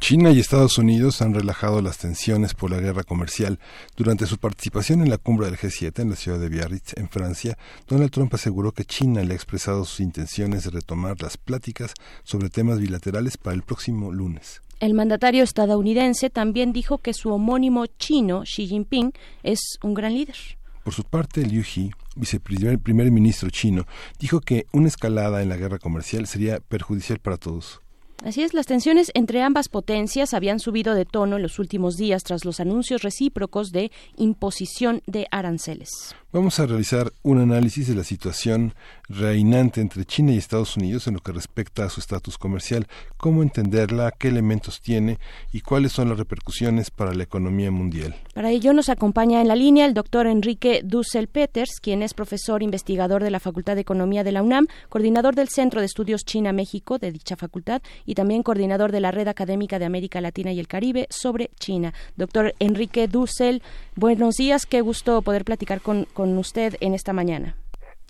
China 0.00 0.30
y 0.32 0.38
Estados 0.38 0.76
Unidos 0.76 1.22
han 1.22 1.32
relajado 1.32 1.80
las 1.80 1.96
tensiones 1.96 2.52
por 2.52 2.70
la 2.70 2.78
guerra 2.78 3.04
comercial. 3.04 3.58
Durante 3.96 4.26
su 4.26 4.36
participación 4.36 5.00
en 5.00 5.08
la 5.08 5.16
cumbre 5.16 5.46
del 5.46 5.56
G7 5.56 5.98
en 6.00 6.10
la 6.10 6.16
ciudad 6.16 6.38
de 6.38 6.50
Biarritz, 6.50 6.92
en 6.98 7.08
Francia, 7.08 7.56
Donald 7.88 8.10
Trump 8.10 8.34
aseguró 8.34 8.72
que 8.72 8.84
China 8.84 9.22
le 9.22 9.32
ha 9.32 9.34
expresado 9.34 9.86
sus 9.86 10.00
intenciones 10.00 10.64
de 10.64 10.70
retomar 10.70 11.22
las 11.22 11.38
pláticas 11.38 11.94
sobre 12.22 12.50
temas 12.50 12.80
bilaterales 12.80 13.38
para 13.38 13.56
el 13.56 13.62
próximo 13.62 14.12
lunes. 14.12 14.60
El 14.78 14.92
mandatario 14.92 15.42
estadounidense 15.42 16.28
también 16.28 16.74
dijo 16.74 16.98
que 16.98 17.14
su 17.14 17.30
homónimo 17.32 17.86
chino, 17.86 18.42
Xi 18.42 18.66
Jinping, 18.66 19.12
es 19.42 19.78
un 19.82 19.94
gran 19.94 20.12
líder. 20.12 20.36
Por 20.82 20.94
su 20.94 21.04
parte, 21.04 21.44
Liu 21.44 21.62
He, 21.62 21.90
viceprimer 22.16 22.78
primer 22.78 23.10
ministro 23.10 23.50
chino, 23.50 23.86
dijo 24.18 24.40
que 24.40 24.66
una 24.72 24.88
escalada 24.88 25.42
en 25.42 25.48
la 25.48 25.56
guerra 25.56 25.78
comercial 25.78 26.26
sería 26.26 26.60
perjudicial 26.60 27.18
para 27.18 27.36
todos. 27.36 27.80
Así 28.24 28.42
es, 28.42 28.52
las 28.52 28.66
tensiones 28.66 29.10
entre 29.14 29.40
ambas 29.40 29.70
potencias 29.70 30.34
habían 30.34 30.60
subido 30.60 30.94
de 30.94 31.06
tono 31.06 31.36
en 31.36 31.42
los 31.42 31.58
últimos 31.58 31.96
días 31.96 32.22
tras 32.22 32.44
los 32.44 32.60
anuncios 32.60 33.00
recíprocos 33.00 33.72
de 33.72 33.90
imposición 34.16 35.02
de 35.06 35.26
aranceles. 35.30 36.14
Vamos 36.32 36.60
a 36.60 36.66
realizar 36.66 37.12
un 37.24 37.40
análisis 37.40 37.88
de 37.88 37.96
la 37.96 38.04
situación 38.04 38.72
reinante 39.08 39.80
entre 39.80 40.04
China 40.04 40.30
y 40.30 40.36
Estados 40.36 40.76
Unidos 40.76 41.08
en 41.08 41.14
lo 41.14 41.20
que 41.20 41.32
respecta 41.32 41.84
a 41.84 41.88
su 41.88 41.98
estatus 41.98 42.38
comercial, 42.38 42.86
cómo 43.16 43.42
entenderla, 43.42 44.12
qué 44.16 44.28
elementos 44.28 44.80
tiene 44.80 45.18
y 45.52 45.62
cuáles 45.62 45.90
son 45.90 46.08
las 46.08 46.18
repercusiones 46.18 46.92
para 46.92 47.14
la 47.14 47.24
economía 47.24 47.72
mundial. 47.72 48.14
Para 48.32 48.52
ello 48.52 48.72
nos 48.72 48.90
acompaña 48.90 49.40
en 49.40 49.48
la 49.48 49.56
línea 49.56 49.86
el 49.86 49.92
doctor 49.92 50.28
Enrique 50.28 50.82
Dussel 50.84 51.26
Peters, 51.26 51.80
quien 51.82 52.00
es 52.00 52.14
profesor 52.14 52.62
investigador 52.62 53.24
de 53.24 53.32
la 53.32 53.40
Facultad 53.40 53.74
de 53.74 53.80
Economía 53.80 54.22
de 54.22 54.30
la 54.30 54.44
UNAM, 54.44 54.68
coordinador 54.88 55.34
del 55.34 55.48
Centro 55.48 55.80
de 55.80 55.86
Estudios 55.86 56.24
China-México 56.24 56.98
de 56.98 57.10
dicha 57.10 57.34
facultad 57.34 57.82
y 58.06 58.14
también 58.14 58.44
coordinador 58.44 58.92
de 58.92 59.00
la 59.00 59.10
Red 59.10 59.26
Académica 59.26 59.80
de 59.80 59.86
América 59.86 60.20
Latina 60.20 60.52
y 60.52 60.60
el 60.60 60.68
Caribe 60.68 61.08
sobre 61.10 61.50
China. 61.58 61.92
Doctor 62.16 62.54
Enrique 62.60 63.08
Dussel, 63.08 63.64
buenos 63.96 64.36
días, 64.36 64.64
qué 64.64 64.80
gusto 64.80 65.22
poder 65.22 65.44
platicar 65.44 65.80
con, 65.80 66.06
con 66.12 66.19
usted 66.38 66.76
en 66.80 66.94
esta 66.94 67.12
mañana. 67.12 67.56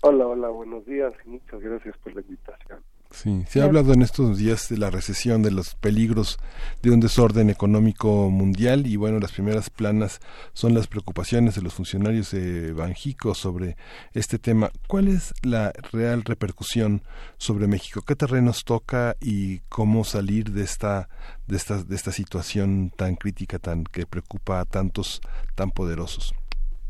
Hola, 0.03 0.25
hola, 0.27 0.49
buenos 0.49 0.85
días 0.85 1.13
y 1.25 1.29
muchas 1.29 1.61
gracias 1.61 1.95
por 1.97 2.15
la 2.15 2.21
invitación. 2.21 2.79
Sí, 3.11 3.43
se 3.47 3.61
ha 3.61 3.65
hablado 3.65 3.91
en 3.93 4.01
estos 4.01 4.37
días 4.37 4.69
de 4.69 4.77
la 4.77 4.89
recesión, 4.89 5.43
de 5.43 5.51
los 5.51 5.75
peligros 5.75 6.39
de 6.81 6.91
un 6.91 7.01
desorden 7.01 7.49
económico 7.49 8.29
mundial 8.29 8.87
y 8.87 8.95
bueno, 8.95 9.19
las 9.19 9.33
primeras 9.33 9.69
planas 9.69 10.21
son 10.53 10.73
las 10.73 10.87
preocupaciones 10.87 11.55
de 11.55 11.61
los 11.61 11.73
funcionarios 11.73 12.31
de 12.31 12.71
Banjico 12.71 13.35
sobre 13.35 13.75
este 14.13 14.39
tema. 14.39 14.71
¿Cuál 14.87 15.09
es 15.09 15.33
la 15.43 15.73
real 15.91 16.23
repercusión 16.23 17.01
sobre 17.37 17.67
México? 17.67 18.01
¿Qué 18.01 18.15
terrenos 18.15 18.63
toca 18.63 19.17
y 19.19 19.59
cómo 19.67 20.05
salir 20.05 20.51
de 20.51 20.63
esta 20.63 21.09
de 21.47 21.57
esta 21.57 21.83
de 21.83 21.95
esta 21.95 22.13
situación 22.13 22.91
tan 22.95 23.17
crítica, 23.17 23.59
tan 23.59 23.83
que 23.83 24.07
preocupa 24.07 24.61
a 24.61 24.65
tantos 24.65 25.21
tan 25.55 25.71
poderosos? 25.71 26.33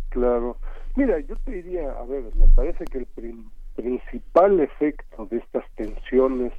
Claro. 0.09 0.57
Mira, 0.95 1.19
yo 1.21 1.35
te 1.37 1.51
diría, 1.51 1.91
a 1.91 2.03
ver, 2.03 2.23
me 2.35 2.47
parece 2.47 2.83
que 2.85 2.99
el 2.99 3.07
principal 3.75 4.59
efecto 4.59 5.25
de 5.27 5.37
estas 5.37 5.63
tensiones 5.75 6.51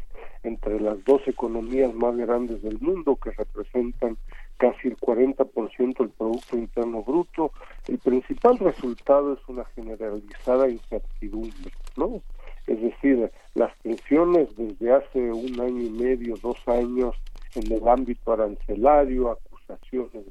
entre 0.42 0.80
las 0.80 1.04
dos 1.04 1.20
economías 1.26 1.94
más 1.94 2.16
grandes 2.16 2.62
del 2.62 2.80
mundo 2.80 3.16
que 3.16 3.30
representan 3.30 4.16
casi 4.56 4.88
el 4.88 4.96
40% 4.96 5.98
del 5.98 6.10
Producto 6.10 6.56
Interno 6.56 7.02
Bruto, 7.02 7.52
el 7.88 7.98
principal 7.98 8.59
resultado 8.59 9.34
es 9.34 9.40
una 9.48 9.64
generalizada 9.76 10.68
incertidumbre, 10.68 11.72
¿no? 11.96 12.22
Es 12.66 12.80
decir, 12.80 13.30
las 13.54 13.76
tensiones 13.78 14.54
desde 14.56 14.92
hace 14.92 15.32
un 15.32 15.60
año 15.60 15.82
y 15.82 15.90
medio, 15.90 16.36
dos 16.40 16.56
años 16.66 17.14
en 17.54 17.70
el 17.70 17.86
ámbito 17.86 18.32
arancelario, 18.32 19.38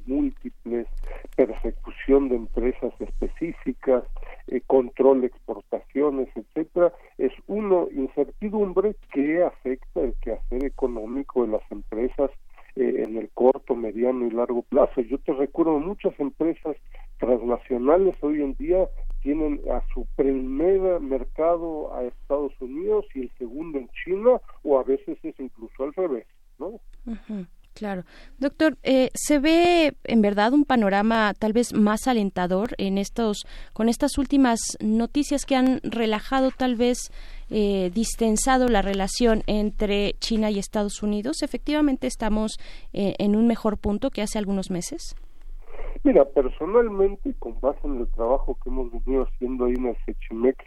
múltiples, 0.06 0.86
persecución 1.36 2.28
de 2.28 2.36
empresas 2.36 2.92
específicas, 3.00 4.04
eh, 4.48 4.60
control 4.66 5.22
de 5.22 5.28
exportaciones, 5.28 6.28
etcétera, 6.34 6.92
es 7.18 7.32
uno 7.46 7.88
incertidumbre 7.92 8.96
que 9.12 9.42
afecta 9.42 10.00
el 10.00 10.14
quehacer 10.20 10.64
económico 10.64 11.44
de 11.44 11.52
las 11.52 11.62
empresas 11.70 12.30
eh, 12.74 13.04
en 13.06 13.18
el 13.18 13.28
corto, 13.30 13.74
mediano 13.74 14.26
y 14.26 14.30
largo 14.30 14.62
plazo. 14.62 15.02
Yo 15.02 15.18
te 15.18 15.32
recuerdo 15.32 15.78
muchas 15.78 16.18
empresas 16.18 16.76
transnacionales 17.18 18.16
hoy 18.22 18.42
en 18.42 18.54
día 18.54 18.88
tienen 19.22 19.60
a 19.70 19.82
su 19.94 20.06
primer 20.16 21.00
mercado 21.00 21.94
a 21.94 22.02
Estados 22.04 22.52
Unidos 22.60 23.04
y 23.14 23.22
el 23.22 23.30
segundo 23.38 23.78
en 23.78 23.88
China 24.04 24.40
o 24.62 24.78
a 24.78 24.82
veces 24.82 25.18
es 25.22 25.38
incluso 25.38 25.84
al 25.84 25.94
revés, 25.94 26.26
¿no? 26.58 26.80
Claro. 27.74 28.04
Doctor, 28.38 28.76
eh, 28.82 29.10
¿se 29.14 29.38
ve 29.38 29.94
en 30.04 30.20
verdad 30.20 30.52
un 30.52 30.64
panorama 30.64 31.32
tal 31.38 31.52
vez 31.52 31.72
más 31.72 32.06
alentador 32.06 32.74
en 32.76 32.98
estos, 32.98 33.46
con 33.72 33.88
estas 33.88 34.18
últimas 34.18 34.60
noticias 34.80 35.46
que 35.46 35.56
han 35.56 35.80
relajado 35.82 36.50
tal 36.50 36.76
vez 36.76 37.10
eh, 37.48 37.90
distensado 37.94 38.68
la 38.68 38.82
relación 38.82 39.42
entre 39.46 40.14
China 40.20 40.50
y 40.50 40.58
Estados 40.58 41.02
Unidos? 41.02 41.42
¿Efectivamente 41.42 42.06
estamos 42.06 42.58
eh, 42.92 43.14
en 43.18 43.36
un 43.36 43.46
mejor 43.46 43.78
punto 43.78 44.10
que 44.10 44.22
hace 44.22 44.38
algunos 44.38 44.70
meses? 44.70 45.14
Mira, 46.04 46.24
personalmente, 46.24 47.32
con 47.38 47.60
base 47.60 47.78
en 47.84 48.00
el 48.00 48.08
trabajo 48.08 48.58
que 48.62 48.70
hemos 48.70 48.90
venido 48.90 49.24
haciendo 49.24 49.66
ahí 49.66 49.74
en 49.74 49.86
el 49.86 49.96
CECHIMEX 50.04 50.58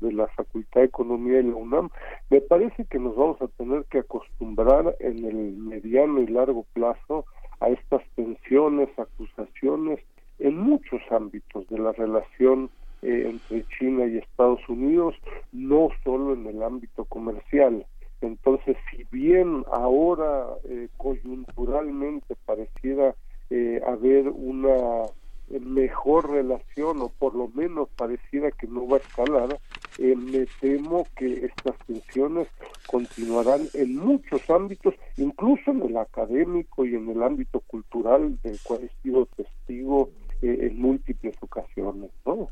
de 0.00 0.12
la 0.12 0.28
Facultad 0.28 0.82
de 0.82 0.86
Economía 0.86 1.38
de 1.38 1.44
la 1.44 1.56
UNAM, 1.56 1.90
me 2.30 2.40
parece 2.40 2.84
que 2.84 2.98
nos 2.98 3.16
vamos 3.16 3.40
a 3.42 3.48
tener 3.48 3.84
que 3.86 3.98
acostumbrar 3.98 4.96
en 5.00 5.24
el 5.24 5.56
mediano 5.56 6.20
y 6.20 6.28
largo 6.28 6.64
plazo 6.74 7.24
a 7.60 7.70
estas 7.70 8.02
tensiones, 8.14 8.88
acusaciones 8.98 10.00
en 10.38 10.58
muchos 10.58 11.00
ámbitos 11.10 11.66
de 11.68 11.78
la 11.78 11.92
relación 11.92 12.70
eh, 13.02 13.30
entre 13.30 13.66
China 13.78 14.06
y 14.06 14.18
Estados 14.18 14.60
Unidos, 14.68 15.14
no 15.52 15.88
solo 16.02 16.34
en 16.34 16.46
el 16.46 16.62
ámbito 16.62 17.04
comercial. 17.04 17.84
Entonces, 18.20 18.76
si 18.90 19.04
bien 19.10 19.64
ahora 19.72 20.46
eh, 20.64 20.88
coyunturalmente 20.96 22.36
pareciera 22.46 23.14
eh, 23.56 23.80
haber 23.86 24.28
una 24.28 25.04
mejor 25.48 26.28
relación 26.28 27.00
o 27.02 27.08
por 27.08 27.36
lo 27.36 27.46
menos 27.48 27.88
pareciera 27.94 28.50
que 28.50 28.66
no 28.66 28.88
va 28.88 28.96
a 28.96 29.00
escalar, 29.00 29.60
eh, 29.98 30.16
me 30.16 30.46
temo 30.60 31.06
que 31.16 31.46
estas 31.46 31.78
tensiones 31.86 32.48
continuarán 32.88 33.68
en 33.74 33.96
muchos 33.96 34.50
ámbitos, 34.50 34.94
incluso 35.18 35.70
en 35.70 35.82
el 35.82 35.96
académico 35.96 36.84
y 36.84 36.96
en 36.96 37.08
el 37.08 37.22
ámbito 37.22 37.60
cultural 37.60 38.40
del 38.42 38.58
cual 38.64 38.80
he 38.82 39.02
sido 39.02 39.26
testigo 39.36 40.08
eh, 40.08 40.23
en 40.42 40.80
múltiples 40.80 41.34
ocasiones, 41.40 42.10
¿no? 42.26 42.48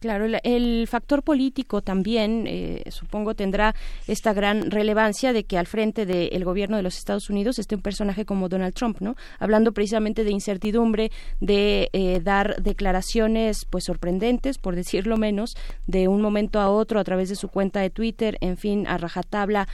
claro, 0.00 0.26
el, 0.42 0.86
factor 0.88 1.22
político 1.22 1.82
también, 1.82 2.46
eh, 2.46 2.82
supongo, 2.90 3.34
tendrá 3.34 3.74
esta 4.06 4.32
gran 4.32 4.70
relevancia 4.70 5.32
de 5.32 5.44
que 5.44 5.58
al 5.58 5.66
frente 5.66 6.06
del 6.06 6.44
gobierno 6.44 6.76
de 6.76 6.82
los 6.82 6.96
Estados 6.96 7.30
Unidos 7.30 7.58
esté 7.58 7.74
un 7.74 7.82
personaje 7.82 8.24
como 8.24 8.48
Donald 8.48 8.74
Trump, 8.74 9.00
¿no? 9.00 9.16
Hablando 9.38 9.72
precisamente 9.72 10.24
de 10.24 10.30
incertidumbre, 10.30 11.10
de 11.40 11.88
eh, 11.92 12.20
dar 12.22 12.62
declaraciones, 12.62 13.64
pues 13.64 13.84
sorprendentes, 13.84 14.58
por 14.58 14.74
decirlo 14.74 15.16
menos, 15.16 15.56
de 15.86 16.08
un 16.08 16.20
momento 16.20 16.60
a 16.60 16.70
otro 16.70 17.00
a 17.00 17.04
través 17.04 17.28
de 17.28 17.36
su 17.36 17.48
cuenta 17.48 17.80
de 17.80 17.90
Twitter, 17.90 18.36
en 18.40 18.56
fin, 18.56 18.86
a 18.86 18.98
rajatabla, 18.98 19.68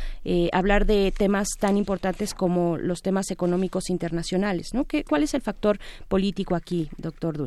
hablar 0.53 0.87
de 0.87 1.13
temas 1.17 1.49
tan 1.59 1.77
importantes 1.77 2.35
como 2.35 2.77
los 2.77 3.03
temas 3.03 3.31
económicos 3.31 3.91
internacionales, 3.91 4.75
¿no? 4.75 4.85
¿Qué, 4.85 5.05
¿Cuál 5.05 5.23
es 5.23 5.35
el 5.35 5.41
factor 5.41 5.79
político 6.09 6.55
aquí, 6.55 6.89
doctor? 6.99 7.40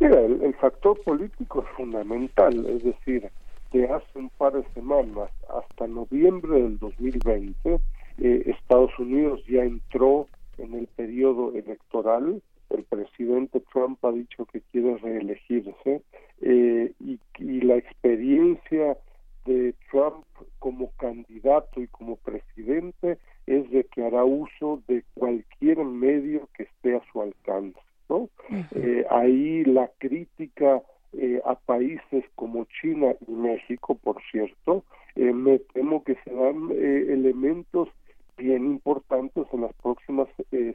Mira, 0.00 0.20
el, 0.20 0.54
factor 0.54 1.00
político 1.02 1.62
es 1.62 1.76
fundamental, 1.76 2.66
es 2.66 2.84
decir, 2.84 3.30
de 3.72 3.84
hace 3.86 4.18
un 4.18 4.28
par 4.30 4.52
de 4.52 4.64
semanas 4.74 5.30
hasta 5.48 5.86
noviembre 5.86 6.62
del 6.62 6.78
2020, 6.78 7.80
eh, 8.18 8.42
Estados 8.46 8.96
Unidos 8.98 9.40
ya 9.48 9.62
entró 9.62 10.26
en 10.58 10.74
el 10.74 10.86
periodo 10.88 11.52
electoral, 11.54 12.42
el 12.70 12.84
presidente 12.84 13.60
Trump 13.72 14.04
ha 14.04 14.12
dicho 14.12 14.44
que 14.46 14.60
quiere 14.72 14.98
reelegirse 14.98 16.02
eh, 16.42 16.92
y, 17.00 17.18
y 17.38 17.60
la 17.62 17.76
experiencia 17.76 18.98
de 19.46 19.74
Trump 19.90 20.26
como 20.58 20.90
candidato 20.98 21.80
y 21.80 21.86
como 21.88 22.16
presidente 22.16 23.18
es 23.46 23.70
de 23.70 23.84
que 23.84 24.04
hará 24.04 24.24
uso 24.24 24.82
de 24.86 25.02
cualquier 25.14 25.78
medio 25.78 26.48
que 26.54 26.64
esté 26.64 26.96
a 26.96 27.02
su 27.10 27.22
alcance. 27.22 27.87
¿No? 28.08 28.28
Eh, 28.74 29.04
ahí 29.10 29.64
la 29.64 29.90
crítica 29.98 30.82
eh, 31.12 31.40
a 31.44 31.54
países 31.54 32.24
como 32.34 32.66
China 32.80 33.14
y 33.26 33.30
México, 33.30 33.96
por 33.96 34.20
cierto, 34.30 34.84
eh, 35.16 35.32
me 35.32 35.58
temo 35.58 36.04
que 36.04 36.16
serán 36.24 36.70
elementos 36.70 37.88
bien 38.36 38.66
importantes 38.66 39.46
en 39.52 39.62
las 39.62 39.72
próximas 39.82 40.28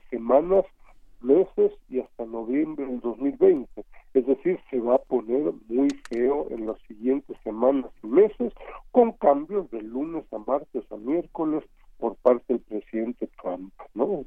semanas, 0.10 0.66
meses 1.22 1.72
y 1.90 2.02
hasta 2.02 2.26
noviembre 2.26 2.86
del 2.86 3.00
2020. 3.00 3.86
Es 4.14 4.28
decir, 4.28 4.60
se 4.70 4.80
va 4.80 4.96
a 4.96 5.04
poner 5.04 5.54
muy 5.70 5.90
feo 6.10 6.48
en 6.52 6.68
las 6.68 6.78
siguientes 6.88 7.38
semanas 7.44 7.90
y 8.04 8.08
meses, 8.08 8.54
con 8.92 9.14
cambios 9.14 9.72
de 9.72 9.82
lunes 9.82 10.26
a 10.34 10.40
martes 10.40 10.84
a 10.92 10.98
miércoles 10.98 11.64
por 12.04 12.18
parte 12.18 12.44
del 12.50 12.60
presidente 12.60 13.30
Trump, 13.42 13.72
¿no? 13.94 14.26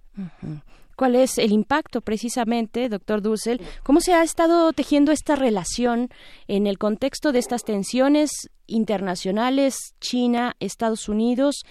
cuál 0.97 1.15
es 1.15 1.37
el 1.37 1.53
impacto 1.53 2.01
precisamente, 2.01 2.89
doctor 2.89 3.21
Dussel, 3.21 3.61
cómo 3.83 4.01
se 4.01 4.15
ha 4.15 4.23
estado 4.23 4.73
tejiendo 4.73 5.13
esta 5.13 5.37
relación 5.37 6.09
en 6.49 6.67
el 6.67 6.79
contexto 6.79 7.33
de 7.33 7.39
estas 7.39 7.65
tensiones 7.65 8.31
internacionales, 8.67 9.95
China, 10.01 10.55
Estados 10.59 11.11
Unidos, 11.11 11.67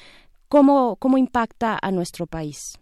cómo, 0.47 0.95
cómo 0.97 1.17
impacta 1.17 1.79
a 1.81 1.89
nuestro 1.89 2.27
país. 2.27 2.79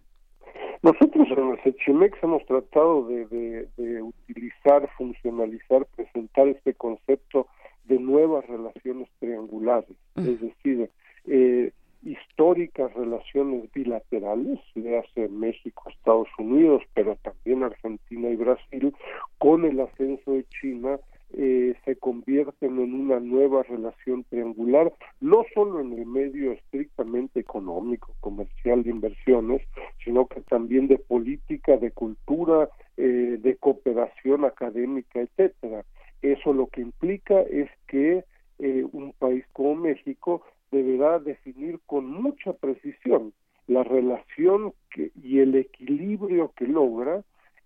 Nosotros 0.81 1.25
en 1.31 1.51
el 1.51 1.59
CECHIMEX 1.63 2.21
hemos 2.23 2.45
tratado 2.45 3.07
de, 3.07 4.01
utilizar, 4.01 4.89
funcionalizar, 4.97 5.85
presentar 5.95 6.49
este 6.49 6.73
concepto 6.73 7.47
de 7.85 7.99
nuevas 7.99 8.45
relaciones 8.47 9.07
triangulares, 9.19 9.95
es 10.17 10.41
decir, 10.41 10.89
eh, 11.25 11.71
históricas 12.05 12.93
relaciones 12.93 13.71
bilaterales, 13.71 14.59
le 14.75 14.99
hace 14.99 15.27
México, 15.29 15.89
Estados 15.89 16.27
Unidos, 16.37 16.83
pero 16.93 17.15
también 17.17 17.63
Argentina 17.63 18.29
y 18.29 18.35
Brasil, 18.35 18.93
con 19.37 19.65
el 19.65 19.79
ascenso 19.79 20.31
de 20.31 20.45
China, 20.61 20.99
eh, 21.35 21.73
se 21.83 21.95
convierten 21.95 22.79
en 22.79 22.93
una 22.93 23.19
nueva 23.19 23.63
relación 23.63 24.23
triangular, 24.25 24.93
no 25.19 25.43
solo 25.55 25.79
en 25.79 25.93
el 25.93 26.05
medio 26.05 26.51
estrictamente 26.51 27.39
económico, 27.39 28.13
comercial 28.19 28.83
de 28.83 28.91
inversiones, 28.91 29.63
sino 30.03 30.27
que 30.27 30.41
también 30.41 30.87
de 30.87 30.99
política, 30.99 31.77
de 31.77 31.89
cultura, 31.89 32.69
eh, 32.97 33.39
de 33.41 33.55
cooperación 33.55 34.45
académica, 34.45 35.21
etcétera. 35.21 35.83
Eso 36.21 36.53
lo 36.53 36.67
que 36.67 36.81
implica 36.81 37.41
es 37.41 37.69
que 37.87 38.23
eh, 38.59 38.85
un 38.91 39.13
país 39.13 39.43
como 39.53 39.75
México 39.75 40.43
deberá 40.73 41.19
definir 41.19 41.79
con 41.85 42.11
mucha 42.11 42.51
precisión 42.53 43.31
la 43.67 43.83
relación 43.83 44.73
que, 44.91 45.11
y 45.21 45.39
el 45.39 45.55
equilibrio 45.55 46.51
que 46.57 46.67
logra 46.67 47.23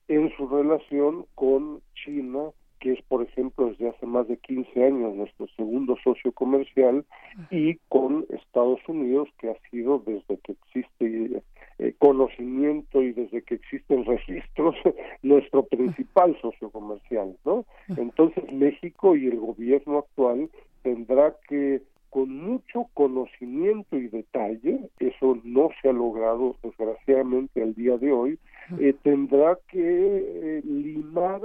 en 0.07 0.31
su 0.37 0.47
relación 0.47 1.25
con 1.33 1.81
China, 1.95 2.51
que 2.79 2.93
es, 2.93 3.01
por 3.07 3.23
ejemplo, 3.23 3.67
desde 3.67 3.89
hace 3.89 4.05
más 4.05 4.27
de 4.27 4.37
15 4.37 4.85
años 4.85 5.15
nuestro 5.15 5.47
segundo 5.55 5.97
socio 6.03 6.31
comercial, 6.31 7.03
y 7.49 7.75
con 7.89 8.25
Estados 8.29 8.79
Unidos, 8.87 9.27
que 9.39 9.49
ha 9.49 9.55
sido 9.71 10.03
desde 10.05 10.37
que 10.37 10.51
existe 10.51 11.41
eh, 11.79 11.93
conocimiento 11.97 13.01
y 13.01 13.13
desde 13.13 13.41
que 13.41 13.55
existen 13.55 14.05
registros, 14.05 14.75
nuestro 15.23 15.63
principal 15.63 16.37
socio 16.41 16.69
comercial, 16.69 17.35
¿no? 17.43 17.65
Entonces 17.97 18.51
México 18.51 19.15
y 19.15 19.27
el 19.27 19.39
gobierno 19.39 19.99
actual 19.99 20.49
tendrá 20.83 21.35
que 21.49 21.81
con 22.09 22.35
mucho 22.35 22.87
conocimiento 23.07 23.97
y 23.97 24.09
detalle, 24.09 24.89
eso 24.99 25.39
no 25.43 25.69
se 25.81 25.89
ha 25.89 25.93
logrado 25.93 26.55
desgraciadamente 26.61 27.63
al 27.63 27.73
día 27.73 27.97
de 27.97 28.11
hoy, 28.11 28.39
eh, 28.79 28.93
tendrá 29.01 29.57
que 29.69 29.79
eh, 29.79 30.61
limar 30.65 31.41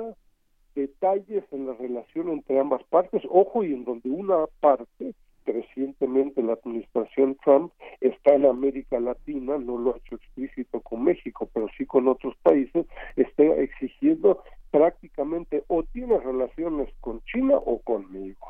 detalles 0.74 1.44
en 1.52 1.66
la 1.66 1.74
relación 1.74 2.30
entre 2.30 2.58
ambas 2.58 2.82
partes, 2.84 3.22
ojo, 3.30 3.62
y 3.62 3.74
en 3.74 3.84
donde 3.84 4.10
una 4.10 4.46
parte, 4.58 5.14
recientemente 5.46 6.42
la 6.42 6.54
administración 6.54 7.36
Trump, 7.44 7.72
está 8.00 8.34
en 8.34 8.46
América 8.46 8.98
Latina, 8.98 9.56
no 9.58 9.78
lo 9.78 9.94
ha 9.94 9.98
hecho 9.98 10.16
explícito 10.16 10.80
con 10.80 11.04
México, 11.04 11.48
pero 11.52 11.68
sí 11.78 11.86
con 11.86 12.08
otros 12.08 12.34
países, 12.42 12.86
está 13.14 13.44
exigiendo 13.44 14.42
prácticamente 14.72 15.62
o 15.68 15.84
tiene 15.84 16.18
relaciones 16.18 16.88
con 17.00 17.20
China 17.24 17.54
o 17.56 17.78
conmigo. 17.80 18.48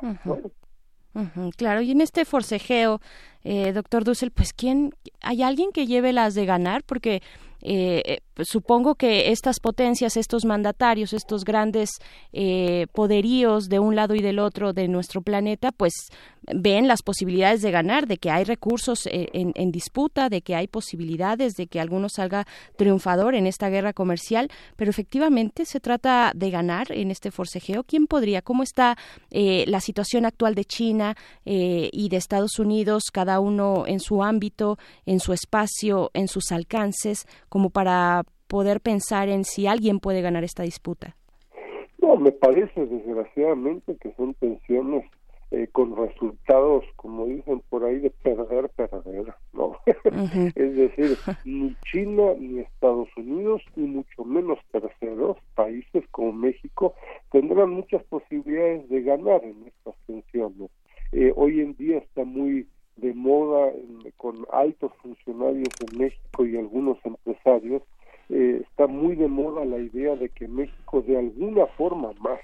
Claro, 1.57 1.81
y 1.81 1.91
en 1.91 2.01
este 2.01 2.25
forcejeo, 2.25 3.01
eh, 3.43 3.71
doctor 3.73 4.03
Dussel, 4.03 4.31
pues 4.31 4.53
¿quién, 4.53 4.93
hay 5.21 5.43
alguien 5.43 5.71
que 5.71 5.85
lleve 5.85 6.13
las 6.13 6.33
de 6.33 6.45
ganar? 6.45 6.83
Porque 6.83 7.21
eh, 7.65 8.19
pues, 8.33 8.49
supongo 8.49 8.95
que 8.95 9.31
estas 9.31 9.59
potencias, 9.59 10.17
estos 10.17 10.43
mandatarios, 10.43 11.13
estos 11.13 11.45
grandes 11.45 11.91
eh, 12.33 12.87
poderíos 12.93 13.69
de 13.69 13.79
un 13.79 13.95
lado 13.95 14.15
y 14.15 14.21
del 14.21 14.39
otro 14.39 14.73
de 14.73 14.89
nuestro 14.89 15.21
planeta, 15.21 15.71
pues 15.71 15.93
ven 16.53 16.87
las 16.87 17.01
posibilidades 17.01 17.61
de 17.61 17.71
ganar, 17.71 18.07
de 18.07 18.17
que 18.17 18.31
hay 18.31 18.43
recursos 18.43 19.05
eh, 19.07 19.29
en, 19.33 19.71
disputa, 19.71 20.29
de 20.29 20.41
que 20.41 20.55
hay 20.55 20.67
posibilidades 20.67 21.53
de 21.55 21.67
que 21.67 21.79
alguno 21.79 22.09
salga 22.09 22.45
triunfador 22.75 23.35
en 23.35 23.47
esta 23.47 23.69
guerra 23.69 23.93
comercial, 23.93 24.49
pero 24.75 24.89
efectivamente 24.89 25.65
se 25.65 25.79
trata 25.79 26.31
de 26.35 26.49
ganar 26.49 26.91
en 26.91 27.11
este 27.11 27.31
forcejeo. 27.31 27.83
¿Quién 27.83 28.07
podría? 28.07 28.41
¿Cómo 28.41 28.63
está 28.63 28.97
eh, 29.31 29.65
la 29.67 29.79
situación 29.79 30.25
actual 30.25 30.55
de 30.55 30.65
China 30.65 31.15
y 31.45 32.09
de 32.09 32.17
Estados 32.17 32.59
Unidos, 32.59 33.05
cada 33.11 33.39
uno 33.39 33.85
en 33.87 33.99
su 33.99 34.23
ámbito, 34.23 34.77
en 35.05 35.19
su 35.19 35.33
espacio, 35.33 36.09
en 36.13 36.27
sus 36.27 36.51
alcances, 36.51 37.25
como 37.49 37.69
para 37.69 38.23
poder 38.47 38.81
pensar 38.81 39.29
en 39.29 39.43
si 39.43 39.67
alguien 39.67 39.99
puede 39.99 40.21
ganar 40.21 40.43
esta 40.43 40.63
disputa? 40.63 41.15
No, 42.03 42.17
me 42.17 42.31
parece 42.31 42.85
desgraciadamente 42.85 43.95
que 44.01 44.13
son 44.15 44.33
tensiones 44.35 45.05
eh, 45.53 45.67
con 45.71 45.95
resultados, 45.95 46.83
como 46.95 47.27
dicen 47.27 47.61
por 47.69 47.83
ahí, 47.83 47.99
de 47.99 48.09
perder, 48.09 48.69
perder, 48.69 49.35
¿no? 49.53 49.77
es 49.85 50.75
decir, 50.75 51.15
ni 51.45 51.75
China 51.91 52.33
ni 52.39 52.61
Estados 52.61 53.07
Unidos, 53.15 53.61
ni 53.75 53.85
mucho 53.85 54.25
menos 54.25 54.57
terceros 54.71 55.37
países 55.53 56.03
como 56.09 56.33
México, 56.33 56.95
tendrán 57.31 57.69
muchas 57.69 58.03
posibilidades 58.05 58.89
de 58.89 59.03
ganar 59.03 59.43
en 59.43 59.67
estas 59.67 59.93
tensiones. 60.07 60.71
Eh, 61.11 61.31
hoy 61.35 61.59
en 61.59 61.75
día 61.75 61.99
está 61.99 62.23
muy 62.23 62.67
de 62.95 63.13
moda 63.13 63.73
con 64.17 64.47
altos 64.51 64.91
funcionarios 65.03 65.69
en 65.87 65.99
México 65.99 66.47
y 66.47 66.57
algunos 66.57 66.97
empresarios 67.05 67.83
eh, 68.29 68.63
está 68.63 68.87
muy 68.87 69.15
de 69.15 69.27
moda 69.27 69.65
la 69.65 69.77
idea 69.77 70.15
de 70.15 70.29
que 70.29 70.47
México 70.47 71.03
de 71.03 71.19
alguna 71.19 71.67
forma 71.77 72.11
mágica 72.19 72.42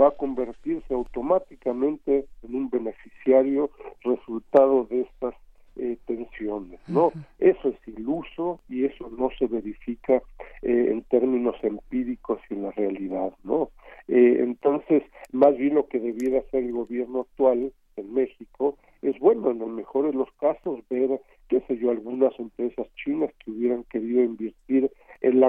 va 0.00 0.08
a 0.08 0.12
convertirse 0.12 0.94
automáticamente 0.94 2.26
en 2.42 2.54
un 2.54 2.70
beneficiario 2.70 3.70
resultado 4.02 4.84
de 4.84 5.02
estas 5.02 5.34
eh, 5.76 5.96
tensiones, 6.06 6.80
¿no? 6.88 7.12
Eso 7.38 7.68
es 7.68 7.88
iluso 7.88 8.60
y 8.68 8.84
eso 8.84 9.10
no 9.16 9.30
se 9.38 9.46
verifica 9.46 10.22
eh, 10.62 10.88
en 10.90 11.02
términos 11.02 11.56
empíricos 11.62 12.40
y 12.50 12.54
en 12.54 12.62
la 12.64 12.70
realidad, 12.72 13.32
¿no? 13.44 13.70
entonces, 14.10 15.02
más 15.32 15.54
bien 15.58 15.74
lo 15.74 15.86
que 15.86 16.00
debiera 16.00 16.38
hacer 16.38 16.64
el 16.64 16.72
gobierno 16.72 17.20
actual 17.20 17.74
en 17.96 18.14
México 18.14 18.78
es, 19.02 19.18
bueno, 19.18 19.50
en 19.50 19.60
el 19.60 19.68
mejor 19.68 20.06
de 20.06 20.14
los 20.14 20.30
casos, 20.40 20.80
ver 20.88 21.08
ver, 21.08 21.20
qué 21.48 21.60
sé 21.68 21.76
yo, 21.78 21.90
algunas 21.90 22.38
empresas 22.38 22.86
chinas 22.96 23.30
que 23.44 23.50
hubieran 23.50 23.84
querido 23.84 24.22
invertir 24.22 24.90
en 25.20 25.40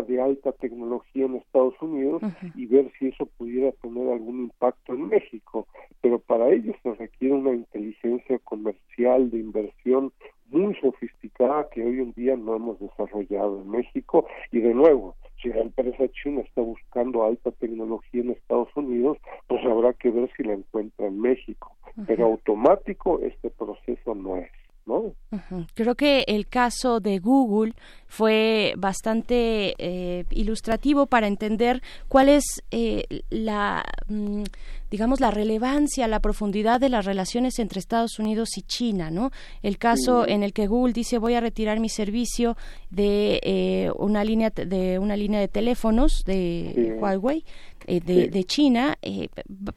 de 0.00 0.20
alta 0.20 0.52
tecnología 0.52 1.26
en 1.26 1.36
Estados 1.36 1.74
Unidos 1.82 2.22
y 2.54 2.64
ver 2.66 2.90
si 2.98 3.08
eso 3.08 3.26
pudiera 3.26 3.72
tener 3.82 4.08
algún 4.08 4.44
impacto 4.44 4.94
en 4.94 5.08
México. 5.08 5.66
Pero 6.00 6.18
para 6.18 6.48
ello 6.48 6.72
se 6.82 6.94
requiere 6.94 7.34
una 7.34 7.52
inteligencia 7.52 8.38
comercial 8.38 9.30
de 9.30 9.38
inversión 9.38 10.12
muy 10.48 10.74
sofisticada 10.76 11.68
que 11.70 11.84
hoy 11.84 11.98
en 11.98 12.12
día 12.12 12.36
no 12.36 12.56
hemos 12.56 12.78
desarrollado 12.78 13.60
en 13.60 13.70
México 13.70 14.26
y 14.50 14.60
de 14.60 14.72
nuevo 14.72 15.16
si 15.42 15.48
la 15.48 15.60
empresa 15.60 16.04
china 16.22 16.42
está 16.42 16.62
buscando 16.62 17.24
alta 17.24 17.50
tecnología 17.50 18.22
en 18.22 18.30
Estados 18.30 18.68
Unidos, 18.76 19.18
pues 19.48 19.64
habrá 19.64 19.92
que 19.92 20.10
ver 20.10 20.30
si 20.36 20.44
la 20.44 20.52
encuentra 20.52 21.06
en 21.06 21.20
México. 21.20 21.76
Pero 22.06 22.26
automático 22.26 23.18
este 23.20 23.50
proceso 23.50 24.14
no 24.14 24.36
es. 24.36 24.50
¿no? 24.86 25.14
Creo 25.74 25.94
que 25.94 26.24
el 26.26 26.48
caso 26.48 27.00
de 27.00 27.18
Google 27.18 27.74
fue 28.12 28.74
bastante 28.76 29.74
eh, 29.78 30.26
ilustrativo 30.32 31.06
para 31.06 31.26
entender 31.26 31.80
cuál 32.08 32.28
es 32.28 32.62
eh, 32.70 33.22
la, 33.30 33.82
mm, 34.06 34.42
digamos, 34.90 35.18
la 35.18 35.30
relevancia, 35.30 36.06
la 36.08 36.20
profundidad 36.20 36.78
de 36.78 36.90
las 36.90 37.06
relaciones 37.06 37.58
entre 37.58 37.80
Estados 37.80 38.18
Unidos 38.18 38.58
y 38.58 38.62
China, 38.64 39.10
¿no? 39.10 39.30
El 39.62 39.78
caso 39.78 40.28
en 40.28 40.42
el 40.42 40.52
que 40.52 40.66
Google 40.66 40.92
dice 40.92 41.16
voy 41.16 41.32
a 41.32 41.40
retirar 41.40 41.80
mi 41.80 41.88
servicio 41.88 42.58
de 42.90 43.40
eh, 43.44 43.90
una 43.96 44.24
línea 44.24 44.50
de 44.50 44.98
una 44.98 45.16
línea 45.16 45.40
de 45.40 45.48
teléfonos 45.48 46.22
de 46.26 46.98
Huawei 47.00 47.46
eh, 47.86 48.00
de, 48.00 48.44
China. 48.44 48.96
Eh, 49.02 49.28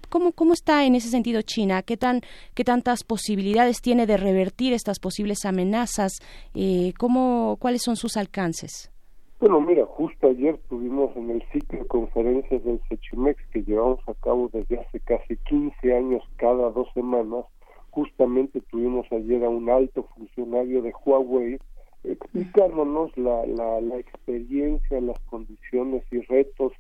¿cómo, 0.10 0.32
¿Cómo 0.32 0.54
está 0.54 0.86
en 0.86 0.96
ese 0.96 1.10
sentido 1.10 1.42
China? 1.42 1.84
¿Qué, 1.84 1.98
tan, 1.98 2.22
¿Qué 2.54 2.64
tantas 2.64 3.04
posibilidades 3.04 3.82
tiene 3.82 4.06
de 4.06 4.18
revertir 4.18 4.74
estas 4.74 5.00
posibles 5.00 5.46
amenazas? 5.46 6.14
Eh, 6.54 6.94
¿cómo, 6.98 7.58
¿Cuáles 7.60 7.82
son 7.84 7.96
sus 7.96 8.18
alcances? 8.18 8.92
Bueno, 9.40 9.60
mira, 9.60 9.86
justo 9.86 10.28
ayer 10.28 10.58
tuvimos 10.70 11.16
en 11.16 11.30
el 11.30 11.44
ciclo 11.52 11.80
de 11.80 11.86
conferencias 11.86 12.64
del 12.64 12.80
Sechimex 12.88 13.40
que 13.52 13.64
llevamos 13.64 14.00
a 14.08 14.14
cabo 14.16 14.50
desde 14.52 14.80
hace 14.80 15.00
casi 15.02 15.36
15 15.50 15.94
años 15.94 16.24
cada 16.38 16.72
dos 16.72 16.88
semanas, 16.94 17.46
justamente 17.92 18.62
tuvimos 18.72 19.06
ayer 19.12 19.44
a 19.44 19.50
un 19.50 19.70
alto 19.70 20.08
funcionario 20.16 20.82
de 20.82 20.94
Huawei 21.06 21.60
explicándonos 22.04 23.16
la, 23.18 23.46
la, 23.46 23.82
la 23.82 23.98
experiencia, 23.98 25.02
las 25.02 25.20
condiciones 25.22 26.04
y 26.12 26.22
retos 26.22 26.74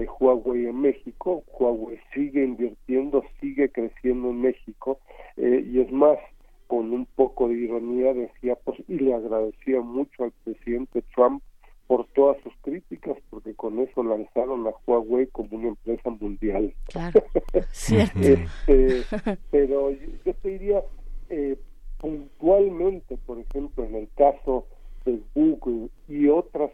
de 0.00 0.08
Huawei 0.18 0.66
en 0.66 0.80
México. 0.80 1.44
Huawei 1.58 2.00
sigue 2.14 2.42
invirtiendo, 2.42 3.22
sigue 3.40 3.70
creciendo 3.70 4.30
en 4.30 4.40
México 4.40 4.98
eh, 5.36 5.62
y 5.70 5.80
es 5.80 5.92
más, 5.92 6.18
con 6.66 6.92
un 6.92 7.04
poco 7.04 7.48
de 7.48 7.54
ironía 7.54 8.14
decía, 8.14 8.56
pues, 8.64 8.78
y 8.88 8.98
le 8.98 9.14
agradecía 9.14 9.80
mucho 9.80 10.24
al 10.24 10.32
presidente 10.44 11.02
Trump 11.14 11.42
por 11.86 12.06
todas 12.14 12.40
sus 12.42 12.52
críticas, 12.62 13.16
porque 13.28 13.54
con 13.54 13.78
eso 13.80 14.02
lanzaron 14.02 14.66
a 14.66 14.72
Huawei 14.86 15.26
como 15.26 15.56
una 15.56 15.68
empresa 15.68 16.08
mundial. 16.10 16.72
Claro, 16.84 17.22
este, 17.52 18.46
pero 19.50 19.90
yo 19.90 20.34
te 20.34 20.48
diría, 20.48 20.82
eh, 21.28 21.56
puntualmente, 21.98 23.18
por 23.26 23.38
ejemplo, 23.38 23.84
en 23.84 23.96
el 23.96 24.08
caso 24.16 24.66
de 25.04 25.20
Google 25.34 25.88
y 26.08 26.28
otras 26.28 26.70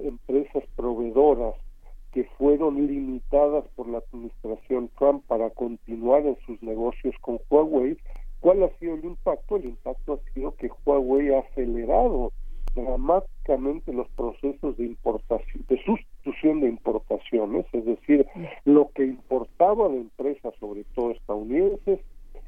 empresas 0.00 0.64
proveedoras 0.76 1.54
que 2.12 2.24
fueron 2.60 2.86
limitadas 2.86 3.64
por 3.74 3.88
la 3.88 4.02
administración 4.12 4.90
Trump 4.98 5.24
para 5.26 5.48
continuar 5.48 6.26
en 6.26 6.36
sus 6.44 6.62
negocios 6.62 7.14
con 7.22 7.40
Huawei, 7.48 7.96
¿cuál 8.40 8.62
ha 8.62 8.68
sido 8.78 8.96
el 8.96 9.04
impacto? 9.06 9.56
El 9.56 9.64
impacto 9.64 10.12
ha 10.20 10.34
sido 10.34 10.54
que 10.56 10.70
Huawei 10.84 11.32
ha 11.32 11.38
acelerado 11.38 12.32
dramáticamente 12.74 13.94
los 13.94 14.08
procesos 14.10 14.76
de 14.76 14.84
importación, 14.84 15.64
de 15.70 15.82
sustitución 15.84 16.60
de 16.60 16.68
importaciones, 16.68 17.64
es 17.72 17.86
decir, 17.86 18.26
lo 18.66 18.90
que 18.90 19.04
importaba 19.04 19.88
de 19.88 19.96
empresas, 19.96 20.52
sobre 20.60 20.84
todo 20.94 21.12
estadounidenses, 21.12 22.00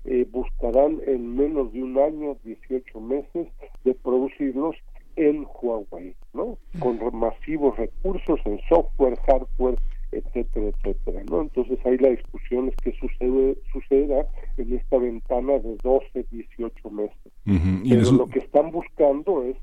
eh, 0.04 0.26
buscarán 0.30 1.00
en 1.06 1.36
menos 1.36 1.72
de 1.72 1.82
un 1.82 1.98
año, 1.98 2.36
18 2.44 3.00
meses, 3.00 3.48
de 3.84 3.94
producirlos 3.94 4.76
en 5.16 5.46
Huawei, 5.60 6.14
¿no? 6.32 6.58
Con 6.80 6.98
masivos 7.16 7.76
recursos 7.76 8.40
en 8.44 8.60
software, 8.68 9.18
hardware, 9.26 9.78
etcétera, 10.68 10.92
etcétera, 10.94 11.24
¿no? 11.30 11.42
Entonces 11.42 11.78
ahí 11.84 11.98
la 11.98 12.10
discusión 12.10 12.68
es 12.68 12.76
que 12.76 12.92
sucede, 12.92 13.56
sucederá 13.72 14.26
en 14.56 14.74
esta 14.74 14.98
ventana 14.98 15.58
de 15.58 15.76
12, 15.82 16.26
18 16.30 16.90
meses. 16.90 17.32
Pero 17.44 18.12
lo 18.12 18.26
que 18.26 18.40
están 18.40 18.70
buscando 18.70 19.42
es 19.44 19.56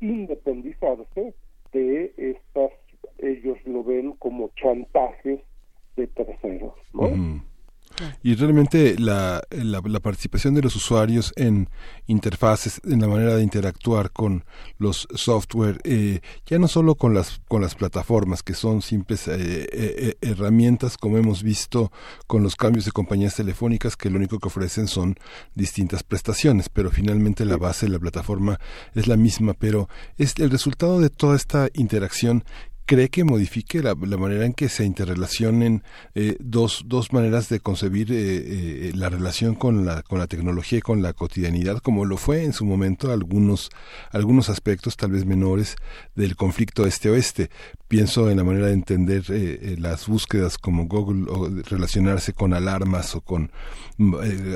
independizarse 0.00 1.34
de 1.72 2.12
estas, 2.16 2.70
ellos 3.18 3.58
lo 3.64 3.82
ven 3.84 4.12
como 4.12 4.50
chantajes 4.56 5.40
de 5.96 6.06
terceros, 6.08 6.74
¿no? 6.92 7.42
Y 8.22 8.34
realmente 8.34 8.96
la, 8.98 9.42
la, 9.50 10.00
participación 10.00 10.54
de 10.54 10.62
los 10.62 10.76
usuarios 10.76 11.32
en 11.36 11.68
interfaces, 12.06 12.80
en 12.84 13.00
la 13.00 13.08
manera 13.08 13.34
de 13.34 13.42
interactuar 13.42 14.10
con 14.10 14.44
los 14.78 15.08
software, 15.14 15.80
eh, 15.84 16.20
ya 16.46 16.58
no 16.58 16.68
solo 16.68 16.94
con 16.94 17.14
las, 17.14 17.40
con 17.48 17.62
las 17.62 17.74
plataformas, 17.74 18.42
que 18.42 18.54
son 18.54 18.82
simples 18.82 19.26
eh, 19.28 19.66
eh, 19.72 20.16
herramientas, 20.20 20.96
como 20.96 21.18
hemos 21.18 21.42
visto 21.42 21.90
con 22.26 22.42
los 22.42 22.56
cambios 22.56 22.84
de 22.84 22.92
compañías 22.92 23.34
telefónicas, 23.34 23.96
que 23.96 24.10
lo 24.10 24.16
único 24.16 24.38
que 24.38 24.48
ofrecen 24.48 24.88
son 24.88 25.16
distintas 25.54 26.02
prestaciones, 26.02 26.68
pero 26.68 26.90
finalmente 26.90 27.44
la 27.44 27.56
base 27.56 27.86
de 27.86 27.92
la 27.92 27.98
plataforma 27.98 28.60
es 28.94 29.06
la 29.06 29.16
misma, 29.16 29.54
pero 29.54 29.88
es 30.18 30.34
el 30.38 30.50
resultado 30.50 31.00
de 31.00 31.10
toda 31.10 31.36
esta 31.36 31.68
interacción 31.74 32.44
cree 32.86 33.08
que 33.08 33.24
modifique 33.24 33.82
la, 33.82 33.94
manera 33.94 34.46
en 34.46 34.54
que 34.54 34.68
se 34.68 34.84
interrelacionen 34.84 35.82
eh, 36.14 36.36
dos, 36.38 36.84
dos 36.86 37.12
maneras 37.12 37.48
de 37.48 37.58
concebir 37.58 38.12
eh, 38.12 38.16
eh, 38.16 38.92
la 38.94 39.08
relación 39.08 39.56
con 39.56 39.84
la, 39.84 40.02
con 40.02 40.20
la 40.20 40.28
tecnología 40.28 40.78
y 40.78 40.82
con 40.82 41.02
la 41.02 41.12
cotidianidad, 41.12 41.78
como 41.78 42.04
lo 42.04 42.16
fue 42.16 42.44
en 42.44 42.52
su 42.52 42.64
momento 42.64 43.12
algunos, 43.12 43.70
algunos 44.12 44.48
aspectos 44.48 44.96
tal 44.96 45.10
vez 45.10 45.26
menores 45.26 45.76
del 46.14 46.36
conflicto 46.36 46.86
este-oeste. 46.86 47.50
Pienso 47.88 48.30
en 48.30 48.38
la 48.38 48.44
manera 48.44 48.66
de 48.66 48.72
entender 48.72 49.24
las 49.78 50.08
búsquedas 50.08 50.58
como 50.58 50.86
Google 50.86 51.30
o 51.30 51.48
relacionarse 51.48 52.32
con 52.32 52.52
alarmas 52.52 53.14
o 53.14 53.20
con 53.20 53.52
mm, 53.96 54.14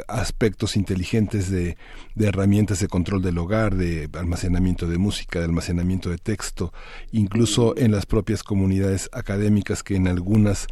aspectos 0.09 0.77
inteligentes 0.77 1.49
de, 1.49 1.77
de 2.17 2.27
herramientas 2.27 2.81
de 2.81 2.89
control 2.89 3.23
del 3.23 3.39
hogar, 3.39 3.77
de 3.77 4.09
almacenamiento 4.15 4.89
de 4.89 4.99
música, 4.99 5.39
de 5.39 5.45
almacenamiento 5.45 6.11
de 6.11 6.19
texto, 6.19 6.73
incluso 7.13 7.77
en 7.77 7.93
las 7.93 8.05
propias 8.05 8.43
comunidades 8.43 9.09
académicas 9.13 9.85
que 9.85 9.95
en 9.95 10.09
algunas 10.09 10.67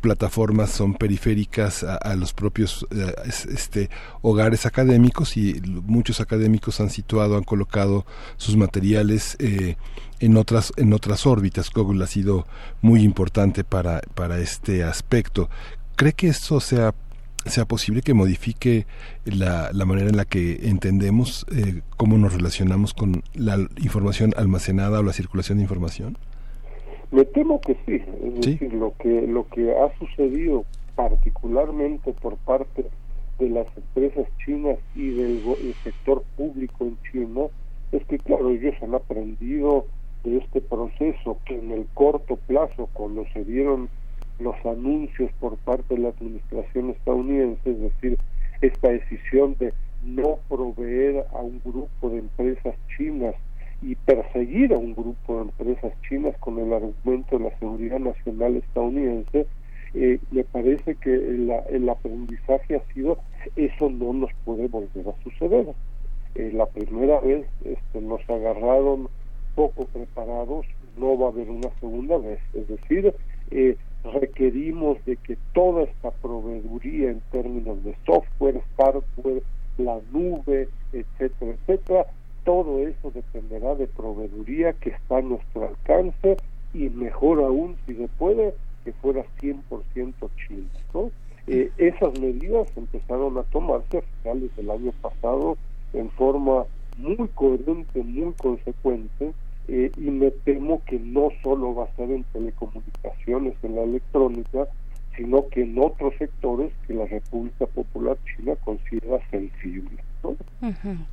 plataformas 0.00 0.70
son 0.70 0.94
periféricas 0.94 1.84
a, 1.84 2.14
los 2.16 2.32
propios 2.32 2.86
eh, 2.90 3.14
este, 3.50 3.90
hogares 4.22 4.66
académicos 4.66 5.36
y 5.36 5.60
muchos 5.86 6.20
académicos 6.20 6.80
han 6.80 6.90
situado, 6.90 7.36
han 7.36 7.44
colocado 7.44 8.06
sus 8.36 8.56
materiales 8.56 9.36
eh, 9.38 9.76
en 10.18 10.36
otras 10.36 10.72
en 10.76 10.92
otras 10.92 11.26
órbitas. 11.26 11.70
Google 11.70 12.04
ha 12.04 12.06
sido 12.06 12.46
muy 12.82 13.02
importante 13.02 13.64
para, 13.64 14.00
para 14.14 14.38
este 14.38 14.82
aspecto. 14.84 15.48
¿Cree 15.96 16.12
que 16.12 16.28
esto 16.28 16.60
sea 16.60 16.94
sea 17.46 17.64
posible 17.64 18.02
que 18.02 18.12
modifique 18.12 18.86
la, 19.24 19.70
la 19.72 19.86
manera 19.86 20.10
en 20.10 20.16
la 20.16 20.26
que 20.26 20.68
entendemos 20.68 21.46
eh, 21.52 21.80
cómo 21.96 22.18
nos 22.18 22.34
relacionamos 22.34 22.92
con 22.92 23.22
la 23.34 23.56
información 23.78 24.34
almacenada 24.36 25.00
o 25.00 25.02
la 25.02 25.12
circulación 25.12 25.58
de 25.58 25.62
información? 25.62 26.18
Me 27.10 27.24
temo 27.24 27.60
que 27.60 27.74
sí, 27.86 28.02
es 28.22 28.34
decir, 28.34 28.72
lo 28.72 28.94
que 28.98 29.26
lo 29.26 29.48
que 29.48 29.76
ha 29.76 29.98
sucedido 29.98 30.64
particularmente 30.94 32.12
por 32.12 32.36
parte 32.36 32.86
de 33.38 33.48
las 33.48 33.66
empresas 33.76 34.28
chinas 34.44 34.78
y 34.94 35.10
del 35.10 35.42
sector 35.82 36.22
público 36.36 36.84
en 36.84 36.96
China 37.10 37.46
es 37.90 38.04
que 38.06 38.18
claro 38.18 38.50
ellos 38.50 38.74
han 38.82 38.94
aprendido 38.94 39.86
de 40.22 40.36
este 40.36 40.60
proceso 40.60 41.38
que 41.46 41.58
en 41.58 41.72
el 41.72 41.86
corto 41.94 42.36
plazo 42.36 42.88
cuando 42.92 43.24
se 43.32 43.44
dieron 43.44 43.88
los 44.38 44.54
anuncios 44.64 45.32
por 45.40 45.56
parte 45.58 45.94
de 45.94 46.02
la 46.02 46.08
administración 46.10 46.90
estadounidense, 46.90 47.70
es 47.70 47.80
decir, 47.80 48.18
esta 48.60 48.88
decisión 48.88 49.56
de 49.58 49.72
no 50.04 50.38
proveer 50.48 51.26
a 51.32 51.38
un 51.38 51.60
grupo 51.64 52.08
de 52.08 52.18
empresas 52.18 52.74
chinas 52.96 53.34
y 53.82 53.94
perseguir 53.94 54.72
a 54.72 54.78
un 54.78 54.94
grupo 54.94 55.36
de 55.36 55.42
empresas 55.42 55.92
chinas 56.08 56.36
con 56.38 56.58
el 56.58 56.72
argumento 56.72 57.38
de 57.38 57.44
la 57.44 57.58
seguridad 57.58 57.98
nacional 57.98 58.56
estadounidense, 58.56 59.46
eh, 59.94 60.18
me 60.30 60.44
parece 60.44 60.94
que 60.96 61.12
el, 61.14 61.88
aprendizaje 61.88 62.76
ha 62.76 62.94
sido 62.94 63.18
eso 63.56 63.90
no 63.90 64.12
nos 64.12 64.30
puede 64.44 64.68
volver 64.68 65.08
a 65.08 65.22
suceder. 65.22 65.66
Eh, 66.36 66.52
la 66.54 66.66
primera 66.66 67.18
vez 67.20 67.46
este, 67.64 68.00
nos 68.00 68.20
agarraron 68.28 69.08
poco 69.56 69.86
preparados, 69.86 70.66
no 70.96 71.18
va 71.18 71.26
a 71.26 71.30
haber 71.30 71.50
una 71.50 71.70
segunda 71.80 72.18
vez. 72.18 72.38
Es 72.54 72.68
decir, 72.68 73.12
eh, 73.50 73.76
requerimos 74.04 75.04
de 75.06 75.16
que 75.16 75.36
toda 75.54 75.84
esta 75.84 76.10
proveeduría 76.10 77.10
en 77.10 77.20
términos 77.32 77.82
de 77.82 77.96
software, 78.06 78.60
hardware, 78.76 79.42
la 79.78 79.98
nube, 80.12 80.68
etcétera, 80.92 81.52
etcétera. 81.52 82.06
Todo 82.44 82.80
eso 82.80 83.10
dependerá 83.10 83.74
de 83.74 83.86
proveeduría 83.86 84.72
que 84.74 84.90
está 84.90 85.18
a 85.18 85.22
nuestro 85.22 85.68
alcance 85.68 86.36
y 86.72 86.88
mejor 86.90 87.42
aún, 87.42 87.76
si 87.86 87.94
se 87.94 88.08
puede, 88.08 88.54
que 88.84 88.92
fuera 88.92 89.24
100% 89.40 89.62
chino. 90.46 90.64
¿no? 90.94 91.10
Eh, 91.46 91.70
esas 91.78 92.18
medidas 92.18 92.68
empezaron 92.76 93.36
a 93.38 93.42
tomarse 93.44 93.98
a 93.98 94.02
finales 94.02 94.54
del 94.56 94.70
año 94.70 94.92
pasado 95.00 95.56
en 95.92 96.10
forma 96.10 96.64
muy 96.98 97.28
coherente, 97.28 98.02
muy 98.02 98.32
consecuente, 98.34 99.32
eh, 99.68 99.90
y 99.96 100.10
me 100.10 100.30
temo 100.30 100.82
que 100.84 100.98
no 100.98 101.28
solo 101.42 101.74
va 101.74 101.84
a 101.84 101.96
ser 101.96 102.10
en 102.10 102.24
telecomunicaciones, 102.32 103.54
en 103.62 103.76
la 103.76 103.82
electrónica, 103.82 104.68
sino 105.16 105.46
que 105.48 105.62
en 105.62 105.78
otros 105.78 106.14
sectores 106.18 106.72
que 106.86 106.94
la 106.94 107.06
República 107.06 107.66
Popular 107.66 108.16
China 108.24 108.54
considera 108.64 109.18
sensibles. 109.30 110.00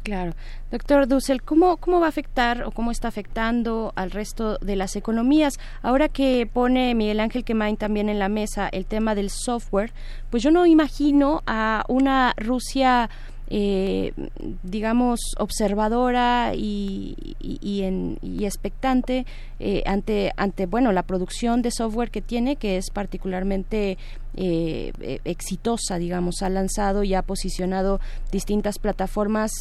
Claro. 0.03 0.33
Doctor 0.71 1.07
Dussel, 1.07 1.41
¿cómo, 1.41 1.77
¿cómo 1.77 1.99
va 1.99 2.07
a 2.07 2.09
afectar 2.09 2.63
o 2.63 2.71
cómo 2.71 2.91
está 2.91 3.07
afectando 3.07 3.93
al 3.95 4.11
resto 4.11 4.57
de 4.59 4.75
las 4.75 4.95
economías? 4.95 5.59
Ahora 5.81 6.09
que 6.09 6.49
pone 6.51 6.93
Miguel 6.95 7.19
Ángel 7.19 7.43
Quemain 7.43 7.77
también 7.77 8.09
en 8.09 8.19
la 8.19 8.29
mesa 8.29 8.67
el 8.69 8.85
tema 8.85 9.15
del 9.15 9.29
software, 9.29 9.93
pues 10.29 10.43
yo 10.43 10.51
no 10.51 10.65
imagino 10.65 11.43
a 11.45 11.85
una 11.87 12.33
Rusia 12.37 13.09
eh, 13.49 14.11
digamos, 14.63 15.19
observadora 15.37 16.51
y, 16.53 17.15
en, 17.81 18.19
expectante 18.41 19.25
eh, 19.59 19.83
ante, 19.85 20.31
ante, 20.35 20.65
bueno, 20.65 20.91
la 20.91 21.03
producción 21.03 21.61
de 21.61 21.71
software 21.71 22.11
que 22.11 22.21
tiene, 22.21 22.57
que 22.57 22.77
es 22.77 22.89
particularmente 22.89 23.97
eh, 24.35 24.91
e, 25.01 25.21
exitosa, 25.23 25.97
digamos, 25.97 26.41
ha 26.41 26.49
lanzado 26.49 27.03
y 27.03 27.13
ha 27.13 27.21
posicionado 27.21 28.01
distintas 28.31 28.79
plataformas 28.79 29.51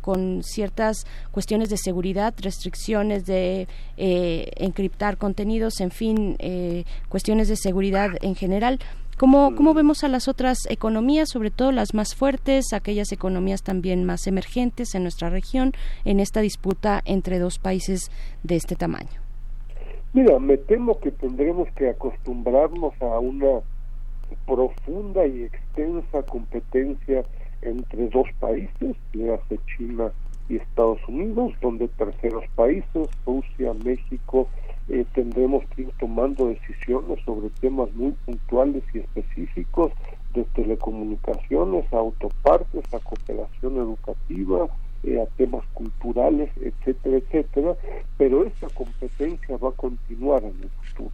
con 0.00 0.42
ciertas 0.44 1.04
cuestiones 1.32 1.70
de 1.70 1.76
seguridad, 1.76 2.34
restricciones 2.40 3.26
de 3.26 3.66
encriptar 3.96 5.18
contenidos, 5.18 5.80
en 5.80 5.90
fin, 5.90 6.36
cuestiones 7.08 7.48
de 7.48 7.56
seguridad 7.56 8.10
en 8.22 8.34
general. 8.34 8.78
¿Cómo, 9.18 9.56
¿Cómo 9.56 9.74
vemos 9.74 10.04
a 10.04 10.08
las 10.08 10.28
otras 10.28 10.58
economías, 10.70 11.28
sobre 11.28 11.50
todo 11.50 11.72
las 11.72 11.92
más 11.92 12.14
fuertes, 12.14 12.72
aquellas 12.72 13.10
economías 13.10 13.64
también 13.64 14.04
más 14.04 14.28
emergentes 14.28 14.94
en 14.94 15.02
nuestra 15.02 15.28
región, 15.28 15.72
en 16.04 16.20
esta 16.20 16.40
disputa 16.40 17.02
entre 17.04 17.40
dos 17.40 17.58
países 17.58 18.12
de 18.44 18.54
este 18.54 18.76
tamaño? 18.76 19.20
Mira, 20.12 20.38
me 20.38 20.56
temo 20.56 21.00
que 21.00 21.10
tendremos 21.10 21.68
que 21.72 21.90
acostumbrarnos 21.90 22.94
a 23.02 23.18
una 23.18 23.60
profunda 24.46 25.26
y 25.26 25.42
extensa 25.42 26.22
competencia 26.22 27.24
entre 27.62 28.08
dos 28.10 28.28
países, 28.38 28.96
hace 29.34 29.58
China 29.76 30.12
y 30.48 30.56
Estados 30.58 31.00
Unidos, 31.08 31.54
donde 31.60 31.88
terceros 31.88 32.44
países, 32.54 33.08
Rusia, 33.26 33.74
México, 33.84 34.48
eh, 34.88 35.04
tendremos 35.14 35.64
que 35.74 35.82
ir 35.82 35.90
tomando 35.98 36.48
decisiones 36.48 37.18
sobre 37.24 37.50
temas 37.60 37.92
muy 37.94 38.12
puntuales 38.24 38.82
y 38.94 38.98
específicos, 38.98 39.92
de 40.34 40.44
telecomunicaciones, 40.54 41.92
a 41.92 41.98
autopartes, 41.98 42.84
a 42.92 42.98
cooperación 42.98 43.76
educativa, 43.76 44.68
eh, 45.04 45.20
a 45.20 45.26
temas 45.36 45.64
culturales, 45.74 46.50
etcétera, 46.60 47.18
etcétera, 47.18 47.76
pero 48.16 48.44
esta 48.44 48.68
competencia 48.68 49.56
va 49.56 49.70
a 49.70 49.72
continuar 49.72 50.42
en 50.44 50.56
el 50.62 50.68
futuro. 50.68 51.12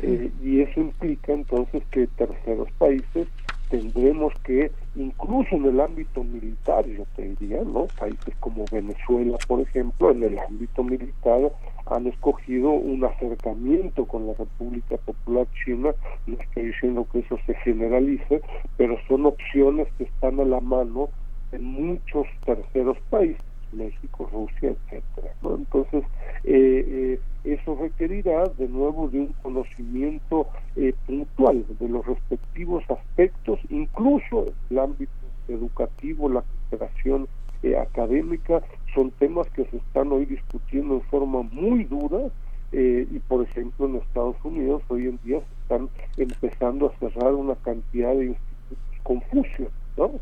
Eh, 0.00 0.30
y 0.42 0.60
eso 0.60 0.80
implica 0.80 1.32
entonces 1.32 1.82
que 1.92 2.08
terceros 2.08 2.68
países 2.78 3.28
tendremos 3.70 4.32
que, 4.44 4.72
incluso 4.96 5.54
en 5.54 5.66
el 5.66 5.80
ámbito 5.80 6.24
militar, 6.24 6.84
yo 6.86 7.04
te 7.14 7.34
diría, 7.34 7.62
¿no? 7.62 7.86
Países 7.98 8.34
como 8.40 8.64
Venezuela, 8.72 9.38
por 9.46 9.60
ejemplo, 9.60 10.10
en 10.10 10.24
el 10.24 10.38
ámbito 10.38 10.82
militar 10.82 11.52
han 11.86 12.06
escogido 12.06 12.70
un 12.70 13.04
acercamiento 13.04 14.06
con 14.06 14.26
la 14.26 14.34
República 14.34 14.96
Popular 14.98 15.46
China, 15.64 15.94
no 16.26 16.36
estoy 16.38 16.66
diciendo 16.66 17.06
que 17.12 17.20
eso 17.20 17.38
se 17.46 17.54
generalice, 17.56 18.40
pero 18.76 18.96
son 19.08 19.26
opciones 19.26 19.88
que 19.98 20.04
están 20.04 20.40
a 20.40 20.44
la 20.44 20.60
mano 20.60 21.08
en 21.52 21.64
muchos 21.64 22.26
terceros 22.44 22.98
países 23.10 23.44
México, 23.74 24.28
Rusia, 24.32 24.70
etcétera. 24.70 25.34
¿no? 25.42 25.56
Entonces, 25.56 26.04
eh, 26.44 26.84
eh, 26.86 27.20
eso 27.44 27.76
requerirá 27.80 28.44
de 28.56 28.68
nuevo 28.68 29.08
de 29.08 29.20
un 29.20 29.34
conocimiento 29.42 30.46
eh, 30.76 30.94
puntual 31.06 31.64
de 31.78 31.88
los 31.88 32.06
respectivos 32.06 32.84
aspectos, 32.88 33.58
incluso 33.68 34.46
el 34.70 34.78
ámbito 34.78 35.12
educativo, 35.48 36.28
la 36.28 36.42
cooperación 36.42 37.28
académica, 37.78 38.62
son 38.94 39.10
temas 39.12 39.48
que 39.50 39.64
se 39.66 39.76
están 39.78 40.12
hoy 40.12 40.26
discutiendo 40.26 40.94
en 40.94 41.02
forma 41.02 41.42
muy 41.42 41.84
dura 41.84 42.18
y 42.72 43.18
por 43.28 43.44
ejemplo 43.44 43.86
en 43.86 43.96
Estados 43.96 44.36
Unidos 44.42 44.82
hoy 44.88 45.06
en 45.06 45.20
día 45.22 45.38
se 45.38 45.62
están 45.62 45.88
empezando 46.16 46.88
a 46.88 46.98
cerrar 46.98 47.32
una 47.32 47.54
cantidad 47.54 48.12
de 48.14 48.26
institutos 48.26 48.54
Confucio, 49.04 49.70
¿no? 49.96 50.12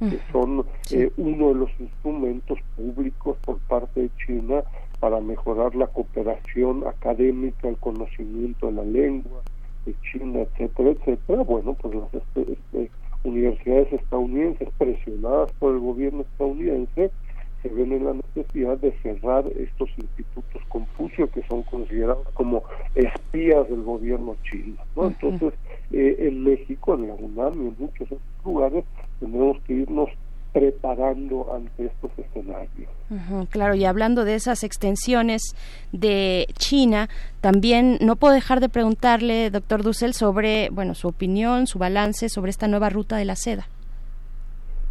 que 0.00 0.18
son 0.32 0.66
eh, 0.90 1.12
uno 1.16 1.48
de 1.50 1.54
los 1.54 1.70
instrumentos 1.78 2.58
públicos 2.74 3.38
por 3.44 3.58
parte 3.60 4.00
de 4.00 4.10
China 4.26 4.64
para 4.98 5.20
mejorar 5.20 5.76
la 5.76 5.86
cooperación 5.86 6.84
académica, 6.88 7.68
el 7.68 7.76
conocimiento 7.76 8.66
de 8.66 8.72
la 8.72 8.82
lengua 8.82 9.42
de 9.86 9.94
China, 10.10 10.40
etcétera, 10.40 10.90
etcétera. 10.90 11.42
Bueno, 11.44 11.74
pues 11.74 11.94
las 11.94 12.12
este, 12.14 12.52
este, 12.52 12.90
universidades 13.24 13.92
estadounidenses 13.92 14.68
presionadas 14.78 15.52
por 15.58 15.74
el 15.74 15.80
gobierno 15.80 16.22
estadounidense 16.22 17.10
se 17.62 17.68
ven 17.68 17.92
en 17.92 18.04
la 18.04 18.14
necesidad 18.14 18.76
de 18.78 18.92
cerrar 19.02 19.46
estos 19.56 19.88
institutos 19.96 20.62
Confucio 20.68 21.30
que 21.30 21.42
son 21.48 21.62
considerados 21.64 22.26
como 22.34 22.64
espías 22.94 23.68
del 23.68 23.82
gobierno 23.82 24.36
chino. 24.42 24.76
¿no? 24.96 25.08
Entonces, 25.08 25.52
eh, 25.92 26.16
en 26.18 26.42
México, 26.42 26.94
en 26.94 27.08
la 27.08 27.14
UNAM 27.14 27.54
y 27.54 27.68
en 27.68 27.76
muchos 27.78 28.10
otros 28.10 28.20
lugares, 28.44 28.84
tendremos 29.20 29.60
que 29.62 29.74
irnos 29.74 30.08
preparando 30.52 31.52
ante 31.54 31.86
estos 31.86 32.10
escenarios. 32.18 32.90
claro, 33.48 33.74
y 33.74 33.84
hablando 33.84 34.24
de 34.24 34.34
esas 34.34 34.64
extensiones 34.64 35.42
de 35.92 36.46
China, 36.58 37.08
también 37.40 37.98
no 38.00 38.16
puedo 38.16 38.34
dejar 38.34 38.60
de 38.60 38.68
preguntarle, 38.68 39.50
doctor 39.50 39.82
Dussel, 39.82 40.12
sobre 40.12 40.68
bueno 40.70 40.94
su 40.94 41.08
opinión, 41.08 41.66
su 41.66 41.78
balance 41.78 42.28
sobre 42.28 42.50
esta 42.50 42.68
nueva 42.68 42.90
ruta 42.90 43.16
de 43.16 43.24
la 43.24 43.36
seda. 43.36 43.66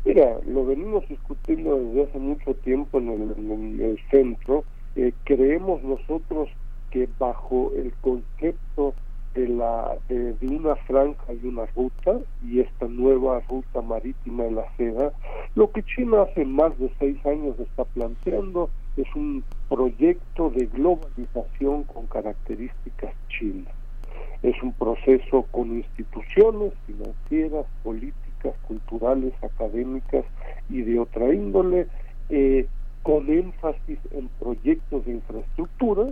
Mira, 0.03 0.37
lo 0.47 0.65
venimos 0.65 1.07
discutiendo 1.07 1.77
desde 1.77 2.03
hace 2.03 2.17
mucho 2.17 2.55
tiempo 2.55 2.97
en 2.97 3.79
el, 3.79 3.99
centro. 4.09 4.63
Eh, 4.95 5.13
creemos 5.23 5.83
nosotros 5.83 6.49
que 6.89 7.07
bajo 7.19 7.71
el 7.77 7.93
concepto 8.01 8.95
de, 9.33 9.47
la, 9.47 9.97
de, 10.09 10.35
una 10.41 10.75
franja 10.75 11.33
y 11.33 11.47
una 11.47 11.65
ruta, 11.67 12.19
y 12.45 12.59
esta 12.59 12.87
nueva 12.87 13.41
ruta 13.49 13.81
marítima 13.81 14.43
de 14.43 14.51
la 14.51 14.75
seda, 14.77 15.11
lo 15.55 15.71
que 15.71 15.83
China 15.83 16.23
hace 16.23 16.45
más 16.45 16.77
de 16.79 16.91
seis 16.99 17.17
años 17.25 17.59
está 17.59 17.85
planteando 17.85 18.69
es 18.97 19.07
un 19.15 19.43
proyecto 19.69 20.49
de 20.49 20.65
globalización 20.65 21.83
con 21.83 22.07
características 22.07 23.13
chinas. 23.29 23.73
Es 24.43 24.61
un 24.61 24.73
proceso 24.73 25.43
con 25.51 25.71
instituciones 25.71 26.73
financieras, 26.85 27.65
políticas, 27.83 28.55
culturales, 28.67 29.33
académicas 29.43 30.25
y 30.69 30.81
de 30.81 30.99
otra 30.99 31.33
índole, 31.33 31.87
eh, 32.29 32.67
con 33.03 33.29
énfasis 33.29 33.99
en 34.11 34.29
proyectos 34.39 35.05
de 35.05 35.13
infraestructura 35.13 36.07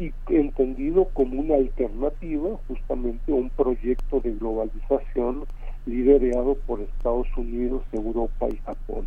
y 0.00 0.12
entendido 0.28 1.04
como 1.12 1.40
una 1.40 1.56
alternativa 1.56 2.56
justamente 2.66 3.32
a 3.32 3.34
un 3.34 3.50
proyecto 3.50 4.20
de 4.20 4.32
globalización 4.32 5.44
liderado 5.86 6.54
por 6.66 6.80
Estados 6.80 7.28
Unidos, 7.36 7.82
Europa 7.92 8.48
y 8.48 8.56
Japón. 8.56 9.06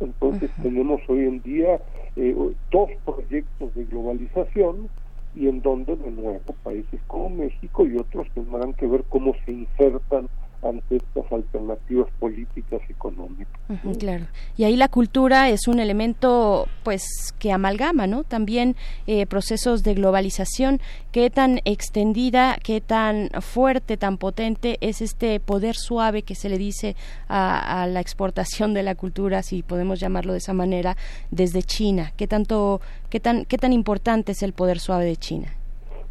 Entonces 0.00 0.50
tenemos 0.62 1.00
hoy 1.08 1.24
en 1.24 1.42
día 1.42 1.80
eh, 2.16 2.34
dos 2.70 2.90
proyectos 3.04 3.74
de 3.74 3.84
globalización 3.84 4.88
y 5.34 5.48
en 5.48 5.60
donde 5.62 5.96
de 5.96 6.10
nuevo 6.10 6.40
países 6.62 7.00
como 7.06 7.30
México 7.30 7.86
y 7.86 7.96
otros 7.96 8.26
tendrán 8.34 8.72
que 8.74 8.86
ver 8.86 9.04
cómo 9.08 9.34
se 9.44 9.52
insertan 9.52 10.28
ante 10.64 10.96
estas 10.96 11.30
alternativas 11.30 12.08
políticas 12.18 12.80
y 12.88 12.92
económicas. 12.92 13.54
claro. 13.98 14.26
Y 14.56 14.64
ahí 14.64 14.76
la 14.76 14.88
cultura 14.88 15.50
es 15.50 15.68
un 15.68 15.78
elemento, 15.78 16.66
pues, 16.82 17.04
que 17.38 17.52
amalgama, 17.52 18.06
¿no? 18.06 18.24
También 18.24 18.76
eh, 19.06 19.26
procesos 19.26 19.82
de 19.82 19.94
globalización. 19.94 20.80
¿Qué 21.12 21.30
tan 21.30 21.60
extendida, 21.64 22.56
qué 22.62 22.80
tan 22.80 23.30
fuerte, 23.40 23.96
tan 23.96 24.16
potente 24.18 24.78
es 24.80 25.00
este 25.00 25.38
poder 25.40 25.76
suave 25.76 26.22
que 26.22 26.34
se 26.34 26.48
le 26.48 26.58
dice 26.58 26.96
a, 27.28 27.82
a 27.82 27.86
la 27.86 28.00
exportación 28.00 28.74
de 28.74 28.82
la 28.82 28.94
cultura, 28.94 29.42
si 29.42 29.62
podemos 29.62 30.00
llamarlo 30.00 30.32
de 30.32 30.38
esa 30.38 30.54
manera, 30.54 30.96
desde 31.30 31.62
China? 31.62 32.12
¿Qué 32.16 32.26
tanto, 32.26 32.80
qué 33.10 33.20
tan, 33.20 33.44
qué 33.44 33.58
tan 33.58 33.72
importante 33.72 34.32
es 34.32 34.42
el 34.42 34.52
poder 34.52 34.80
suave 34.80 35.04
de 35.04 35.16
China? 35.16 35.48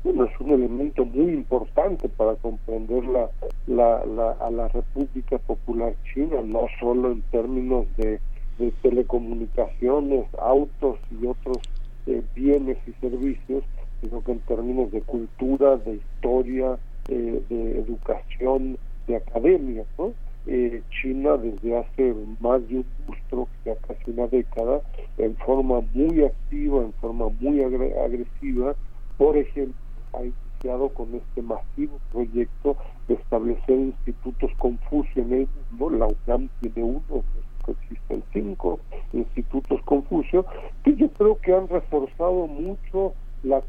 Bueno, 0.03 0.25
es 0.25 0.39
un 0.39 0.51
elemento 0.51 1.05
muy 1.05 1.33
importante 1.33 2.09
para 2.09 2.35
comprender 2.35 3.03
la, 3.05 3.29
la, 3.67 4.31
a 4.39 4.51
la 4.51 4.67
República 4.67 5.37
Popular 5.37 5.93
China, 6.13 6.41
no 6.43 6.67
solo 6.79 7.11
en 7.11 7.21
términos 7.31 7.85
de 7.97 8.19
de 8.57 8.71
telecomunicaciones, 8.81 10.25
autos 10.39 10.97
y 11.11 11.25
otros 11.25 11.57
eh, 12.05 12.21
bienes 12.35 12.77
y 12.87 12.91
servicios, 12.93 13.63
sino 14.01 14.23
que 14.23 14.33
en 14.33 14.39
términos 14.39 14.91
de 14.91 15.01
cultura, 15.01 15.77
de 15.77 15.95
historia, 15.95 16.77
eh, 17.09 17.41
de 17.49 17.79
educación, 17.79 18.77
de 19.07 19.15
academia. 19.15 19.85
¿no? 19.97 20.13
Eh, 20.45 20.81
China 21.01 21.37
desde 21.37 21.77
hace 21.77 22.13
más 22.41 22.67
de 22.67 22.77
un 22.77 22.85
lustro, 23.07 23.47
ya 23.65 23.75
casi 23.87 24.11
una 24.11 24.27
década, 24.27 24.81
en 25.17 25.35
forma 25.37 25.81
muy 25.93 26.23
activa, 26.23 26.81
en 26.83 26.93
forma 26.93 27.29
muy 27.39 27.63
agresiva, 27.63 28.75
por 29.17 29.37
ejemplo, 29.37 29.82
ha 30.13 30.23
iniciado 30.23 30.89
con 30.89 31.13
este 31.15 31.41
masivo 31.41 31.99
proyecto 32.11 32.77
de 33.07 33.15
establecer 33.15 33.77
institutos 33.79 34.51
Confucio 34.57 35.23
en 35.23 35.33
el 35.33 35.47
mundo, 35.71 35.97
la 35.97 36.07
UNAM 36.07 36.49
tiene 36.61 36.83
uno, 36.83 37.23
existen 37.67 38.23
cinco 38.33 38.79
institutos 39.13 39.81
Confucio, 39.83 40.45
que 40.83 40.95
yo 40.95 41.09
creo 41.09 41.37
que 41.39 41.53
han 41.53 41.67
reforzado 41.67 42.47
mucho 42.47 43.13
la, 43.43 43.61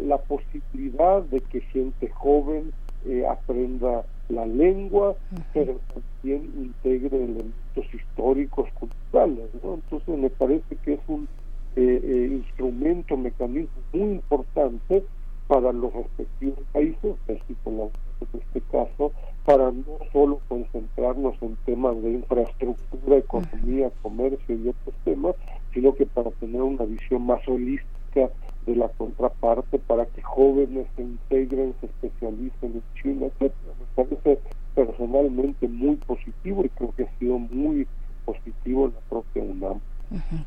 la, 0.00 0.18
posibilidad 0.18 1.22
de 1.22 1.40
que 1.40 1.60
gente 1.60 2.08
joven 2.10 2.72
eh, 3.06 3.24
aprenda 3.26 4.04
la 4.28 4.46
lengua, 4.46 5.14
pero 5.52 5.78
también 5.92 6.50
integre 6.56 7.16
elementos 7.16 7.94
históricos, 7.94 8.68
culturales. 8.74 9.50
¿no? 9.62 9.74
Entonces 9.74 10.18
me 10.18 10.30
parece 10.30 10.76
que 10.76 10.94
es 10.94 11.00
un 11.06 11.28
eh, 11.76 12.00
eh, 12.02 12.28
instrumento, 12.32 13.16
mecanismo 13.16 13.80
muy 13.92 14.12
importante 14.12 15.04
para 15.46 15.72
los 15.72 15.92
respectivos 15.92 16.58
países, 16.72 17.16
México 17.28 17.90
en 18.32 18.40
este 18.40 18.60
caso, 18.72 19.12
para 19.44 19.70
no 19.70 19.98
solo 20.12 20.40
concentrarnos 20.48 21.34
en 21.42 21.56
temas 21.66 22.00
de 22.02 22.12
infraestructura, 22.12 23.18
economía, 23.18 23.90
comercio 24.02 24.56
y 24.56 24.68
otros 24.68 24.94
temas, 25.04 25.34
sino 25.72 25.94
que 25.94 26.06
para 26.06 26.30
tener 26.32 26.62
una 26.62 26.84
visión 26.84 27.26
más 27.26 27.46
holística 27.46 28.30
de 28.66 28.76
la 28.76 28.88
contraparte, 28.90 29.78
para 29.78 30.06
que 30.06 30.22
jóvenes 30.22 30.86
se 30.96 31.02
integren, 31.02 31.74
se 31.80 31.86
especialicen 31.86 32.52
en 32.62 32.82
China, 33.02 33.26
etc. 33.26 33.52
Me 33.96 34.04
parece 34.04 34.38
personalmente 34.74 35.68
muy 35.68 35.96
positivo 35.96 36.64
y 36.64 36.68
creo 36.70 36.94
que 36.96 37.02
ha 37.04 37.18
sido 37.18 37.38
muy 37.38 37.86
positivo 38.24 38.86
en 38.86 38.94
la 38.94 39.00
propia 39.10 39.42
UNAM 39.42 39.80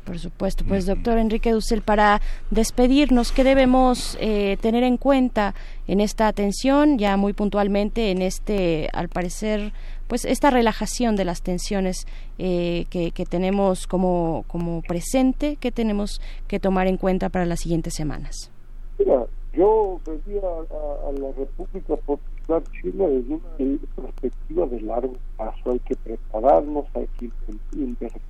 por 0.04 0.18
supuesto. 0.18 0.64
Pues 0.66 0.86
doctor 0.86 1.18
Enrique 1.18 1.52
Dussel, 1.52 1.82
para 1.82 2.20
despedirnos, 2.50 3.32
¿qué 3.32 3.44
debemos 3.44 4.16
eh, 4.20 4.56
tener 4.60 4.82
en 4.82 4.96
cuenta 4.96 5.54
en 5.86 6.00
esta 6.00 6.28
atención, 6.28 6.98
ya 6.98 7.16
muy 7.16 7.32
puntualmente 7.32 8.10
en 8.10 8.22
este, 8.22 8.88
al 8.92 9.08
parecer, 9.08 9.72
pues 10.06 10.24
esta 10.24 10.50
relajación 10.50 11.16
de 11.16 11.24
las 11.24 11.42
tensiones 11.42 12.06
eh, 12.38 12.86
que, 12.90 13.10
tenemos 13.28 13.86
como, 13.86 14.44
como 14.48 14.82
presente, 14.82 15.56
¿qué 15.60 15.70
tenemos 15.70 16.20
que 16.46 16.60
tomar 16.60 16.86
en 16.86 16.96
cuenta 16.96 17.28
para 17.28 17.44
las 17.44 17.60
siguientes 17.60 17.94
semanas? 17.94 18.50
Mira, 18.98 19.26
yo 19.52 20.00
veía 20.06 20.40
a, 20.40 21.12
la 21.12 21.32
República 21.32 21.96
Popular 21.96 22.62
China 22.80 23.06
desde 23.06 23.34
una 23.34 23.78
perspectiva 23.96 24.66
de 24.66 24.80
largo 24.80 25.14
plazo. 25.36 25.72
Hay 25.72 25.78
que 25.80 25.96
prepararnos, 25.96 26.86
hay 26.94 27.08
que 27.18 27.30
invertir 27.72 28.22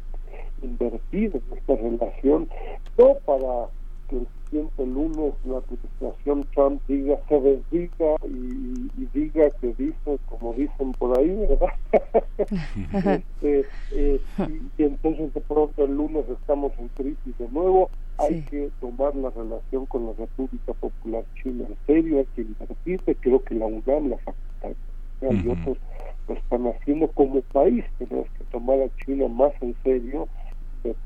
invertir 0.63 1.33
en 1.35 1.59
esta 1.59 1.77
relación, 1.77 2.49
no 2.97 3.15
para 3.25 3.69
que 4.09 4.17
el 4.17 4.27
siguiente 4.45 4.87
lunes 4.87 5.35
la 5.45 5.59
administración 5.59 6.47
Trump 6.55 6.81
diga, 6.89 7.19
se 7.29 7.41
desdiga 7.41 8.17
y, 8.25 9.09
diga 9.13 9.51
que 9.61 9.75
dice, 9.75 10.19
como 10.29 10.55
dicen 10.55 10.93
por 10.93 11.19
ahí, 11.19 11.29
¿verdad? 11.29 11.75
este, 13.43 13.67
eh, 13.93 14.21
y, 14.79 14.83
entonces 14.83 15.35
de 15.35 15.41
pronto 15.43 15.85
el 15.85 15.95
lunes 15.95 16.25
estamos 16.29 16.73
en 16.79 16.89
crisis 16.89 17.39
de 17.39 17.49
nuevo. 17.49 17.91
Hay 18.19 18.43
que 18.43 18.71
tomar 18.81 19.15
la 19.15 19.31
relación 19.31 19.87
con 19.87 20.07
la 20.07 20.13
República 20.15 20.73
Popular 20.73 21.25
China 21.41 21.67
en 21.69 21.77
serio, 21.87 22.19
hay 22.19 22.27
que 22.35 22.43
invertir. 22.43 23.01
Creo 23.21 23.43
que 23.45 23.55
la 23.55 23.67
UNAM, 23.67 24.09
la 24.09 24.19
Facultad 24.19 24.77
y 25.21 25.49
otros 25.49 25.79
lo 26.29 26.35
están 26.35 26.67
haciendo 26.67 27.09
como 27.09 27.41
país. 27.53 27.85
Tenemos 27.99 28.27
que 28.39 28.45
tomar 28.51 28.81
a 28.81 29.05
China 29.05 29.29
más 29.29 29.53
en 29.61 29.75
serio 29.85 30.29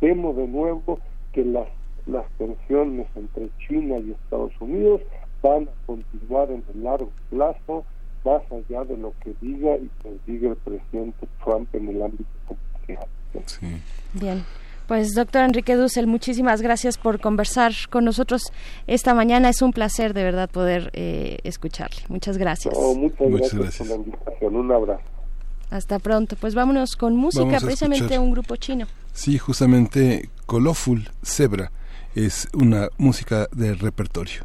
temo 0.01 0.33
de 0.35 0.47
nuevo 0.47 0.99
que 1.33 1.45
las, 1.45 1.69
las 2.07 2.27
tensiones 2.39 3.07
entre 3.15 3.51
China 3.67 3.99
y 3.99 4.13
Estados 4.13 4.53
Unidos 4.61 5.01
van 5.43 5.65
a 5.65 5.87
continuar 5.87 6.51
en 6.51 6.63
el 6.75 6.85
largo 6.85 7.11
plazo, 7.31 7.85
más 8.25 8.43
allá 8.53 8.85
de 8.85 8.97
lo 8.97 9.13
que 9.23 9.35
diga 9.41 9.77
y 9.77 9.91
que 10.03 10.17
diga 10.27 10.51
el 10.51 10.57
presidente 10.57 11.27
Trump 11.45 11.69
en 11.75 11.89
el 11.89 12.03
ámbito 12.03 12.31
comercial. 12.47 13.09
Bien. 14.15 14.45
Pues 14.87 15.15
doctor 15.15 15.43
Enrique 15.43 15.75
Dussel, 15.75 16.07
muchísimas 16.07 16.61
gracias 16.61 16.99
por 16.99 17.21
conversar 17.21 17.73
con 17.89 18.05
nosotros 18.05 18.53
esta 18.87 19.15
mañana. 19.15 19.49
Es 19.49 19.63
un 19.63 19.73
placer 19.73 20.13
de 20.13 20.23
verdad 20.23 20.51
poder 20.51 20.91
eh, 20.93 21.39
escucharle. 21.45 22.03
Muchas 22.09 22.37
gracias. 22.37 22.75
muchas, 22.97 23.31
gracias, 23.55 23.79
por 23.79 23.87
la 23.87 23.95
invitación. 23.95 24.57
Un 24.57 24.73
abrazo. 24.73 25.22
Hasta 25.73 25.99
pronto. 25.99 26.37
Pues 26.37 26.55
vámonos 26.55 26.97
con 26.97 27.17
música, 27.17 27.59
precisamente 27.59 28.19
un 28.19 28.31
grupo 28.31 28.57
chino. 28.57 28.87
Sí, 29.15 29.39
justamente 29.39 30.29
Colorful 30.45 31.11
Zebra 31.25 31.73
es 32.15 32.47
una 32.53 32.89
música 32.99 33.49
de 33.53 33.75
repertorio. 33.75 34.45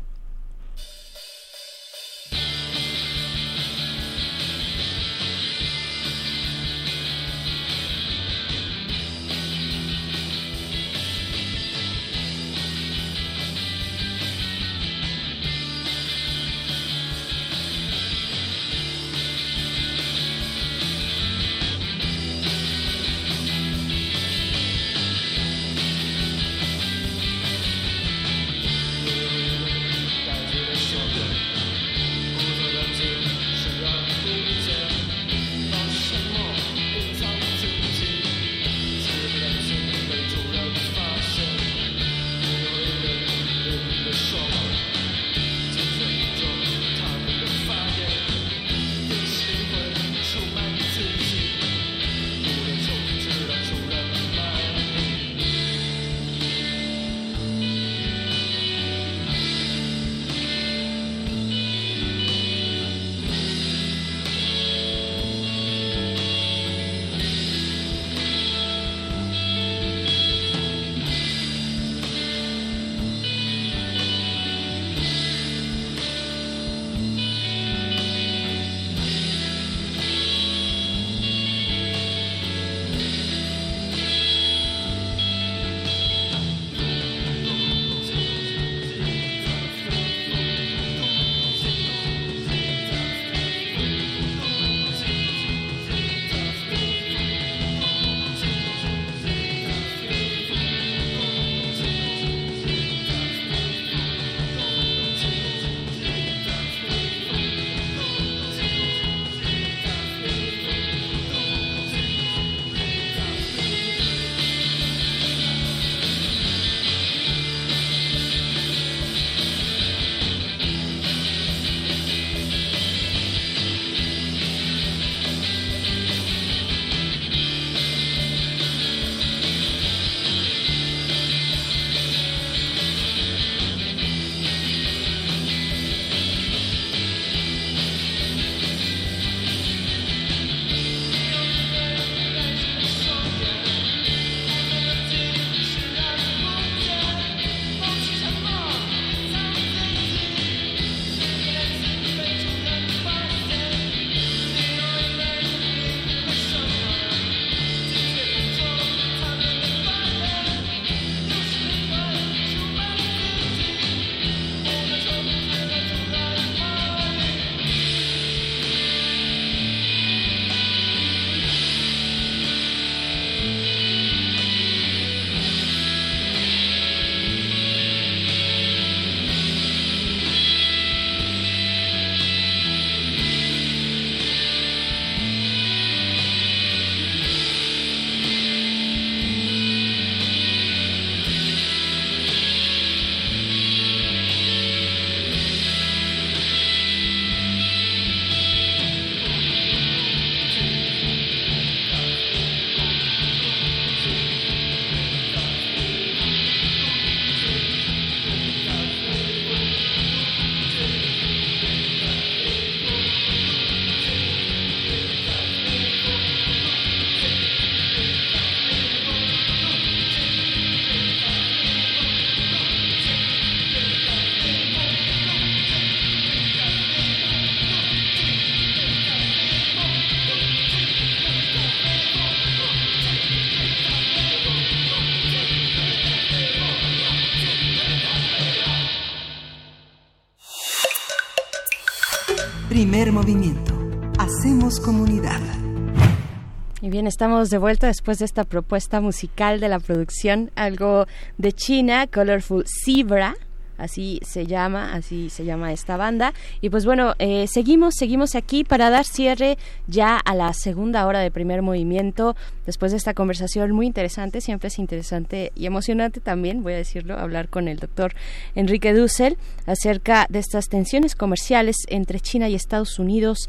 Estamos 247.07 247.49
de 247.49 247.57
vuelta 247.57 247.88
después 247.88 248.19
de 248.19 248.25
esta 248.25 248.43
propuesta 248.43 249.01
musical 249.01 249.59
de 249.59 249.69
la 249.69 249.79
producción, 249.79 250.51
algo 250.55 251.07
de 251.38 251.53
China, 251.53 252.07
Colorful 252.07 252.65
Zebra 252.67 253.35
así 253.77 254.19
se 254.23 254.45
llama, 254.45 254.93
así 254.93 255.29
se 255.29 255.45
llama 255.45 255.71
esta 255.71 255.97
banda. 255.97 256.34
Y 256.61 256.69
pues 256.69 256.85
bueno, 256.85 257.13
eh, 257.19 257.47
seguimos, 257.47 257.95
seguimos 257.95 258.35
aquí 258.35 258.63
para 258.63 258.89
dar 258.89 259.05
cierre 259.05 259.57
ya 259.88 260.17
a 260.17 260.35
la 260.35 260.53
segunda 260.53 261.05
hora 261.05 261.19
de 261.19 261.31
primer 261.31 261.61
movimiento, 261.61 262.35
después 262.65 262.91
de 262.91 262.97
esta 262.97 263.13
conversación 263.13 263.71
muy 263.71 263.85
interesante, 263.85 264.41
siempre 264.41 264.67
es 264.67 264.79
interesante 264.79 265.51
y 265.55 265.65
emocionante 265.65 266.19
también, 266.19 266.63
voy 266.63 266.73
a 266.73 266.77
decirlo, 266.77 267.17
hablar 267.17 267.49
con 267.49 267.67
el 267.67 267.77
doctor 267.77 268.13
Enrique 268.55 268.93
Dussel 268.93 269.38
acerca 269.65 270.25
de 270.29 270.39
estas 270.39 270.67
tensiones 270.67 271.15
comerciales 271.15 271.75
entre 271.88 272.19
China 272.19 272.49
y 272.49 272.55
Estados 272.55 272.99
Unidos 272.99 273.47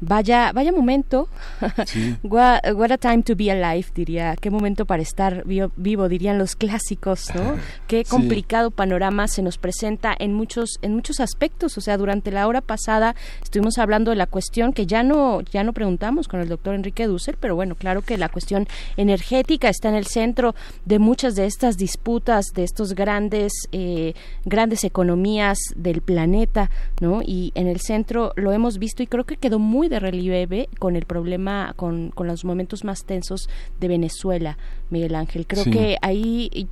Vaya, 0.00 0.52
vaya 0.52 0.72
momento. 0.72 1.28
what, 2.22 2.90
a 2.90 2.98
time 2.98 3.22
to 3.22 3.36
be 3.36 3.50
alive, 3.50 3.88
diría. 3.94 4.34
Qué 4.40 4.50
momento 4.50 4.86
para 4.86 5.02
estar 5.02 5.44
vivo, 5.44 6.08
dirían 6.08 6.38
los 6.38 6.56
clásicos, 6.56 7.34
¿no? 7.34 7.56
Qué 7.86 8.04
complicado 8.04 8.70
panorama 8.70 9.28
se 9.28 9.42
nos 9.42 9.58
presenta 9.58 10.14
en 10.18 10.32
muchos, 10.32 10.78
en 10.80 10.94
muchos 10.94 11.20
aspectos. 11.20 11.76
O 11.76 11.82
sea, 11.82 11.98
durante 11.98 12.30
la 12.30 12.48
hora 12.48 12.62
pasada 12.62 13.14
estuvimos 13.42 13.76
hablando 13.76 14.10
de 14.10 14.16
la 14.16 14.26
cuestión 14.26 14.72
que 14.72 14.86
ya 14.86 15.02
no, 15.02 15.42
ya 15.42 15.64
no 15.64 15.74
preguntamos 15.74 16.28
con 16.28 16.40
el 16.40 16.48
doctor 16.48 16.74
Enrique 16.74 17.06
Dussel, 17.06 17.36
pero 17.38 17.54
bueno, 17.54 17.74
claro 17.74 18.00
que 18.00 18.16
la 18.16 18.30
cuestión 18.30 18.68
energética 18.96 19.68
está 19.68 19.90
en 19.90 19.96
el 19.96 20.06
centro 20.06 20.54
de 20.86 20.98
muchas 20.98 21.34
de 21.34 21.44
estas 21.44 21.76
disputas, 21.76 22.46
de 22.54 22.64
estos 22.64 22.94
grandes, 22.94 23.52
eh, 23.72 24.14
grandes 24.46 24.84
economías 24.84 25.58
del 25.76 26.00
planeta, 26.00 26.70
¿no? 27.00 27.20
Y 27.22 27.52
en 27.54 27.66
el 27.66 27.80
centro 27.80 28.32
lo 28.36 28.52
hemos 28.52 28.78
visto 28.78 29.02
y 29.02 29.06
creo 29.06 29.24
que 29.24 29.36
quedó 29.36 29.58
muy 29.58 29.89
de 29.90 30.00
relieve 30.00 30.68
con 30.78 30.96
el 30.96 31.04
problema, 31.04 31.74
con, 31.76 32.10
con 32.10 32.26
los 32.26 32.44
momentos 32.44 32.84
más 32.84 33.04
tensos 33.04 33.50
de 33.78 33.88
Venezuela, 33.88 34.56
Miguel 34.88 35.14
Ángel. 35.14 35.46
Creo 35.46 35.64
que 35.64 35.98
ahí 36.00 36.68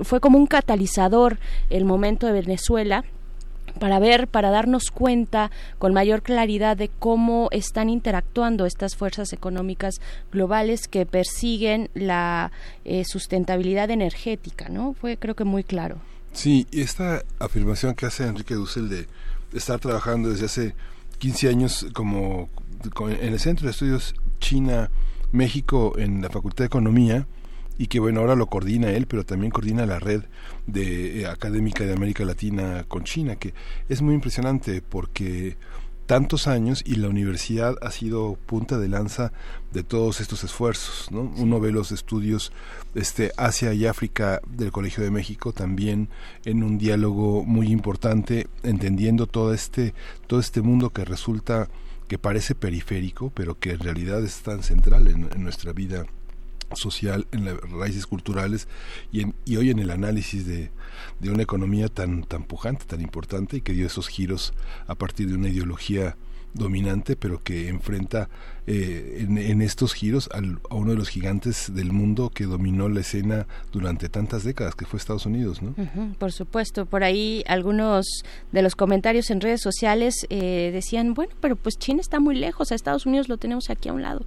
fue 0.00 0.20
como 0.20 0.38
un 0.38 0.46
catalizador 0.46 1.38
el 1.68 1.84
momento 1.84 2.26
de 2.26 2.32
Venezuela 2.32 3.04
para 3.78 3.98
ver, 3.98 4.26
para 4.26 4.50
darnos 4.50 4.90
cuenta 4.90 5.50
con 5.78 5.92
mayor 5.92 6.22
claridad 6.22 6.76
de 6.76 6.88
cómo 6.88 7.48
están 7.52 7.88
interactuando 7.88 8.66
estas 8.66 8.96
fuerzas 8.96 9.32
económicas 9.32 10.00
globales 10.32 10.88
que 10.88 11.06
persiguen 11.06 11.90
la 11.94 12.50
eh, 12.84 13.04
sustentabilidad 13.04 13.90
energética, 13.90 14.68
¿no? 14.68 14.94
Fue 14.94 15.16
creo 15.16 15.36
que 15.36 15.44
muy 15.44 15.62
claro. 15.62 15.98
Sí, 16.32 16.66
y 16.70 16.80
esta 16.80 17.22
afirmación 17.38 17.94
que 17.94 18.06
hace 18.06 18.26
Enrique 18.26 18.54
Dussel 18.54 18.88
de 18.88 19.06
estar 19.52 19.78
trabajando 19.80 20.30
desde 20.30 20.46
hace 20.46 20.74
15 21.20 21.48
años 21.48 21.86
como 21.92 22.48
en 23.08 23.32
el 23.32 23.38
Centro 23.38 23.66
de 23.66 23.72
Estudios 23.72 24.14
China-México 24.40 25.92
en 25.98 26.22
la 26.22 26.30
Facultad 26.30 26.64
de 26.64 26.66
Economía 26.66 27.26
y 27.76 27.88
que 27.88 28.00
bueno, 28.00 28.20
ahora 28.20 28.34
lo 28.34 28.46
coordina 28.46 28.90
él, 28.90 29.06
pero 29.06 29.24
también 29.24 29.52
coordina 29.52 29.84
la 29.84 29.98
red 29.98 30.22
de 30.66 31.20
eh, 31.20 31.26
académica 31.26 31.84
de 31.84 31.92
América 31.92 32.24
Latina 32.24 32.84
con 32.88 33.04
China, 33.04 33.36
que 33.36 33.52
es 33.88 34.00
muy 34.00 34.14
impresionante 34.14 34.82
porque 34.82 35.56
tantos 36.10 36.48
años 36.48 36.82
y 36.84 36.96
la 36.96 37.08
universidad 37.08 37.76
ha 37.82 37.92
sido 37.92 38.34
punta 38.34 38.80
de 38.80 38.88
lanza 38.88 39.32
de 39.72 39.84
todos 39.84 40.20
estos 40.20 40.42
esfuerzos, 40.42 41.06
¿no? 41.12 41.32
Uno 41.36 41.60
ve 41.60 41.70
los 41.70 41.92
estudios 41.92 42.50
este 42.96 43.30
Asia 43.36 43.72
y 43.74 43.86
África 43.86 44.40
del 44.48 44.72
Colegio 44.72 45.04
de 45.04 45.12
México 45.12 45.52
también 45.52 46.08
en 46.44 46.64
un 46.64 46.78
diálogo 46.78 47.44
muy 47.44 47.68
importante 47.68 48.48
entendiendo 48.64 49.28
todo 49.28 49.54
este 49.54 49.94
todo 50.26 50.40
este 50.40 50.62
mundo 50.62 50.90
que 50.90 51.04
resulta 51.04 51.68
que 52.08 52.18
parece 52.18 52.56
periférico, 52.56 53.30
pero 53.30 53.60
que 53.60 53.70
en 53.70 53.78
realidad 53.78 54.24
es 54.24 54.40
tan 54.40 54.64
central 54.64 55.06
en, 55.06 55.28
nuestra 55.40 55.72
vida 55.72 56.06
social, 56.74 57.28
en 57.30 57.44
las 57.44 57.54
raíces 57.70 58.08
culturales 58.08 58.66
y, 59.12 59.20
en, 59.20 59.36
y 59.44 59.58
hoy 59.58 59.70
en 59.70 59.78
el 59.78 59.92
análisis 59.92 60.44
de, 60.44 60.72
de 61.18 61.30
una 61.30 61.42
economía 61.42 61.88
tan, 61.88 62.24
tan 62.24 62.44
pujante, 62.44 62.84
tan 62.86 63.00
importante 63.00 63.58
y 63.58 63.60
que 63.60 63.72
dio 63.72 63.86
esos 63.86 64.08
giros 64.08 64.52
a 64.86 64.94
partir 64.94 65.28
de 65.28 65.34
una 65.34 65.48
ideología 65.48 66.16
dominante, 66.54 67.16
pero 67.16 67.42
que 67.42 67.68
enfrenta 67.68 68.28
eh, 68.66 69.26
en, 69.28 69.62
estos 69.62 69.94
giros 69.94 70.28
a 70.32 70.74
uno 70.74 70.90
de 70.90 70.96
los 70.96 71.08
gigantes 71.08 71.74
del 71.74 71.92
mundo 71.92 72.30
que 72.30 72.44
dominó 72.44 72.88
la 72.88 73.00
escena 73.00 73.46
durante 73.72 74.08
tantas 74.08 74.44
décadas, 74.44 74.74
que 74.74 74.84
fue 74.84 74.98
Estados 74.98 75.26
Unidos, 75.26 75.62
¿no? 75.62 75.74
por 76.18 76.32
supuesto, 76.32 76.86
por 76.86 77.04
ahí 77.04 77.42
algunos 77.46 78.06
de 78.52 78.62
los 78.62 78.76
comentarios 78.76 79.30
en 79.30 79.40
redes 79.40 79.60
sociales 79.60 80.26
eh, 80.30 80.70
decían, 80.72 81.14
bueno, 81.14 81.32
pero 81.40 81.56
pues 81.56 81.78
China 81.78 82.00
está 82.00 82.20
muy 82.20 82.36
lejos, 82.36 82.72
a 82.72 82.74
Estados 82.74 83.06
Unidos 83.06 83.28
lo 83.28 83.36
tenemos 83.36 83.70
aquí 83.70 83.88
a 83.88 83.92
un 83.92 84.02
lado. 84.02 84.24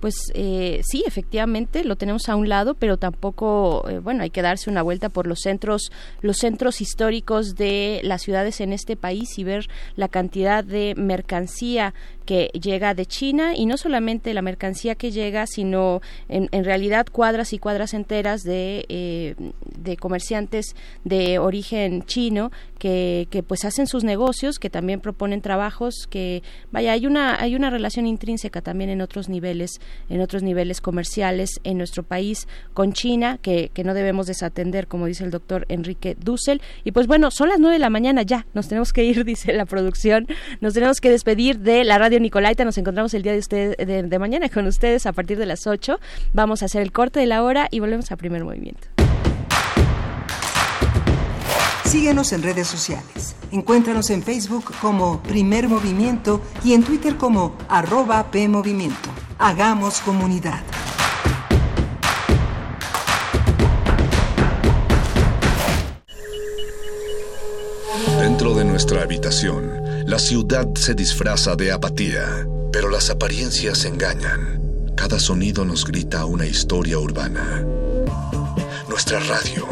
Pues 0.00 0.14
eh, 0.34 0.82
sí, 0.84 1.02
efectivamente 1.06 1.84
lo 1.84 1.96
tenemos 1.96 2.28
a 2.28 2.36
un 2.36 2.48
lado, 2.48 2.74
pero 2.74 2.98
tampoco, 2.98 3.84
bueno, 4.02 4.22
hay 4.22 4.30
que 4.30 4.42
darse 4.42 4.68
una 4.68 4.82
vuelta 4.82 5.08
por 5.08 5.26
los 5.26 5.40
centros, 5.40 5.90
los 6.20 6.36
centros 6.38 6.80
históricos 6.80 7.54
de 7.54 8.00
las 8.02 8.22
ciudades 8.22 8.60
en 8.60 8.72
este 8.72 8.96
país 8.96 9.38
y 9.38 9.44
ver 9.44 9.68
la 9.96 10.08
cantidad 10.08 10.62
de 10.62 10.94
mercancía 10.96 11.94
que 12.24 12.50
llega 12.54 12.94
de 12.94 13.06
China 13.06 13.54
y 13.54 13.66
no 13.66 13.76
solamente 13.84 14.32
la 14.32 14.40
mercancía 14.40 14.94
que 14.94 15.10
llega, 15.10 15.46
sino 15.46 16.00
en, 16.28 16.48
en 16.52 16.64
realidad 16.64 17.06
cuadras 17.12 17.52
y 17.52 17.58
cuadras 17.58 17.92
enteras 17.92 18.42
de, 18.42 18.86
eh, 18.88 19.34
de 19.76 19.96
comerciantes 19.98 20.74
de 21.04 21.38
origen 21.38 22.02
chino 22.06 22.50
que, 22.84 23.28
que, 23.30 23.42
pues 23.42 23.64
hacen 23.64 23.86
sus 23.86 24.04
negocios, 24.04 24.58
que 24.58 24.68
también 24.68 25.00
proponen 25.00 25.40
trabajos, 25.40 26.06
que 26.10 26.42
vaya, 26.70 26.92
hay 26.92 27.06
una, 27.06 27.40
hay 27.40 27.56
una 27.56 27.70
relación 27.70 28.06
intrínseca 28.06 28.60
también 28.60 28.90
en 28.90 29.00
otros 29.00 29.30
niveles, 29.30 29.80
en 30.10 30.20
otros 30.20 30.42
niveles 30.42 30.82
comerciales 30.82 31.60
en 31.64 31.78
nuestro 31.78 32.02
país 32.02 32.46
con 32.74 32.92
China, 32.92 33.38
que, 33.40 33.70
que 33.72 33.84
no 33.84 33.94
debemos 33.94 34.26
desatender, 34.26 34.86
como 34.86 35.06
dice 35.06 35.24
el 35.24 35.30
doctor 35.30 35.64
Enrique 35.70 36.14
Dussel. 36.22 36.60
Y 36.84 36.92
pues 36.92 37.06
bueno, 37.06 37.30
son 37.30 37.48
las 37.48 37.58
nueve 37.58 37.76
de 37.76 37.78
la 37.78 37.88
mañana 37.88 38.20
ya, 38.20 38.44
nos 38.52 38.68
tenemos 38.68 38.92
que 38.92 39.02
ir, 39.02 39.24
dice 39.24 39.54
la 39.54 39.64
producción, 39.64 40.26
nos 40.60 40.74
tenemos 40.74 41.00
que 41.00 41.08
despedir 41.08 41.60
de 41.60 41.84
la 41.84 41.96
radio 41.96 42.20
Nicolaita. 42.20 42.66
Nos 42.66 42.76
encontramos 42.76 43.14
el 43.14 43.22
día 43.22 43.32
de, 43.32 43.38
usted, 43.38 43.78
de, 43.78 44.18
mañana 44.18 44.50
con 44.50 44.66
ustedes 44.66 45.06
a 45.06 45.14
partir 45.14 45.38
de 45.38 45.46
las 45.46 45.66
8. 45.66 45.98
Vamos 46.34 46.60
a 46.60 46.66
hacer 46.66 46.82
el 46.82 46.92
corte 46.92 47.18
de 47.18 47.26
la 47.26 47.42
hora 47.44 47.66
y 47.70 47.80
volvemos 47.80 48.12
a 48.12 48.18
primer 48.18 48.44
movimiento. 48.44 48.93
Síguenos 51.84 52.32
en 52.32 52.42
redes 52.42 52.66
sociales. 52.66 53.36
Encuéntranos 53.52 54.10
en 54.10 54.22
Facebook 54.22 54.72
como 54.80 55.22
Primer 55.22 55.68
Movimiento 55.68 56.40
y 56.64 56.72
en 56.72 56.82
Twitter 56.82 57.16
como 57.16 57.56
arroba 57.68 58.30
PMovimiento. 58.30 59.10
Hagamos 59.38 60.00
comunidad. 60.00 60.60
Dentro 68.20 68.54
de 68.54 68.64
nuestra 68.64 69.02
habitación 69.02 69.84
la 70.06 70.18
ciudad 70.18 70.68
se 70.74 70.94
disfraza 70.94 71.56
de 71.56 71.72
apatía, 71.72 72.46
pero 72.72 72.90
las 72.90 73.08
apariencias 73.10 73.84
engañan. 73.84 74.60
Cada 74.96 75.18
sonido 75.18 75.64
nos 75.64 75.84
grita 75.86 76.24
una 76.24 76.46
historia 76.46 76.98
urbana. 76.98 77.64
Nuestra 78.88 79.18
radio 79.20 79.66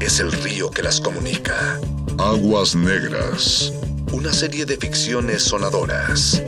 es 0.00 0.18
el 0.18 0.32
río 0.32 0.70
que 0.70 0.82
las 0.82 1.00
comunica. 1.00 1.78
Aguas 2.18 2.74
Negras. 2.74 3.72
Una 4.12 4.32
serie 4.32 4.64
de 4.64 4.76
ficciones 4.76 5.42
sonadoras. 5.42 6.42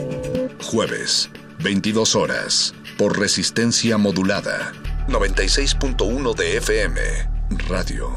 Jueves, 0.62 1.28
22 1.62 2.16
horas, 2.16 2.74
por 2.96 3.18
resistencia 3.18 3.98
modulada. 3.98 4.72
96.1 5.08 6.34
de 6.34 6.56
FM. 6.56 7.00
Radio 7.68 8.10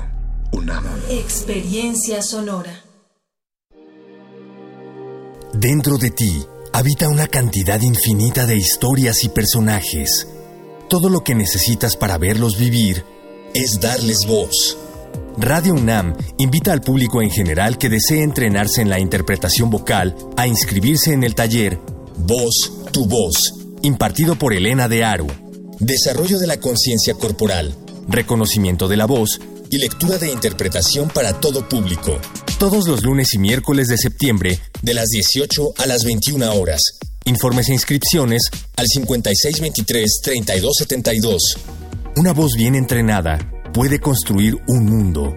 UNAM. 0.52 0.86
Experiencia 1.10 2.22
sonora. 2.22 2.82
Dentro 5.54 5.98
de 5.98 6.12
ti 6.12 6.46
habita 6.74 7.10
una 7.10 7.28
cantidad 7.28 7.82
infinita 7.82 8.46
de 8.46 8.56
historias 8.56 9.24
y 9.24 9.30
personajes. 9.30 10.28
Todo 10.90 11.10
lo 11.10 11.24
que 11.24 11.36
necesitas 11.36 11.98
para 11.98 12.18
verlos 12.18 12.58
vivir 12.58 13.04
es 13.54 13.80
darles 13.80 14.20
voz. 14.28 14.78
Radio 15.38 15.74
UNAM 15.74 16.16
invita 16.38 16.72
al 16.72 16.80
público 16.80 17.22
en 17.22 17.30
general 17.30 17.78
que 17.78 17.90
desee 17.90 18.24
entrenarse 18.24 18.82
en 18.82 18.90
la 18.90 19.00
interpretación 19.00 19.70
vocal 19.70 20.16
a 20.38 20.48
inscribirse 20.48 21.12
en 21.12 21.26
el 21.26 21.36
taller 21.36 21.78
Voz, 22.18 22.72
tu 22.94 23.06
voz, 23.06 23.54
impartido 23.82 24.38
por 24.38 24.54
Elena 24.54 24.88
de 24.88 25.04
Aru. 25.04 25.28
Desarrollo 25.80 26.40
de 26.40 26.48
la 26.48 26.62
conciencia 26.62 27.16
corporal, 27.16 27.76
reconocimiento 28.08 28.88
de 28.88 28.96
la 28.96 29.06
voz 29.06 29.42
y 29.70 29.80
lectura 29.80 30.18
de 30.18 30.32
interpretación 30.32 31.10
para 31.10 31.42
todo 31.42 31.68
público. 31.68 32.18
Todos 32.58 32.88
los 32.88 33.04
lunes 33.04 33.34
y 33.34 33.38
miércoles 33.38 33.90
de 33.90 33.98
septiembre, 33.98 34.62
de 34.82 34.94
las 34.94 35.10
18 35.10 35.74
a 35.78 35.86
las 35.86 36.06
21 36.06 36.54
horas. 36.54 36.80
Informes 37.26 37.68
e 37.68 37.74
inscripciones 37.74 38.44
al 38.78 38.88
5623-3272. 38.88 41.58
Una 42.16 42.32
voz 42.32 42.54
bien 42.56 42.76
entrenada 42.76 43.55
puede 43.76 44.00
construir 44.00 44.58
un 44.68 44.86
mundo. 44.86 45.36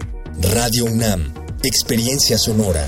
Radio 0.53 0.85
UNAM, 0.85 1.33
experiencia 1.61 2.37
sonora. 2.37 2.87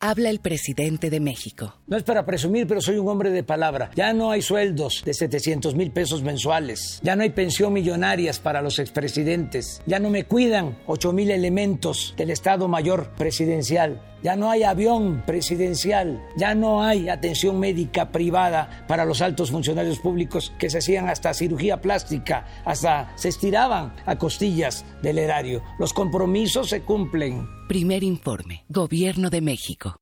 Habla 0.00 0.30
el 0.30 0.38
presidente 0.38 1.10
de 1.10 1.18
México. 1.18 1.74
No 1.88 1.96
es 1.96 2.04
para 2.04 2.24
presumir, 2.24 2.68
pero 2.68 2.80
soy 2.80 2.98
un 2.98 3.08
hombre 3.08 3.30
de 3.30 3.42
palabra. 3.42 3.90
Ya 3.96 4.12
no 4.12 4.30
hay 4.30 4.42
sueldos 4.42 5.02
de 5.04 5.12
700 5.12 5.74
mil 5.74 5.90
pesos 5.90 6.22
mensuales. 6.22 7.00
Ya 7.02 7.16
no 7.16 7.24
hay 7.24 7.30
pensión 7.30 7.72
millonarias 7.72 8.38
para 8.38 8.62
los 8.62 8.78
expresidentes. 8.78 9.82
Ya 9.86 9.98
no 9.98 10.08
me 10.08 10.22
cuidan 10.22 10.78
8 10.86 11.12
mil 11.12 11.32
elementos 11.32 12.14
del 12.16 12.30
Estado 12.30 12.68
Mayor 12.68 13.10
Presidencial. 13.16 14.00
Ya 14.22 14.34
no 14.34 14.50
hay 14.50 14.64
avión 14.64 15.22
presidencial. 15.24 16.20
Ya 16.36 16.54
no 16.54 16.82
hay 16.82 17.08
atención 17.08 17.60
médica 17.60 18.10
privada 18.10 18.84
para 18.88 19.04
los 19.04 19.22
altos 19.22 19.50
funcionarios 19.50 20.00
públicos 20.00 20.52
que 20.58 20.70
se 20.70 20.78
hacían 20.78 21.08
hasta 21.08 21.34
cirugía 21.34 21.80
plástica, 21.80 22.46
hasta 22.64 23.12
se 23.16 23.28
estiraban 23.28 23.94
a 24.06 24.16
costillas 24.18 24.84
del 25.02 25.18
erario. 25.18 25.62
Los 25.78 25.92
compromisos 25.92 26.68
se 26.68 26.82
cumplen. 26.82 27.46
Primer 27.68 28.02
informe. 28.02 28.64
Gobierno 28.68 29.30
de 29.30 29.40
México. 29.40 29.96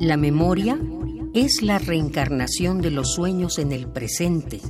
La 0.00 0.16
memoria 0.16 0.78
es 1.34 1.62
la 1.62 1.80
reencarnación 1.80 2.80
de 2.80 2.92
los 2.92 3.14
sueños 3.14 3.58
en 3.58 3.72
el 3.72 3.88
presente. 3.88 4.60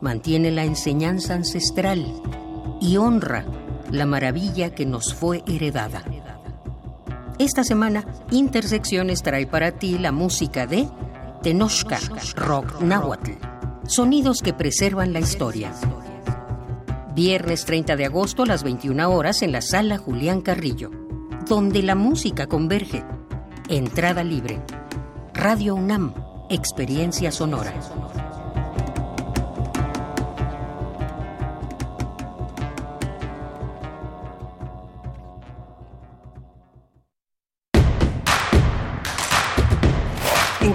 Mantiene 0.00 0.50
la 0.50 0.64
enseñanza 0.64 1.34
ancestral 1.34 2.06
y 2.80 2.96
honra 2.96 3.44
la 3.90 4.06
maravilla 4.06 4.74
que 4.74 4.86
nos 4.86 5.14
fue 5.14 5.42
heredada. 5.46 6.02
Esta 7.38 7.64
semana, 7.64 8.04
Intersecciones 8.30 9.22
trae 9.22 9.46
para 9.46 9.72
ti 9.72 9.98
la 9.98 10.12
música 10.12 10.66
de 10.66 10.88
Tenochca, 11.42 11.98
Rock 12.36 12.82
Nahuatl, 12.82 13.32
sonidos 13.86 14.40
que 14.42 14.52
preservan 14.52 15.12
la 15.12 15.20
historia. 15.20 15.72
Viernes 17.14 17.64
30 17.64 17.96
de 17.96 18.04
agosto 18.04 18.42
a 18.42 18.46
las 18.46 18.62
21 18.62 19.10
horas 19.10 19.42
en 19.42 19.52
la 19.52 19.62
sala 19.62 19.98
Julián 19.98 20.42
Carrillo, 20.42 20.90
donde 21.48 21.82
la 21.82 21.94
música 21.94 22.46
converge. 22.46 23.04
Entrada 23.68 24.22
libre. 24.22 24.62
Radio 25.32 25.74
UNAM, 25.74 26.14
Experiencia 26.50 27.32
Sonora. 27.32 27.72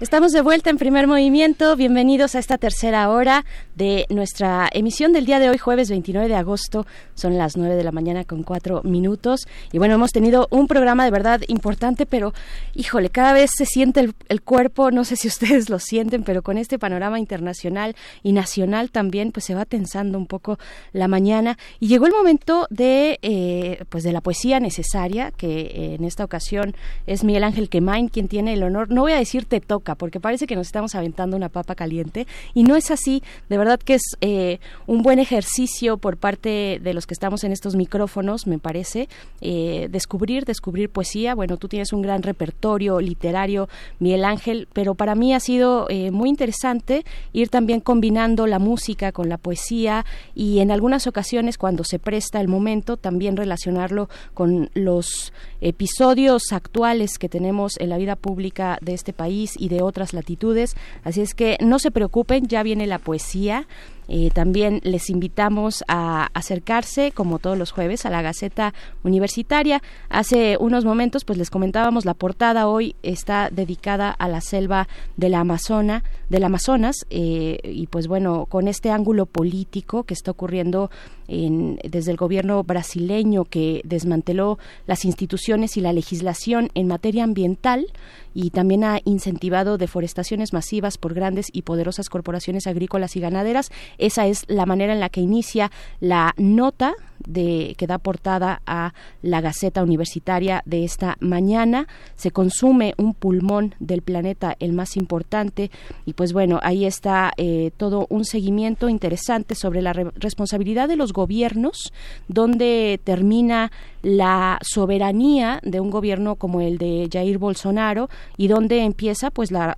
Estamos 0.00 0.30
de 0.30 0.42
vuelta 0.42 0.70
en 0.70 0.78
primer 0.78 1.08
movimiento. 1.08 1.74
Bienvenidos 1.74 2.36
a 2.36 2.38
esta 2.38 2.56
tercera 2.56 3.10
hora 3.10 3.44
de 3.74 4.06
nuestra 4.10 4.68
emisión 4.72 5.12
del 5.12 5.26
día 5.26 5.40
de 5.40 5.50
hoy, 5.50 5.58
jueves 5.58 5.90
29 5.90 6.28
de 6.28 6.36
agosto. 6.36 6.86
Son 7.16 7.36
las 7.36 7.56
9 7.56 7.74
de 7.74 7.82
la 7.82 7.90
mañana 7.90 8.22
con 8.22 8.44
cuatro 8.44 8.80
minutos. 8.84 9.40
Y 9.72 9.78
bueno, 9.78 9.96
hemos 9.96 10.12
tenido 10.12 10.46
un 10.52 10.68
programa 10.68 11.04
de 11.04 11.10
verdad 11.10 11.40
importante, 11.48 12.06
pero 12.06 12.32
híjole, 12.76 13.10
cada 13.10 13.32
vez 13.32 13.50
se 13.56 13.66
siente 13.66 13.98
el, 13.98 14.14
el 14.28 14.40
cuerpo, 14.40 14.92
no 14.92 15.04
sé 15.04 15.16
si 15.16 15.26
ustedes 15.38 15.68
lo 15.68 15.80
sienten, 15.80 16.22
pero 16.22 16.42
con 16.42 16.58
este 16.58 16.78
panorama 16.78 17.18
internacional 17.18 17.96
y 18.22 18.30
nacional 18.30 18.92
también, 18.92 19.32
pues 19.32 19.46
se 19.46 19.56
va 19.56 19.64
tensando 19.64 20.16
un 20.16 20.26
poco 20.28 20.60
la 20.92 21.08
mañana. 21.08 21.58
Y 21.80 21.88
llegó 21.88 22.06
el 22.06 22.12
momento 22.12 22.68
de, 22.70 23.18
eh, 23.22 23.84
pues 23.88 24.04
de 24.04 24.12
la 24.12 24.20
poesía 24.20 24.60
necesaria, 24.60 25.32
que 25.32 25.96
en 25.96 26.04
esta 26.04 26.22
ocasión 26.22 26.76
es 27.08 27.24
Miguel 27.24 27.42
Ángel 27.42 27.68
Quemain 27.68 28.06
quien 28.06 28.28
tiene 28.28 28.52
el 28.52 28.62
honor, 28.62 28.90
no 28.90 29.00
voy 29.00 29.10
a 29.10 29.18
decir 29.18 29.44
te 29.44 29.60
toca, 29.60 29.87
porque 29.94 30.20
parece 30.20 30.46
que 30.46 30.56
nos 30.56 30.66
estamos 30.66 30.94
aventando 30.94 31.36
una 31.36 31.48
papa 31.48 31.74
caliente 31.74 32.26
y 32.54 32.64
no 32.64 32.76
es 32.76 32.90
así. 32.90 33.22
De 33.48 33.58
verdad 33.58 33.78
que 33.78 33.94
es 33.94 34.02
eh, 34.20 34.58
un 34.86 35.02
buen 35.02 35.18
ejercicio 35.18 35.98
por 35.98 36.16
parte 36.16 36.80
de 36.82 36.94
los 36.94 37.06
que 37.06 37.14
estamos 37.14 37.44
en 37.44 37.52
estos 37.52 37.76
micrófonos, 37.76 38.46
me 38.46 38.58
parece, 38.58 39.08
eh, 39.40 39.88
descubrir, 39.90 40.44
descubrir 40.44 40.90
poesía. 40.90 41.34
Bueno, 41.34 41.56
tú 41.56 41.68
tienes 41.68 41.92
un 41.92 42.02
gran 42.02 42.22
repertorio 42.22 43.00
literario, 43.00 43.68
Miguel 43.98 44.24
Ángel, 44.24 44.68
pero 44.72 44.94
para 44.94 45.14
mí 45.14 45.34
ha 45.34 45.40
sido 45.40 45.86
eh, 45.88 46.10
muy 46.10 46.28
interesante 46.28 47.04
ir 47.32 47.48
también 47.48 47.80
combinando 47.80 48.46
la 48.46 48.58
música 48.58 49.12
con 49.12 49.28
la 49.28 49.38
poesía 49.38 50.04
y 50.34 50.58
en 50.60 50.70
algunas 50.70 51.06
ocasiones 51.06 51.58
cuando 51.58 51.84
se 51.84 51.98
presta 51.98 52.40
el 52.40 52.48
momento 52.48 52.96
también 52.96 53.36
relacionarlo 53.36 54.08
con 54.34 54.70
los 54.74 55.32
episodios 55.60 56.52
actuales 56.52 57.18
que 57.18 57.28
tenemos 57.28 57.74
en 57.78 57.88
la 57.88 57.98
vida 57.98 58.16
pública 58.16 58.78
de 58.80 58.94
este 58.94 59.12
país 59.12 59.54
y 59.58 59.68
de 59.68 59.77
otras 59.82 60.12
latitudes. 60.12 60.76
Así 61.04 61.20
es 61.20 61.34
que 61.34 61.56
no 61.60 61.78
se 61.78 61.90
preocupen, 61.90 62.46
ya 62.46 62.62
viene 62.62 62.86
la 62.86 62.98
poesía. 62.98 63.66
Eh, 64.08 64.30
también 64.32 64.80
les 64.84 65.10
invitamos 65.10 65.84
a 65.86 66.30
acercarse, 66.34 67.12
como 67.12 67.38
todos 67.38 67.58
los 67.58 67.70
jueves, 67.70 68.06
a 68.06 68.10
la 68.10 68.22
Gaceta 68.22 68.74
Universitaria. 69.02 69.82
Hace 70.08 70.56
unos 70.58 70.84
momentos, 70.84 71.24
pues 71.24 71.38
les 71.38 71.50
comentábamos, 71.50 72.04
la 72.04 72.14
portada 72.14 72.68
hoy 72.68 72.96
está 73.02 73.50
dedicada 73.50 74.10
a 74.10 74.28
la 74.28 74.40
selva 74.40 74.88
de 75.16 75.28
la 75.28 75.40
Amazona, 75.40 76.04
del 76.28 76.44
Amazonas, 76.44 77.06
eh, 77.10 77.58
y 77.62 77.86
pues 77.86 78.08
bueno, 78.08 78.46
con 78.46 78.68
este 78.68 78.90
ángulo 78.90 79.26
político 79.26 80.04
que 80.04 80.14
está 80.14 80.30
ocurriendo 80.30 80.90
en, 81.28 81.78
desde 81.84 82.10
el 82.10 82.16
gobierno 82.16 82.64
brasileño 82.64 83.44
que 83.44 83.82
desmanteló 83.84 84.58
las 84.86 85.04
instituciones 85.04 85.76
y 85.76 85.80
la 85.80 85.92
legislación 85.92 86.70
en 86.74 86.88
materia 86.88 87.24
ambiental 87.24 87.86
y 88.34 88.50
también 88.50 88.84
ha 88.84 89.00
incentivado 89.04 89.78
deforestaciones 89.78 90.52
masivas 90.52 90.96
por 90.96 91.12
grandes 91.12 91.48
y 91.52 91.62
poderosas 91.62 92.08
corporaciones 92.08 92.66
agrícolas 92.66 93.16
y 93.16 93.20
ganaderas. 93.20 93.70
Esa 93.98 94.26
es 94.26 94.44
la 94.48 94.66
manera 94.66 94.92
en 94.92 95.00
la 95.00 95.08
que 95.08 95.20
inicia 95.20 95.70
la 96.00 96.34
nota 96.36 96.94
de, 97.26 97.74
que 97.76 97.86
da 97.86 97.98
portada 97.98 98.62
a 98.66 98.94
la 99.22 99.40
Gaceta 99.40 99.82
Universitaria 99.82 100.62
de 100.66 100.84
esta 100.84 101.16
mañana. 101.20 101.86
Se 102.16 102.30
consume 102.30 102.94
un 102.96 103.14
pulmón 103.14 103.74
del 103.80 104.02
planeta, 104.02 104.56
el 104.60 104.72
más 104.72 104.96
importante, 104.96 105.70
y 106.06 106.12
pues 106.12 106.32
bueno, 106.32 106.60
ahí 106.62 106.84
está 106.84 107.32
eh, 107.36 107.70
todo 107.76 108.06
un 108.08 108.24
seguimiento 108.24 108.88
interesante 108.88 109.54
sobre 109.54 109.82
la 109.82 109.92
re 109.92 110.08
responsabilidad 110.16 110.88
de 110.88 110.96
los 110.96 111.12
gobiernos, 111.12 111.92
donde 112.28 113.00
termina 113.02 113.70
la 114.02 114.58
soberanía 114.62 115.60
de 115.62 115.80
un 115.80 115.90
gobierno 115.90 116.36
como 116.36 116.60
el 116.60 116.78
de 116.78 117.08
Jair 117.12 117.38
Bolsonaro 117.38 118.08
y 118.36 118.48
donde 118.48 118.84
empieza 118.84 119.30
pues 119.30 119.50
la 119.50 119.76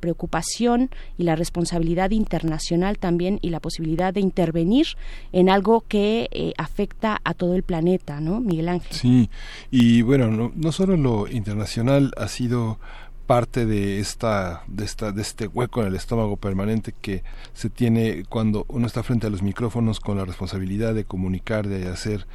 preocupación 0.00 0.90
y 1.16 1.22
la 1.22 1.36
responsabilidad 1.36 2.10
internacional 2.10 2.98
también 2.98 3.27
y 3.42 3.50
la 3.50 3.60
posibilidad 3.60 4.14
de 4.14 4.20
intervenir 4.20 4.86
en 5.32 5.50
algo 5.50 5.84
que 5.86 6.28
eh, 6.30 6.54
afecta 6.56 7.20
a 7.24 7.34
todo 7.34 7.54
el 7.54 7.62
planeta, 7.62 8.20
¿no, 8.20 8.40
Miguel 8.40 8.68
Ángel? 8.68 8.92
Sí, 8.96 9.30
y 9.70 10.02
bueno, 10.02 10.28
no, 10.28 10.52
no 10.54 10.72
solo 10.72 10.96
lo 10.96 11.28
internacional 11.28 12.12
ha 12.16 12.28
sido 12.28 12.78
parte 13.28 13.66
de 13.66 14.00
esta 14.00 14.62
de 14.68 14.86
esta 14.86 15.12
de 15.12 15.20
este 15.20 15.46
hueco 15.46 15.82
en 15.82 15.88
el 15.88 15.94
estómago 15.94 16.38
permanente 16.38 16.94
que 16.98 17.22
se 17.52 17.68
tiene 17.68 18.24
cuando 18.26 18.64
uno 18.68 18.86
está 18.86 19.02
frente 19.02 19.26
a 19.26 19.30
los 19.30 19.42
micrófonos 19.42 20.00
con 20.00 20.16
la 20.16 20.24
responsabilidad 20.24 20.94
de 20.94 21.04
comunicar 21.04 21.68
de 21.68 21.88
hacer 21.88 22.26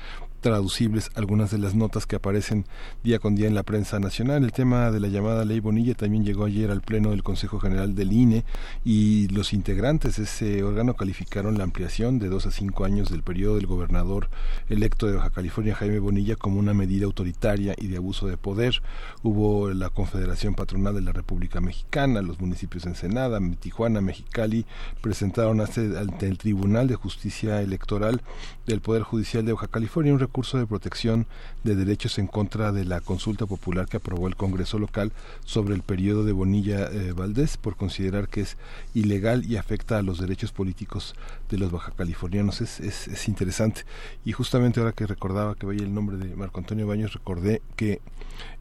traducibles 0.44 1.10
algunas 1.15 1.49
de 1.52 1.57
las 1.57 1.74
notas 1.74 2.06
que 2.06 2.18
aparecen 2.18 2.65
día 3.02 3.18
con 3.18 3.34
día 3.34 3.48
en 3.48 3.56
la 3.56 3.64
prensa 3.64 3.98
nacional. 3.99 4.44
El 4.44 4.52
tema 4.52 4.91
de 4.91 4.99
la 4.99 5.07
llamada 5.07 5.45
ley 5.45 5.61
Bonilla 5.61 5.95
también 5.95 6.26
llegó 6.26 6.44
ayer 6.44 6.70
al 6.70 6.82
Pleno 6.82 7.11
del 7.11 7.24
Consejo 7.24 7.60
General 7.60 7.95
del 7.95 8.11
INE 8.11 8.44
y 8.84 9.30
los 9.30 9.53
integrantes 9.53 10.18
de 10.18 10.24
ese 10.24 10.61
órgano 10.64 10.95
calificaron 10.95 11.57
la 11.57 11.64
ampliación 11.64 12.20
de 12.20 12.28
dos 12.28 12.45
a 12.45 12.52
cinco 12.52 12.84
años 12.84 13.10
del 13.10 13.24
periodo 13.24 13.56
del 13.56 13.68
gobernador 13.68 14.30
electo 14.68 15.07
de 15.07 15.14
Baja 15.14 15.30
California, 15.30 15.76
Jaime 15.76 15.99
Bonilla, 15.99 16.36
como 16.36 16.60
una 16.60 16.74
medida 16.74 17.06
autoritaria 17.06 17.74
y 17.78 17.88
de 17.88 17.98
abuso 17.98 18.28
de 18.28 18.36
poder. 18.36 18.84
Hubo 19.24 19.70
la 19.70 19.90
Confederación 19.90 20.56
Patronal 20.56 20.94
de 20.94 21.02
la 21.02 21.14
República 21.14 21.61
Mexicana, 21.61 22.22
los 22.22 22.41
municipios 22.41 22.84
de 22.84 22.90
Ensenada, 22.90 23.40
Tijuana, 23.61 24.02
Mexicali, 24.02 24.65
presentaron 24.99 25.61
ante 25.61 26.28
el 26.28 26.38
Tribunal 26.38 26.90
de 26.90 26.95
Justicia 26.95 27.61
Electoral 27.61 28.22
del 28.65 28.82
Poder 28.82 29.03
Judicial 29.03 29.45
de 29.45 29.53
Baja 29.53 29.68
California 29.68 30.14
un 30.14 30.20
recurso 30.34 30.57
de 30.57 30.65
protección 30.65 31.27
de 31.64 31.76
derechos 31.76 32.18
en 32.18 32.26
contra 32.26 32.72
de 32.72 32.85
la 32.85 33.01
consulta 33.01 33.45
popular 33.45 33.88
que 33.88 33.97
aprobó 33.97 34.27
el 34.27 34.35
Congreso 34.35 34.80
local 34.80 35.11
sobre 35.45 35.76
el 35.76 35.84
periodo 35.84 36.23
de 36.26 36.31
Bonilla 36.31 36.89
eh, 36.91 37.14
Valdés 37.15 37.55
por 37.55 37.76
considerar 37.76 38.27
que 38.30 38.41
es 38.41 38.57
ilegal 38.95 39.45
y 39.45 39.57
afecta 39.57 39.99
a 39.99 40.01
los 40.01 40.19
derechos 40.19 40.51
políticos 40.51 41.14
de 41.51 41.60
los 41.60 41.72
baja 41.72 41.91
californianos. 41.91 42.61
Es, 42.61 42.80
es, 42.80 43.07
es 43.07 43.27
interesante. 43.27 43.84
Y 44.26 44.31
justamente 44.31 44.80
ahora 44.80 44.93
que 44.93 45.05
recordaba 45.05 45.53
que 45.53 45.68
veía 45.68 45.84
el 45.84 45.93
nombre 45.93 46.18
de 46.18 46.35
Marco 46.35 46.60
Antonio 46.60 46.88
Baños, 46.88 47.14
recordé 47.14 47.61
que 47.76 48.01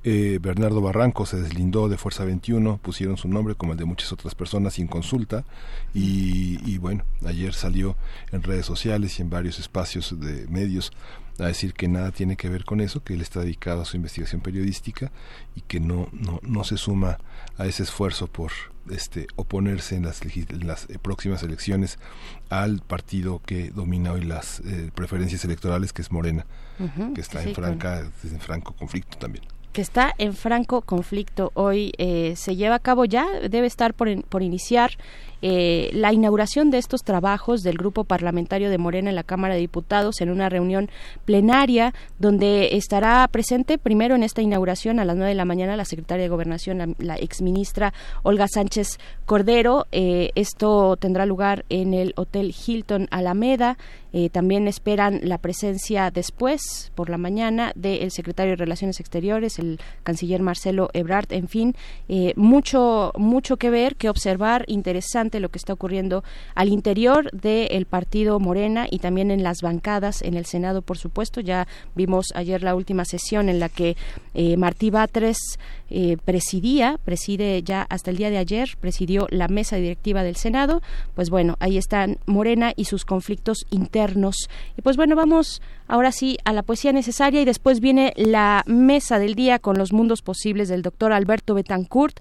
eh, 0.05 0.39
Bernardo 0.43 0.83
Barranco 0.83 1.25
se 1.25 1.41
deslindó 1.41 1.89
de 1.89 1.97
Fuerza 1.97 2.27
21, 2.27 2.79
pusieron 2.83 3.17
su 3.17 3.29
nombre 3.29 3.55
como 3.55 3.73
el 3.73 3.79
de 3.79 3.87
muchas 3.87 4.13
otras 4.13 4.35
personas 4.35 4.75
sin 4.75 4.89
consulta 4.89 5.45
y, 5.95 6.59
y 6.71 6.77
bueno, 6.77 7.05
ayer 7.25 7.55
salió 7.55 7.97
en 8.31 8.43
redes 8.43 8.67
sociales 8.67 9.19
y 9.19 9.23
en 9.23 9.31
varios 9.31 9.59
espacios 9.59 10.21
de 10.21 10.47
medios 10.49 10.93
a 11.45 11.49
decir 11.49 11.75
que 11.75 11.89
nada 11.89 12.11
tiene 12.11 12.37
que 12.37 12.49
ver 12.49 12.65
con 12.65 12.81
eso, 12.81 13.03
que 13.03 13.15
él 13.15 13.21
está 13.21 13.41
dedicado 13.41 13.83
a 13.83 13.85
su 13.85 13.97
investigación 13.97 14.41
periodística 14.41 15.11
y 15.55 15.63
que 15.63 15.81
no, 15.81 16.09
no, 16.13 16.41
no 16.43 16.65
se 16.65 16.77
suma 16.77 17.19
a 17.59 17.67
ese 17.67 17.83
esfuerzo 17.83 18.27
por 18.27 18.53
este 18.91 19.27
oponerse 19.37 19.97
en 19.97 20.05
las, 20.05 20.23
en 20.23 20.67
las 20.67 20.89
eh, 20.91 20.99
próximas 21.01 21.43
elecciones 21.43 21.99
al 22.49 22.81
partido 22.81 23.41
que 23.45 23.71
domina 23.71 24.13
hoy 24.13 24.25
las 24.25 24.61
eh, 24.61 24.91
preferencias 24.95 25.45
electorales, 25.45 25.93
que 25.93 26.03
es 26.03 26.11
Morena, 26.11 26.47
que 27.15 27.21
está 27.21 27.43
en 27.43 27.55
franca, 27.55 28.01
en 28.25 28.41
franco 28.41 28.75
conflicto 28.75 29.17
también. 29.19 29.45
Que 29.73 29.83
está 29.83 30.15
en 30.19 30.35
franco 30.35 30.83
conflicto 30.83 31.53
hoy 31.55 31.93
eh, 31.97 32.35
se 32.37 32.57
lleva 32.57 32.75
a 32.75 32.79
cabo 32.81 33.05
ya 33.05 33.27
debe 33.49 33.67
estar 33.67 33.95
por, 33.95 34.23
por 34.25 34.43
iniciar 34.43 34.99
eh, 35.43 35.91
la 35.93 36.13
inauguración 36.13 36.71
de 36.71 36.79
estos 36.79 37.03
trabajos 37.03 37.63
del 37.63 37.77
grupo 37.77 38.05
parlamentario 38.05 38.71
de 38.71 38.79
Morena 38.79 39.11
en 39.11 39.17
la 39.17 39.23
Cámara 39.23 39.55
de 39.55 39.61
Diputados 39.61 40.21
en 40.21 40.31
una 40.31 40.49
reunión 40.49 40.89
plenaria 41.25 41.93
donde 42.19 42.77
estará 42.77 43.27
presente 43.29 43.79
primero 43.79 44.15
en 44.15 44.23
esta 44.23 44.41
inauguración 44.41 45.01
a 45.01 45.05
las 45.05 45.17
nueve 45.17 45.31
de 45.31 45.37
la 45.37 45.45
mañana 45.45 45.77
la 45.77 45.85
secretaria 45.85 46.23
de 46.23 46.29
Gobernación, 46.29 46.79
la, 46.79 46.89
la 46.99 47.17
exministra 47.17 47.93
Olga 48.23 48.47
Sánchez 48.49 48.99
Cordero. 49.27 49.87
Eh, 49.93 50.31
esto 50.35 50.97
tendrá 50.97 51.27
lugar 51.27 51.65
en 51.69 51.95
el 51.95 52.13
Hotel 52.17 52.55
Hilton 52.55 53.09
Alameda. 53.11 53.77
Eh, 54.15 54.29
también 54.29 54.69
esperan 54.69 55.21
la 55.23 55.39
presencia 55.39 56.11
después, 56.11 56.93
por 56.95 57.09
la 57.09 57.17
mañana, 57.17 57.73
del 57.75 58.11
secretario 58.11 58.53
de 58.53 58.57
Relaciones 58.57 59.01
Exteriores, 59.01 59.59
el 59.59 59.81
canciller 60.03 60.43
Marcelo 60.43 60.91
Ebrard. 60.93 61.33
En 61.33 61.49
fin, 61.49 61.75
eh, 62.09 62.35
mucho, 62.37 63.13
mucho 63.17 63.57
que 63.57 63.71
ver, 63.71 63.97
que 63.97 64.11
observar, 64.11 64.65
interesante 64.69 65.32
lo 65.41 65.51
que 65.51 65.59
está 65.59 65.73
ocurriendo 65.73 66.25
al 66.55 66.69
interior 66.69 67.31
del 67.33 67.87
partido 67.87 68.39
Morena 68.41 68.87
y 68.91 68.99
también 68.99 69.31
en 69.31 69.43
las 69.43 69.63
bancadas, 69.63 70.23
en 70.23 70.35
el 70.35 70.47
Senado, 70.47 70.83
por 70.83 70.99
supuesto. 70.99 71.41
Ya 71.41 71.67
vimos 71.95 72.27
ayer 72.35 72.63
la 72.63 72.75
última 72.75 73.05
sesión 73.05 73.49
en 73.49 73.61
la 73.61 73.69
que 73.69 73.97
eh, 74.35 74.57
Martí 74.57 74.91
Batres 74.91 75.39
eh, 75.95 76.17
presidía, 76.25 76.99
preside 77.05 77.63
ya 77.63 77.87
hasta 77.91 78.11
el 78.11 78.17
día 78.17 78.31
de 78.31 78.39
ayer, 78.39 78.71
presidió 78.81 79.27
la 79.29 79.47
mesa 79.47 79.77
directiva 79.77 80.23
del 80.23 80.37
Senado. 80.37 80.81
Pues 81.15 81.29
bueno, 81.29 81.57
ahí 81.61 81.77
están 81.77 82.19
Morena 82.25 82.73
y 82.75 82.87
sus 82.87 83.05
conflictos 83.05 83.67
internos. 83.69 84.49
Y 84.79 84.81
pues 84.81 84.97
bueno, 84.97 85.17
vamos 85.17 85.61
ahora 85.89 86.11
sí 86.11 86.39
a 86.47 86.55
la 86.55 86.63
poesía 86.63 86.93
necesaria 86.93 87.43
y 87.43 87.45
después 87.45 87.81
viene 87.81 88.15
la 88.17 88.63
mesa 88.67 89.19
del 89.19 89.35
día 89.35 89.59
con 89.59 89.77
los 89.77 89.93
mundos 89.93 90.23
posibles 90.23 90.71
del 90.71 90.81
doctor 90.81 91.13
Alberto 91.13 91.53
Betancourt, 91.53 92.21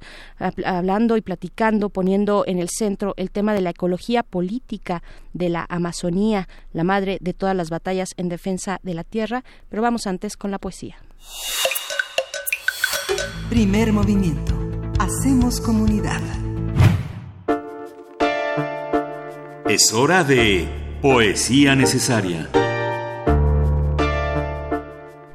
hablando 0.66 1.16
y 1.16 1.22
platicando, 1.22 1.88
poniendo 1.88 2.44
en 2.46 2.60
el 2.60 2.68
centro 2.68 3.14
el 3.16 3.32
tema 3.32 3.54
de 3.54 3.62
la 3.62 3.70
ecología 3.70 4.24
política 4.24 5.02
de 5.32 5.48
la 5.48 5.66
Amazonía, 5.70 6.50
la 6.74 6.84
madre 6.84 7.20
de 7.22 7.34
todas 7.34 7.56
las 7.56 7.70
batallas 7.70 8.10
en 8.18 8.28
defensa 8.28 8.82
de 8.84 8.96
la 8.96 9.06
tierra. 9.06 9.46
Pero 9.70 9.82
vamos 9.82 10.08
antes 10.08 10.36
con 10.36 10.52
la 10.52 10.60
poesía. 10.60 10.98
Primer 13.50 13.94
movimiento. 13.94 14.54
Hacemos 15.00 15.60
comunidad. 15.60 16.22
Es 19.68 19.94
hora 19.94 20.24
de 20.24 20.68
poesía 21.02 21.76
necesaria. 21.76 22.50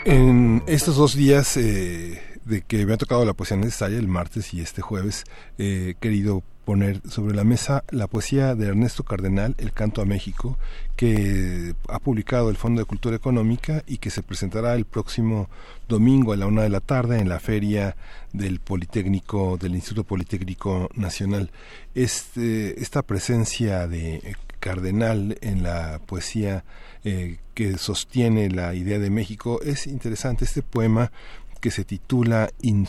En 0.05 0.62
estos 0.66 0.97
dos 0.97 1.15
días 1.15 1.57
eh, 1.57 2.23
de 2.44 2.62
que 2.62 2.86
me 2.86 2.94
ha 2.94 2.97
tocado 2.97 3.24
la 3.24 3.35
poesía 3.35 3.57
necesaria, 3.57 3.98
el 3.98 4.09
martes 4.09 4.55
y 4.55 4.61
este 4.61 4.82
jueves, 4.82 5.24
he 5.59 5.94
querido 6.01 6.43
poner 6.66 7.01
sobre 7.09 7.34
la 7.34 7.44
mesa 7.44 7.84
la 7.90 8.09
poesía 8.09 8.56
de 8.56 8.66
Ernesto 8.66 9.05
Cardenal, 9.05 9.55
El 9.56 9.72
Canto 9.72 10.02
a 10.02 10.05
México, 10.05 10.59
que 10.97 11.76
ha 11.88 12.01
publicado 12.01 12.51
el 12.51 12.56
Fondo 12.56 12.80
de 12.80 12.86
Cultura 12.86 13.14
Económica 13.14 13.84
y 13.86 13.98
que 13.98 14.10
se 14.10 14.24
presentará 14.24 14.74
el 14.74 14.84
próximo 14.84 15.48
domingo 15.88 16.32
a 16.32 16.36
la 16.36 16.47
una 16.47 16.62
de 16.62 16.68
la 16.68 16.80
tarde 16.80 17.20
en 17.20 17.28
la 17.28 17.38
feria 17.38 17.97
del 18.32 18.59
Politécnico, 18.59 19.56
del 19.56 19.76
Instituto 19.76 20.02
Politécnico 20.02 20.90
Nacional. 20.97 21.52
Este, 21.94 22.82
esta 22.82 23.02
presencia 23.02 23.86
de 23.86 24.36
Cardenal 24.59 25.38
en 25.43 25.62
la 25.62 26.01
poesía 26.05 26.64
eh, 27.05 27.38
que 27.55 27.78
sostiene 27.78 28.51
la 28.51 28.74
idea 28.74 28.98
de 28.98 29.10
México 29.10 29.60
es 29.62 29.86
interesante. 29.86 30.44
Este 30.44 30.62
poema 30.62 31.12
que 31.60 31.70
se 31.70 31.84
titula 31.84 32.50
In 32.62 32.88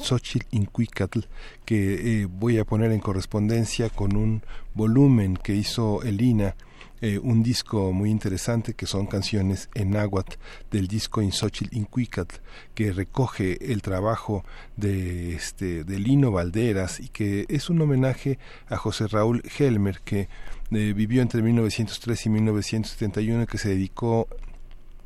Incuicatl, 0.52 1.22
que 1.66 2.22
eh, 2.22 2.26
voy 2.26 2.58
a 2.58 2.66
poner 2.66 2.92
en 2.92 3.00
correspondencia 3.00 3.90
con 3.90 4.16
un 4.16 4.42
volumen 4.74 5.38
que 5.38 5.56
hizo 5.56 6.04
Elina, 6.04 6.56
eh, 7.00 7.20
un 7.20 7.44
disco 7.44 7.94
muy 7.94 8.10
interesante 8.10 8.74
que 8.74 8.88
son 8.88 9.06
canciones 9.06 9.70
en 9.76 9.92
náhuatl 9.92 10.38
del 10.72 10.88
disco 10.88 11.22
In 11.22 11.32
Incuicatl, 11.72 12.38
que 12.74 12.92
recoge 12.92 13.72
el 13.72 13.84
trabajo 13.84 14.44
de, 14.78 15.36
este, 15.36 15.84
de 15.84 16.00
Lino 16.00 16.32
Valderas 16.32 17.00
y 17.00 17.10
que 17.10 17.46
es 17.50 17.70
un 17.70 17.82
homenaje 17.82 18.40
a 18.68 18.78
José 18.78 19.08
Raúl 19.08 19.44
Helmer, 19.60 20.02
que 20.04 20.28
eh, 20.72 20.94
vivió 20.96 21.22
entre 21.22 21.44
1903 21.44 22.26
y 22.26 22.30
1971, 22.30 23.46
que 23.46 23.60
se 23.60 23.70
dedicó 23.70 24.28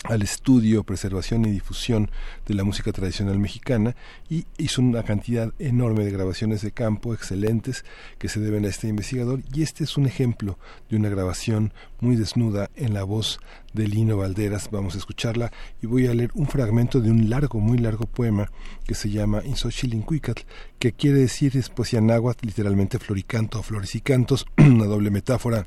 al 0.04 0.24
estudio, 0.24 0.84
preservación 0.84 1.46
y 1.46 1.52
difusión 1.52 2.10
de 2.48 2.56
la 2.56 2.64
música 2.64 2.92
tradicional 2.92 3.38
mexicana 3.38 3.96
y 4.30 4.46
hizo 4.58 4.82
una 4.82 5.04
cantidad 5.04 5.54
enorme 5.60 6.04
de 6.04 6.12
grabaciones 6.12 6.62
de 6.62 6.72
campo 6.72 7.14
excelentes 7.14 7.86
que 8.18 8.28
se 8.28 8.40
deben 8.40 8.66
a 8.66 8.70
este 8.70 8.88
investigador 8.88 9.42
y 9.54 9.62
este 9.62 9.84
es 9.84 9.98
un 9.98 10.08
ejemplo 10.08 10.58
de 10.90 10.98
una 10.98 11.10
grabación 11.10 11.72
muy 12.00 12.16
desnuda 12.16 12.72
en 12.76 12.96
la 12.96 13.04
voz 13.04 13.40
de 13.74 13.88
Lino 13.88 14.18
Valderas. 14.18 14.70
Vamos 14.72 14.96
a 14.96 14.98
escucharla 14.98 15.52
y 15.82 15.86
voy 15.86 16.08
a 16.08 16.14
leer 16.14 16.32
un 16.34 16.48
fragmento 16.48 17.00
de 17.00 17.12
un 17.12 17.30
largo, 17.30 17.60
muy 17.60 17.78
largo 17.78 18.06
poema 18.06 18.52
que 18.86 18.96
se 18.96 19.10
llama 19.10 19.44
Insochilincuicatl, 19.46 20.44
que 20.80 20.94
quiere 20.94 21.20
decir 21.20 21.56
es 21.56 21.70
poesía 21.70 22.02
náhuatl, 22.02 22.48
literalmente 22.48 22.98
floricanto 22.98 23.60
o 23.60 23.64
flores 23.64 23.94
y 23.94 24.02
cantos, 24.02 24.48
una 24.58 24.86
doble 24.86 25.12
metáfora 25.12 25.66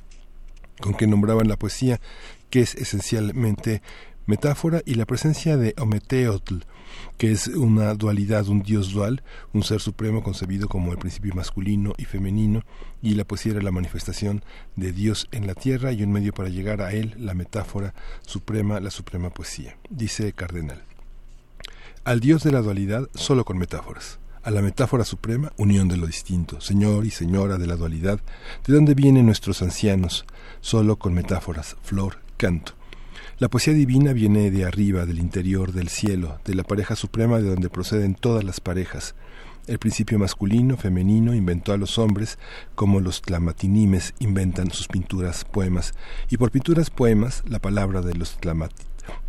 con 0.80 0.94
que 0.94 1.06
nombraban 1.06 1.48
la 1.48 1.56
poesía, 1.56 2.00
que 2.50 2.60
es 2.60 2.74
esencialmente 2.74 3.80
metáfora 4.26 4.82
y 4.84 4.94
la 4.94 5.06
presencia 5.06 5.56
de 5.56 5.74
Ometeotl, 5.78 6.58
que 7.18 7.32
es 7.32 7.48
una 7.48 7.94
dualidad, 7.94 8.48
un 8.48 8.62
dios 8.62 8.92
dual, 8.92 9.22
un 9.52 9.62
ser 9.62 9.80
supremo 9.80 10.22
concebido 10.22 10.68
como 10.68 10.92
el 10.92 10.98
principio 10.98 11.34
masculino 11.34 11.94
y 11.96 12.04
femenino, 12.04 12.62
y 13.02 13.14
la 13.14 13.24
poesía 13.24 13.52
era 13.52 13.62
la 13.62 13.70
manifestación 13.70 14.42
de 14.76 14.92
Dios 14.92 15.28
en 15.32 15.46
la 15.46 15.54
tierra 15.54 15.92
y 15.92 16.02
un 16.02 16.12
medio 16.12 16.32
para 16.32 16.48
llegar 16.48 16.80
a 16.80 16.92
él, 16.92 17.14
la 17.18 17.34
metáfora 17.34 17.94
suprema, 18.22 18.80
la 18.80 18.90
suprema 18.90 19.30
poesía. 19.30 19.76
Dice 19.90 20.32
Cardenal. 20.32 20.82
Al 22.04 22.20
Dios 22.20 22.42
de 22.42 22.52
la 22.52 22.60
dualidad 22.60 23.08
solo 23.14 23.44
con 23.44 23.58
metáforas. 23.58 24.18
A 24.42 24.50
la 24.50 24.60
metáfora 24.60 25.04
suprema, 25.04 25.52
unión 25.56 25.88
de 25.88 25.96
lo 25.96 26.06
distinto. 26.06 26.60
Señor 26.60 27.06
y 27.06 27.10
señora 27.10 27.56
de 27.56 27.66
la 27.66 27.76
dualidad, 27.76 28.20
¿de 28.66 28.74
dónde 28.74 28.92
vienen 28.92 29.24
nuestros 29.24 29.62
ancianos? 29.62 30.26
Solo 30.60 30.96
con 30.96 31.14
metáforas, 31.14 31.76
flor, 31.82 32.18
canto 32.36 32.74
la 33.38 33.48
poesía 33.48 33.72
divina 33.72 34.12
viene 34.12 34.52
de 34.52 34.64
arriba, 34.64 35.06
del 35.06 35.18
interior, 35.18 35.72
del 35.72 35.88
cielo, 35.88 36.38
de 36.44 36.54
la 36.54 36.62
pareja 36.62 36.94
suprema 36.94 37.38
de 37.38 37.50
donde 37.50 37.68
proceden 37.68 38.14
todas 38.14 38.44
las 38.44 38.60
parejas. 38.60 39.16
El 39.66 39.78
principio 39.78 40.18
masculino, 40.18 40.76
femenino, 40.76 41.34
inventó 41.34 41.72
a 41.72 41.76
los 41.76 41.98
hombres 41.98 42.38
como 42.76 43.00
los 43.00 43.22
tlamatinimes 43.22 44.14
inventan 44.20 44.70
sus 44.70 44.86
pinturas, 44.86 45.44
poemas. 45.44 45.94
Y 46.30 46.36
por 46.36 46.52
pinturas, 46.52 46.90
poemas, 46.90 47.42
la 47.48 47.58
palabra 47.58 48.02
de 48.02 48.14
los 48.14 48.38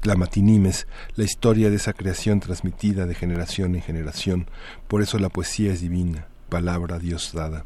tlamatinimes, 0.02 0.88
la 1.16 1.24
historia 1.24 1.72
de 1.72 1.78
esa 1.78 1.94
creación 1.94 2.42
transmitida 2.42 3.08
de 3.08 3.16
generación 3.16 3.76
en 3.76 3.82
generación. 3.82 4.48
Por 4.88 5.02
eso 5.02 5.18
la 5.18 5.30
poesía 5.30 5.74
es 5.74 5.82
divina, 5.82 6.28
palabra 6.50 7.00
Dios 7.00 7.32
dada. 7.34 7.66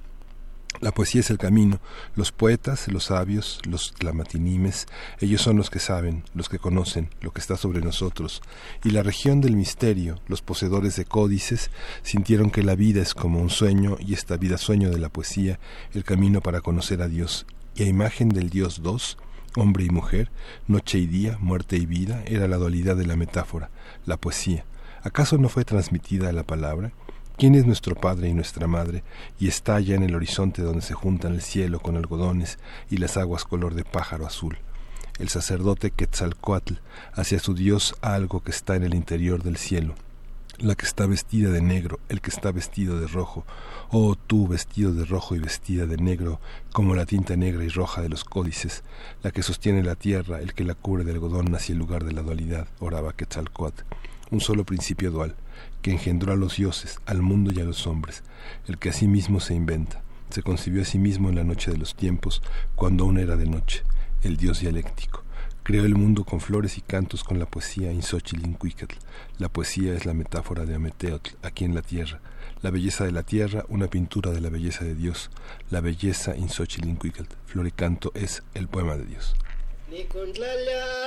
La 0.81 0.91
poesía 0.91 1.19
es 1.19 1.29
el 1.29 1.37
camino. 1.37 1.81
Los 2.15 2.31
poetas, 2.31 2.87
los 2.87 3.05
sabios, 3.05 3.59
los 3.67 3.91
clamatinimes, 3.91 4.87
ellos 5.19 5.41
son 5.41 5.57
los 5.57 5.69
que 5.69 5.79
saben, 5.79 6.23
los 6.33 6.47
que 6.47 6.57
conocen 6.57 7.09
lo 7.19 7.31
que 7.31 7.41
está 7.41 7.57
sobre 7.57 7.81
nosotros. 7.81 8.41
Y 8.83 8.91
la 8.91 9.03
región 9.03 9.41
del 9.41 9.57
misterio, 9.57 10.21
los 10.27 10.41
poseedores 10.41 10.95
de 10.95 11.03
códices, 11.03 11.69
sintieron 12.01 12.49
que 12.49 12.63
la 12.63 12.75
vida 12.75 13.01
es 13.01 13.13
como 13.13 13.41
un 13.41 13.49
sueño 13.49 13.97
y 13.99 14.13
esta 14.13 14.37
vida 14.37 14.57
sueño 14.57 14.89
de 14.89 14.99
la 14.99 15.09
poesía, 15.09 15.59
el 15.93 16.05
camino 16.05 16.39
para 16.39 16.61
conocer 16.61 17.01
a 17.01 17.09
Dios. 17.09 17.45
Y 17.75 17.83
a 17.83 17.87
imagen 17.87 18.29
del 18.29 18.49
Dios 18.49 18.81
dos, 18.81 19.17
Hombre 19.55 19.83
y 19.83 19.89
mujer, 19.89 20.29
noche 20.67 20.99
y 20.99 21.07
día, 21.07 21.37
muerte 21.41 21.75
y 21.75 21.87
vida, 21.87 22.23
era 22.27 22.47
la 22.47 22.57
dualidad 22.57 22.95
de 22.95 23.07
la 23.07 23.15
metáfora, 23.15 23.71
la 24.05 24.15
poesía. 24.17 24.63
¿Acaso 25.01 25.39
no 25.39 25.49
fue 25.49 25.65
transmitida 25.65 26.31
la 26.31 26.43
palabra? 26.43 26.91
¿Quién 27.39 27.55
es 27.55 27.65
nuestro 27.65 27.95
Padre 27.95 28.27
y 28.27 28.33
nuestra 28.33 28.67
Madre? 28.67 29.01
Y 29.39 29.47
está 29.47 29.75
allá 29.75 29.95
en 29.95 30.03
el 30.03 30.13
horizonte 30.13 30.61
donde 30.61 30.81
se 30.81 30.93
juntan 30.93 31.35
el 31.35 31.41
cielo 31.41 31.79
con 31.79 31.95
algodones 31.95 32.59
y 32.89 32.97
las 32.97 33.15
aguas 33.15 33.45
color 33.45 33.75
de 33.75 33.85
pájaro 33.85 34.27
azul. 34.27 34.57
El 35.19 35.29
sacerdote 35.29 35.91
Quetzalcoatl 35.91 36.73
hacia 37.13 37.39
su 37.39 37.53
Dios 37.53 37.95
algo 38.01 38.41
que 38.41 38.51
está 38.51 38.75
en 38.75 38.83
el 38.83 38.93
interior 38.93 39.41
del 39.41 39.55
cielo. 39.55 39.95
La 40.57 40.75
que 40.75 40.85
está 40.85 41.05
vestida 41.05 41.49
de 41.49 41.61
negro, 41.61 42.01
el 42.09 42.19
que 42.19 42.29
está 42.29 42.51
vestido 42.51 42.99
de 42.99 43.07
rojo, 43.07 43.45
oh 43.89 44.17
tú 44.17 44.49
vestido 44.49 44.91
de 44.91 45.05
rojo 45.05 45.33
y 45.37 45.39
vestida 45.39 45.85
de 45.85 45.95
negro, 45.95 46.41
como 46.73 46.93
la 46.93 47.05
tinta 47.05 47.37
negra 47.37 47.63
y 47.63 47.69
roja 47.69 48.01
de 48.01 48.09
los 48.09 48.25
códices, 48.25 48.83
la 49.23 49.31
que 49.31 49.43
sostiene 49.43 49.81
la 49.81 49.95
tierra, 49.95 50.41
el 50.41 50.53
que 50.53 50.65
la 50.65 50.75
cubre 50.75 51.05
de 51.05 51.13
algodón 51.13 51.55
hacia 51.55 51.71
el 51.71 51.79
lugar 51.79 52.03
de 52.03 52.11
la 52.11 52.21
dualidad, 52.21 52.67
oraba 52.81 53.15
Quetzalcoatl, 53.15 53.83
un 54.29 54.41
solo 54.41 54.65
principio 54.65 55.09
dual 55.09 55.37
que 55.81 55.91
engendró 55.91 56.33
a 56.33 56.35
los 56.35 56.57
dioses, 56.57 56.99
al 57.05 57.21
mundo 57.21 57.51
y 57.53 57.59
a 57.59 57.65
los 57.65 57.87
hombres, 57.87 58.23
el 58.67 58.77
que 58.77 58.89
a 58.89 58.93
sí 58.93 59.07
mismo 59.07 59.39
se 59.39 59.53
inventa, 59.53 60.01
se 60.29 60.43
concibió 60.43 60.81
a 60.81 60.85
sí 60.85 60.99
mismo 60.99 61.29
en 61.29 61.35
la 61.35 61.43
noche 61.43 61.71
de 61.71 61.77
los 61.77 61.95
tiempos, 61.95 62.41
cuando 62.75 63.05
aún 63.05 63.17
era 63.17 63.35
de 63.35 63.47
noche, 63.47 63.83
el 64.23 64.37
dios 64.37 64.59
dialéctico. 64.59 65.23
Creó 65.63 65.85
el 65.85 65.95
mundo 65.95 66.23
con 66.23 66.39
flores 66.39 66.77
y 66.79 66.81
cantos 66.81 67.23
con 67.23 67.37
la 67.37 67.45
poesía 67.45 67.91
Inxochilincuicatl. 67.91 68.95
La 69.37 69.49
poesía 69.49 69.93
es 69.93 70.05
la 70.05 70.15
metáfora 70.15 70.65
de 70.65 70.73
Ameteotl, 70.73 71.35
aquí 71.43 71.63
en 71.63 71.75
la 71.75 71.83
tierra. 71.83 72.21
La 72.63 72.71
belleza 72.71 73.05
de 73.05 73.11
la 73.11 73.21
tierra, 73.21 73.65
una 73.69 73.87
pintura 73.87 74.31
de 74.31 74.41
la 74.41 74.49
belleza 74.49 74.83
de 74.83 74.95
Dios. 74.95 75.29
La 75.69 75.79
belleza 75.79 76.35
Inxochilincuicatl. 76.35 77.35
Flor 77.45 77.67
y 77.67 77.71
canto 77.71 78.11
es 78.15 78.41
el 78.55 78.67
poema 78.67 78.97
de 78.97 79.05
Dios. 79.05 79.35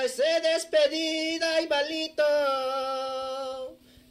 se 0.09 0.49
despedida 0.49 1.61
y 1.61 1.67
balito 1.67 2.23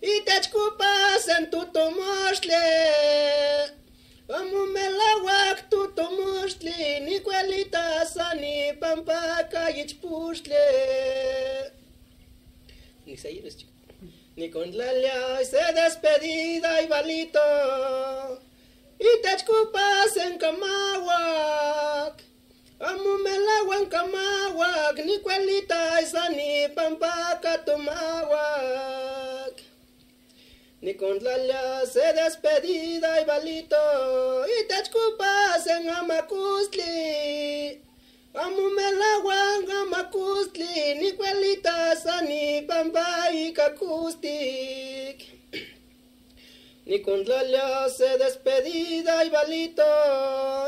y 0.01 0.21
te 0.21 0.37
escupas 0.37 1.27
en 1.37 1.49
tu 1.49 1.65
tomasle. 1.67 2.55
Amu 4.27 4.65
melawak 4.67 5.69
tu 5.69 5.93
tomusli, 5.93 6.99
ni 7.01 7.19
cuelita 7.19 8.05
sani 8.05 8.73
pampaca 8.79 9.69
y 9.69 9.83
pusle. 9.95 11.71
Ni 13.05 13.17
se 13.17 13.37
eres 13.37 13.57
chico. 13.57 13.71
Ni 14.37 14.49
con 14.49 14.75
la 14.77 15.43
se 15.43 15.73
despedida 15.73 16.81
y 16.81 16.87
balito. 16.87 17.39
Y 18.97 19.21
te 19.21 19.35
escupas 19.35 20.15
en 20.17 20.37
camawak. 20.37 22.23
Amu 22.79 23.17
melagua 23.17 23.77
en 23.77 23.85
camawak, 23.85 25.05
ni 25.05 25.19
cuelita 25.19 26.03
sani 26.05 26.69
pampaca 26.73 27.63
tomawak. 27.65 29.70
Ni 30.81 30.95
con 30.95 31.23
la 31.23 31.85
se 31.85 32.11
despedida 32.13 33.21
y 33.21 33.25
balito 33.25 33.77
y 34.47 34.67
te 34.67 34.81
escupas 34.81 35.67
en 35.67 35.87
Amacustli. 35.87 37.79
Amumelagua 38.33 39.57
en 39.57 39.71
Amacustli, 39.71 40.95
ni 40.95 41.11
cuelita 41.11 41.95
sani 41.95 42.63
pamba 42.63 43.31
y 43.31 43.53
cacustic. 43.53 45.23
Ni 46.87 46.99
con 47.03 47.27
la 47.27 47.87
se 47.87 48.17
despedida 48.17 49.23
y 49.23 49.29
balito 49.29 49.83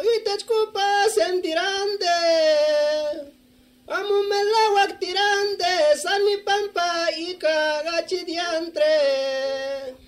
y 0.03 0.23
te 0.23 0.35
escupas 0.35 1.17
en 1.17 1.41
tirande. 1.41 2.05
Amumelagua 3.87 4.99
tirande, 4.99 5.97
sani 5.99 6.37
pampa 6.37 7.09
y 7.17 7.33
cagachidiantre 7.33 10.02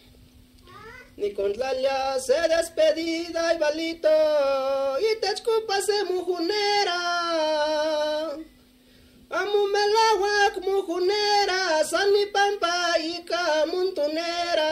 ni 1.17 1.33
con 1.33 1.53
se 1.53 2.47
despedida 2.49 3.53
y 3.53 3.57
balito 3.57 4.09
y 4.99 5.19
te 5.19 5.27
escupas 5.27 5.87
de 5.87 6.03
mujunera. 6.05 7.01
Amumelawak 9.29 10.57
mujunera, 10.63 11.83
sani 11.89 12.25
pampa 12.27 12.99
y 12.99 13.23
camuntunera. 13.23 14.71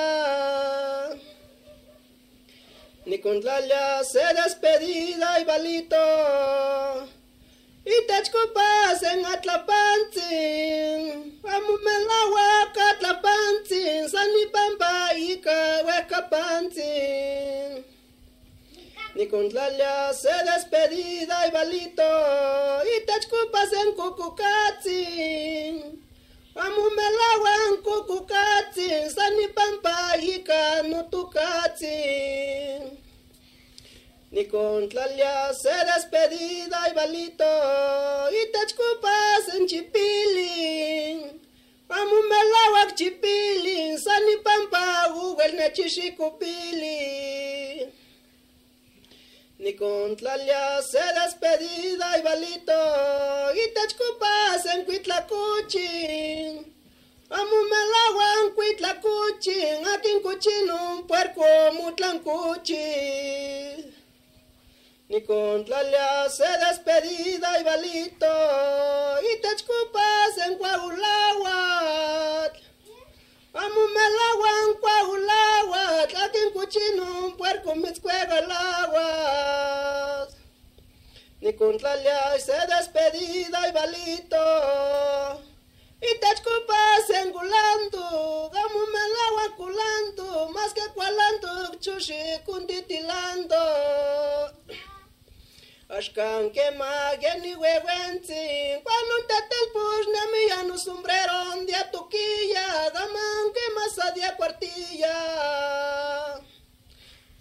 Ni 3.06 3.20
con 3.20 3.44
la 3.44 4.04
se 4.04 4.24
despedida 4.34 5.40
y 5.40 5.44
balito 5.46 5.98
y 7.86 8.08
te 8.08 8.18
escupas 8.18 9.04
en 9.04 9.26
Atlapantzin. 9.26 11.40
Amumelawak 11.44 12.78
Atlapantzin, 12.92 14.10
sani 14.10 14.46
pampa 14.52 15.14
y 15.16 15.42
cahuecapantzin. 15.42 17.86
Ni 19.16 19.28
con 19.28 19.54
la 19.54 20.12
se 20.14 20.34
despedida 20.52 21.48
y 21.48 21.52
balito 21.52 22.04
y 22.84 23.06
te 23.06 23.14
escupas 23.20 23.72
en 23.74 23.94
Cucucatzin. 23.94 26.02
Amumelagua 26.56 27.54
Ni 34.34 34.46
con 34.48 34.90
tlalia 34.90 35.54
se 35.54 35.70
despedida 35.70 36.90
y 36.90 36.94
balito 36.94 37.46
y 38.32 38.52
te 38.52 38.60
escupas 38.66 39.54
en 39.54 39.68
chipilin. 39.68 41.40
Amumelawak 41.88 42.96
chipilin, 42.96 44.00
sani 44.00 44.38
pampa 44.44 45.10
google 45.14 45.54
ne 45.54 45.72
chishikupilin. 45.72 47.94
Ni 49.60 49.76
con 49.76 50.16
tlalia 50.16 50.82
se 50.82 51.04
despedida 51.20 52.18
y 52.18 52.22
balito 52.24 53.54
y 53.54 53.72
te 53.72 53.82
escupas 53.88 54.66
en 54.74 54.84
cuitlacuchin. 54.86 56.74
Amumelagua 57.30 58.34
en 58.42 58.50
cuitlacuchin, 58.56 59.86
en 60.10 60.22
cuchin 60.24 60.72
un 60.72 61.06
puerco 61.06 61.46
mutlancuchin. 61.74 63.94
Ni 65.10 65.22
con 65.24 65.66
se 65.66 66.48
despedida 66.66 67.60
y 67.60 67.64
balito 67.64 68.26
y 69.22 69.42
te 69.42 69.50
escupas 69.50 70.38
en 70.46 70.58
Coahuláhuatl. 70.58 72.64
Amumelagua 73.54 74.50
en 74.64 74.74
Coahuláhuatl, 74.80 76.16
aquí 76.16 76.40
en 76.40 76.52
Cuchino 76.54 77.26
un 77.26 77.36
puerco 77.38 77.76
mezcuega 77.76 78.40
el 78.40 78.50
agua. 78.50 80.28
Ni 81.42 81.54
con 81.54 81.78
se 81.80 82.68
despedida 82.68 83.68
y 83.68 83.72
balito 83.74 85.44
y 86.04 86.20
te 86.20 86.28
escupas 86.34 87.10
en 87.22 87.32
Gulandu, 87.32 87.98
Amumelagua 87.98 89.56
culando, 89.56 90.50
más 90.50 90.74
que 90.74 90.82
cualando, 90.94 91.76
chushi 91.80 92.14
kunditilando. 92.46 93.56
Ashkan 95.98 96.50
que 96.52 96.72
mageni 96.72 97.54
huehuenzi, 97.54 98.82
cuando 98.84 99.16
un 99.20 99.28
tatel 99.28 99.66
push 99.74 100.08
na 100.14 100.64
no 100.64 100.76
sombrero, 100.76 101.66
dia 101.68 101.84
toquilla, 101.92 102.90
daman 102.92 103.54
que 103.54 103.66
masa 103.76 104.12
dia 104.16 104.36
cuartilla. 104.36 105.18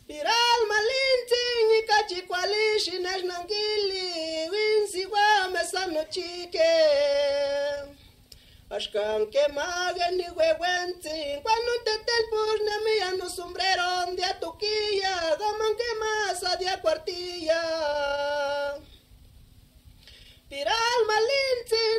Piral 0.06 0.60
malinti, 0.68 1.44
ni 1.68 1.80
cachi 1.88 2.20
cualishi, 2.28 2.98
nas 2.98 3.22
nanguili, 3.24 4.50
winsi 4.52 5.06
guame 5.06 5.64
sanochique. 5.64 6.52
chique. 6.52 8.01
Ashkan 8.72 9.28
que 9.30 9.46
magan 9.52 10.18
y 10.18 10.30
huehuentzin, 10.30 11.42
cuando 11.42 11.72
tete 11.84 12.12
el 12.20 12.26
purne 12.30 12.76
mía 12.86 13.12
no 13.18 13.28
sombrerón 13.28 14.16
de 14.16 14.24
atuquilla, 14.24 15.36
gaman 15.38 15.76
que 15.76 15.90
masa 16.00 16.56
de 16.56 16.80
cuartilla. 16.80 17.62
Piral 20.48 21.00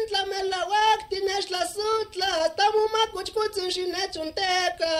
la 0.09 0.25
mela 0.25 0.67
huactin, 0.67 1.29
es 1.37 1.51
la 1.51 1.63
sutla, 1.67 2.55
tamu 2.55 2.87
nechun 3.17 3.69
chinechunteca. 3.69 4.95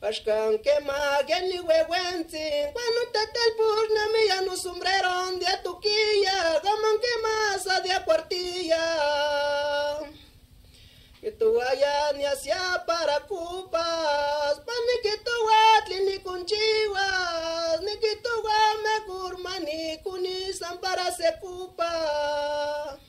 Ashkan 0.00 0.58
que 0.64 0.80
magan 0.86 1.52
y 1.52 1.60
huehuentzin, 1.60 2.72
cuando 2.72 3.00
tete 3.12 3.40
el 3.46 3.56
purne 3.58 4.04
mía 4.14 4.40
no 4.40 4.56
sombrerón 4.56 5.38
de 5.38 5.46
atuquilla, 5.48 6.60
gaman 6.64 6.98
que 7.02 7.14
masa 7.26 7.80
de 7.82 8.04
cuartilla. 8.06 9.25
Que 11.26 11.32
tu 11.32 11.60
allá 11.60 12.12
ni 12.12 12.24
hacia 12.24 12.84
para 12.86 13.18
cupas, 13.26 14.60
pa 14.64 14.74
ni 14.86 14.96
que 15.02 15.16
tu 15.26 15.36
atli 15.74 15.98
ni 16.06 16.18
conchiwas, 16.20 17.80
ni 17.80 17.96
que 17.98 18.14
tu 18.22 18.30
me 18.84 18.94
gurmani 19.08 19.98
kuni 20.04 20.52
para 20.80 21.10
se 21.10 21.34
cupas. 21.40 23.00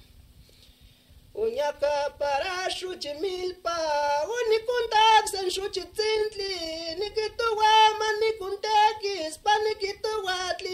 Naka 1.68 2.16
para 2.18 2.70
shuchi 2.70 3.14
milpa 3.22 3.78
Unikuntak 4.26 5.28
san 5.28 5.50
shuchi 5.50 5.82
tsintli 5.82 6.54
Nikituwa 7.00 7.72
manikuntakis 8.00 9.38
Panikituwatli 9.44 10.74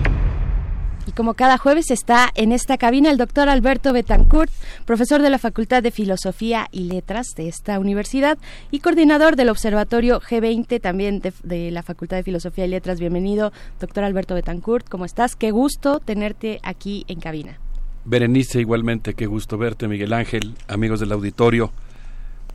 Y 1.11 1.13
como 1.13 1.33
cada 1.33 1.57
jueves 1.57 1.91
está 1.91 2.29
en 2.35 2.53
esta 2.53 2.77
cabina 2.77 3.11
el 3.11 3.17
doctor 3.17 3.49
Alberto 3.49 3.91
Betancourt, 3.91 4.49
profesor 4.85 5.21
de 5.21 5.29
la 5.29 5.39
Facultad 5.39 5.83
de 5.83 5.91
Filosofía 5.91 6.69
y 6.71 6.85
Letras 6.85 7.33
de 7.35 7.49
esta 7.49 7.79
universidad 7.79 8.37
y 8.71 8.79
coordinador 8.79 9.35
del 9.35 9.49
Observatorio 9.49 10.21
G20 10.21 10.79
también 10.79 11.19
de, 11.19 11.33
de 11.43 11.69
la 11.69 11.83
Facultad 11.83 12.15
de 12.15 12.23
Filosofía 12.23 12.63
y 12.63 12.69
Letras. 12.69 13.01
Bienvenido, 13.01 13.51
doctor 13.81 14.05
Alberto 14.05 14.35
Betancourt. 14.35 14.87
¿Cómo 14.87 15.03
estás? 15.03 15.35
Qué 15.35 15.51
gusto 15.51 15.99
tenerte 15.99 16.61
aquí 16.63 17.03
en 17.09 17.19
cabina. 17.19 17.59
Berenice, 18.05 18.61
igualmente, 18.61 19.13
qué 19.13 19.25
gusto 19.25 19.57
verte, 19.57 19.89
Miguel 19.89 20.13
Ángel, 20.13 20.55
amigos 20.69 21.01
del 21.01 21.11
auditorio. 21.11 21.73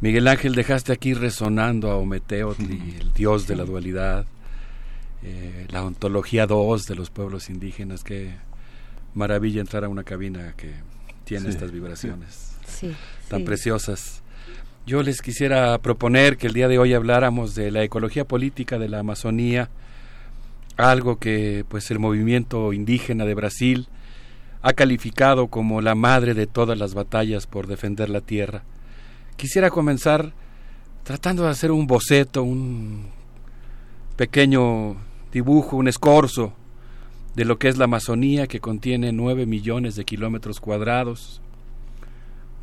Miguel 0.00 0.28
Ángel, 0.28 0.54
dejaste 0.54 0.94
aquí 0.94 1.12
resonando 1.12 1.90
a 1.90 1.96
Ometeotli, 1.96 2.96
el 3.00 3.12
dios 3.12 3.46
de 3.46 3.56
la 3.56 3.64
dualidad, 3.64 4.24
eh, 5.22 5.66
la 5.68 5.84
ontología 5.84 6.46
2 6.46 6.86
de 6.86 6.94
los 6.94 7.10
pueblos 7.10 7.50
indígenas. 7.50 8.02
Qué 8.02 8.45
maravilla 9.16 9.60
entrar 9.60 9.84
a 9.84 9.88
una 9.88 10.04
cabina 10.04 10.54
que 10.56 10.70
tiene 11.24 11.44
Sí. 11.46 11.50
estas 11.50 11.72
vibraciones 11.72 12.52
Sí, 12.66 12.92
tan 13.28 13.40
sí. 13.40 13.44
preciosas. 13.44 14.22
Yo 14.86 15.02
les 15.02 15.20
quisiera 15.22 15.76
proponer 15.78 16.36
que 16.36 16.46
el 16.46 16.52
día 16.52 16.68
de 16.68 16.78
hoy 16.78 16.94
habláramos 16.94 17.54
de 17.56 17.70
la 17.72 17.82
ecología 17.82 18.24
política 18.24 18.78
de 18.78 18.88
la 18.88 19.00
Amazonía, 19.00 19.68
algo 20.76 21.18
que 21.18 21.64
pues 21.68 21.90
el 21.90 21.98
movimiento 21.98 22.72
indígena 22.72 23.24
de 23.24 23.34
Brasil 23.34 23.88
ha 24.62 24.72
calificado 24.74 25.48
como 25.48 25.80
la 25.80 25.94
madre 25.94 26.34
de 26.34 26.46
todas 26.46 26.78
las 26.78 26.94
batallas 26.94 27.46
por 27.46 27.66
defender 27.66 28.10
la 28.10 28.20
tierra. 28.20 28.62
Quisiera 29.36 29.70
comenzar 29.70 30.32
tratando 31.04 31.44
de 31.44 31.50
hacer 31.50 31.70
un 31.72 31.86
boceto, 31.86 32.42
un 32.42 33.06
pequeño 34.16 34.96
dibujo, 35.32 35.76
un 35.76 35.88
escorzo 35.88 36.52
de 37.36 37.44
lo 37.44 37.58
que 37.58 37.68
es 37.68 37.76
la 37.76 37.84
Amazonía, 37.84 38.46
que 38.46 38.60
contiene 38.60 39.12
nueve 39.12 39.44
millones 39.44 39.94
de 39.94 40.06
kilómetros 40.06 40.58
cuadrados, 40.58 41.42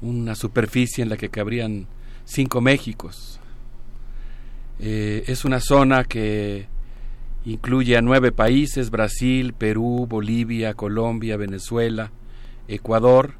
una 0.01 0.33
superficie 0.33 1.03
en 1.03 1.09
la 1.09 1.17
que 1.17 1.29
cabrían 1.29 1.85
cinco 2.25 2.59
Méxicos. 2.59 3.39
Eh, 4.79 5.25
es 5.27 5.45
una 5.45 5.59
zona 5.59 6.03
que 6.03 6.65
incluye 7.45 7.95
a 7.95 8.01
nueve 8.01 8.31
países, 8.31 8.89
Brasil, 8.89 9.53
Perú, 9.53 10.07
Bolivia, 10.09 10.73
Colombia, 10.73 11.37
Venezuela, 11.37 12.11
Ecuador, 12.67 13.35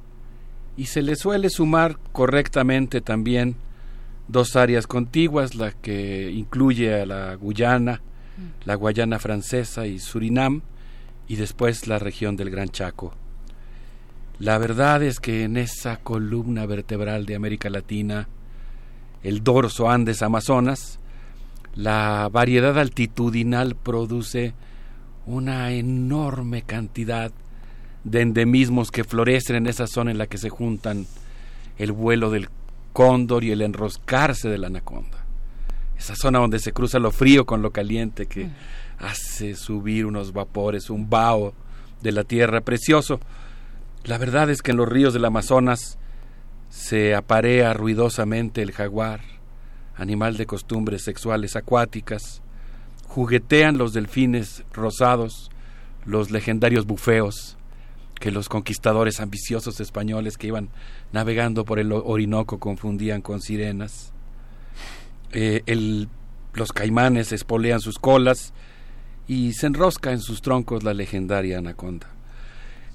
y 0.78 0.86
se 0.86 1.02
le 1.02 1.16
suele 1.16 1.50
sumar 1.50 1.98
correctamente 2.12 3.02
también 3.02 3.56
dos 4.28 4.56
áreas 4.56 4.86
contiguas, 4.86 5.56
la 5.56 5.72
que 5.72 6.32
incluye 6.32 7.02
a 7.02 7.06
la 7.08 7.34
Guyana, 7.36 8.02
la 8.66 8.76
Guayana 8.76 9.18
francesa 9.18 9.88
y 9.88 9.98
Surinam, 9.98 10.62
y 11.34 11.36
después 11.36 11.88
la 11.88 11.98
región 11.98 12.36
del 12.36 12.52
Gran 12.52 12.70
Chaco. 12.70 13.12
La 14.38 14.60
verdad 14.60 15.02
es 15.02 15.20
que 15.20 15.46
en 15.46 15.58
esa 15.58 15.98
columna 15.98 16.68
vertebral 16.68 17.26
de 17.26 17.34
América 17.34 17.72
Latina, 17.72 18.28
el 19.24 19.44
dorso 19.44 19.90
Andes-Amazonas, 19.90 21.00
la 21.74 22.30
variedad 22.32 22.78
altitudinal 22.78 23.76
produce 23.76 24.54
una 25.26 25.72
enorme 25.72 26.62
cantidad 26.62 27.32
de 28.04 28.22
endemismos 28.22 28.92
que 28.92 29.04
florecen 29.04 29.56
en 29.56 29.66
esa 29.66 29.88
zona 29.88 30.12
en 30.12 30.20
la 30.20 30.28
que 30.28 30.38
se 30.38 30.50
juntan 30.50 31.08
el 31.80 31.94
vuelo 31.94 32.30
del 32.30 32.48
cóndor 32.92 33.44
y 33.44 33.50
el 33.50 33.64
enroscarse 33.64 34.50
de 34.50 34.60
la 34.60 34.68
anaconda. 34.68 35.26
Esa 35.98 36.16
zona 36.16 36.38
donde 36.38 36.60
se 36.60 36.74
cruza 36.74 37.00
lo 37.00 37.10
frío 37.10 37.48
con 37.48 37.64
lo 37.64 37.72
caliente 37.72 38.28
que 38.28 38.50
hace 39.04 39.56
subir 39.56 40.06
unos 40.06 40.34
vapores, 40.34 40.90
un 40.90 41.10
vaho 41.10 41.54
de 42.02 42.12
la 42.12 42.24
tierra 42.24 42.62
precioso. 42.62 43.20
La 44.06 44.18
verdad 44.18 44.50
es 44.50 44.62
que 44.62 44.72
en 44.72 44.78
los 44.78 44.90
ríos 44.90 45.14
del 45.14 45.26
Amazonas 45.26 45.98
se 46.70 47.14
aparea 47.14 47.74
ruidosamente 47.74 48.62
el 48.62 48.72
jaguar, 48.72 49.22
animal 49.96 50.38
de 50.38 50.46
costumbres 50.46 51.04
sexuales 51.04 51.56
acuáticas, 51.56 52.42
juguetean 53.08 53.78
los 53.78 53.94
delfines 53.94 54.64
rosados, 54.74 55.52
los 56.06 56.32
legendarios 56.32 56.86
bufeos, 56.86 57.58
que 58.20 58.32
los 58.32 58.50
conquistadores 58.50 59.20
ambiciosos 59.20 59.80
españoles 59.82 60.38
que 60.38 60.48
iban 60.48 60.70
navegando 61.12 61.66
por 61.66 61.80
el 61.80 61.92
Orinoco 61.92 62.58
confundían 62.58 63.22
con 63.22 63.42
sirenas. 63.42 64.14
Eh, 65.32 66.08
los 66.54 66.72
caimanes 66.72 67.32
espolean 67.32 67.82
sus 67.82 68.00
colas 68.00 68.54
y 69.28 69.54
se 69.54 69.68
enrosca 69.68 70.12
en 70.12 70.20
sus 70.20 70.42
troncos 70.42 70.84
la 70.84 70.94
legendaria 70.94 71.58
anaconda. 71.58 72.08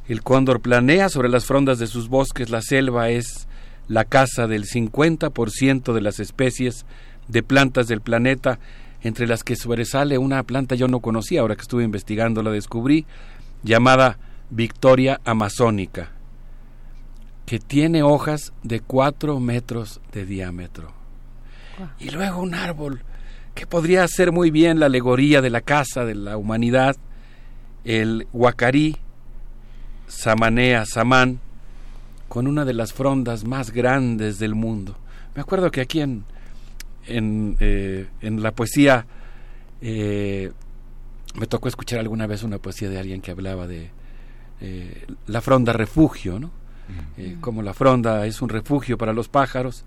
El 0.09 0.23
cóndor 0.23 0.61
planea 0.61 1.09
sobre 1.09 1.29
las 1.29 1.45
frondas 1.45 1.79
de 1.79 1.87
sus 1.87 2.09
bosques, 2.09 2.51
la 2.51 2.63
selva 2.63 3.11
es 3.11 3.47
la 3.89 4.05
casa 4.05 4.47
del 4.47 4.65
50% 4.65 5.93
de 5.93 6.01
las 6.01 6.21
especies 6.21 6.87
de 7.29 7.43
plantas 7.43 7.89
del 7.89 8.01
planeta, 8.01 8.59
entre 9.03 9.27
las 9.27 9.45
que 9.45 9.57
sobresale 9.57 10.19
una 10.19 10.43
planta 10.43 10.75
yo 10.75 10.89
no 10.89 11.01
conocía, 11.01 11.41
ahora 11.41 11.57
que 11.57 11.63
estuve 11.63 11.85
investigando 11.85 12.43
la 12.43 12.51
descubrí, 12.51 13.07
llamada 13.63 14.19
Victoria 14.51 15.21
amazónica, 15.25 16.11
que 17.47 17.59
tiene 17.59 18.03
hojas 18.03 18.53
de 18.63 18.81
4 18.81 19.41
metros 19.41 20.01
de 20.13 20.27
diámetro. 20.27 20.93
Y 21.99 22.11
luego 22.11 22.43
un 22.43 22.55
árbol 22.55 23.03
que 23.59 23.67
podría 23.67 24.07
ser 24.07 24.31
muy 24.31 24.53
bien 24.53 24.79
la 24.79 24.87
alegoría 24.87 25.43
de 25.43 25.51
la 25.51 25.63
casa 25.63 26.05
de 26.05 26.15
la 26.15 26.37
humanidad, 26.37 26.95
el 27.85 28.29
huacarí, 28.33 28.99
Samanea 30.07 30.87
Samán, 30.87 31.41
con 32.29 32.47
una 32.47 32.65
de 32.65 32.73
las 32.73 32.93
frondas 32.93 33.45
más 33.45 33.73
grandes 33.73 34.39
del 34.39 34.55
mundo. 34.55 34.97
Me 35.35 35.43
acuerdo 35.43 35.73
que 35.73 35.81
aquí 35.81 36.01
en, 36.01 36.25
en, 37.09 37.57
eh, 37.59 38.07
en 38.21 38.45
la 38.45 38.53
poesía 38.53 39.07
eh, 39.81 40.53
me 41.35 41.49
tocó 41.49 41.67
escuchar 41.67 41.99
alguna 41.99 42.29
vez 42.29 42.45
una 42.45 42.59
poesía 42.59 42.89
de 42.89 43.01
alguien 43.01 43.21
que 43.21 43.33
hablaba 43.33 43.67
de 43.67 43.91
eh, 44.61 45.05
la 45.27 45.41
fronda 45.41 45.73
refugio, 45.73 46.39
¿no? 46.39 46.53
Eh, 47.17 47.37
como 47.41 47.63
la 47.63 47.75
fronda 47.75 48.25
es 48.25 48.41
un 48.41 48.51
refugio 48.51 48.97
para 48.97 49.13
los 49.13 49.29
pájaros, 49.29 49.85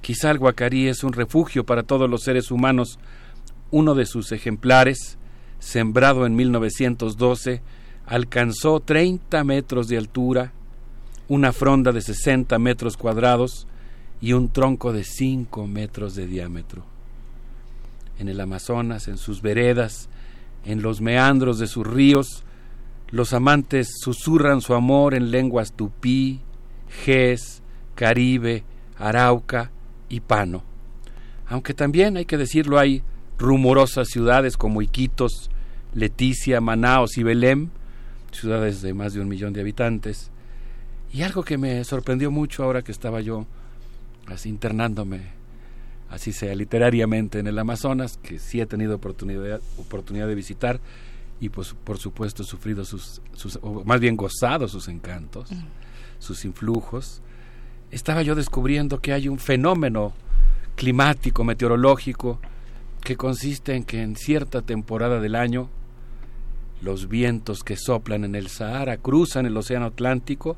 quizá 0.00 0.30
el 0.30 0.38
guacarí 0.38 0.88
es 0.88 1.04
un 1.04 1.12
refugio 1.12 1.64
para 1.64 1.82
todos 1.82 2.08
los 2.08 2.22
seres 2.22 2.50
humanos. 2.50 2.98
Uno 3.70 3.94
de 3.94 4.06
sus 4.06 4.32
ejemplares, 4.32 5.18
sembrado 5.58 6.26
en 6.26 6.36
1912, 6.36 7.62
alcanzó 8.06 8.80
30 8.80 9.42
metros 9.44 9.88
de 9.88 9.98
altura, 9.98 10.52
una 11.28 11.52
fronda 11.52 11.92
de 11.92 12.00
60 12.00 12.58
metros 12.58 12.96
cuadrados 12.96 13.66
y 14.20 14.32
un 14.32 14.50
tronco 14.50 14.92
de 14.92 15.04
5 15.04 15.66
metros 15.66 16.14
de 16.14 16.26
diámetro. 16.26 16.84
En 18.18 18.28
el 18.28 18.40
Amazonas, 18.40 19.08
en 19.08 19.18
sus 19.18 19.42
veredas, 19.42 20.08
en 20.64 20.82
los 20.82 21.00
meandros 21.00 21.58
de 21.58 21.66
sus 21.66 21.86
ríos, 21.86 22.44
los 23.10 23.32
amantes 23.32 23.88
susurran 24.00 24.60
su 24.60 24.74
amor 24.74 25.14
en 25.14 25.30
lenguas 25.30 25.72
tupí, 25.72 26.40
ges, 27.04 27.62
caribe, 27.94 28.64
arauca 28.98 29.70
y 30.08 30.20
pano. 30.20 30.64
Aunque 31.48 31.74
también, 31.74 32.16
hay 32.16 32.24
que 32.24 32.36
decirlo, 32.36 32.78
hay 32.78 33.02
rumorosas 33.38 34.08
ciudades 34.08 34.56
como 34.56 34.82
Iquitos, 34.82 35.50
Leticia, 35.94 36.60
Manaos 36.60 37.16
y 37.18 37.22
Belém, 37.22 37.70
ciudades 38.32 38.82
de 38.82 38.94
más 38.94 39.14
de 39.14 39.20
un 39.20 39.28
millón 39.28 39.52
de 39.52 39.60
habitantes. 39.60 40.30
Y 41.12 41.22
algo 41.22 41.42
que 41.42 41.58
me 41.58 41.82
sorprendió 41.84 42.30
mucho 42.30 42.64
ahora 42.64 42.82
que 42.82 42.92
estaba 42.92 43.20
yo 43.20 43.46
así 44.26 44.48
internándome, 44.48 45.22
así 46.10 46.32
sea 46.32 46.54
literariamente 46.54 47.38
en 47.38 47.46
el 47.46 47.58
Amazonas, 47.58 48.18
que 48.18 48.38
sí 48.38 48.60
he 48.60 48.66
tenido 48.66 48.96
oportunidad, 48.96 49.60
oportunidad 49.78 50.26
de 50.26 50.34
visitar 50.34 50.80
y 51.40 51.48
pues 51.48 51.74
por 51.84 51.98
supuesto 51.98 52.44
sufrido 52.44 52.84
sus, 52.84 53.20
sus 53.34 53.58
o 53.62 53.84
más 53.84 54.00
bien 54.00 54.16
gozado 54.16 54.68
sus 54.68 54.88
encantos, 54.88 55.50
sus 56.18 56.44
influjos. 56.44 57.22
Estaba 57.90 58.22
yo 58.22 58.34
descubriendo 58.34 59.00
que 59.00 59.12
hay 59.12 59.28
un 59.28 59.38
fenómeno 59.38 60.12
climático, 60.74 61.44
meteorológico, 61.44 62.40
que 63.00 63.16
consiste 63.16 63.76
en 63.76 63.84
que 63.84 64.02
en 64.02 64.16
cierta 64.16 64.62
temporada 64.62 65.20
del 65.20 65.36
año 65.36 65.68
los 66.82 67.08
vientos 67.08 67.62
que 67.62 67.76
soplan 67.76 68.24
en 68.24 68.34
el 68.34 68.48
Sahara 68.48 68.96
cruzan 68.96 69.46
el 69.46 69.56
Océano 69.56 69.86
Atlántico, 69.86 70.56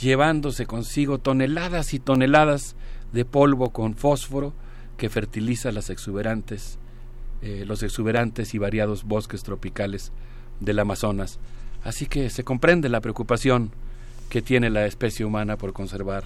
llevándose 0.00 0.64
consigo 0.66 1.18
toneladas 1.18 1.92
y 1.92 1.98
toneladas 1.98 2.74
de 3.12 3.26
polvo 3.26 3.70
con 3.70 3.94
fósforo 3.94 4.54
que 4.96 5.10
fertiliza 5.10 5.70
las 5.72 5.90
exuberantes, 5.90 6.78
eh, 7.42 7.64
los 7.66 7.82
exuberantes 7.82 8.54
y 8.54 8.58
variados 8.58 9.04
bosques 9.04 9.42
tropicales 9.42 10.10
del 10.60 10.78
Amazonas. 10.78 11.38
Así 11.84 12.06
que 12.06 12.30
se 12.30 12.44
comprende 12.44 12.88
la 12.88 13.00
preocupación 13.00 13.70
que 14.30 14.40
tiene 14.40 14.70
la 14.70 14.86
especie 14.86 15.26
humana 15.26 15.58
por 15.58 15.74
conservar 15.74 16.24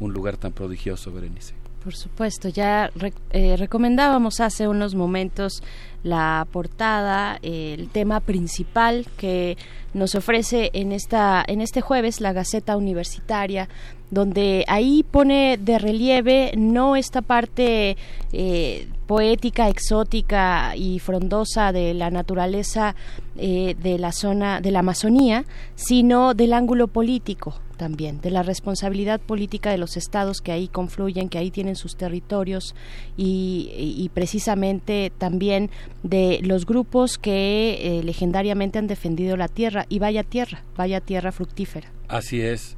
un 0.00 0.12
lugar 0.12 0.36
tan 0.36 0.52
prodigioso, 0.52 1.12
Berenice. 1.12 1.54
Por 1.82 1.94
supuesto, 1.94 2.48
ya 2.48 2.90
eh, 3.30 3.56
recomendábamos 3.56 4.40
hace 4.40 4.66
unos 4.66 4.94
momentos 4.94 5.62
la 6.02 6.46
portada, 6.50 7.38
el 7.42 7.88
tema 7.88 8.20
principal 8.20 9.06
que 9.16 9.56
nos 9.94 10.14
ofrece 10.14 10.70
en 10.74 10.92
esta 10.92 11.42
en 11.46 11.60
este 11.60 11.80
jueves 11.80 12.20
la 12.20 12.32
Gaceta 12.32 12.76
Universitaria, 12.76 13.68
donde 14.10 14.64
ahí 14.68 15.04
pone 15.08 15.58
de 15.58 15.78
relieve 15.78 16.52
no 16.56 16.96
esta 16.96 17.22
parte 17.22 17.96
eh, 18.32 18.88
poética, 19.06 19.68
exótica 19.68 20.76
y 20.76 20.98
frondosa 20.98 21.72
de 21.72 21.94
la 21.94 22.10
naturaleza 22.10 22.94
eh, 23.36 23.74
de 23.80 23.98
la 23.98 24.12
zona 24.12 24.60
de 24.60 24.70
la 24.70 24.80
Amazonía, 24.80 25.44
sino 25.74 26.34
del 26.34 26.52
ángulo 26.52 26.88
político 26.88 27.54
también, 27.78 28.20
de 28.20 28.30
la 28.30 28.42
responsabilidad 28.42 29.20
política 29.20 29.70
de 29.70 29.78
los 29.78 29.96
estados 29.96 30.42
que 30.42 30.52
ahí 30.52 30.68
confluyen, 30.68 31.28
que 31.28 31.38
ahí 31.38 31.50
tienen 31.50 31.76
sus 31.76 31.96
territorios 31.96 32.74
y, 33.16 34.10
precisamente 34.12 35.12
también 35.16 35.70
de 36.02 36.40
los 36.42 36.66
grupos 36.66 37.18
que 37.18 37.78
eh, 37.80 38.02
legendariamente 38.02 38.78
han 38.78 38.88
defendido 38.88 39.36
la 39.36 39.48
tierra 39.48 39.86
y 39.88 40.00
vaya 40.00 40.24
tierra, 40.24 40.64
vaya 40.76 41.00
tierra 41.00 41.30
fructífera. 41.30 41.92
Así 42.08 42.40
es. 42.40 42.76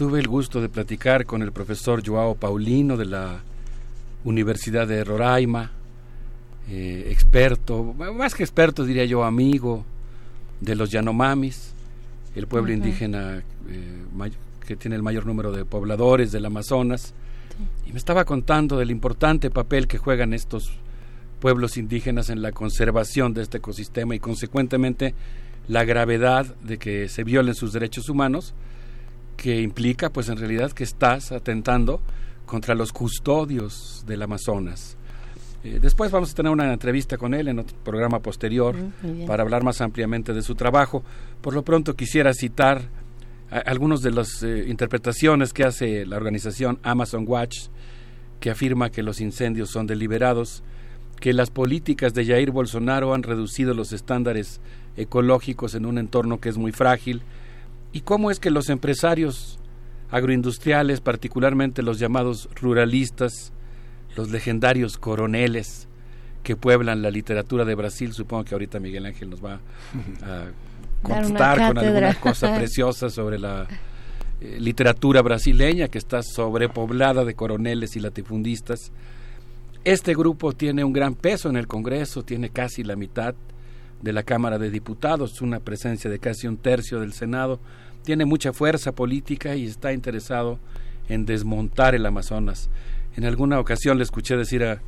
Tuve 0.00 0.18
el 0.18 0.28
gusto 0.28 0.62
de 0.62 0.70
platicar 0.70 1.26
con 1.26 1.42
el 1.42 1.52
profesor 1.52 2.02
Joao 2.02 2.34
Paulino 2.34 2.96
de 2.96 3.04
la 3.04 3.42
Universidad 4.24 4.88
de 4.88 5.04
Roraima, 5.04 5.72
eh, 6.70 7.08
experto, 7.10 7.94
más 8.14 8.34
que 8.34 8.42
experto 8.42 8.86
diría 8.86 9.04
yo, 9.04 9.24
amigo 9.24 9.84
de 10.62 10.74
los 10.74 10.90
Yanomamis, 10.90 11.74
el 12.34 12.46
pueblo 12.46 12.72
indígena 12.72 13.42
eh, 13.68 14.30
que 14.66 14.74
tiene 14.74 14.96
el 14.96 15.02
mayor 15.02 15.26
número 15.26 15.52
de 15.52 15.66
pobladores 15.66 16.32
del 16.32 16.46
Amazonas, 16.46 17.12
y 17.86 17.92
me 17.92 17.98
estaba 17.98 18.24
contando 18.24 18.78
del 18.78 18.90
importante 18.90 19.50
papel 19.50 19.86
que 19.86 19.98
juegan 19.98 20.32
estos 20.32 20.72
pueblos 21.40 21.76
indígenas 21.76 22.30
en 22.30 22.40
la 22.40 22.52
conservación 22.52 23.34
de 23.34 23.42
este 23.42 23.58
ecosistema 23.58 24.14
y 24.14 24.18
consecuentemente 24.18 25.14
la 25.68 25.84
gravedad 25.84 26.46
de 26.62 26.78
que 26.78 27.10
se 27.10 27.22
violen 27.22 27.54
sus 27.54 27.74
derechos 27.74 28.08
humanos, 28.08 28.54
que 29.40 29.62
implica 29.62 30.10
pues 30.10 30.28
en 30.28 30.36
realidad 30.36 30.70
que 30.72 30.84
estás 30.84 31.32
atentando 31.32 32.02
contra 32.44 32.74
los 32.74 32.92
custodios 32.92 34.04
del 34.06 34.20
Amazonas. 34.20 34.98
Eh, 35.64 35.78
después 35.80 36.10
vamos 36.10 36.32
a 36.32 36.34
tener 36.34 36.52
una 36.52 36.70
entrevista 36.70 37.16
con 37.16 37.32
él 37.32 37.48
en 37.48 37.58
otro 37.58 37.74
programa 37.82 38.18
posterior 38.18 38.76
para 39.26 39.42
hablar 39.42 39.64
más 39.64 39.80
ampliamente 39.80 40.34
de 40.34 40.42
su 40.42 40.56
trabajo. 40.56 41.02
Por 41.40 41.54
lo 41.54 41.62
pronto 41.62 41.96
quisiera 41.96 42.34
citar 42.34 42.82
algunas 43.50 44.02
de 44.02 44.10
las 44.10 44.42
eh, 44.42 44.66
interpretaciones 44.68 45.54
que 45.54 45.64
hace 45.64 46.04
la 46.04 46.18
organización 46.18 46.78
Amazon 46.82 47.24
Watch, 47.26 47.68
que 48.40 48.50
afirma 48.50 48.90
que 48.90 49.02
los 49.02 49.22
incendios 49.22 49.70
son 49.70 49.86
deliberados, 49.86 50.62
que 51.18 51.32
las 51.32 51.50
políticas 51.50 52.12
de 52.12 52.26
Jair 52.26 52.50
Bolsonaro 52.50 53.14
han 53.14 53.22
reducido 53.22 53.72
los 53.72 53.94
estándares 53.94 54.60
ecológicos 54.98 55.74
en 55.74 55.86
un 55.86 55.96
entorno 55.96 56.40
que 56.40 56.50
es 56.50 56.58
muy 56.58 56.72
frágil, 56.72 57.22
y 57.92 58.00
cómo 58.02 58.30
es 58.30 58.38
que 58.38 58.50
los 58.50 58.68
empresarios 58.68 59.58
agroindustriales, 60.10 61.00
particularmente 61.00 61.82
los 61.82 61.98
llamados 61.98 62.48
ruralistas, 62.60 63.52
los 64.16 64.30
legendarios 64.30 64.96
coroneles 64.96 65.88
que 66.42 66.56
pueblan 66.56 67.02
la 67.02 67.10
literatura 67.10 67.64
de 67.64 67.74
Brasil. 67.74 68.12
Supongo 68.12 68.44
que 68.44 68.54
ahorita 68.54 68.80
Miguel 68.80 69.06
Ángel 69.06 69.30
nos 69.30 69.44
va 69.44 69.60
a 70.22 70.46
contar 71.02 71.68
con 71.68 71.78
alguna 71.78 72.14
cosa 72.14 72.54
preciosa 72.58 73.10
sobre 73.10 73.38
la 73.38 73.66
eh, 74.40 74.56
literatura 74.58 75.22
brasileña 75.22 75.88
que 75.88 75.98
está 75.98 76.22
sobrepoblada 76.22 77.24
de 77.24 77.34
coroneles 77.34 77.96
y 77.96 78.00
latifundistas. 78.00 78.92
Este 79.84 80.14
grupo 80.14 80.52
tiene 80.52 80.84
un 80.84 80.92
gran 80.92 81.14
peso 81.14 81.48
en 81.48 81.56
el 81.56 81.66
Congreso, 81.66 82.22
tiene 82.22 82.50
casi 82.50 82.84
la 82.84 82.96
mitad 82.96 83.34
de 84.02 84.12
la 84.12 84.22
Cámara 84.22 84.58
de 84.58 84.70
Diputados, 84.70 85.42
una 85.42 85.60
presencia 85.60 86.10
de 86.10 86.18
casi 86.18 86.46
un 86.46 86.56
tercio 86.56 87.00
del 87.00 87.12
Senado, 87.12 87.60
tiene 88.04 88.24
mucha 88.24 88.52
fuerza 88.52 88.92
política 88.92 89.56
y 89.56 89.66
está 89.66 89.92
interesado 89.92 90.58
en 91.08 91.26
desmontar 91.26 91.94
el 91.94 92.06
Amazonas. 92.06 92.70
En 93.16 93.24
alguna 93.24 93.58
ocasión 93.58 93.98
le 93.98 94.04
escuché 94.04 94.36
decir 94.36 94.64
a, 94.64 94.80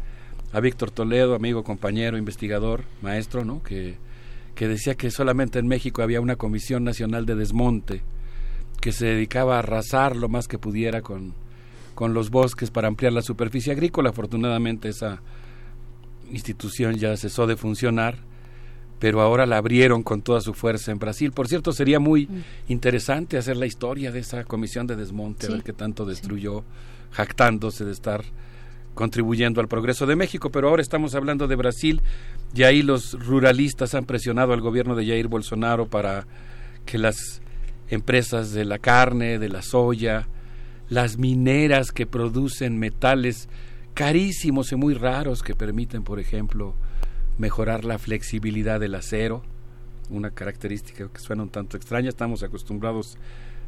a 0.52 0.60
Víctor 0.60 0.90
Toledo, 0.90 1.34
amigo, 1.34 1.64
compañero, 1.64 2.16
investigador, 2.16 2.84
maestro, 3.02 3.44
¿no? 3.44 3.62
que, 3.62 3.96
que 4.54 4.68
decía 4.68 4.94
que 4.94 5.10
solamente 5.10 5.58
en 5.58 5.66
México 5.66 6.02
había 6.02 6.20
una 6.20 6.36
Comisión 6.36 6.84
Nacional 6.84 7.26
de 7.26 7.34
Desmonte 7.34 8.02
que 8.80 8.92
se 8.92 9.06
dedicaba 9.06 9.56
a 9.56 9.58
arrasar 9.60 10.16
lo 10.16 10.28
más 10.28 10.48
que 10.48 10.58
pudiera 10.58 11.02
con, 11.02 11.34
con 11.94 12.14
los 12.14 12.30
bosques 12.30 12.70
para 12.70 12.88
ampliar 12.88 13.12
la 13.12 13.22
superficie 13.22 13.72
agrícola. 13.72 14.10
Afortunadamente 14.10 14.88
esa 14.88 15.22
institución 16.30 16.96
ya 16.96 17.16
cesó 17.16 17.46
de 17.46 17.56
funcionar, 17.56 18.18
pero 19.02 19.20
ahora 19.20 19.46
la 19.46 19.56
abrieron 19.56 20.04
con 20.04 20.22
toda 20.22 20.40
su 20.40 20.54
fuerza 20.54 20.92
en 20.92 21.00
Brasil. 21.00 21.32
Por 21.32 21.48
cierto, 21.48 21.72
sería 21.72 21.98
muy 21.98 22.28
mm. 22.28 22.42
interesante 22.68 23.36
hacer 23.36 23.56
la 23.56 23.66
historia 23.66 24.12
de 24.12 24.20
esa 24.20 24.44
comisión 24.44 24.86
de 24.86 24.94
desmonte, 24.94 25.48
a 25.48 25.50
ver 25.50 25.64
qué 25.64 25.72
tanto 25.72 26.04
destruyó 26.04 26.62
jactándose 27.10 27.84
de 27.84 27.90
estar 27.90 28.22
contribuyendo 28.94 29.60
al 29.60 29.66
progreso 29.66 30.06
de 30.06 30.14
México, 30.14 30.50
pero 30.50 30.68
ahora 30.68 30.82
estamos 30.82 31.16
hablando 31.16 31.48
de 31.48 31.56
Brasil 31.56 32.00
y 32.54 32.62
ahí 32.62 32.82
los 32.82 33.14
ruralistas 33.26 33.96
han 33.96 34.04
presionado 34.04 34.52
al 34.52 34.60
gobierno 34.60 34.94
de 34.94 35.04
Jair 35.04 35.26
Bolsonaro 35.26 35.88
para 35.88 36.28
que 36.86 36.96
las 36.96 37.42
empresas 37.88 38.52
de 38.52 38.64
la 38.64 38.78
carne, 38.78 39.40
de 39.40 39.48
la 39.48 39.62
soya, 39.62 40.28
las 40.88 41.18
mineras 41.18 41.90
que 41.90 42.06
producen 42.06 42.78
metales 42.78 43.48
carísimos 43.94 44.70
y 44.70 44.76
muy 44.76 44.94
raros 44.94 45.42
que 45.42 45.56
permiten, 45.56 46.04
por 46.04 46.20
ejemplo, 46.20 46.76
mejorar 47.38 47.84
la 47.84 47.98
flexibilidad 47.98 48.80
del 48.80 48.94
acero, 48.94 49.42
una 50.10 50.30
característica 50.30 51.08
que 51.08 51.20
suena 51.20 51.42
un 51.42 51.50
tanto 51.50 51.76
extraña, 51.76 52.08
estamos 52.08 52.42
acostumbrados 52.42 53.16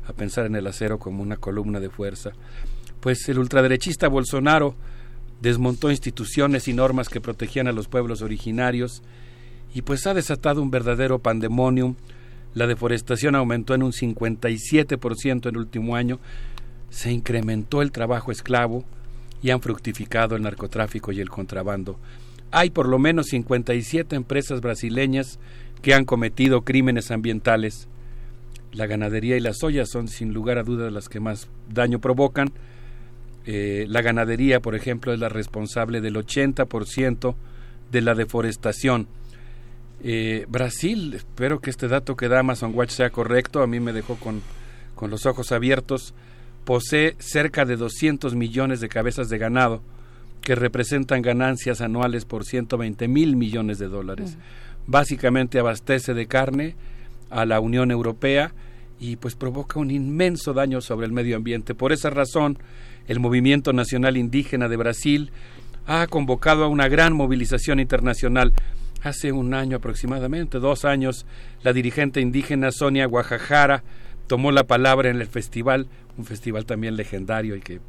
a 0.06 0.12
pensar 0.12 0.46
en 0.46 0.56
el 0.56 0.66
acero 0.66 0.98
como 0.98 1.22
una 1.22 1.36
columna 1.36 1.80
de 1.80 1.90
fuerza 1.90 2.32
pues 3.04 3.28
el 3.28 3.38
ultraderechista 3.38 4.08
Bolsonaro 4.08 4.74
desmontó 5.42 5.90
instituciones 5.90 6.68
y 6.68 6.72
normas 6.72 7.10
que 7.10 7.20
protegían 7.20 7.68
a 7.68 7.72
los 7.72 7.86
pueblos 7.86 8.22
originarios 8.22 9.02
y 9.74 9.82
pues 9.82 10.06
ha 10.06 10.14
desatado 10.14 10.62
un 10.62 10.70
verdadero 10.70 11.18
pandemonium. 11.18 11.96
La 12.54 12.66
deforestación 12.66 13.34
aumentó 13.34 13.74
en 13.74 13.82
un 13.82 13.92
57% 13.92 15.46
el 15.50 15.58
último 15.58 15.96
año, 15.96 16.18
se 16.88 17.12
incrementó 17.12 17.82
el 17.82 17.92
trabajo 17.92 18.32
esclavo 18.32 18.86
y 19.42 19.50
han 19.50 19.60
fructificado 19.60 20.34
el 20.34 20.42
narcotráfico 20.42 21.12
y 21.12 21.20
el 21.20 21.28
contrabando. 21.28 21.98
Hay 22.54 22.70
por 22.70 22.88
lo 22.88 22.98
menos 22.98 23.26
57 23.26 24.16
empresas 24.16 24.60
brasileñas 24.60 25.38
que 25.82 25.94
han 25.94 26.04
cometido 26.04 26.62
crímenes 26.62 27.10
ambientales. 27.10 27.88
La 28.72 28.86
ganadería 28.86 29.36
y 29.36 29.40
la 29.40 29.54
soya 29.54 29.86
son 29.86 30.08
sin 30.08 30.32
lugar 30.32 30.58
a 30.58 30.62
dudas 30.62 30.92
las 30.92 31.08
que 31.08 31.20
más 31.20 31.48
daño 31.68 32.00
provocan 32.00 32.52
eh, 33.46 33.84
la 33.88 34.00
ganadería, 34.00 34.60
por 34.60 34.74
ejemplo, 34.74 35.12
es 35.12 35.20
la 35.20 35.28
responsable 35.28 36.00
del 36.00 36.16
80% 36.16 37.34
de 37.92 38.00
la 38.00 38.14
deforestación. 38.14 39.06
Eh, 40.02 40.46
Brasil, 40.48 41.14
espero 41.14 41.60
que 41.60 41.70
este 41.70 41.88
dato 41.88 42.16
que 42.16 42.28
da 42.28 42.40
Amazon 42.40 42.72
Watch 42.74 42.90
sea 42.90 43.10
correcto, 43.10 43.62
a 43.62 43.66
mí 43.66 43.80
me 43.80 43.92
dejó 43.92 44.16
con, 44.16 44.42
con 44.94 45.10
los 45.10 45.26
ojos 45.26 45.52
abiertos, 45.52 46.14
posee 46.64 47.16
cerca 47.18 47.64
de 47.64 47.76
200 47.76 48.34
millones 48.34 48.80
de 48.80 48.88
cabezas 48.88 49.28
de 49.28 49.38
ganado, 49.38 49.82
que 50.44 50.54
representan 50.54 51.22
ganancias 51.22 51.80
anuales 51.80 52.26
por 52.26 52.44
120 52.44 53.08
mil 53.08 53.34
millones 53.34 53.78
de 53.78 53.88
dólares. 53.88 54.36
Básicamente 54.86 55.58
abastece 55.58 56.12
de 56.12 56.26
carne 56.26 56.76
a 57.30 57.46
la 57.46 57.60
Unión 57.60 57.90
Europea 57.90 58.52
y 59.00 59.16
pues 59.16 59.34
provoca 59.34 59.80
un 59.80 59.90
inmenso 59.90 60.52
daño 60.52 60.82
sobre 60.82 61.06
el 61.06 61.12
medio 61.12 61.36
ambiente. 61.36 61.74
Por 61.74 61.92
esa 61.92 62.10
razón, 62.10 62.58
el 63.08 63.20
Movimiento 63.20 63.72
Nacional 63.72 64.18
Indígena 64.18 64.68
de 64.68 64.76
Brasil 64.76 65.32
ha 65.86 66.06
convocado 66.06 66.64
a 66.64 66.68
una 66.68 66.88
gran 66.88 67.14
movilización 67.14 67.80
internacional. 67.80 68.52
Hace 69.02 69.32
un 69.32 69.54
año 69.54 69.78
aproximadamente, 69.78 70.58
dos 70.58 70.84
años, 70.84 71.26
la 71.62 71.72
dirigente 71.72 72.20
indígena 72.20 72.70
Sonia 72.70 73.06
Guajajara 73.06 73.82
tomó 74.26 74.52
la 74.52 74.64
palabra 74.64 75.10
en 75.10 75.20
el 75.20 75.26
festival, 75.26 75.88
un 76.16 76.24
festival 76.26 76.66
también 76.66 76.96
legendario 76.96 77.56
y 77.56 77.60
que 77.60 77.80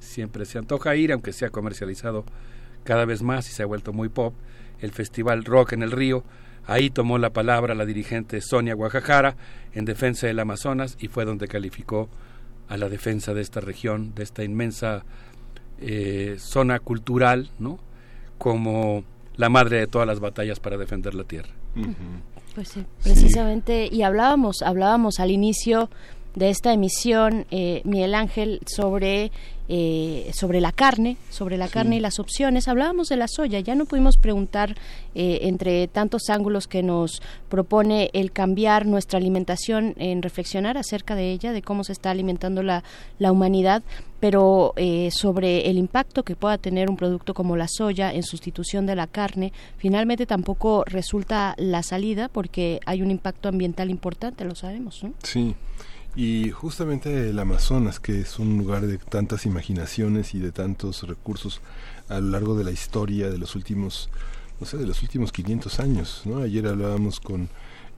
siempre 0.00 0.44
se 0.44 0.58
antoja 0.58 0.96
ir, 0.96 1.12
aunque 1.12 1.32
se 1.32 1.46
ha 1.46 1.50
comercializado 1.50 2.24
cada 2.82 3.04
vez 3.04 3.22
más 3.22 3.48
y 3.48 3.52
se 3.52 3.62
ha 3.62 3.66
vuelto 3.66 3.92
muy 3.92 4.08
pop, 4.08 4.34
el 4.80 4.90
Festival 4.90 5.44
Rock 5.44 5.74
en 5.74 5.82
el 5.82 5.92
Río, 5.92 6.24
Ahí 6.66 6.90
tomó 6.90 7.18
la 7.18 7.30
palabra 7.30 7.74
la 7.74 7.84
dirigente 7.84 8.40
Sonia 8.40 8.74
Guajajara 8.74 9.36
en 9.72 9.84
defensa 9.84 10.26
del 10.26 10.38
Amazonas 10.38 10.96
y 11.00 11.08
fue 11.08 11.24
donde 11.24 11.48
calificó 11.48 12.08
a 12.68 12.76
la 12.76 12.88
defensa 12.88 13.34
de 13.34 13.40
esta 13.40 13.60
región, 13.60 14.14
de 14.14 14.22
esta 14.22 14.44
inmensa 14.44 15.04
eh, 15.80 16.36
zona 16.38 16.78
cultural, 16.78 17.50
¿no? 17.58 17.80
Como 18.38 19.04
la 19.34 19.48
madre 19.48 19.78
de 19.78 19.86
todas 19.86 20.06
las 20.06 20.20
batallas 20.20 20.60
para 20.60 20.76
defender 20.76 21.14
la 21.14 21.24
tierra. 21.24 21.50
Pues 22.54 22.68
sí, 22.68 22.84
precisamente, 23.02 23.88
y 23.90 24.02
hablábamos, 24.02 24.62
hablábamos 24.62 25.18
al 25.18 25.30
inicio 25.30 25.90
de 26.34 26.50
esta 26.50 26.72
emisión, 26.72 27.46
eh, 27.50 27.82
Miguel 27.84 28.14
Ángel, 28.14 28.60
sobre 28.66 29.30
eh, 29.72 30.32
sobre 30.34 30.60
la 30.60 30.72
carne, 30.72 31.16
sobre 31.28 31.56
la 31.56 31.68
carne 31.68 31.94
y 31.94 32.00
las 32.00 32.18
opciones. 32.18 32.66
Hablábamos 32.66 33.06
de 33.06 33.16
la 33.16 33.28
soya, 33.28 33.60
ya 33.60 33.76
no 33.76 33.84
pudimos 33.84 34.16
preguntar 34.16 34.74
eh, 35.14 35.38
entre 35.42 35.86
tantos 35.86 36.28
ángulos 36.28 36.66
que 36.66 36.82
nos 36.82 37.22
propone 37.48 38.10
el 38.12 38.32
cambiar 38.32 38.84
nuestra 38.84 39.20
alimentación, 39.20 39.94
en 39.96 40.22
reflexionar 40.22 40.76
acerca 40.76 41.14
de 41.14 41.30
ella, 41.30 41.52
de 41.52 41.62
cómo 41.62 41.84
se 41.84 41.92
está 41.92 42.10
alimentando 42.10 42.64
la, 42.64 42.82
la 43.20 43.30
humanidad, 43.30 43.84
pero 44.18 44.72
eh, 44.74 45.10
sobre 45.12 45.70
el 45.70 45.78
impacto 45.78 46.24
que 46.24 46.34
pueda 46.34 46.58
tener 46.58 46.90
un 46.90 46.96
producto 46.96 47.32
como 47.32 47.56
la 47.56 47.68
soya 47.68 48.12
en 48.12 48.24
sustitución 48.24 48.86
de 48.86 48.96
la 48.96 49.06
carne, 49.06 49.52
finalmente 49.76 50.26
tampoco 50.26 50.82
resulta 50.84 51.54
la 51.58 51.84
salida 51.84 52.26
porque 52.26 52.80
hay 52.86 53.02
un 53.02 53.12
impacto 53.12 53.48
ambiental 53.48 53.88
importante, 53.88 54.44
lo 54.44 54.56
sabemos. 54.56 55.04
¿no? 55.04 55.12
Sí. 55.22 55.54
Y 56.16 56.50
justamente 56.50 57.30
el 57.30 57.38
Amazonas, 57.38 58.00
que 58.00 58.20
es 58.20 58.38
un 58.38 58.58
lugar 58.58 58.86
de 58.86 58.98
tantas 58.98 59.46
imaginaciones 59.46 60.34
y 60.34 60.40
de 60.40 60.50
tantos 60.50 61.04
recursos 61.04 61.60
a 62.08 62.18
lo 62.20 62.30
largo 62.30 62.56
de 62.56 62.64
la 62.64 62.72
historia 62.72 63.30
de 63.30 63.38
los 63.38 63.54
últimos, 63.54 64.10
no 64.58 64.66
sé, 64.66 64.76
de 64.76 64.86
los 64.86 65.02
últimos 65.02 65.30
500 65.30 65.78
años, 65.78 66.22
¿no? 66.24 66.38
Ayer 66.38 66.66
hablábamos 66.66 67.20
con 67.20 67.48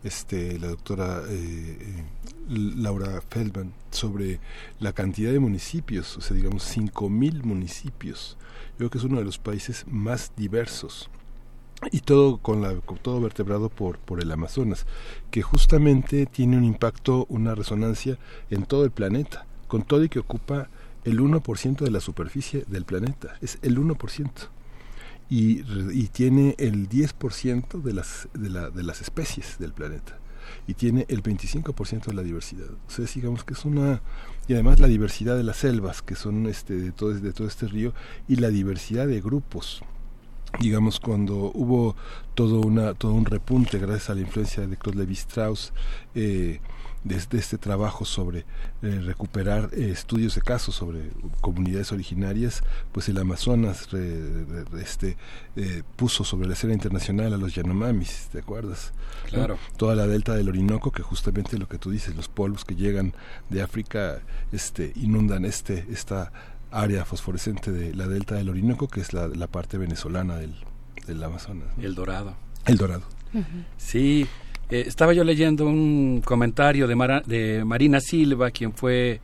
este 0.05 0.58
la 0.58 0.66
doctora 0.68 1.23
eh, 1.28 1.78
eh, 1.81 2.05
Laura 2.49 3.23
Feldman 3.31 3.73
sobre 3.91 4.41
la 4.78 4.92
cantidad 4.92 5.32
de 5.32 5.39
municipios, 5.39 6.16
o 6.18 6.20
sea, 6.20 6.36
digamos 6.36 6.65
5000 6.65 7.44
municipios. 7.44 8.36
Yo 8.73 8.76
creo 8.76 8.91
que 8.91 8.99
es 8.99 9.05
uno 9.05 9.18
de 9.18 9.24
los 9.24 9.39
países 9.39 9.86
más 9.89 10.32
diversos 10.36 11.08
y 11.91 12.01
todo 12.01 12.39
con 12.39 12.62
la 12.62 12.75
todo 13.02 13.20
vertebrado 13.20 13.69
por 13.69 13.99
por 13.99 14.20
el 14.20 14.31
Amazonas 14.31 14.86
que 15.31 15.43
justamente 15.43 16.27
tiene 16.27 16.57
un 16.57 16.65
impacto 16.65 17.27
una 17.28 17.55
resonancia 17.55 18.19
en 18.51 18.65
todo 18.65 18.85
el 18.85 18.91
planeta 18.91 19.47
con 19.69 19.83
todo 19.83 20.05
y 20.05 20.09
que 20.09 20.20
ocupa 20.20 20.69
el 21.05 21.19
1% 21.19 21.78
de 21.78 21.91
la 21.91 22.01
superficie 22.01 22.65
del 22.69 22.85
planeta 22.85 23.35
es 23.41 23.59
el 23.62 23.78
1% 23.78 24.31
y, 25.28 25.62
y 25.93 26.09
tiene 26.09 26.55
el 26.59 26.89
10% 26.89 27.83
de 27.83 27.93
las 27.93 28.28
de, 28.35 28.51
la, 28.51 28.70
de 28.70 28.83
las 28.83 29.01
especies 29.01 29.59
del 29.59 29.73
planeta 29.73 30.19
y 30.67 30.75
tiene 30.75 31.07
el 31.09 31.23
25% 31.23 32.07
de 32.07 32.15
la 32.15 32.23
diversidad. 32.23 32.69
O 32.86 32.91
sea, 32.91 33.07
digamos 33.07 33.44
que 33.44 33.55
es 33.55 33.65
una 33.65 34.02
y 34.49 34.55
además 34.55 34.81
la 34.81 34.89
diversidad 34.89 35.36
de 35.36 35.43
las 35.43 35.57
selvas 35.59 36.02
que 36.02 36.17
son 36.17 36.47
este 36.47 36.75
de 36.75 36.93
todo 36.93 37.15
de 37.15 37.33
todo 37.33 37.47
este 37.47 37.67
río 37.67 37.94
y 38.28 38.36
la 38.36 38.49
diversidad 38.49 39.07
de 39.07 39.20
grupos 39.20 39.83
digamos 40.60 41.00
cuando 41.00 41.50
hubo 41.55 41.97
todo 42.34 42.60
una 42.60 42.94
todo 42.94 43.12
un 43.12 43.24
repunte 43.24 43.78
gracias 43.78 44.10
a 44.10 44.14
la 44.14 44.20
influencia 44.20 44.66
de 44.66 44.76
Claude 44.76 44.98
Levi 44.98 45.14
Strauss 45.14 45.72
eh, 46.14 46.60
desde 47.05 47.39
este 47.39 47.58
trabajo 47.58 48.05
sobre 48.05 48.44
eh, 48.82 49.00
recuperar 49.05 49.70
eh, 49.72 49.90
estudios 49.90 50.36
de 50.36 50.40
casos 50.40 50.76
sobre 50.76 51.10
comunidades 51.40 51.90
originarias 51.90 52.62
pues 52.92 53.08
el 53.08 53.18
Amazonas 53.18 53.90
re, 53.90 54.44
re, 54.44 54.82
este 54.82 55.16
eh, 55.56 55.82
puso 55.97 56.22
sobre 56.22 56.47
la 56.47 56.55
escena 56.55 56.74
internacional 56.74 57.32
a 57.32 57.36
los 57.36 57.55
Yanomamis 57.55 58.28
¿te 58.31 58.39
acuerdas? 58.39 58.92
Claro. 59.28 59.55
¿No? 59.55 59.76
toda 59.76 59.97
la 59.97 60.06
delta 60.06 60.34
del 60.34 60.48
Orinoco 60.48 60.92
que 60.92 61.02
justamente 61.02 61.58
lo 61.58 61.68
que 61.68 61.78
tú 61.78 61.90
dices 61.90 62.14
los 62.14 62.28
polvos 62.28 62.64
que 62.64 62.76
llegan 62.76 63.14
de 63.50 63.62
África 63.62 64.20
este 64.52 64.92
inundan 64.94 65.44
este 65.44 65.86
esta 65.90 66.32
área 66.73 67.05
fosforescente 67.05 67.70
de 67.70 67.94
la 67.94 68.09
delta 68.09 68.34
del 68.34 68.49
Orinoco, 68.49 68.89
que 68.89 69.01
es 69.01 69.12
la, 69.12 69.28
la 69.28 69.47
parte 69.47 69.78
venezolana 69.78 70.36
del, 70.36 70.55
del 71.07 71.23
Amazonas. 71.23 71.68
¿no? 71.76 71.84
El 71.84 71.94
Dorado. 71.94 72.34
El 72.67 72.76
Dorado. 72.76 73.02
Uh 73.33 73.39
-huh. 73.39 73.65
Sí, 73.76 74.26
eh, 74.70 74.84
estaba 74.86 75.12
yo 75.12 75.23
leyendo 75.23 75.67
un 75.67 76.23
comentario 76.25 76.86
de, 76.89 76.94
Mara, 76.94 77.23
de 77.26 77.65
Marina 77.65 78.01
Silva, 78.01 78.51
quien 78.51 78.73
fue 78.73 79.20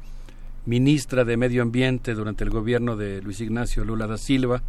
ministra 0.66 1.24
de 1.24 1.36
Medio 1.38 1.62
Ambiente 1.62 2.14
durante 2.14 2.44
el 2.44 2.50
gobierno 2.50 2.96
de 2.96 3.22
Luis 3.22 3.40
Ignacio 3.40 3.84
Lula 3.84 4.06
da 4.06 4.18
Silva, 4.18 4.62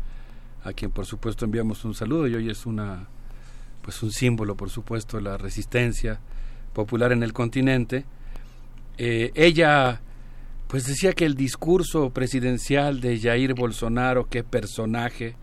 a 0.64 0.72
quien 0.72 0.92
por 0.92 1.06
supuesto 1.06 1.44
enviamos 1.44 1.84
un 1.84 1.94
saludo 1.94 2.28
y 2.28 2.36
hoy 2.36 2.50
es 2.50 2.66
una 2.66 3.08
pues 3.82 4.02
un 4.04 4.12
símbolo, 4.12 4.56
por 4.56 4.70
supuesto, 4.70 5.18
de 5.18 5.24
la 5.24 5.38
resistencia 5.38 6.20
popular 6.74 7.12
en 7.12 7.24
el 7.24 7.34
continente. 7.34 8.06
Eh, 8.98 9.32
ella 9.36 10.02
pues 10.70 10.86
decía 10.86 11.14
que 11.14 11.26
el 11.26 11.34
discurso 11.34 12.12
presidencial 12.12 13.02
de 13.02 13.20
Jair 13.20 13.56
Bolsonaro, 13.56 14.30
qué 14.30 14.44
personaje, 14.44 15.36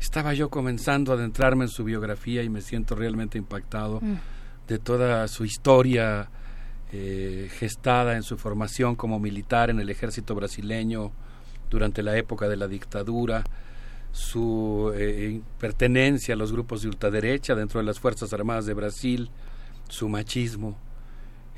estaba 0.00 0.32
yo 0.32 0.48
comenzando 0.48 1.12
a 1.12 1.16
adentrarme 1.16 1.64
en 1.64 1.68
su 1.68 1.84
biografía 1.84 2.42
y 2.42 2.48
me 2.48 2.62
siento 2.62 2.94
realmente 2.94 3.36
impactado 3.36 4.00
mm. 4.00 4.14
de 4.68 4.78
toda 4.78 5.28
su 5.28 5.44
historia 5.44 6.30
eh, 6.90 7.50
gestada 7.58 8.16
en 8.16 8.22
su 8.22 8.38
formación 8.38 8.96
como 8.96 9.20
militar 9.20 9.68
en 9.68 9.78
el 9.78 9.90
ejército 9.90 10.34
brasileño 10.34 11.12
durante 11.68 12.02
la 12.02 12.16
época 12.16 12.48
de 12.48 12.56
la 12.56 12.66
dictadura, 12.66 13.44
su 14.10 14.90
eh, 14.96 15.42
pertenencia 15.58 16.32
a 16.32 16.38
los 16.38 16.50
grupos 16.50 16.80
de 16.80 16.88
ultraderecha 16.88 17.54
dentro 17.54 17.78
de 17.78 17.84
las 17.84 18.00
Fuerzas 18.00 18.32
Armadas 18.32 18.64
de 18.64 18.72
Brasil, 18.72 19.30
su 19.90 20.08
machismo, 20.08 20.78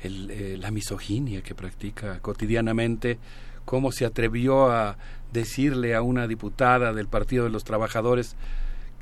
el, 0.05 0.31
eh, 0.31 0.57
la 0.59 0.71
misoginia 0.71 1.41
que 1.41 1.55
practica 1.55 2.19
cotidianamente, 2.19 3.17
cómo 3.65 3.91
se 3.91 4.05
atrevió 4.05 4.71
a 4.71 4.97
decirle 5.33 5.95
a 5.95 6.01
una 6.01 6.27
diputada 6.27 6.93
del 6.93 7.07
Partido 7.07 7.43
de 7.43 7.49
los 7.49 7.63
Trabajadores 7.63 8.35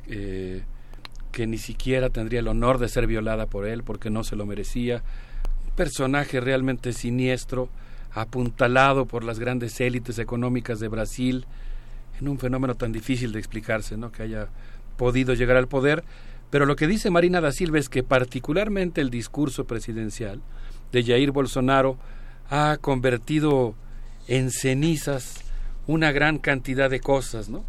eh, 0.08 0.62
que 1.32 1.46
ni 1.46 1.58
siquiera 1.58 2.10
tendría 2.10 2.40
el 2.40 2.48
honor 2.48 2.78
de 2.78 2.88
ser 2.88 3.06
violada 3.06 3.46
por 3.46 3.66
él 3.66 3.82
porque 3.82 4.10
no 4.10 4.24
se 4.24 4.36
lo 4.36 4.46
merecía. 4.46 5.02
Un 5.66 5.72
personaje 5.74 6.40
realmente 6.40 6.92
siniestro, 6.92 7.68
apuntalado 8.12 9.06
por 9.06 9.24
las 9.24 9.38
grandes 9.38 9.80
élites 9.80 10.18
económicas 10.18 10.78
de 10.78 10.88
Brasil, 10.88 11.46
en 12.20 12.28
un 12.28 12.38
fenómeno 12.38 12.76
tan 12.76 12.92
difícil 12.92 13.32
de 13.32 13.40
explicarse, 13.40 13.96
¿no? 13.96 14.12
que 14.12 14.22
haya 14.22 14.48
podido 14.96 15.34
llegar 15.34 15.56
al 15.56 15.66
poder. 15.66 16.04
Pero 16.50 16.66
lo 16.66 16.76
que 16.76 16.86
dice 16.86 17.10
Marina 17.10 17.40
da 17.40 17.50
Silva 17.50 17.80
es 17.80 17.88
que 17.88 18.04
particularmente 18.04 19.00
el 19.00 19.10
discurso 19.10 19.64
presidencial, 19.64 20.40
de 20.94 21.02
Jair 21.02 21.32
Bolsonaro 21.32 21.98
ha 22.48 22.78
convertido 22.80 23.74
en 24.28 24.50
cenizas 24.50 25.44
una 25.86 26.12
gran 26.12 26.38
cantidad 26.38 26.88
de 26.88 27.00
cosas, 27.00 27.48
¿no? 27.48 27.64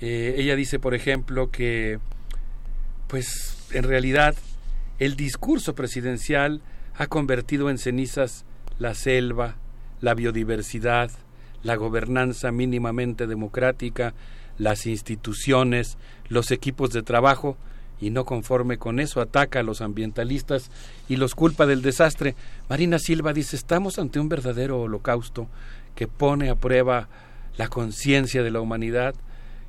Eh, 0.00 0.34
ella 0.38 0.56
dice, 0.56 0.78
por 0.78 0.94
ejemplo, 0.94 1.50
que, 1.50 1.98
pues, 3.08 3.58
en 3.72 3.84
realidad, 3.84 4.34
el 4.98 5.16
discurso 5.16 5.74
presidencial 5.74 6.62
ha 6.96 7.06
convertido 7.06 7.68
en 7.68 7.76
cenizas 7.76 8.46
la 8.78 8.94
selva, 8.94 9.56
la 10.00 10.14
biodiversidad, 10.14 11.10
la 11.62 11.76
gobernanza 11.76 12.52
mínimamente 12.52 13.26
democrática, 13.26 14.14
las 14.56 14.86
instituciones, 14.86 15.98
los 16.28 16.50
equipos 16.50 16.90
de 16.90 17.02
trabajo, 17.02 17.58
y 18.00 18.10
no 18.10 18.24
conforme 18.24 18.78
con 18.78 19.00
eso 19.00 19.20
ataca 19.20 19.60
a 19.60 19.62
los 19.62 19.80
ambientalistas 19.80 20.70
y 21.08 21.16
los 21.16 21.34
culpa 21.34 21.66
del 21.66 21.82
desastre. 21.82 22.34
Marina 22.68 22.98
Silva 22.98 23.32
dice, 23.32 23.56
estamos 23.56 23.98
ante 23.98 24.20
un 24.20 24.28
verdadero 24.28 24.80
holocausto 24.80 25.48
que 25.94 26.06
pone 26.06 26.50
a 26.50 26.54
prueba 26.54 27.08
la 27.56 27.68
conciencia 27.68 28.42
de 28.42 28.50
la 28.50 28.60
humanidad 28.60 29.14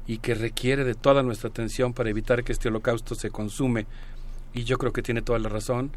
y 0.07 0.19
que 0.19 0.35
requiere 0.35 0.83
de 0.83 0.95
toda 0.95 1.23
nuestra 1.23 1.49
atención 1.49 1.93
para 1.93 2.09
evitar 2.09 2.43
que 2.43 2.51
este 2.51 2.67
holocausto 2.67 3.15
se 3.15 3.29
consume. 3.29 3.85
Y 4.53 4.63
yo 4.63 4.77
creo 4.77 4.93
que 4.93 5.01
tiene 5.01 5.21
toda 5.21 5.39
la 5.39 5.49
razón 5.49 5.91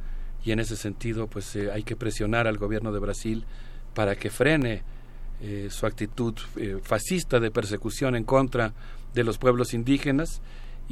y 0.44 0.52
en 0.52 0.60
ese 0.60 0.76
sentido 0.76 1.26
pues 1.26 1.54
eh, 1.56 1.70
hay 1.72 1.82
que 1.82 1.96
presionar 1.96 2.46
al 2.46 2.58
gobierno 2.58 2.92
de 2.92 2.98
Brasil 2.98 3.44
para 3.94 4.16
que 4.16 4.30
frene 4.30 4.82
eh, 5.42 5.68
su 5.70 5.86
actitud 5.86 6.34
eh, 6.56 6.78
fascista 6.82 7.40
de 7.40 7.50
persecución 7.50 8.14
en 8.14 8.24
contra 8.24 8.72
de 9.14 9.24
los 9.24 9.38
pueblos 9.38 9.74
indígenas 9.74 10.40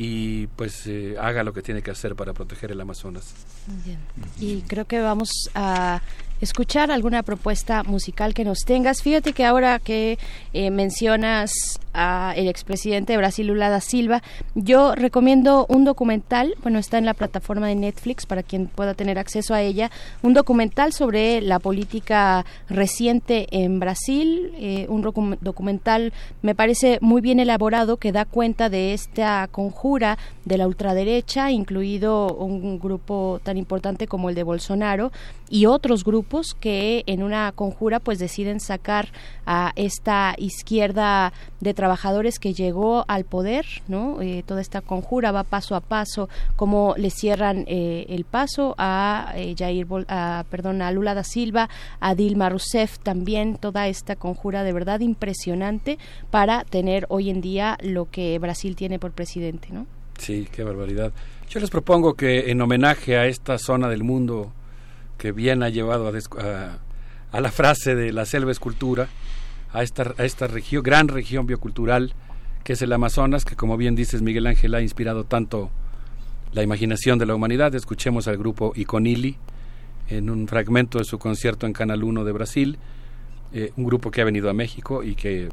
y 0.00 0.46
pues 0.46 0.86
eh, 0.86 1.16
haga 1.20 1.42
lo 1.42 1.52
que 1.52 1.60
tiene 1.60 1.82
que 1.82 1.90
hacer 1.90 2.14
para 2.14 2.32
proteger 2.32 2.70
el 2.70 2.80
Amazonas. 2.80 3.34
Bien. 3.84 3.98
Y 4.38 4.62
creo 4.62 4.84
que 4.84 5.00
vamos 5.00 5.28
a 5.56 6.00
escuchar 6.40 6.90
alguna 6.90 7.22
propuesta 7.22 7.82
musical 7.82 8.34
que 8.34 8.44
nos 8.44 8.60
tengas. 8.60 9.02
Fíjate 9.02 9.32
que 9.32 9.44
ahora 9.44 9.78
que 9.78 10.18
eh, 10.52 10.70
mencionas 10.70 11.52
a 11.92 12.32
el 12.36 12.48
expresidente 12.48 13.12
de 13.12 13.16
Brasil, 13.16 13.46
Lula 13.46 13.70
da 13.70 13.80
Silva, 13.80 14.22
yo 14.54 14.94
recomiendo 14.94 15.66
un 15.68 15.84
documental, 15.84 16.54
bueno, 16.62 16.78
está 16.78 16.98
en 16.98 17.06
la 17.06 17.14
plataforma 17.14 17.66
de 17.66 17.74
Netflix 17.74 18.26
para 18.26 18.42
quien 18.42 18.68
pueda 18.68 18.94
tener 18.94 19.18
acceso 19.18 19.54
a 19.54 19.62
ella, 19.62 19.90
un 20.22 20.32
documental 20.32 20.92
sobre 20.92 21.40
la 21.40 21.58
política 21.58 22.44
reciente 22.68 23.48
en 23.50 23.80
Brasil, 23.80 24.52
eh, 24.56 24.86
un 24.88 25.02
documental 25.40 26.12
me 26.42 26.54
parece 26.54 26.98
muy 27.00 27.20
bien 27.20 27.40
elaborado 27.40 27.96
que 27.96 28.12
da 28.12 28.24
cuenta 28.24 28.68
de 28.68 28.94
esta 28.94 29.48
conjura 29.50 30.18
de 30.44 30.58
la 30.58 30.66
ultraderecha, 30.66 31.50
incluido 31.50 32.32
un 32.34 32.78
grupo 32.78 33.40
tan 33.42 33.56
importante 33.56 34.06
como 34.06 34.28
el 34.28 34.34
de 34.34 34.42
Bolsonaro 34.42 35.10
y 35.50 35.66
otros 35.66 36.04
grupos 36.04 36.27
que 36.60 37.04
en 37.06 37.22
una 37.22 37.52
conjura 37.52 38.00
pues 38.00 38.18
deciden 38.18 38.60
sacar 38.60 39.08
a 39.46 39.72
esta 39.76 40.34
izquierda 40.36 41.32
de 41.60 41.74
trabajadores 41.74 42.38
que 42.38 42.52
llegó 42.52 43.04
al 43.08 43.24
poder, 43.24 43.64
¿no? 43.88 44.20
Eh, 44.20 44.42
toda 44.46 44.60
esta 44.60 44.80
conjura 44.80 45.32
va 45.32 45.42
paso 45.42 45.74
a 45.74 45.80
paso, 45.80 46.28
como 46.56 46.94
le 46.96 47.10
cierran 47.10 47.64
eh, 47.66 48.06
el 48.10 48.24
paso 48.24 48.74
a 48.78 49.32
eh, 49.36 49.54
Jair, 49.56 49.86
a, 50.08 50.44
perdón, 50.50 50.82
a 50.82 50.92
Lula 50.92 51.14
da 51.14 51.24
Silva, 51.24 51.68
a 51.98 52.14
Dilma 52.14 52.50
Rousseff, 52.50 52.98
también 52.98 53.56
toda 53.56 53.88
esta 53.88 54.16
conjura 54.16 54.62
de 54.62 54.72
verdad 54.72 55.00
impresionante 55.00 55.98
para 56.30 56.64
tener 56.64 57.06
hoy 57.08 57.30
en 57.30 57.40
día 57.40 57.78
lo 57.82 58.10
que 58.10 58.38
Brasil 58.38 58.76
tiene 58.76 58.98
por 58.98 59.12
presidente, 59.12 59.68
¿no? 59.72 59.86
Sí, 60.18 60.46
qué 60.50 60.62
barbaridad. 60.62 61.12
Yo 61.48 61.60
les 61.60 61.70
propongo 61.70 62.14
que 62.14 62.50
en 62.50 62.60
homenaje 62.60 63.16
a 63.16 63.26
esta 63.26 63.56
zona 63.56 63.88
del 63.88 64.04
mundo 64.04 64.52
que 65.18 65.32
bien 65.32 65.62
ha 65.62 65.68
llevado 65.68 66.08
a, 66.08 66.78
a, 67.32 67.40
la 67.40 67.50
frase 67.50 67.94
de 67.94 68.12
la 68.12 68.24
selva 68.24 68.52
es 68.52 68.60
cultura, 68.60 69.08
a 69.72 69.82
esta, 69.82 70.14
a 70.16 70.24
esta 70.24 70.46
región, 70.46 70.82
gran 70.82 71.08
región 71.08 71.46
biocultural 71.46 72.14
que 72.64 72.74
es 72.74 72.82
el 72.82 72.92
Amazonas, 72.92 73.44
que 73.46 73.56
como 73.56 73.76
bien 73.76 73.94
dices 73.94 74.20
Miguel 74.20 74.46
Ángel 74.46 74.74
ha 74.74 74.82
inspirado 74.82 75.24
tanto 75.24 75.70
la 76.52 76.62
imaginación 76.62 77.18
de 77.18 77.24
la 77.24 77.34
humanidad. 77.34 77.74
Escuchemos 77.74 78.28
al 78.28 78.36
grupo 78.36 78.72
Iconili 78.76 79.36
en 80.08 80.28
un 80.28 80.46
fragmento 80.48 80.98
de 80.98 81.04
su 81.04 81.18
concierto 81.18 81.66
en 81.66 81.72
Canal 81.72 82.04
1 82.04 82.24
de 82.24 82.32
Brasil, 82.32 82.78
eh, 83.54 83.72
un 83.76 83.84
grupo 83.84 84.10
que 84.10 84.20
ha 84.20 84.24
venido 84.24 84.50
a 84.50 84.52
México 84.52 85.02
y 85.02 85.14
que 85.14 85.48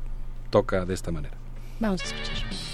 toca 0.49 0.85
de 0.85 0.93
esta 0.93 1.11
manera. 1.11 1.35
Vamos 1.79 2.01
a 2.01 2.05
escuchar. 2.05 2.64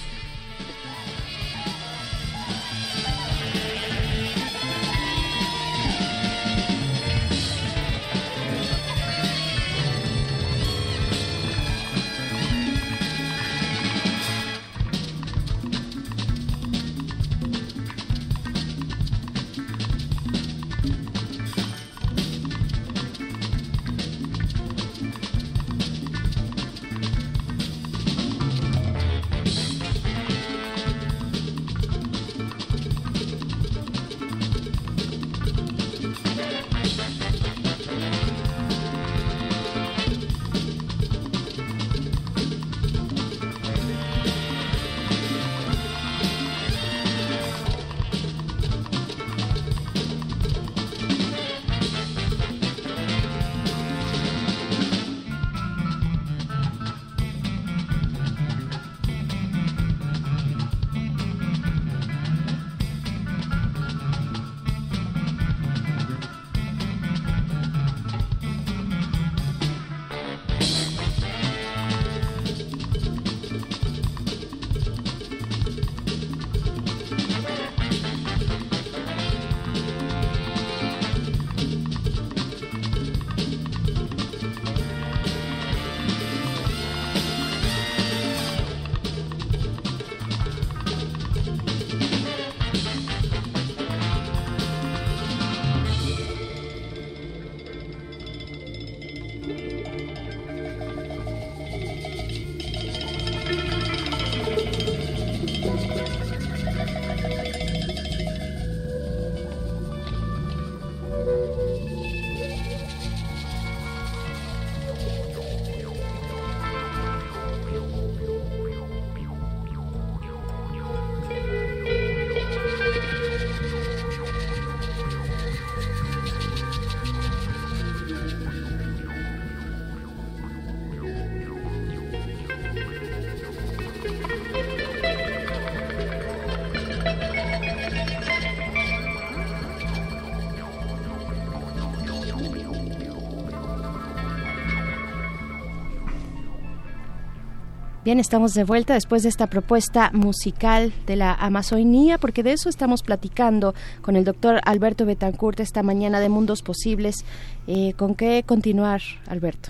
Bien, 148.03 148.19
estamos 148.19 148.55
de 148.55 148.63
vuelta 148.63 148.95
después 148.95 149.21
de 149.21 149.29
esta 149.29 149.45
propuesta 149.45 150.09
musical 150.11 150.91
de 151.05 151.15
la 151.15 151.35
Amazonía, 151.35 152.17
porque 152.17 152.41
de 152.41 152.53
eso 152.53 152.67
estamos 152.67 153.03
platicando 153.03 153.75
con 154.01 154.15
el 154.15 154.23
doctor 154.23 154.59
Alberto 154.65 155.05
Betancourt 155.05 155.59
esta 155.59 155.83
mañana 155.83 156.19
de 156.19 156.27
Mundos 156.27 156.63
Posibles. 156.63 157.23
Eh, 157.67 157.93
¿Con 157.97 158.15
qué 158.15 158.43
continuar, 158.43 159.03
Alberto? 159.27 159.69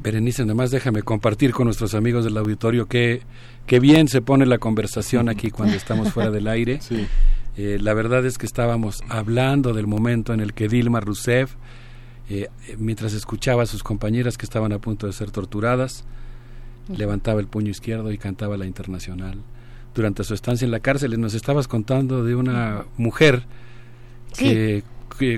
Berenice, 0.00 0.42
además 0.42 0.70
déjame 0.70 1.02
compartir 1.02 1.52
con 1.52 1.64
nuestros 1.64 1.96
amigos 1.96 2.24
del 2.24 2.36
auditorio 2.36 2.86
que, 2.86 3.22
que 3.66 3.80
bien 3.80 4.06
se 4.06 4.22
pone 4.22 4.46
la 4.46 4.58
conversación 4.58 5.28
aquí 5.28 5.50
cuando 5.50 5.74
estamos 5.74 6.12
fuera 6.12 6.30
del 6.30 6.48
aire. 6.48 6.80
Eh, 7.58 7.78
la 7.80 7.94
verdad 7.94 8.26
es 8.26 8.36
que 8.36 8.44
estábamos 8.44 9.02
hablando 9.08 9.72
del 9.72 9.86
momento 9.86 10.34
en 10.34 10.40
el 10.40 10.52
que 10.52 10.68
Dilma 10.68 11.00
Rousseff, 11.00 11.54
eh, 12.28 12.50
mientras 12.76 13.14
escuchaba 13.14 13.62
a 13.62 13.66
sus 13.66 13.82
compañeras 13.82 14.36
que 14.36 14.44
estaban 14.44 14.74
a 14.74 14.78
punto 14.78 15.06
de 15.06 15.14
ser 15.14 15.30
torturadas, 15.30 16.04
levantaba 16.88 17.40
el 17.40 17.46
puño 17.46 17.70
izquierdo 17.70 18.12
y 18.12 18.18
cantaba 18.18 18.56
la 18.56 18.66
internacional. 18.66 19.38
Durante 19.94 20.24
su 20.24 20.34
estancia 20.34 20.64
en 20.64 20.70
la 20.70 20.80
cárcel 20.80 21.18
nos 21.20 21.34
estabas 21.34 21.68
contando 21.68 22.24
de 22.24 22.34
una 22.34 22.84
mujer 22.96 23.44
que, 24.36 24.82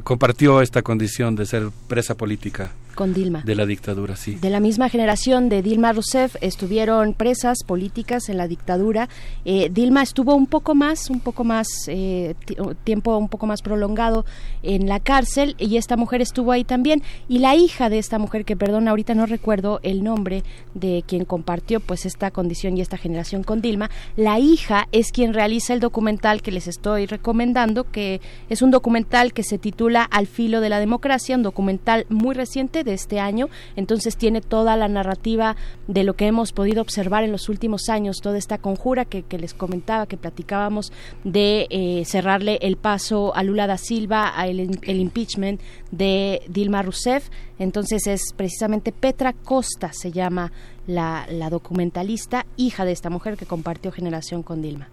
compartió 0.03 0.61
esta 0.61 0.83
condición 0.83 1.37
de 1.37 1.47
ser 1.47 1.69
presa 1.87 2.17
política 2.17 2.73
con 2.99 3.15
Dilma. 3.15 3.43
de 3.43 3.55
la 3.55 3.65
dictadura, 3.65 4.17
sí. 4.17 4.35
De 4.35 4.51
la 4.51 4.59
misma 4.59 4.89
generación 4.89 5.49
de 5.49 5.63
Dilma 5.63 5.93
Rousseff 5.93 6.35
estuvieron 6.41 7.15
presas 7.15 7.59
políticas 7.65 8.29
en 8.29 8.37
la 8.39 8.49
dictadura. 8.49 9.09
Eh, 9.45 9.71
Dilma 9.73 10.03
estuvo 10.03 10.35
un 10.35 10.49
poco 10.49 10.75
más, 10.75 11.09
un 11.09 11.21
poco 11.21 11.45
más, 11.45 11.69
eh, 11.87 12.35
tiempo 12.83 13.17
un 13.17 13.29
poco 13.29 13.47
más 13.47 13.63
prolongado 13.63 14.27
en 14.65 14.89
la 14.89 14.99
cárcel 14.99 15.55
y 15.61 15.77
esta 15.77 15.97
mujer 15.97 16.23
estuvo 16.23 16.51
ahí 16.51 16.65
también. 16.65 17.05
Y 17.29 17.39
la 17.39 17.55
hija 17.55 17.89
de 17.89 17.99
esta 17.99 18.19
mujer, 18.19 18.45
que 18.45 18.57
perdón, 18.57 18.89
ahorita 18.89 19.15
no 19.15 19.27
recuerdo 19.27 19.79
el 19.85 20.03
nombre 20.03 20.43
de 20.75 21.05
quien 21.07 21.25
compartió 21.25 21.79
pues 21.79 22.05
esta 22.05 22.33
condición 22.33 22.77
y 22.77 22.81
esta 22.81 22.97
generación 22.97 23.45
con 23.45 23.61
Dilma, 23.61 23.91
la 24.17 24.41
hija 24.41 24.89
es 24.91 25.13
quien 25.13 25.35
realiza 25.35 25.73
el 25.73 25.79
documental 25.79 26.43
que 26.43 26.51
les 26.51 26.67
estoy 26.67 27.07
recomendando, 27.07 27.85
que 27.85 28.21
es 28.49 28.61
un 28.61 28.73
documental 28.73 29.33
que 29.33 29.45
se 29.45 29.57
titula 29.57 30.03
Al 30.03 30.27
filo 30.27 30.61
de 30.61 30.69
la 30.69 30.81
democracia, 30.81 31.37
un 31.37 31.45
documental 31.45 32.05
muy 32.09 32.35
reciente 32.35 32.88
este 32.95 33.21
año, 33.21 33.49
entonces 33.77 34.17
tiene 34.17 34.41
toda 34.41 34.77
la 34.77 34.89
narrativa 34.89 35.57
de 35.87 36.05
lo 36.05 36.15
que 36.15 36.27
hemos 36.27 36.53
podido 36.53 36.83
observar 36.83 37.25
en 37.25 37.33
los 37.33 37.49
últimos 37.49 37.89
años, 37.89 38.19
toda 38.23 38.39
esta 38.39 38.59
conjura 38.59 39.05
que, 39.05 39.25
les 39.39 39.55
comentaba, 39.55 40.07
que 40.07 40.17
platicábamos 40.17 40.93
de 41.25 41.67
eh, 41.71 42.05
cerrarle 42.05 42.59
el 42.63 42.77
paso 42.77 43.35
a 43.35 43.43
Lula 43.43 43.67
da 43.67 43.79
Silva, 43.79 44.33
a 44.39 44.47
el, 44.47 44.61
impeachment 44.87 45.61
de 45.91 46.43
Dilma 46.49 46.83
Rousseff, 46.83 47.29
entonces 47.59 48.07
es 48.07 48.33
precisamente 48.37 48.93
Petra 48.93 49.33
Costa, 49.33 49.91
se 49.93 50.13
llama 50.13 50.53
la, 50.87 51.27
la 51.31 51.51
documentalista, 51.51 52.47
hija 52.57 52.85
de 52.85 52.93
esta 52.93 53.11
mujer 53.11 53.37
que 53.37 53.47
compartió 53.47 53.93
generación 53.93 54.43
con 54.43 54.63
Dilma. 54.63 54.89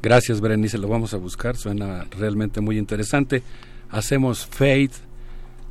Gracias, 0.00 0.40
Berenice, 0.40 0.78
lo 0.78 0.88
vamos 0.88 1.12
a 1.12 1.16
buscar, 1.16 1.56
suena 1.56 2.06
realmente 2.16 2.60
muy 2.60 2.78
interesante. 2.78 3.42
Hacemos 3.90 4.46
Fate 4.46 5.07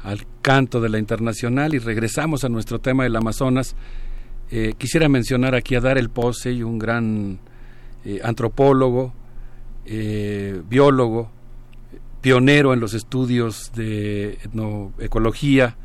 al 0.07 0.25
canto 0.41 0.79
de 0.79 0.87
la 0.87 0.99
internacional 0.99 1.75
y 1.75 1.79
regresamos 1.79 2.45
a 2.45 2.49
nuestro 2.49 2.79
tema 2.79 3.03
del 3.03 3.15
Amazonas. 3.17 3.75
Eh, 4.49 4.73
quisiera 4.77 5.09
mencionar 5.09 5.53
aquí 5.53 5.75
a 5.75 5.81
Dar 5.81 5.97
el 5.97 6.09
Posey, 6.09 6.63
un 6.63 6.79
gran 6.79 7.39
eh, 8.05 8.21
antropólogo, 8.23 9.13
eh, 9.85 10.61
biólogo, 10.69 11.29
pionero 12.21 12.73
en 12.73 12.79
los 12.79 12.93
estudios 12.93 13.73
de 13.75 14.37
etnoecología, 14.45 15.75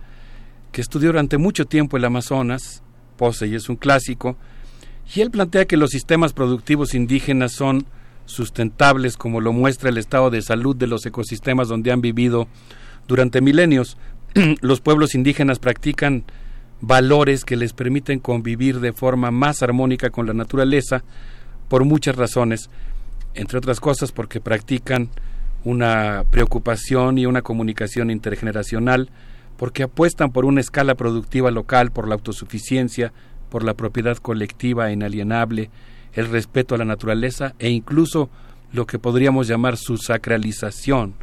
que 0.70 0.81
estudió 0.81 1.09
durante 1.09 1.36
mucho 1.36 1.67
tiempo 1.67 1.97
el 1.97 2.05
Amazonas. 2.05 2.84
Posey 3.17 3.57
es 3.57 3.68
un 3.68 3.76
clásico. 3.76 4.36
Y 5.17 5.20
él 5.20 5.33
plantea 5.33 5.65
que 5.65 5.76
los 5.76 5.91
sistemas 5.91 6.33
productivos 6.33 6.94
indígenas 6.94 7.52
son 7.52 7.86
sustentables 8.26 9.17
como 9.17 9.41
lo 9.41 9.52
muestra 9.52 9.91
el 9.91 9.99
estado 9.99 10.31
de 10.31 10.42
salud 10.42 10.76
de 10.76 10.86
los 10.86 11.05
ecosistemas 11.05 11.67
donde 11.67 11.91
han 11.91 12.01
vivido 12.01 12.47
durante 13.09 13.41
milenios. 13.41 13.97
los 14.61 14.81
pueblos 14.81 15.15
indígenas 15.15 15.59
practican 15.59 16.25
valores 16.81 17.44
que 17.44 17.57
les 17.57 17.73
permiten 17.73 18.19
convivir 18.19 18.81
de 18.81 18.93
forma 18.93 19.31
más 19.31 19.62
armónica 19.62 20.11
con 20.11 20.27
la 20.27 20.35
naturaleza 20.35 21.05
por 21.69 21.85
muchas 21.85 22.17
razones, 22.17 22.70
entre 23.35 23.59
otras 23.59 23.81
cosas 23.81 24.12
porque 24.12 24.41
practican 24.41 25.09
una 25.65 26.25
preocupación 26.31 27.19
y 27.19 27.27
una 27.27 27.43
comunicación 27.43 28.11
intergeneracional, 28.11 29.11
porque 29.57 29.85
apuestan 29.85 30.33
por 30.33 30.44
una 30.44 30.61
escala 30.61 30.97
productiva 30.97 31.51
local, 31.51 31.93
por 31.93 32.09
la 32.09 32.15
autosuficiencia, 32.15 33.12
por 33.49 33.62
la 33.62 33.75
propiedad 33.75 34.17
colectiva 34.17 34.91
inalienable, 34.91 35.70
el 36.15 36.28
respeto 36.28 36.75
a 36.75 36.78
la 36.78 36.85
naturaleza 36.85 37.55
e 37.59 37.70
incluso 37.70 38.28
lo 38.73 38.86
que 38.86 38.99
podríamos 38.99 39.47
llamar 39.47 39.77
su 39.77 39.99
sacralización. 39.99 41.15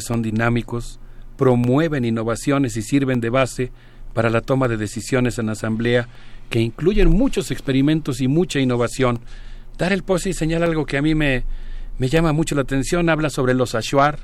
Son 0.00 0.22
dinámicos, 0.22 1.00
promueven 1.40 2.04
innovaciones 2.04 2.76
y 2.76 2.82
sirven 2.82 3.18
de 3.18 3.30
base 3.30 3.72
para 4.12 4.28
la 4.28 4.42
toma 4.42 4.68
de 4.68 4.76
decisiones 4.76 5.38
en 5.38 5.48
asamblea 5.48 6.06
que 6.50 6.60
incluyen 6.60 7.08
muchos 7.08 7.50
experimentos 7.50 8.20
y 8.20 8.28
mucha 8.28 8.60
innovación. 8.60 9.20
Dar 9.78 9.94
el 9.94 10.02
pose 10.02 10.28
y 10.28 10.32
señala 10.34 10.66
algo 10.66 10.84
que 10.84 10.98
a 10.98 11.02
mí 11.02 11.14
me, 11.14 11.44
me 11.96 12.10
llama 12.10 12.34
mucho 12.34 12.54
la 12.54 12.60
atención. 12.60 13.08
Habla 13.08 13.30
sobre 13.30 13.54
los 13.54 13.74
Ashuar, 13.74 14.18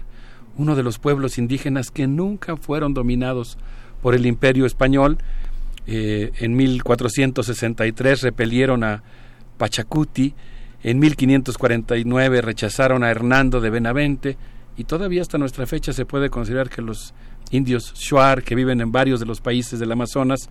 uno 0.59 0.77
de 0.77 0.83
los 0.83 0.99
pueblos 0.99 1.39
indígenas 1.39 1.91
que 1.91 2.07
nunca 2.07 2.59
fueron 2.59 2.93
dominados 2.93 3.57
por 4.03 4.15
el 4.15 4.27
imperio 4.27 4.67
español. 4.67 5.17
Eh, 5.87 6.33
en 6.41 6.55
1463 6.55 8.21
repelieron 8.21 8.85
a 8.85 9.03
Pachacuti, 9.57 10.35
en 10.83 10.99
1549 10.99 12.43
rechazaron 12.43 13.05
a 13.05 13.11
Hernando 13.11 13.63
de 13.63 13.71
Benavente 13.71 14.37
y 14.77 14.85
todavía 14.85 15.23
hasta 15.23 15.39
nuestra 15.39 15.67
fecha 15.67 15.93
se 15.93 16.05
puede 16.05 16.31
considerar 16.31 16.69
que 16.69 16.83
los 16.83 17.15
indios 17.51 17.95
Shuar 17.95 18.43
que 18.43 18.55
viven 18.55 18.81
en 18.81 18.93
varios 18.93 19.21
de 19.21 19.27
los 19.27 19.41
países 19.41 19.79
del 19.79 19.93
Amazonas 19.93 20.49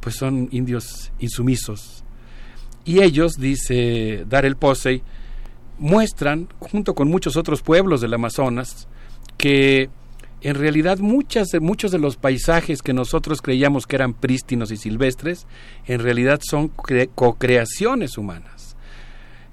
pues 0.00 0.16
son 0.16 0.48
indios 0.50 1.12
insumisos. 1.20 2.04
Y 2.84 3.02
ellos, 3.02 3.34
dice 3.38 4.24
Darel 4.28 4.56
Posey, 4.56 5.02
muestran, 5.78 6.48
junto 6.58 6.94
con 6.94 7.08
muchos 7.08 7.36
otros 7.36 7.62
pueblos 7.62 8.00
del 8.00 8.14
Amazonas, 8.14 8.88
que 9.38 9.88
en 10.40 10.56
realidad 10.56 10.98
muchas, 10.98 11.48
muchos 11.60 11.92
de 11.92 12.00
los 12.00 12.16
paisajes 12.16 12.82
que 12.82 12.92
nosotros 12.92 13.40
creíamos 13.40 13.86
que 13.86 13.96
eran 13.96 14.12
prístinos 14.12 14.72
y 14.72 14.76
silvestres, 14.76 15.46
en 15.86 16.00
realidad 16.00 16.40
son 16.42 16.68
co-creaciones 17.14 18.18
humanas. 18.18 18.61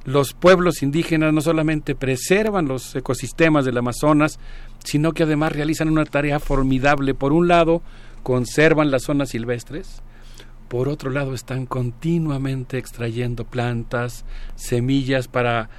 Los 0.10 0.34
pueblos 0.34 0.82
indígenas 0.82 1.32
no 1.32 1.40
solamente 1.40 1.94
preservan 1.94 2.68
los 2.68 2.96
ecosistemas 2.96 3.64
del 3.64 3.78
Amazonas, 3.78 4.40
sino 4.84 5.12
que 5.12 5.22
además 5.22 5.52
realizan 5.52 5.88
una 5.88 6.04
tarea 6.04 6.40
formidable. 6.40 7.14
Por 7.14 7.32
un 7.32 7.48
lado, 7.48 7.84
conservan 8.24 8.90
las 8.90 9.04
zonas 9.04 9.30
silvestres, 9.30 10.02
por 10.68 10.90
otro 10.90 11.12
lado, 11.12 11.36
están 11.36 11.68
continuamente 11.68 12.80
extrayendo 12.80 13.46
plantas, 13.46 14.26
semillas 14.56 15.28
para 15.28 15.70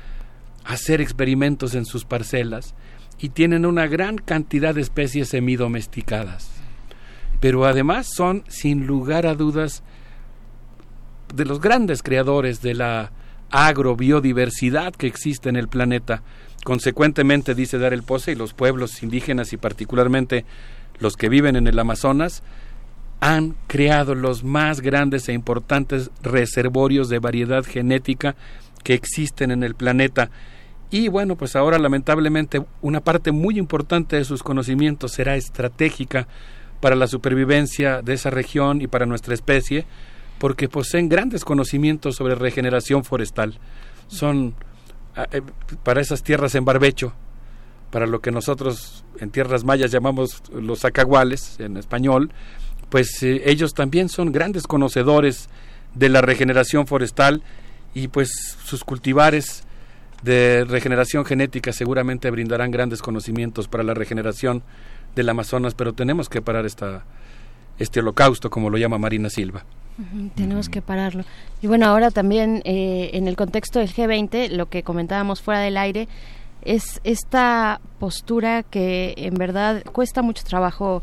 hacer 0.64 1.00
experimentos 1.00 1.74
en 1.74 1.84
sus 1.84 2.04
parcelas 2.04 2.76
y 3.18 3.30
tienen 3.30 3.66
una 3.66 3.88
gran 3.88 4.16
cantidad 4.16 4.76
de 4.76 4.82
especies 4.82 5.30
semidomesticadas. 5.30 6.52
Pero 7.40 7.64
además 7.64 8.06
son, 8.14 8.44
sin 8.46 8.86
lugar 8.86 9.26
a 9.26 9.34
dudas, 9.34 9.82
de 11.34 11.46
los 11.46 11.60
grandes 11.60 12.04
creadores 12.04 12.62
de 12.62 12.74
la 12.74 13.10
agrobiodiversidad 13.50 14.94
que 14.94 15.06
existe 15.06 15.48
en 15.48 15.56
el 15.56 15.68
planeta. 15.68 16.22
Consecuentemente, 16.64 17.54
dice 17.54 17.78
Dar 17.78 17.92
el 17.92 18.02
Pose, 18.02 18.32
y 18.32 18.34
los 18.34 18.54
pueblos 18.54 19.02
indígenas 19.02 19.52
y 19.52 19.56
particularmente 19.56 20.44
los 20.98 21.16
que 21.16 21.28
viven 21.28 21.56
en 21.56 21.66
el 21.66 21.78
Amazonas 21.78 22.42
han 23.20 23.54
creado 23.66 24.14
los 24.14 24.44
más 24.44 24.80
grandes 24.80 25.28
e 25.28 25.32
importantes 25.32 26.10
reservorios 26.22 27.08
de 27.08 27.18
variedad 27.18 27.64
genética 27.64 28.34
que 28.82 28.94
existen 28.94 29.50
en 29.50 29.62
el 29.62 29.74
planeta 29.74 30.30
y 30.90 31.08
bueno, 31.08 31.36
pues 31.36 31.54
ahora 31.54 31.78
lamentablemente 31.78 32.64
una 32.82 33.00
parte 33.00 33.30
muy 33.30 33.58
importante 33.58 34.16
de 34.16 34.24
sus 34.24 34.42
conocimientos 34.42 35.12
será 35.12 35.36
estratégica 35.36 36.26
para 36.80 36.96
la 36.96 37.06
supervivencia 37.06 38.02
de 38.02 38.14
esa 38.14 38.30
región 38.30 38.80
y 38.80 38.88
para 38.88 39.06
nuestra 39.06 39.34
especie, 39.34 39.86
porque 40.40 40.70
poseen 40.70 41.10
grandes 41.10 41.44
conocimientos 41.44 42.16
sobre 42.16 42.34
regeneración 42.34 43.04
forestal. 43.04 43.58
Son 44.08 44.54
ah, 45.14 45.26
eh, 45.30 45.42
para 45.84 46.00
esas 46.00 46.22
tierras 46.22 46.54
en 46.54 46.64
barbecho, 46.64 47.12
para 47.90 48.06
lo 48.06 48.20
que 48.20 48.30
nosotros 48.30 49.04
en 49.18 49.30
tierras 49.30 49.64
mayas 49.64 49.90
llamamos 49.90 50.42
los 50.50 50.86
acaguales 50.86 51.60
en 51.60 51.76
español, 51.76 52.32
pues 52.88 53.22
eh, 53.22 53.42
ellos 53.44 53.74
también 53.74 54.08
son 54.08 54.32
grandes 54.32 54.66
conocedores 54.66 55.50
de 55.94 56.08
la 56.08 56.22
regeneración 56.22 56.86
forestal 56.86 57.42
y 57.92 58.08
pues 58.08 58.30
sus 58.64 58.82
cultivares 58.82 59.64
de 60.22 60.64
regeneración 60.66 61.26
genética 61.26 61.74
seguramente 61.74 62.30
brindarán 62.30 62.70
grandes 62.70 63.02
conocimientos 63.02 63.68
para 63.68 63.84
la 63.84 63.92
regeneración 63.92 64.62
del 65.14 65.28
Amazonas, 65.28 65.74
pero 65.74 65.92
tenemos 65.92 66.30
que 66.30 66.40
parar 66.40 66.64
esta, 66.64 67.04
este 67.78 68.00
holocausto, 68.00 68.48
como 68.48 68.70
lo 68.70 68.78
llama 68.78 68.96
Marina 68.96 69.28
Silva. 69.28 69.66
Tenemos 70.34 70.68
que 70.68 70.82
pararlo. 70.82 71.24
Y 71.62 71.66
bueno, 71.66 71.86
ahora 71.86 72.10
también 72.10 72.62
eh, 72.64 73.10
en 73.14 73.28
el 73.28 73.36
contexto 73.36 73.78
del 73.78 73.92
G20, 73.92 74.48
lo 74.50 74.66
que 74.66 74.82
comentábamos 74.82 75.42
fuera 75.42 75.60
del 75.60 75.76
aire, 75.76 76.08
es 76.62 77.00
esta 77.04 77.80
postura 77.98 78.62
que 78.62 79.14
en 79.16 79.34
verdad 79.34 79.82
cuesta 79.84 80.22
mucho 80.22 80.44
trabajo 80.44 81.02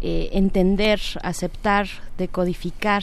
eh, 0.00 0.30
entender, 0.32 1.00
aceptar, 1.22 1.88
decodificar 2.18 3.02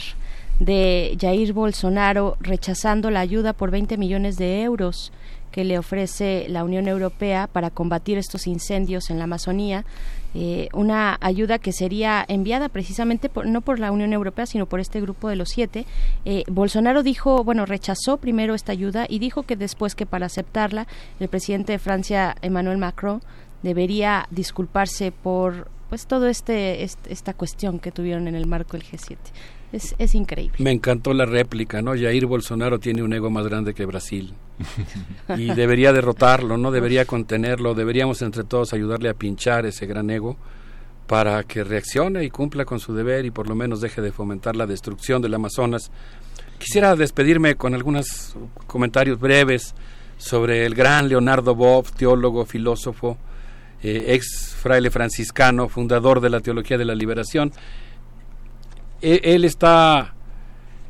de 0.60 1.16
Jair 1.20 1.52
Bolsonaro 1.52 2.36
rechazando 2.40 3.10
la 3.10 3.20
ayuda 3.20 3.52
por 3.52 3.70
20 3.70 3.98
millones 3.98 4.36
de 4.36 4.62
euros 4.62 5.12
que 5.52 5.64
le 5.64 5.78
ofrece 5.78 6.46
la 6.48 6.64
Unión 6.64 6.88
Europea 6.88 7.48
para 7.50 7.70
combatir 7.70 8.18
estos 8.18 8.46
incendios 8.46 9.10
en 9.10 9.18
la 9.18 9.24
Amazonía. 9.24 9.84
Eh, 10.38 10.68
una 10.74 11.16
ayuda 11.22 11.58
que 11.58 11.72
sería 11.72 12.22
enviada 12.28 12.68
precisamente 12.68 13.30
no 13.46 13.62
por 13.62 13.78
la 13.78 13.90
Unión 13.90 14.12
Europea, 14.12 14.44
sino 14.44 14.66
por 14.66 14.80
este 14.80 15.00
grupo 15.00 15.30
de 15.30 15.36
los 15.36 15.48
siete. 15.48 15.86
Eh, 16.26 16.44
Bolsonaro 16.46 17.02
dijo, 17.02 17.42
bueno, 17.42 17.64
rechazó 17.64 18.18
primero 18.18 18.54
esta 18.54 18.72
ayuda 18.72 19.06
y 19.08 19.18
dijo 19.18 19.44
que 19.44 19.56
después 19.56 19.94
que 19.94 20.04
para 20.04 20.26
aceptarla, 20.26 20.86
el 21.20 21.28
presidente 21.28 21.72
de 21.72 21.78
Francia, 21.78 22.36
Emmanuel 22.42 22.76
Macron, 22.76 23.22
debería 23.62 24.26
disculparse 24.30 25.10
por 25.10 25.70
pues 25.88 26.06
todo 26.06 26.26
este, 26.26 26.82
esta 26.82 27.32
cuestión 27.32 27.78
que 27.78 27.90
tuvieron 27.90 28.28
en 28.28 28.34
el 28.34 28.46
marco 28.46 28.72
del 28.72 28.84
G7. 28.84 29.16
Es, 29.72 29.94
es 29.98 30.14
increíble. 30.14 30.56
Me 30.58 30.70
encantó 30.70 31.12
la 31.12 31.26
réplica, 31.26 31.82
¿no? 31.82 31.92
Jair 31.92 32.26
Bolsonaro 32.26 32.78
tiene 32.78 33.02
un 33.02 33.12
ego 33.12 33.30
más 33.30 33.46
grande 33.46 33.74
que 33.74 33.84
Brasil 33.84 34.34
y 35.36 35.52
debería 35.54 35.92
derrotarlo, 35.92 36.56
no 36.56 36.70
debería 36.70 37.04
contenerlo, 37.04 37.74
deberíamos 37.74 38.22
entre 38.22 38.44
todos 38.44 38.72
ayudarle 38.72 39.08
a 39.08 39.14
pinchar 39.14 39.66
ese 39.66 39.86
gran 39.86 40.08
ego 40.10 40.36
para 41.06 41.42
que 41.44 41.62
reaccione 41.62 42.24
y 42.24 42.30
cumpla 42.30 42.64
con 42.64 42.80
su 42.80 42.94
deber 42.94 43.24
y 43.24 43.30
por 43.30 43.48
lo 43.48 43.54
menos 43.54 43.80
deje 43.80 44.00
de 44.00 44.12
fomentar 44.12 44.56
la 44.56 44.66
destrucción 44.66 45.22
del 45.22 45.34
Amazonas. 45.34 45.90
Quisiera 46.58 46.96
despedirme 46.96 47.54
con 47.54 47.74
algunos 47.74 48.34
comentarios 48.66 49.20
breves 49.20 49.74
sobre 50.16 50.64
el 50.64 50.74
gran 50.74 51.08
Leonardo 51.08 51.54
Bob, 51.54 51.90
teólogo, 51.92 52.46
filósofo, 52.46 53.18
eh, 53.82 54.04
ex 54.08 54.54
fraile 54.58 54.90
franciscano, 54.90 55.68
fundador 55.68 56.20
de 56.20 56.30
la 56.30 56.40
Teología 56.40 56.78
de 56.78 56.86
la 56.86 56.94
Liberación. 56.94 57.52
Él, 59.00 59.44
está, 59.44 60.14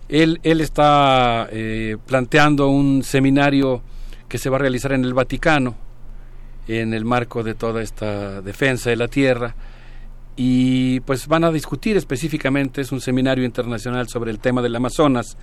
él 0.09 0.41
está 0.43 1.49
eh, 1.51 1.97
planteando 2.07 2.69
un 2.69 3.03
seminario 3.03 3.83
que 4.29 4.39
se 4.39 4.51
va 4.51 4.57
a 4.57 4.61
realizar 4.61 4.93
en 4.93 5.05
el 5.05 5.15
Vaticano, 5.15 5.75
en 6.69 6.95
el 6.95 7.05
marco 7.05 7.43
de 7.43 7.55
toda 7.55 7.83
esta 7.83 8.43
defensa 8.43 8.91
de 8.91 8.97
la 8.97 9.09
tierra 9.09 9.55
y 10.37 11.01
pues 11.01 11.27
van 11.27 11.45
a 11.45 11.51
discutir 11.51 11.97
específicamente, 11.97 12.83
es 12.83 12.93
un 12.93 13.01
seminario 13.01 13.45
internacional 13.45 14.09
sobre 14.09 14.31
el 14.31 14.39
tema 14.39 14.61
del 14.61 14.77
Amazonas 14.77 15.37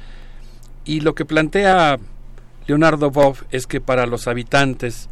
y 0.85 0.99
lo 0.99 1.15
que 1.15 1.25
plantea 1.25 1.97
Leonardo 2.67 3.09
Boff 3.09 3.43
es 3.51 3.65
que 3.65 3.81
para 3.81 4.05
los 4.05 4.27
habitantes 4.27 5.09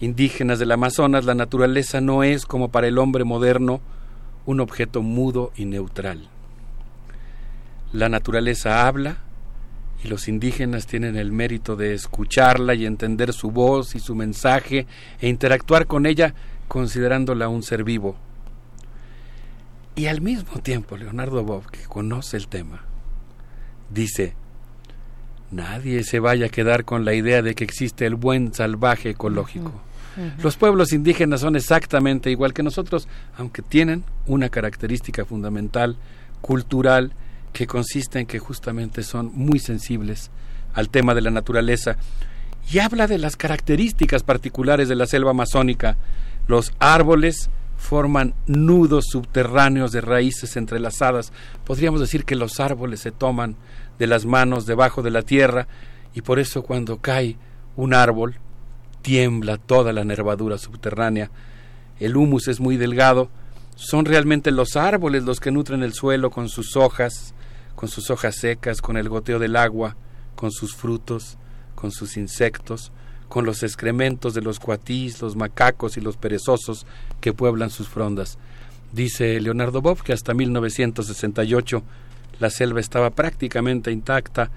indígenas 0.00 0.58
del 0.58 0.72
Amazonas 0.72 1.26
la 1.26 1.34
naturaleza 1.34 2.00
no 2.00 2.22
es 2.22 2.46
como 2.46 2.70
para 2.70 2.88
el 2.88 2.98
hombre 2.98 3.24
moderno 3.24 3.80
un 4.46 4.60
objeto 4.60 5.02
mudo 5.02 5.52
y 5.56 5.66
neutral. 5.66 6.31
La 7.92 8.08
naturaleza 8.08 8.86
habla 8.86 9.18
y 10.02 10.08
los 10.08 10.28
indígenas 10.28 10.86
tienen 10.86 11.16
el 11.16 11.32
mérito 11.32 11.76
de 11.76 11.94
escucharla 11.94 12.74
y 12.74 12.86
entender 12.86 13.32
su 13.32 13.50
voz 13.50 13.94
y 13.94 14.00
su 14.00 14.14
mensaje 14.14 14.86
e 15.20 15.28
interactuar 15.28 15.86
con 15.86 16.06
ella 16.06 16.34
considerándola 16.68 17.48
un 17.48 17.62
ser 17.62 17.84
vivo 17.84 18.16
y 19.94 20.06
al 20.06 20.22
mismo 20.22 20.58
tiempo, 20.60 20.96
Leonardo 20.96 21.44
Bob, 21.44 21.70
que 21.70 21.84
conoce 21.84 22.38
el 22.38 22.48
tema, 22.48 22.82
dice, 23.90 24.34
nadie 25.50 26.02
se 26.02 26.18
vaya 26.18 26.46
a 26.46 26.48
quedar 26.48 26.84
con 26.84 27.04
la 27.04 27.12
idea 27.12 27.42
de 27.42 27.54
que 27.54 27.64
existe 27.64 28.06
el 28.06 28.14
buen 28.14 28.54
salvaje 28.54 29.10
ecológico. 29.10 29.72
Los 30.42 30.56
pueblos 30.56 30.92
indígenas 30.92 31.40
son 31.40 31.56
exactamente 31.56 32.30
igual 32.30 32.54
que 32.54 32.62
nosotros, 32.62 33.06
aunque 33.36 33.62
tienen 33.62 34.04
una 34.26 34.48
característica 34.48 35.24
fundamental, 35.24 35.96
cultural, 36.40 37.12
que 37.52 37.66
consiste 37.66 38.18
en 38.18 38.26
que 38.26 38.38
justamente 38.38 39.02
son 39.02 39.30
muy 39.34 39.58
sensibles 39.58 40.30
al 40.74 40.88
tema 40.88 41.14
de 41.14 41.20
la 41.20 41.30
naturaleza 41.30 41.96
y 42.70 42.78
habla 42.78 43.06
de 43.06 43.18
las 43.18 43.36
características 43.36 44.22
particulares 44.22 44.88
de 44.88 44.94
la 44.94 45.06
selva 45.06 45.32
amazónica, 45.32 45.96
los 46.46 46.72
árboles, 46.78 47.50
forman 47.76 48.34
nudos 48.46 49.06
subterráneos 49.10 49.90
de 49.90 50.00
raíces 50.00 50.56
entrelazadas. 50.56 51.32
Podríamos 51.64 52.00
decir 52.00 52.24
que 52.24 52.36
los 52.36 52.60
árboles 52.60 53.00
se 53.00 53.10
toman 53.10 53.56
de 53.98 54.06
las 54.06 54.24
manos 54.24 54.66
debajo 54.66 55.02
de 55.02 55.10
la 55.10 55.22
tierra 55.22 55.66
y 56.14 56.22
por 56.22 56.38
eso 56.38 56.62
cuando 56.62 56.98
cae 56.98 57.36
un 57.76 57.92
árbol 57.92 58.36
tiembla 59.02 59.58
toda 59.58 59.92
la 59.92 60.04
nervadura 60.04 60.58
subterránea. 60.58 61.30
El 61.98 62.16
humus 62.16 62.46
es 62.46 62.60
muy 62.60 62.76
delgado. 62.76 63.28
Son 63.74 64.04
realmente 64.04 64.52
los 64.52 64.76
árboles 64.76 65.24
los 65.24 65.40
que 65.40 65.50
nutren 65.50 65.82
el 65.82 65.92
suelo 65.92 66.30
con 66.30 66.48
sus 66.48 66.76
hojas, 66.76 67.34
con 67.82 67.88
sus 67.88 68.10
hojas 68.10 68.36
secas, 68.36 68.80
con 68.80 68.96
el 68.96 69.08
goteo 69.08 69.40
del 69.40 69.56
agua, 69.56 69.96
con 70.36 70.52
sus 70.52 70.76
frutos, 70.76 71.36
con 71.74 71.90
sus 71.90 72.16
insectos, 72.16 72.92
con 73.28 73.44
los 73.44 73.64
excrementos 73.64 74.34
de 74.34 74.40
los 74.40 74.60
cuatís, 74.60 75.20
los 75.20 75.34
macacos 75.34 75.96
y 75.96 76.00
los 76.00 76.16
perezosos 76.16 76.86
que 77.20 77.32
pueblan 77.32 77.70
sus 77.70 77.88
frondas. 77.88 78.38
Dice 78.92 79.40
Leonardo 79.40 79.82
Bob 79.82 80.00
que 80.00 80.12
hasta 80.12 80.32
1968 80.32 81.82
la 82.38 82.50
selva 82.50 82.78
estaba 82.78 83.10
prácticamente 83.10 83.90
intacta 83.90 84.48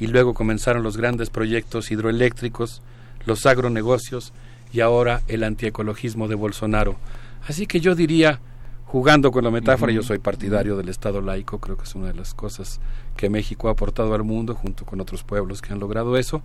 y 0.00 0.08
luego 0.08 0.34
comenzaron 0.34 0.82
los 0.82 0.96
grandes 0.96 1.30
proyectos 1.30 1.92
hidroeléctricos, 1.92 2.82
los 3.26 3.46
agronegocios 3.46 4.32
y 4.72 4.80
ahora 4.80 5.22
el 5.28 5.44
antiecologismo 5.44 6.26
de 6.26 6.34
Bolsonaro. 6.34 6.96
Así 7.46 7.68
que 7.68 7.78
yo 7.78 7.94
diría, 7.94 8.40
jugando 8.92 9.32
con 9.32 9.42
la 9.42 9.50
metáfora, 9.50 9.90
yo 9.90 10.02
soy 10.02 10.18
partidario 10.18 10.76
del 10.76 10.90
Estado 10.90 11.22
laico, 11.22 11.58
creo 11.58 11.78
que 11.78 11.84
es 11.84 11.94
una 11.94 12.08
de 12.08 12.12
las 12.12 12.34
cosas 12.34 12.78
que 13.16 13.30
México 13.30 13.68
ha 13.68 13.72
aportado 13.72 14.14
al 14.14 14.22
mundo 14.22 14.54
junto 14.54 14.84
con 14.84 15.00
otros 15.00 15.22
pueblos 15.22 15.62
que 15.62 15.72
han 15.72 15.80
logrado 15.80 16.18
eso, 16.18 16.42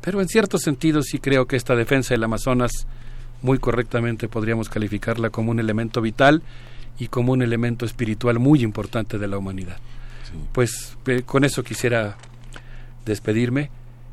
pero 0.00 0.20
en 0.20 0.28
cierto 0.28 0.58
sentido 0.58 1.02
sí 1.02 1.18
creo 1.18 1.46
que 1.46 1.56
esta 1.56 1.74
defensa 1.74 2.14
del 2.14 2.22
Amazonas 2.22 2.86
muy 3.42 3.58
correctamente 3.58 4.28
podríamos 4.28 4.68
calificarla 4.68 5.30
como 5.30 5.50
un 5.50 5.58
elemento 5.58 6.00
vital 6.00 6.42
y 6.96 7.08
como 7.08 7.32
un 7.32 7.42
elemento 7.42 7.86
espiritual 7.86 8.38
muy 8.38 8.62
importante 8.62 9.18
de 9.18 9.26
la 9.26 9.38
humanidad. 9.38 9.78
Pues 10.52 10.96
con 11.26 11.42
eso 11.42 11.64
quisiera 11.64 12.18
despedirme, 13.04 13.68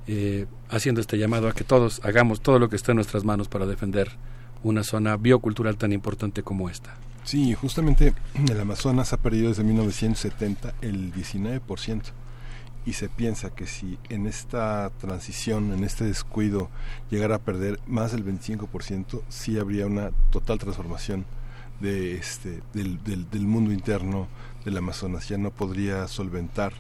eh, 0.08 0.48
haciendo 0.72 1.00
este 1.00 1.20
llamado 1.20 1.48
a 1.48 1.54
que 1.54 1.64
todos 1.64 2.02
hagamos 2.04 2.42
todo 2.42 2.58
lo 2.58 2.70
que 2.70 2.76
esté 2.76 2.94
en 2.94 2.96
nuestras 2.96 3.24
manos 3.24 3.48
para 3.48 3.68
defender 3.68 4.10
una 4.64 4.84
zona 4.84 5.16
biocultural 5.16 5.78
tan 5.78 5.94
importante 5.94 6.42
como 6.42 6.72
esta. 6.72 6.96
Sí, 7.28 7.54
justamente 7.56 8.14
el 8.50 8.58
Amazonas 8.58 9.12
ha 9.12 9.18
perdido 9.18 9.50
desde 9.50 9.66
1970 9.66 10.74
el 10.82 11.14
19% 11.14 12.02
y 12.86 12.94
se 12.94 13.10
piensa 13.10 13.50
que 13.50 13.68
si 13.68 14.00
en 14.08 14.28
esta 14.28 14.90
transición, 14.98 15.74
en 15.74 15.84
este 15.84 16.06
descuido, 16.06 16.70
llegara 17.12 17.36
a 17.36 17.40
perder 17.40 17.82
más 17.86 18.14
del 18.14 18.24
25%, 18.26 19.24
sí 19.28 19.60
habría 19.60 19.88
una 19.88 20.12
total 20.32 20.58
transformación 20.58 21.26
de 21.82 22.16
este, 22.16 22.62
del, 22.74 23.04
del, 23.04 23.42
mundo 23.42 23.74
interno 23.74 24.30
del 24.64 24.78
Amazonas. 24.78 25.28
Ya 25.28 25.38
no 25.38 25.52
podría 25.52 26.08
solventar 26.08 26.72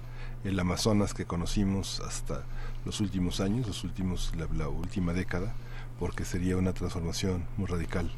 el 0.45 0.58
Amazonas 0.58 1.14
que 1.14 1.26
conocimos 1.26 2.00
hasta 2.08 2.43
los 2.85 3.01
últimos 3.01 3.42
años, 3.42 3.67
los 3.67 3.84
últimos, 3.84 4.32
la, 4.56 4.69
última 4.69 5.11
década, 5.11 5.53
porque 6.00 6.24
sería 6.24 6.56
una 6.56 6.72
transformación 6.72 7.43
muy 7.58 7.67
radical. 7.67 8.09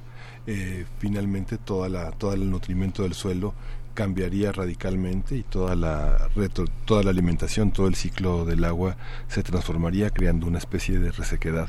Eh, 0.47 0.85
finalmente, 0.99 1.57
toda 1.57 1.89
la, 1.89 2.11
todo 2.11 2.33
el 2.33 2.49
nutrimento 2.49 3.03
del 3.03 3.13
suelo 3.13 3.53
cambiaría 3.99 4.53
radicalmente 4.53 5.35
y 5.35 5.43
toda 5.43 5.75
la 5.75 6.29
toda 6.85 7.03
la 7.03 7.09
alimentación, 7.09 7.71
todo 7.71 7.87
el 7.87 7.95
ciclo 7.95 8.45
del 8.45 8.63
agua 8.63 8.95
se 9.27 9.43
transformaría 9.43 10.09
creando 10.09 10.47
una 10.47 10.57
especie 10.57 10.99
de 10.99 11.11
resequedad 11.11 11.67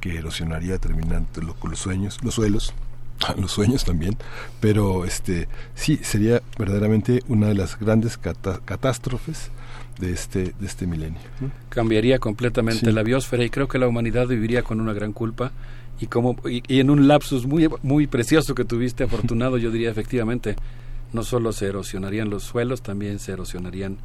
que 0.00 0.16
erosionaría 0.16 0.78
terminando 0.78 1.40
los 1.40 1.78
sueños, 1.80 2.18
los 2.22 2.34
suelos, 2.34 2.72
los 3.36 3.50
sueños 3.50 3.84
también, 3.84 4.16
pero 4.60 5.04
este 5.04 5.48
sí 5.74 5.98
sería 6.02 6.40
verdaderamente 6.56 7.22
una 7.26 7.48
de 7.48 7.54
las 7.54 7.76
grandes 7.78 8.16
catástrofes 8.16 9.50
de 9.98 10.12
este 10.12 10.54
de 10.60 10.66
este 10.66 10.86
milenio. 10.86 11.20
Cambiaría 11.68 12.20
completamente 12.20 12.92
la 12.92 13.02
biosfera 13.02 13.42
y 13.44 13.50
creo 13.50 13.66
que 13.66 13.80
la 13.80 13.88
humanidad 13.88 14.28
viviría 14.28 14.62
con 14.62 14.80
una 14.80 14.92
gran 14.92 15.12
culpa 15.12 15.50
y 16.00 16.06
como 16.06 16.36
y, 16.48 16.62
y 16.66 16.80
en 16.80 16.90
un 16.90 17.08
lapsus 17.08 17.46
muy 17.46 17.68
muy 17.82 18.06
precioso 18.06 18.54
que 18.54 18.64
tuviste 18.64 19.04
afortunado 19.04 19.58
yo 19.58 19.70
diría 19.70 19.90
efectivamente 19.90 20.56
no 21.12 21.22
solo 21.22 21.52
se 21.52 21.66
erosionarían 21.66 22.30
los 22.30 22.42
suelos, 22.42 22.82
también 22.82 23.18
se 23.18 23.32
erosionarían 23.32 23.98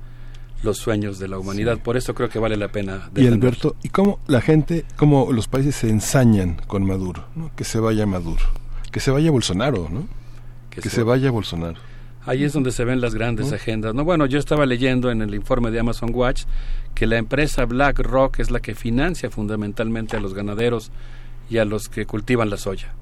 los 0.64 0.77
sueños 0.77 1.19
de 1.19 1.27
la 1.27 1.38
humanidad. 1.38 1.80
Por 1.80 1.98
eso 1.98 2.14
creo 2.14 2.30
que 2.30 2.40
vale 2.40 2.57
la 2.57 2.69
pena. 2.69 3.09
Y 3.16 3.27
Alberto, 3.27 3.75
¿y 3.83 3.90
cómo 3.90 4.19
la 4.27 4.41
gente, 4.41 4.85
cómo 4.95 5.32
los 5.32 5.48
países 5.48 5.75
se 5.75 5.90
ensañan 5.90 6.57
con 6.67 6.85
Maduro? 6.85 7.25
¿no? 7.35 7.51
Que 7.56 7.64
se 7.64 7.80
vaya 7.80 8.06
Maduro, 8.06 8.43
que 8.91 8.99
se 8.99 9.11
vaya 9.11 9.32
Bolsonaro, 9.32 9.88
¿no? 9.90 10.07
Que, 10.69 10.90
se, 10.90 11.01
vaya 11.01 11.32
Bolsonaro. 11.32 11.80
Ahí 12.24 12.43
es 12.43 12.53
donde 12.53 12.72
se 12.72 12.85
ven 12.85 13.01
las 13.01 13.16
grandes 13.16 13.51
agendas. 13.51 13.95
No, 13.95 14.03
bueno, 14.03 14.27
yo 14.27 14.38
estaba 14.38 14.67
leyendo 14.67 15.09
en 15.09 15.24
el 15.24 15.33
informe 15.33 15.72
de 15.72 15.80
Amazon 15.80 16.11
Watch 16.14 16.43
que 16.93 17.07
la 17.07 17.17
empresa 17.17 17.66
BlackRock 17.66 18.40
es 18.40 18.51
la 18.51 18.59
que 18.59 18.75
financia 18.75 19.32
fundamentalmente 19.32 20.17
a 20.17 20.19
los 20.19 20.35
ganaderos 20.35 20.91
y 21.50 21.58
a 21.58 21.66
los 21.66 21.90
que 21.90 22.06
cultivan 22.06 22.50
la 22.50 22.58
soya. 22.58 22.93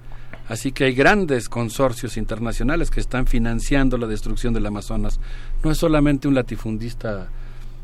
Así 0.48 0.72
que 0.72 0.86
hay 0.86 0.94
grandes 0.94 1.50
consorcios 1.50 2.18
internacionales 2.18 2.92
que 2.92 3.00
están 3.00 3.26
financiando 3.26 3.98
la 3.98 4.06
destrucción 4.06 4.54
del 4.54 4.66
Amazonas. 4.66 5.20
No 5.64 5.72
es 5.72 5.78
solamente 5.78 6.28
un 6.28 6.36
latifundista, 6.36 7.30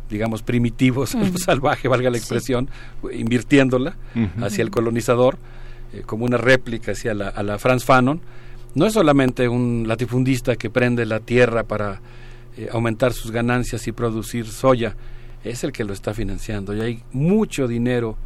digamos, 0.09 0.43
primitivo, 0.43 1.05
salvaje, 1.35 1.87
valga 1.87 2.11
la 2.11 2.17
expresión, 2.17 2.69
invirtiéndola 3.11 3.95
hacia 4.41 4.61
el 4.61 4.69
colonizador, 4.69 5.37
eh, 5.93 6.03
como 6.05 6.25
una 6.25 6.37
réplica 6.37 6.91
hacia 6.91 7.15
la, 7.15 7.29
a 7.29 7.41
la 7.41 7.57
Franz 7.57 7.83
Fanon. 7.83 8.21
No 8.75 8.85
es 8.85 8.93
solamente 8.93 9.49
un 9.49 9.85
latifundista 9.87 10.55
que 10.55 10.69
prende 10.69 11.05
la 11.05 11.19
tierra 11.19 11.63
para 11.63 11.99
eh, 12.57 12.69
aumentar 12.71 13.13
sus 13.13 13.31
ganancias 13.31 13.87
y 13.87 13.91
producir 13.91 14.45
soya, 14.45 14.95
es 15.43 15.63
el 15.63 15.71
que 15.71 15.83
lo 15.83 15.93
está 15.93 16.13
financiando. 16.13 16.75
Y 16.75 16.81
hay 16.81 17.03
mucho 17.11 17.67
dinero 17.67 18.17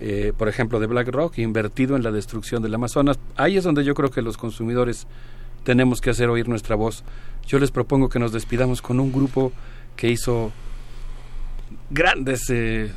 eh, 0.00 0.32
por 0.36 0.48
ejemplo, 0.48 0.78
de 0.80 0.86
BlackRock, 0.86 1.38
invertido 1.38 1.96
en 1.96 2.02
la 2.02 2.10
destrucción 2.10 2.62
del 2.62 2.74
Amazonas. 2.74 3.18
Ahí 3.36 3.56
es 3.56 3.64
donde 3.64 3.84
yo 3.84 3.94
creo 3.94 4.10
que 4.10 4.22
los 4.22 4.36
consumidores 4.36 5.06
tenemos 5.64 6.00
que 6.00 6.10
hacer 6.10 6.28
oír 6.28 6.48
nuestra 6.48 6.76
voz. 6.76 7.02
Yo 7.46 7.58
les 7.58 7.70
propongo 7.70 8.08
que 8.08 8.18
nos 8.18 8.32
despidamos 8.32 8.82
con 8.82 9.00
un 9.00 9.12
grupo 9.12 9.52
que 9.96 10.10
hizo 10.10 10.52
grandes 11.90 12.50
eh, 12.50 12.92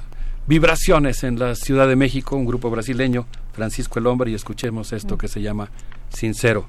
vibraciones 0.47 1.23
en 1.23 1.39
la 1.39 1.55
Ciudad 1.55 1.87
de 1.87 1.95
México, 1.95 2.35
un 2.35 2.45
grupo 2.45 2.69
brasileño, 2.69 3.27
Francisco 3.53 3.99
el 3.99 4.07
Hombre, 4.07 4.31
y 4.31 4.33
escuchemos 4.33 4.93
esto 4.93 5.17
que 5.17 5.27
se 5.27 5.41
llama 5.41 5.69
Sincero. 6.09 6.67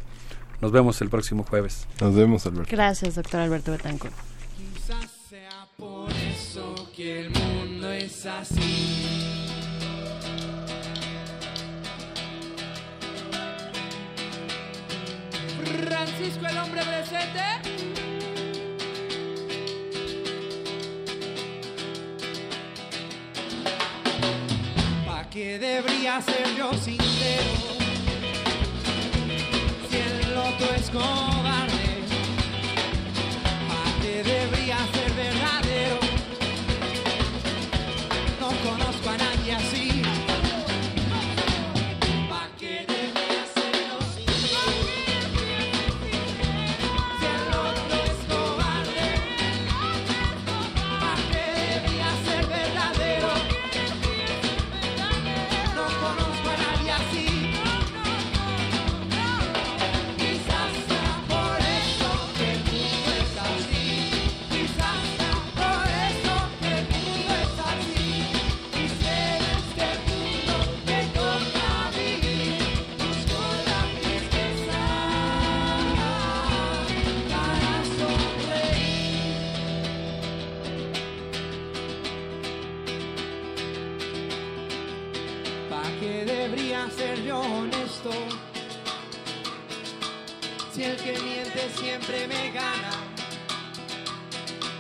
Nos 0.61 0.73
vemos 0.73 1.01
el 1.01 1.09
próximo 1.09 1.45
jueves. 1.45 1.87
Nos 2.01 2.15
vemos, 2.15 2.47
Alberto. 2.47 2.71
Gracias, 2.71 3.15
doctor 3.15 3.41
Alberto 3.41 3.73
Betancourt. 3.73 4.15
Quizás 4.57 5.11
sea 5.29 5.67
por 5.77 6.11
eso 6.11 6.91
que 6.95 7.21
el 7.21 7.31
mundo 7.31 7.91
es 7.91 8.27
así. 8.27 9.20
Francisco 15.67 16.47
el 16.47 16.59
hombre 16.59 16.83
presente. 16.83 17.41
¿Pa' 25.07 25.29
qué 25.31 25.59
debería 25.59 26.21
ser 26.23 26.57
yo 26.57 26.73
sincero? 26.75 27.51
Si 29.89 29.97
el 29.97 30.37
otro 30.37 30.75
es 30.77 30.91
cobarde, 30.91 32.05
¿pa' 33.69 34.03
qué 34.03 34.23
debería 34.23 34.79
ser 34.95 35.10
siempre 92.11 92.27
me 92.29 92.51
gana. 92.51 92.91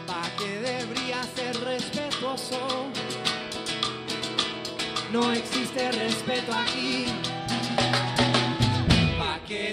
¿Pa' 0.06 0.30
qué 0.38 0.60
debería 0.60 1.22
ser 1.34 1.58
respetuoso? 1.60 2.86
No 5.12 5.32
existe 5.32 5.92
respeto 5.92 6.52
aquí. 6.52 7.06
¿Pa' 9.18 9.40
qué 9.46 9.72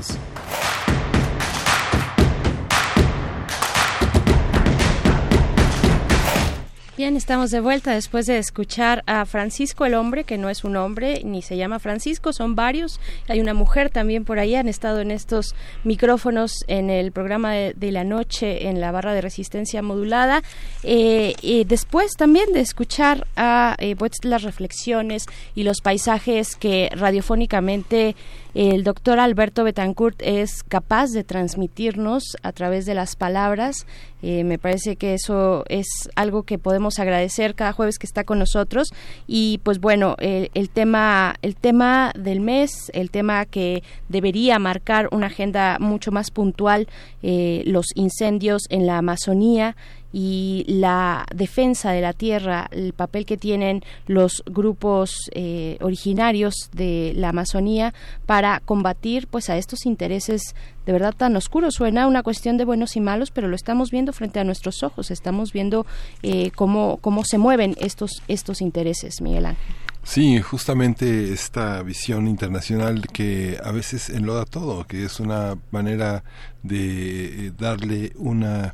Estamos 7.15 7.51
de 7.51 7.59
vuelta 7.59 7.93
después 7.93 8.25
de 8.25 8.37
escuchar 8.37 9.03
a 9.05 9.25
Francisco 9.25 9.85
el 9.85 9.95
hombre, 9.95 10.23
que 10.23 10.37
no 10.37 10.49
es 10.49 10.63
un 10.63 10.77
hombre 10.77 11.21
ni 11.25 11.41
se 11.41 11.57
llama 11.57 11.79
Francisco, 11.79 12.31
son 12.31 12.55
varios. 12.55 12.99
Hay 13.27 13.39
una 13.39 13.53
mujer 13.53 13.89
también 13.89 14.23
por 14.23 14.39
ahí, 14.39 14.55
han 14.55 14.67
estado 14.67 15.01
en 15.01 15.11
estos 15.11 15.53
micrófonos 15.83 16.53
en 16.67 16.89
el 16.89 17.11
programa 17.11 17.51
de, 17.53 17.73
de 17.75 17.91
la 17.91 18.03
noche 18.03 18.67
en 18.67 18.79
la 18.79 18.91
barra 18.91 19.13
de 19.13 19.21
resistencia 19.21 19.81
modulada. 19.81 20.41
Eh, 20.83 21.35
y 21.41 21.63
después 21.65 22.13
también 22.13 22.53
de 22.53 22.61
escuchar 22.61 23.27
a 23.35 23.75
eh, 23.79 23.95
pues, 23.95 24.11
las 24.23 24.43
reflexiones 24.43 25.25
y 25.53 25.63
los 25.63 25.81
paisajes 25.81 26.55
que 26.55 26.89
radiofónicamente 26.93 28.15
el 28.53 28.83
doctor 28.83 29.19
Alberto 29.19 29.63
Betancourt 29.63 30.21
es 30.21 30.63
capaz 30.63 31.11
de 31.11 31.23
transmitirnos 31.23 32.23
a 32.43 32.51
través 32.51 32.85
de 32.85 32.93
las 32.93 33.15
palabras. 33.15 33.85
Eh, 34.21 34.43
me 34.43 34.59
parece 34.59 34.97
que 34.97 35.13
eso 35.13 35.63
es 35.69 35.87
algo 36.15 36.43
que 36.43 36.59
podemos 36.59 36.99
agradecer 36.99 37.55
cada 37.55 37.71
jueves 37.71 37.97
que 37.97 38.05
está 38.05 38.23
con 38.23 38.39
nosotros. 38.39 38.89
Y 39.25 39.59
pues 39.63 39.79
bueno, 39.79 40.15
el, 40.19 40.51
el 40.53 40.69
tema, 40.69 41.35
el 41.41 41.55
tema 41.55 42.11
del 42.17 42.41
mes, 42.41 42.91
el 42.93 43.09
tema 43.09 43.45
que 43.45 43.83
debería 44.09 44.59
marcar 44.59 45.07
una 45.11 45.27
agenda 45.27 45.77
mucho 45.79 46.11
más 46.11 46.29
puntual, 46.29 46.87
eh, 47.23 47.63
los 47.65 47.87
incendios 47.95 48.63
en 48.69 48.85
la 48.85 48.97
Amazonía 48.97 49.75
y 50.13 50.65
la 50.67 51.25
defensa 51.33 51.91
de 51.91 52.01
la 52.01 52.13
tierra, 52.13 52.67
el 52.71 52.93
papel 52.93 53.25
que 53.25 53.37
tienen 53.37 53.83
los 54.07 54.43
grupos 54.45 55.29
eh, 55.33 55.77
originarios 55.81 56.69
de 56.73 57.13
la 57.15 57.29
Amazonía 57.29 57.93
para 58.25 58.59
combatir 58.59 59.27
pues 59.27 59.49
a 59.49 59.57
estos 59.57 59.85
intereses 59.85 60.55
de 60.85 60.91
verdad 60.91 61.13
tan 61.15 61.35
oscuros. 61.35 61.75
Suena 61.75 62.07
una 62.07 62.23
cuestión 62.23 62.57
de 62.57 62.65
buenos 62.65 62.95
y 62.95 63.01
malos, 63.01 63.31
pero 63.31 63.47
lo 63.47 63.55
estamos 63.55 63.91
viendo 63.91 64.13
frente 64.13 64.39
a 64.39 64.43
nuestros 64.43 64.83
ojos, 64.83 65.11
estamos 65.11 65.53
viendo 65.53 65.85
eh, 66.23 66.51
cómo, 66.55 66.97
cómo 67.01 67.23
se 67.23 67.37
mueven 67.37 67.75
estos, 67.79 68.21
estos 68.27 68.61
intereses, 68.61 69.21
Miguel 69.21 69.45
Ángel. 69.45 69.75
Sí, 70.03 70.41
justamente 70.41 71.31
esta 71.31 71.83
visión 71.83 72.27
internacional 72.27 73.07
que 73.07 73.59
a 73.63 73.71
veces 73.71 74.09
enloda 74.09 74.45
todo, 74.45 74.85
que 74.87 75.05
es 75.05 75.19
una 75.19 75.59
manera 75.69 76.23
de 76.63 77.47
eh, 77.47 77.51
darle 77.55 78.11
una 78.15 78.73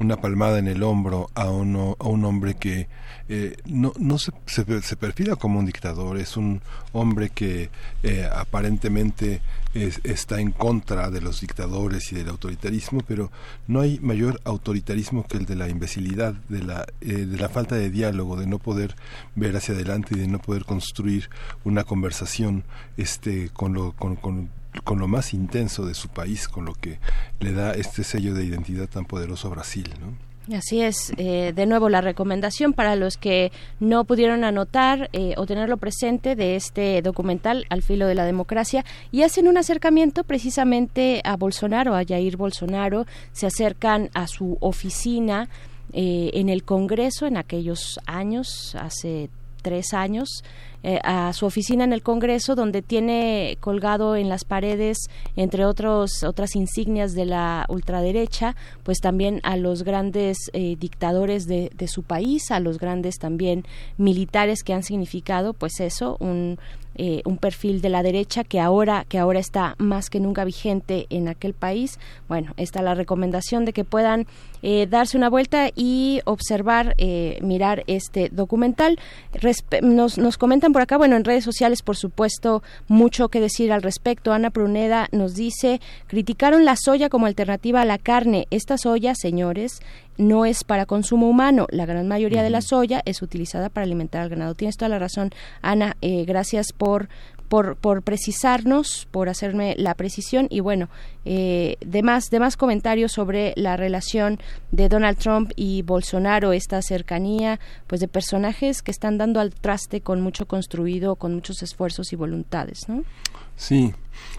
una 0.00 0.16
palmada 0.16 0.58
en 0.58 0.66
el 0.66 0.82
hombro 0.82 1.30
a, 1.34 1.50
uno, 1.50 1.96
a 1.98 2.08
un 2.08 2.24
hombre 2.24 2.54
que 2.54 2.88
eh, 3.28 3.56
no, 3.66 3.92
no 3.98 4.18
se, 4.18 4.32
se, 4.46 4.96
perfila 4.96 5.36
como 5.36 5.60
un 5.60 5.66
dictador, 5.66 6.18
es 6.18 6.36
un 6.36 6.60
hombre 6.92 7.28
que 7.28 7.70
eh, 8.02 8.28
aparentemente 8.34 9.40
es, 9.74 10.00
está 10.02 10.40
en 10.40 10.50
contra 10.50 11.10
de 11.10 11.20
los 11.20 11.40
dictadores 11.40 12.10
y 12.12 12.16
del 12.16 12.30
autoritarismo, 12.30 13.02
pero 13.06 13.30
no 13.68 13.80
hay 13.80 14.00
mayor 14.00 14.40
autoritarismo 14.44 15.26
que 15.28 15.36
el 15.36 15.46
de 15.46 15.54
la 15.54 15.68
imbecilidad, 15.68 16.34
de 16.48 16.62
la, 16.62 16.86
eh, 17.02 17.26
de 17.26 17.36
la 17.36 17.50
falta 17.50 17.76
de 17.76 17.90
diálogo, 17.90 18.36
de 18.36 18.46
no 18.46 18.58
poder 18.58 18.96
ver 19.36 19.54
hacia 19.56 19.74
adelante 19.74 20.14
y 20.16 20.18
de 20.18 20.28
no 20.28 20.40
poder 20.40 20.64
construir 20.64 21.28
una 21.62 21.84
conversación 21.84 22.64
este, 22.96 23.50
con, 23.50 23.74
lo, 23.74 23.92
con 23.92 24.16
con 24.84 24.98
lo 24.98 25.08
más 25.08 25.34
intenso 25.34 25.84
de 25.86 25.94
su 25.94 26.08
país, 26.08 26.48
con 26.48 26.64
lo 26.64 26.74
que 26.74 26.98
le 27.40 27.52
da 27.52 27.72
este 27.72 28.04
sello 28.04 28.34
de 28.34 28.44
identidad 28.44 28.88
tan 28.88 29.04
poderoso 29.04 29.50
Brasil, 29.50 29.92
¿no? 30.00 30.30
Así 30.56 30.80
es, 30.80 31.12
eh, 31.16 31.52
de 31.54 31.66
nuevo 31.66 31.88
la 31.88 32.00
recomendación 32.00 32.72
para 32.72 32.96
los 32.96 33.16
que 33.16 33.52
no 33.78 34.04
pudieron 34.04 34.42
anotar 34.42 35.08
eh, 35.12 35.34
o 35.36 35.46
tenerlo 35.46 35.76
presente 35.76 36.34
de 36.34 36.56
este 36.56 37.02
documental 37.02 37.66
Al 37.68 37.82
filo 37.82 38.06
de 38.06 38.16
la 38.16 38.24
democracia 38.24 38.84
y 39.12 39.22
hacen 39.22 39.46
un 39.46 39.58
acercamiento 39.58 40.24
precisamente 40.24 41.20
a 41.24 41.36
Bolsonaro, 41.36 41.94
a 41.94 42.04
Jair 42.04 42.36
Bolsonaro, 42.36 43.06
se 43.32 43.46
acercan 43.46 44.10
a 44.14 44.26
su 44.26 44.56
oficina 44.60 45.48
eh, 45.92 46.30
en 46.34 46.48
el 46.48 46.64
Congreso 46.64 47.26
en 47.26 47.36
aquellos 47.36 48.00
años, 48.06 48.74
hace 48.80 49.28
tres 49.62 49.92
años, 49.92 50.42
eh, 50.82 50.98
a 51.04 51.32
su 51.32 51.46
oficina 51.46 51.84
en 51.84 51.92
el 51.92 52.02
Congreso, 52.02 52.54
donde 52.54 52.82
tiene 52.82 53.58
colgado 53.60 54.16
en 54.16 54.28
las 54.28 54.44
paredes, 54.44 54.98
entre 55.36 55.64
otros 55.66 56.22
otras 56.22 56.56
insignias 56.56 57.14
de 57.14 57.26
la 57.26 57.66
ultraderecha, 57.68 58.56
pues 58.82 58.98
también 59.00 59.40
a 59.42 59.56
los 59.56 59.82
grandes 59.82 60.38
eh, 60.52 60.76
dictadores 60.78 61.46
de, 61.46 61.70
de, 61.76 61.88
su 61.88 62.02
país, 62.02 62.50
a 62.50 62.60
los 62.60 62.78
grandes 62.78 63.18
también 63.18 63.64
militares 63.98 64.62
que 64.62 64.72
han 64.72 64.82
significado, 64.82 65.52
pues 65.52 65.80
eso, 65.80 66.16
un 66.20 66.58
eh, 67.02 67.22
un 67.24 67.38
perfil 67.38 67.80
de 67.80 67.88
la 67.88 68.02
derecha 68.02 68.44
que 68.44 68.60
ahora 68.60 69.06
que 69.08 69.18
ahora 69.18 69.38
está 69.38 69.74
más 69.78 70.10
que 70.10 70.20
nunca 70.20 70.44
vigente 70.44 71.06
en 71.08 71.28
aquel 71.28 71.54
país. 71.54 71.98
Bueno, 72.28 72.52
está 72.58 72.82
la 72.82 72.94
recomendación 72.94 73.64
de 73.64 73.72
que 73.72 73.84
puedan 73.84 74.26
eh, 74.60 74.86
darse 74.86 75.16
una 75.16 75.30
vuelta 75.30 75.70
y 75.74 76.20
observar, 76.26 76.94
eh, 76.98 77.38
mirar 77.40 77.84
este 77.86 78.28
documental. 78.28 78.98
Respe 79.32 79.80
nos, 79.80 80.18
nos 80.18 80.36
comentan 80.36 80.74
por 80.74 80.82
acá, 80.82 80.98
bueno, 80.98 81.16
en 81.16 81.24
redes 81.24 81.42
sociales, 81.42 81.80
por 81.80 81.96
supuesto, 81.96 82.62
mucho 82.86 83.30
que 83.30 83.40
decir 83.40 83.72
al 83.72 83.80
respecto. 83.80 84.34
Ana 84.34 84.50
Pruneda 84.50 85.08
nos 85.10 85.34
dice, 85.34 85.80
criticaron 86.06 86.66
la 86.66 86.76
soya 86.76 87.08
como 87.08 87.24
alternativa 87.24 87.80
a 87.80 87.86
la 87.86 87.96
carne. 87.96 88.46
Esta 88.50 88.76
soya, 88.76 89.14
señores, 89.14 89.80
no 90.20 90.44
es 90.44 90.64
para 90.64 90.86
consumo 90.86 91.28
humano. 91.28 91.66
La 91.70 91.86
gran 91.86 92.06
mayoría 92.06 92.42
de 92.42 92.50
la 92.50 92.60
soya 92.60 93.02
es 93.04 93.22
utilizada 93.22 93.68
para 93.68 93.84
alimentar 93.84 94.22
al 94.22 94.28
ganado. 94.28 94.54
Tienes 94.54 94.76
toda 94.76 94.88
la 94.88 94.98
razón, 94.98 95.30
Ana. 95.62 95.96
Eh, 96.02 96.24
gracias 96.24 96.72
por, 96.72 97.08
por, 97.48 97.76
por 97.76 98.02
precisarnos, 98.02 99.08
por 99.10 99.28
hacerme 99.28 99.74
la 99.76 99.94
precisión 99.94 100.46
y 100.50 100.60
bueno, 100.60 100.88
eh, 101.24 101.76
demás, 101.80 102.30
demás 102.30 102.56
comentarios 102.56 103.12
sobre 103.12 103.54
la 103.56 103.76
relación 103.76 104.38
de 104.70 104.88
Donald 104.88 105.18
Trump 105.18 105.50
y 105.56 105.82
Bolsonaro, 105.82 106.52
esta 106.52 106.80
cercanía 106.82 107.58
pues 107.86 108.00
de 108.00 108.08
personajes 108.08 108.82
que 108.82 108.92
están 108.92 109.18
dando 109.18 109.40
al 109.40 109.52
traste 109.52 110.00
con 110.00 110.20
mucho 110.20 110.46
construido, 110.46 111.16
con 111.16 111.34
muchos 111.34 111.62
esfuerzos 111.62 112.12
y 112.12 112.16
voluntades, 112.16 112.88
¿no? 112.88 113.02
Sí, 113.56 113.92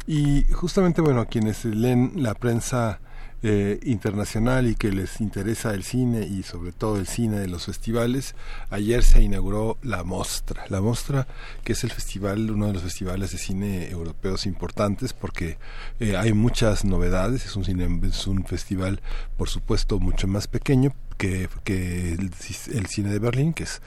y 0.07 0.43
justamente 0.53 1.01
bueno, 1.01 1.25
quienes 1.25 1.65
leen 1.65 2.13
la 2.15 2.33
prensa 2.33 2.99
eh, 3.43 3.79
internacional 3.83 4.67
y 4.67 4.75
que 4.75 4.91
les 4.91 5.19
interesa 5.19 5.73
el 5.73 5.83
cine 5.83 6.27
y 6.27 6.43
sobre 6.43 6.71
todo 6.71 6.97
el 6.97 7.07
cine 7.07 7.39
de 7.39 7.47
los 7.47 7.65
festivales, 7.65 8.35
ayer 8.69 9.03
se 9.03 9.21
inauguró 9.23 9.77
la 9.81 10.03
Mostra. 10.03 10.65
La 10.69 10.81
Mostra, 10.81 11.27
que 11.63 11.73
es 11.73 11.83
el 11.83 11.91
festival, 11.91 12.51
uno 12.51 12.67
de 12.67 12.73
los 12.73 12.83
festivales 12.83 13.31
de 13.31 13.37
cine 13.37 13.89
europeos 13.89 14.45
importantes 14.45 15.13
porque 15.13 15.57
eh, 15.99 16.15
hay 16.15 16.33
muchas 16.33 16.85
novedades, 16.85 17.45
es 17.45 17.55
un, 17.55 17.65
cine, 17.65 17.89
es 18.07 18.27
un 18.27 18.45
festival 18.45 19.01
por 19.37 19.49
supuesto 19.49 19.99
mucho 19.99 20.27
más 20.27 20.47
pequeño 20.47 20.93
que, 21.21 21.47
que 21.63 22.13
el, 22.13 22.31
el 22.73 22.85
cine 22.87 23.11
de 23.11 23.19
Berlín, 23.19 23.53
que 23.53 23.65
es 23.65 23.79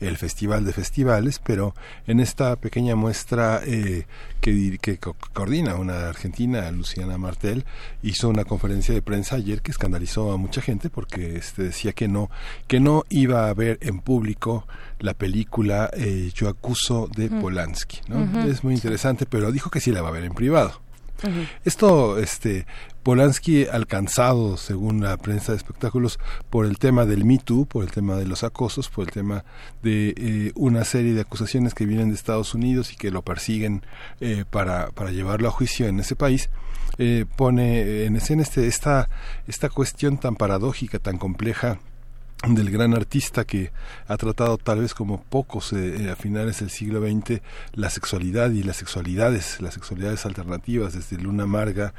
el 0.00 0.16
Festival 0.16 0.64
de 0.64 0.72
Festivales, 0.72 1.38
pero 1.38 1.72
en 2.08 2.18
esta 2.18 2.56
pequeña 2.56 2.96
muestra 2.96 3.60
eh, 3.64 4.06
que, 4.40 4.76
que 4.82 4.98
co 4.98 5.14
coordina 5.32 5.76
una 5.76 6.08
argentina, 6.08 6.68
Luciana 6.72 7.16
Martel, 7.16 7.64
hizo 8.02 8.28
una 8.28 8.44
conferencia 8.44 8.92
de 8.92 9.02
prensa 9.02 9.36
ayer 9.36 9.62
que 9.62 9.70
escandalizó 9.70 10.32
a 10.32 10.36
mucha 10.36 10.62
gente 10.62 10.90
porque 10.90 11.36
este, 11.36 11.62
decía 11.62 11.92
que 11.92 12.08
no, 12.08 12.28
que 12.66 12.80
no 12.80 13.04
iba 13.08 13.48
a 13.48 13.54
ver 13.54 13.78
en 13.82 14.00
público 14.00 14.66
la 14.98 15.14
película 15.14 15.90
eh, 15.92 16.32
Yo 16.34 16.48
acuso 16.48 17.08
de. 17.14 17.30
Polanski. 17.30 18.00
Es 18.48 18.64
muy 18.64 18.74
interesante, 18.74 19.26
pero 19.26 19.52
dijo 19.52 19.70
que 19.70 19.80
sí 19.80 19.92
la 19.92 20.02
va 20.02 20.08
a 20.08 20.12
ver 20.12 20.24
en 20.24 20.34
privado. 20.34 20.80
Esto, 21.64 22.18
este, 22.18 22.66
Polanski 23.02 23.66
alcanzado, 23.66 24.56
según 24.56 25.02
la 25.02 25.16
prensa 25.16 25.52
de 25.52 25.58
espectáculos, 25.58 26.18
por 26.50 26.66
el 26.66 26.78
tema 26.78 27.06
del 27.06 27.24
Me 27.24 27.38
Too, 27.38 27.66
por 27.66 27.84
el 27.84 27.90
tema 27.90 28.16
de 28.16 28.26
los 28.26 28.44
acosos, 28.44 28.88
por 28.88 29.06
el 29.06 29.10
tema 29.10 29.44
de 29.82 30.14
eh, 30.16 30.52
una 30.54 30.84
serie 30.84 31.14
de 31.14 31.22
acusaciones 31.22 31.74
que 31.74 31.86
vienen 31.86 32.08
de 32.08 32.14
Estados 32.14 32.54
Unidos 32.54 32.92
y 32.92 32.96
que 32.96 33.10
lo 33.10 33.22
persiguen 33.22 33.82
eh, 34.20 34.44
para, 34.48 34.90
para 34.90 35.10
llevarlo 35.10 35.48
a 35.48 35.52
juicio 35.52 35.86
en 35.86 36.00
ese 36.00 36.16
país, 36.16 36.50
eh, 36.98 37.24
pone 37.36 38.04
en 38.04 38.16
escena 38.16 38.42
este, 38.42 38.66
esta, 38.66 39.08
esta 39.46 39.68
cuestión 39.70 40.18
tan 40.18 40.36
paradójica, 40.36 40.98
tan 40.98 41.18
compleja 41.18 41.78
del 42.48 42.70
gran 42.70 42.94
artista 42.94 43.44
que 43.44 43.70
ha 44.08 44.16
tratado 44.16 44.56
tal 44.56 44.80
vez 44.80 44.94
como 44.94 45.22
pocos 45.22 45.72
eh, 45.74 46.10
a 46.10 46.16
finales 46.16 46.60
del 46.60 46.70
siglo 46.70 47.00
XX 47.00 47.42
la 47.74 47.90
sexualidad 47.90 48.50
y 48.50 48.62
las 48.62 48.76
sexualidades, 48.76 49.60
las 49.60 49.74
sexualidades 49.74 50.24
alternativas, 50.24 50.94
desde 50.94 51.18
Luna 51.22 51.44
Amarga 51.44 51.92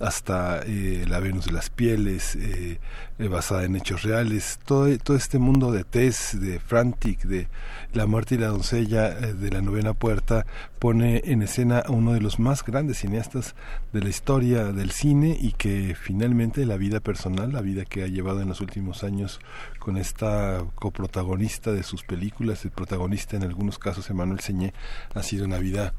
hasta 0.00 0.60
eh, 0.66 1.04
La 1.08 1.20
Venus 1.20 1.46
de 1.46 1.52
las 1.52 1.70
Pieles, 1.70 2.36
eh, 2.36 2.78
eh, 3.16 3.28
basada 3.28 3.62
en 3.62 3.76
hechos 3.76 4.02
reales, 4.02 4.58
todo, 4.64 4.98
todo 4.98 5.16
este 5.16 5.38
mundo 5.38 5.70
de 5.70 5.84
Tess, 5.84 6.36
de 6.40 6.58
Frantic, 6.58 7.22
de 7.22 7.46
La 7.92 8.06
Muerte 8.06 8.34
y 8.34 8.38
la 8.38 8.48
Doncella, 8.48 9.06
eh, 9.06 9.34
de 9.34 9.50
la 9.52 9.62
Novena 9.62 9.94
Puerta, 9.94 10.46
pone 10.80 11.22
en 11.24 11.40
escena 11.42 11.78
a 11.78 11.92
uno 11.92 12.12
de 12.12 12.20
los 12.20 12.40
más 12.40 12.64
grandes 12.64 12.98
cineastas 12.98 13.54
de 13.92 14.00
la 14.00 14.08
historia 14.08 14.64
del 14.72 14.90
cine 14.90 15.38
y 15.40 15.52
que 15.52 15.94
finalmente 15.94 16.66
la 16.66 16.76
vida 16.76 16.98
personal, 16.98 17.52
la 17.52 17.60
vida 17.60 17.84
que 17.84 18.02
ha 18.02 18.08
llevado 18.08 18.40
en 18.40 18.48
los 18.48 18.60
últimos 18.60 19.04
años 19.04 19.38
con 19.78 19.96
esta 19.96 20.64
coprotagonista 20.74 21.70
de 21.70 21.84
sus 21.84 22.02
películas, 22.02 22.64
el 22.64 22.72
protagonista 22.72 23.36
en 23.36 23.44
algunos 23.44 23.78
casos, 23.78 24.10
Emanuel 24.10 24.40
Señé, 24.40 24.74
ha 25.14 25.22
sido 25.22 25.44
una 25.44 25.58
vida, 25.58 25.94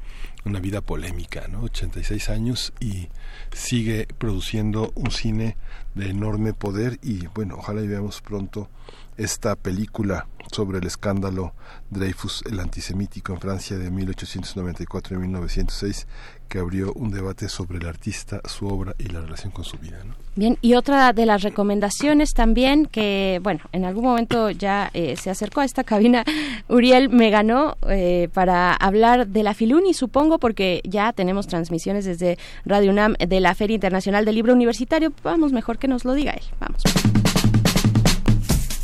una 0.46 0.60
vida 0.60 0.80
polémica, 0.80 1.48
¿no? 1.48 1.62
86 1.62 2.30
años 2.30 2.72
y 2.80 3.08
sigue 3.52 4.06
produciendo 4.18 4.92
un 4.94 5.10
cine 5.10 5.56
de 5.94 6.10
enorme 6.10 6.54
poder 6.54 6.98
y 7.02 7.26
bueno, 7.28 7.56
ojalá 7.58 7.82
y 7.82 7.88
veamos 7.88 8.20
pronto 8.22 8.70
esta 9.16 9.56
película 9.56 10.26
sobre 10.52 10.78
el 10.78 10.86
escándalo 10.86 11.52
Dreyfus, 11.90 12.42
el 12.50 12.60
antisemítico 12.60 13.32
en 13.32 13.40
Francia 13.40 13.76
de 13.76 13.90
1894 13.90 15.16
y 15.16 15.20
1906, 15.20 16.06
que 16.48 16.58
abrió 16.58 16.92
un 16.94 17.10
debate 17.10 17.48
sobre 17.48 17.78
el 17.78 17.86
artista, 17.86 18.40
su 18.44 18.66
obra 18.66 18.94
y 18.98 19.08
la 19.08 19.20
relación 19.20 19.52
con 19.52 19.64
su 19.64 19.76
vida. 19.78 19.98
Bien, 20.36 20.58
y 20.60 20.74
otra 20.74 21.12
de 21.12 21.26
las 21.26 21.42
recomendaciones 21.42 22.34
también 22.34 22.86
que, 22.86 23.40
bueno, 23.42 23.60
en 23.72 23.84
algún 23.84 24.04
momento 24.04 24.50
ya 24.50 24.90
eh, 24.94 25.16
se 25.16 25.30
acercó 25.30 25.60
a 25.60 25.64
esta 25.64 25.82
cabina, 25.82 26.24
Uriel 26.68 27.08
me 27.08 27.30
ganó 27.30 27.76
eh, 27.88 28.28
para 28.32 28.74
hablar 28.74 29.26
de 29.28 29.42
la 29.42 29.54
Filuni, 29.54 29.94
supongo, 29.94 30.38
porque 30.38 30.80
ya 30.84 31.12
tenemos 31.12 31.46
transmisiones 31.46 32.04
desde 32.04 32.38
Radio 32.64 32.90
UNAM 32.90 33.14
de 33.14 33.40
la 33.40 33.54
Feria 33.54 33.74
Internacional 33.74 34.24
del 34.24 34.34
Libro 34.36 34.52
Universitario. 34.52 35.12
Vamos, 35.22 35.52
mejor 35.52 35.78
que 35.78 35.88
nos 35.88 36.04
lo 36.04 36.14
diga 36.14 36.32
él. 36.32 36.44
Vamos. 36.60 36.82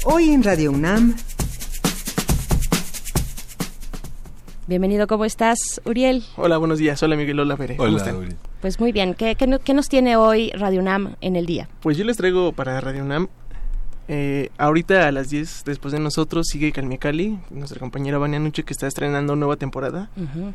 Hoy 0.04 0.30
en 0.30 0.42
Radio 0.42 0.70
UNAM, 0.72 1.14
Bienvenido, 4.68 5.06
¿cómo 5.06 5.24
estás, 5.24 5.58
Uriel? 5.84 6.22
Hola, 6.36 6.56
buenos 6.56 6.78
días. 6.78 7.02
Hola, 7.02 7.16
Miguel. 7.16 7.38
Hola, 7.40 7.56
Pere. 7.56 7.76
¿Cómo 7.76 7.96
están? 7.96 8.36
Pues 8.60 8.80
muy 8.80 8.92
bien. 8.92 9.12
¿Qué, 9.14 9.34
qué, 9.34 9.46
no- 9.46 9.58
qué 9.58 9.74
nos 9.74 9.88
tiene 9.88 10.16
hoy 10.16 10.50
Radio 10.52 10.80
UNAM 10.80 11.16
en 11.20 11.36
el 11.36 11.46
día? 11.46 11.68
Pues 11.80 11.98
yo 11.98 12.04
les 12.04 12.16
traigo 12.16 12.52
para 12.52 12.80
Radio 12.80 13.04
UNAM. 13.04 13.28
eh, 14.08 14.50
ahorita 14.58 15.08
a 15.08 15.12
las 15.12 15.30
10 15.30 15.64
después 15.66 15.92
de 15.92 15.98
nosotros 16.00 16.46
sigue 16.48 16.72
Calmiacali, 16.72 17.38
nuestra 17.50 17.80
compañera 17.80 18.18
Vania 18.18 18.38
Nuche 18.38 18.62
que 18.62 18.72
está 18.72 18.86
estrenando 18.86 19.36
nueva 19.36 19.56
temporada. 19.56 20.10
Ujú. 20.16 20.54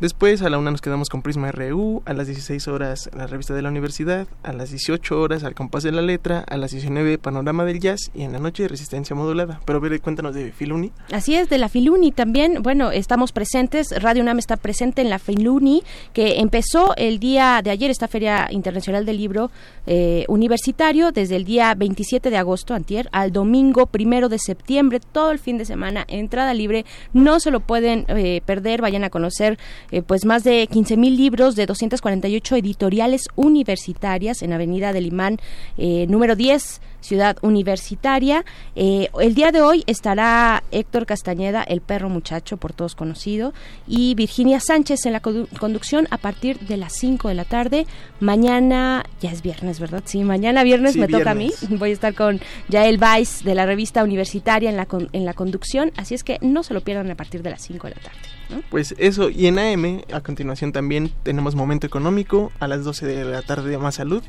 Después 0.00 0.42
a 0.42 0.48
la 0.48 0.58
una 0.58 0.70
nos 0.70 0.80
quedamos 0.80 1.08
con 1.08 1.22
Prisma 1.22 1.50
RU, 1.50 2.04
a 2.04 2.12
las 2.12 2.28
16 2.28 2.68
horas 2.68 3.10
la 3.16 3.26
revista 3.26 3.52
de 3.52 3.62
la 3.62 3.68
universidad, 3.68 4.28
a 4.44 4.52
las 4.52 4.70
18 4.70 5.20
horas 5.20 5.42
al 5.42 5.56
compás 5.56 5.82
de 5.82 5.90
la 5.90 6.02
letra, 6.02 6.44
a 6.46 6.56
las 6.56 6.70
19 6.70 7.18
Panorama 7.18 7.64
del 7.64 7.80
Jazz 7.80 8.12
y 8.14 8.22
en 8.22 8.30
la 8.30 8.38
noche 8.38 8.68
Resistencia 8.68 9.16
Modulada. 9.16 9.60
Pero 9.64 9.80
Bere, 9.80 9.98
cuéntanos 9.98 10.36
de 10.36 10.52
Filuni. 10.52 10.92
Así 11.10 11.34
es, 11.34 11.48
de 11.48 11.58
la 11.58 11.68
Filuni 11.68 12.12
también, 12.12 12.62
bueno, 12.62 12.92
estamos 12.92 13.32
presentes, 13.32 13.90
Radio 14.00 14.22
UNAM 14.22 14.38
está 14.38 14.56
presente 14.56 15.02
en 15.02 15.10
la 15.10 15.18
Filuni, 15.18 15.82
que 16.12 16.38
empezó 16.38 16.94
el 16.94 17.18
día 17.18 17.60
de 17.64 17.70
ayer, 17.70 17.90
esta 17.90 18.06
Feria 18.06 18.46
Internacional 18.52 19.04
del 19.04 19.16
Libro 19.16 19.50
eh, 19.88 20.24
Universitario, 20.28 21.10
desde 21.10 21.34
el 21.34 21.44
día 21.44 21.74
27 21.74 22.30
de 22.30 22.36
agosto, 22.36 22.72
antier, 22.72 23.08
al 23.10 23.32
domingo 23.32 23.86
primero 23.86 24.28
de 24.28 24.38
septiembre, 24.38 25.00
todo 25.00 25.32
el 25.32 25.40
fin 25.40 25.58
de 25.58 25.64
semana, 25.64 26.04
entrada 26.06 26.54
libre, 26.54 26.84
no 27.12 27.40
se 27.40 27.50
lo 27.50 27.58
pueden 27.58 28.04
eh, 28.06 28.42
perder, 28.46 28.80
vayan 28.80 29.02
a 29.02 29.10
conocer 29.10 29.58
eh, 29.90 30.02
pues 30.02 30.24
más 30.24 30.44
de 30.44 30.66
15 30.66 30.96
mil 30.96 31.16
libros 31.16 31.56
de 31.56 31.66
248 31.66 32.56
editoriales 32.56 33.28
universitarias 33.36 34.42
en 34.42 34.52
Avenida 34.52 34.92
del 34.92 35.06
Imán, 35.06 35.38
eh, 35.76 36.06
número 36.08 36.36
10, 36.36 36.80
Ciudad 37.00 37.36
Universitaria. 37.42 38.44
Eh, 38.76 39.08
el 39.20 39.34
día 39.34 39.52
de 39.52 39.60
hoy 39.62 39.84
estará 39.86 40.62
Héctor 40.72 41.06
Castañeda, 41.06 41.62
el 41.62 41.80
perro 41.80 42.08
muchacho, 42.08 42.56
por 42.56 42.72
todos 42.72 42.94
conocido, 42.94 43.52
y 43.86 44.14
Virginia 44.14 44.60
Sánchez 44.60 45.06
en 45.06 45.12
la 45.12 45.22
condu- 45.22 45.48
conducción 45.58 46.06
a 46.10 46.18
partir 46.18 46.58
de 46.60 46.76
las 46.76 46.92
5 46.94 47.28
de 47.28 47.34
la 47.34 47.44
tarde. 47.44 47.86
Mañana, 48.20 49.04
ya 49.20 49.30
es 49.30 49.42
viernes, 49.42 49.80
¿verdad? 49.80 50.02
Sí, 50.04 50.22
mañana 50.24 50.62
viernes 50.64 50.92
Sí, 50.94 50.98
me 51.00 51.08
toca 51.08 51.30
a 51.30 51.34
mí. 51.34 51.50
Voy 51.70 51.90
a 51.90 51.92
estar 51.92 52.14
con 52.14 52.40
Yael 52.68 53.00
Weiss 53.02 53.42
de 53.44 53.54
la 53.54 53.64
revista 53.64 54.04
Universitaria 54.04 54.68
en 54.68 54.76
la, 54.76 54.86
con- 54.86 55.08
en 55.12 55.24
la 55.24 55.34
conducción, 55.34 55.92
así 55.96 56.14
es 56.14 56.24
que 56.24 56.38
no 56.42 56.62
se 56.62 56.74
lo 56.74 56.80
pierdan 56.82 57.10
a 57.10 57.14
partir 57.14 57.42
de 57.42 57.50
las 57.50 57.62
5 57.62 57.86
de 57.88 57.94
la 57.94 58.00
tarde. 58.02 58.18
¿no? 58.50 58.62
Pues 58.70 58.94
eso, 58.98 59.30
y 59.30 59.46
en 59.46 59.58
AM, 59.58 60.02
a 60.12 60.20
continuación 60.20 60.72
también 60.72 61.10
tenemos 61.22 61.54
Momento 61.54 61.86
Económico, 61.86 62.50
a 62.60 62.68
las 62.68 62.84
12 62.84 63.06
de 63.06 63.24
la 63.24 63.42
tarde 63.42 63.76
Más 63.78 63.94
Salud, 63.96 64.22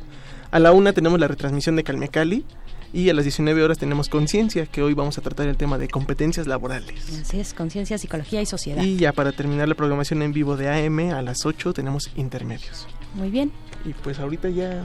a 0.51 0.59
la 0.59 0.71
1 0.71 0.93
tenemos 0.93 1.19
la 1.19 1.27
retransmisión 1.27 1.75
de 1.75 1.83
Calmecali, 1.83 2.45
y 2.91 3.09
a 3.09 3.13
las 3.13 3.23
19 3.23 3.63
horas 3.63 3.77
tenemos 3.77 4.09
Conciencia, 4.09 4.65
que 4.65 4.81
hoy 4.81 4.93
vamos 4.95 5.17
a 5.17 5.21
tratar 5.21 5.47
el 5.47 5.57
tema 5.57 5.77
de 5.77 5.87
competencias 5.87 6.47
laborales. 6.47 7.21
Así 7.21 7.39
es, 7.39 7.53
conciencia, 7.53 7.97
psicología 7.97 8.41
y 8.41 8.47
sociedad. 8.47 8.83
Y 8.83 8.97
ya 8.97 9.13
para 9.13 9.31
terminar 9.31 9.67
la 9.67 9.75
programación 9.75 10.23
en 10.23 10.33
vivo 10.33 10.57
de 10.57 10.69
AM, 10.69 11.13
a 11.13 11.21
las 11.21 11.45
8 11.45 11.73
tenemos 11.73 12.09
Intermedios. 12.15 12.87
Muy 13.13 13.29
bien. 13.29 13.51
Y 13.85 13.93
pues 13.93 14.19
ahorita 14.19 14.49
ya 14.49 14.83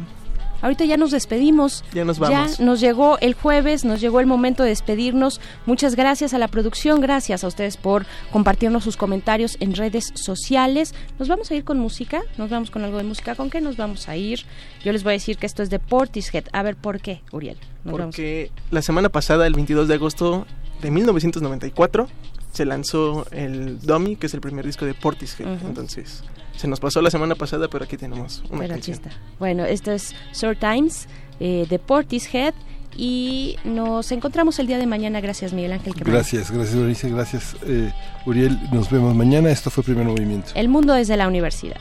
Ahorita 0.65 0.87
ya 0.87 0.97
nos 0.97 1.11
despedimos. 1.11 1.85
Ya 1.93 2.07
nos 2.07 2.19
vamos. 2.19 2.57
Ya 2.57 2.65
nos 2.65 2.81
llegó 2.81 3.19
el 3.21 3.35
jueves, 3.35 3.85
nos 3.85 4.01
llegó 4.01 4.21
el 4.21 4.27
momento 4.27 4.63
de 4.63 4.71
despedirnos. 4.71 5.39
Muchas 5.67 5.95
gracias 5.95 6.33
a 6.33 6.39
la 6.39 6.49
producción, 6.49 7.03
gracias 7.03 7.45
a 7.45 7.49
ustedes 7.49 7.77
por 7.77 8.07
compartirnos 8.33 8.83
sus 8.83 8.97
comentarios 8.97 9.59
en 9.61 9.75
redes 9.75 10.11
sociales. 10.15 10.95
Nos 11.19 11.29
vamos 11.29 11.51
a 11.51 11.55
ir 11.55 11.65
con 11.65 11.79
música, 11.79 12.23
nos 12.39 12.49
vamos 12.49 12.71
con 12.71 12.83
algo 12.83 12.97
de 12.97 13.05
música. 13.05 13.35
¿Con 13.35 13.51
qué 13.51 13.61
nos 13.61 13.77
vamos 13.77 14.09
a 14.09 14.17
ir? 14.17 14.41
Yo 14.83 14.91
les 14.93 15.05
voy 15.05 15.11
a 15.11 15.13
decir 15.13 15.37
que 15.37 15.45
esto 15.45 15.63
es 15.63 15.69
de 15.69 15.79
Portishead. 15.79 16.45
A 16.53 16.63
ver, 16.63 16.77
¿por 16.77 16.99
qué, 16.99 17.21
Uriel? 17.31 17.59
Nos 17.85 17.93
vamos. 17.93 18.07
Porque 18.07 18.51
la 18.71 18.81
semana 18.81 19.11
pasada, 19.11 19.47
el 19.47 19.53
22 19.53 19.87
de 19.87 19.95
agosto 19.95 20.47
de 20.81 20.91
1994, 20.91 22.09
se 22.55 22.65
lanzó 22.65 23.27
el 23.33 23.81
Dummy, 23.83 24.17
que 24.17 24.29
es 24.29 24.35
el 24.35 24.41
primer 24.41 24.65
disco 24.65 24.87
de 24.87 24.95
Portishead. 24.95 25.57
Ujú. 25.57 25.67
Entonces, 25.67 26.25
se 26.57 26.69
nos 26.69 26.81
pasó 26.81 27.03
la 27.03 27.11
semana 27.11 27.35
pasada, 27.35 27.69
pero 27.69 27.85
aquí 27.85 27.97
tenemos 27.97 28.43
una 28.51 28.61
Pero 28.61 28.75
aquí 28.75 28.93
canción. 28.93 28.95
está. 28.97 29.11
Bueno, 29.39 29.65
esto 29.65 29.93
es 29.93 30.15
Short 30.33 30.59
Times 30.59 31.09
eh, 31.41 31.67
de 31.69 31.79
Portishead. 31.79 32.55
Y 32.97 33.57
nos 33.65 34.13
encontramos 34.13 34.61
el 34.61 34.69
día 34.69 34.79
de 34.79 34.87
mañana. 34.87 35.21
Gracias, 35.21 35.53
Miguel 35.53 35.73
Ángel. 35.73 35.95
Quemain. 35.95 36.15
Gracias, 36.15 36.53
gracias 36.53 37.11
gracias 37.13 37.57
eh, 37.67 37.93
Uriel. 38.25 38.57
Nos 38.73 38.89
vemos 38.89 39.17
mañana. 39.17 39.51
Esto 39.51 39.69
fue 39.69 39.83
Primer 39.83 40.05
Movimiento. 40.07 40.53
El 40.55 40.69
mundo 40.69 40.93
desde 40.95 41.17
la 41.17 41.27
universidad. 41.27 41.81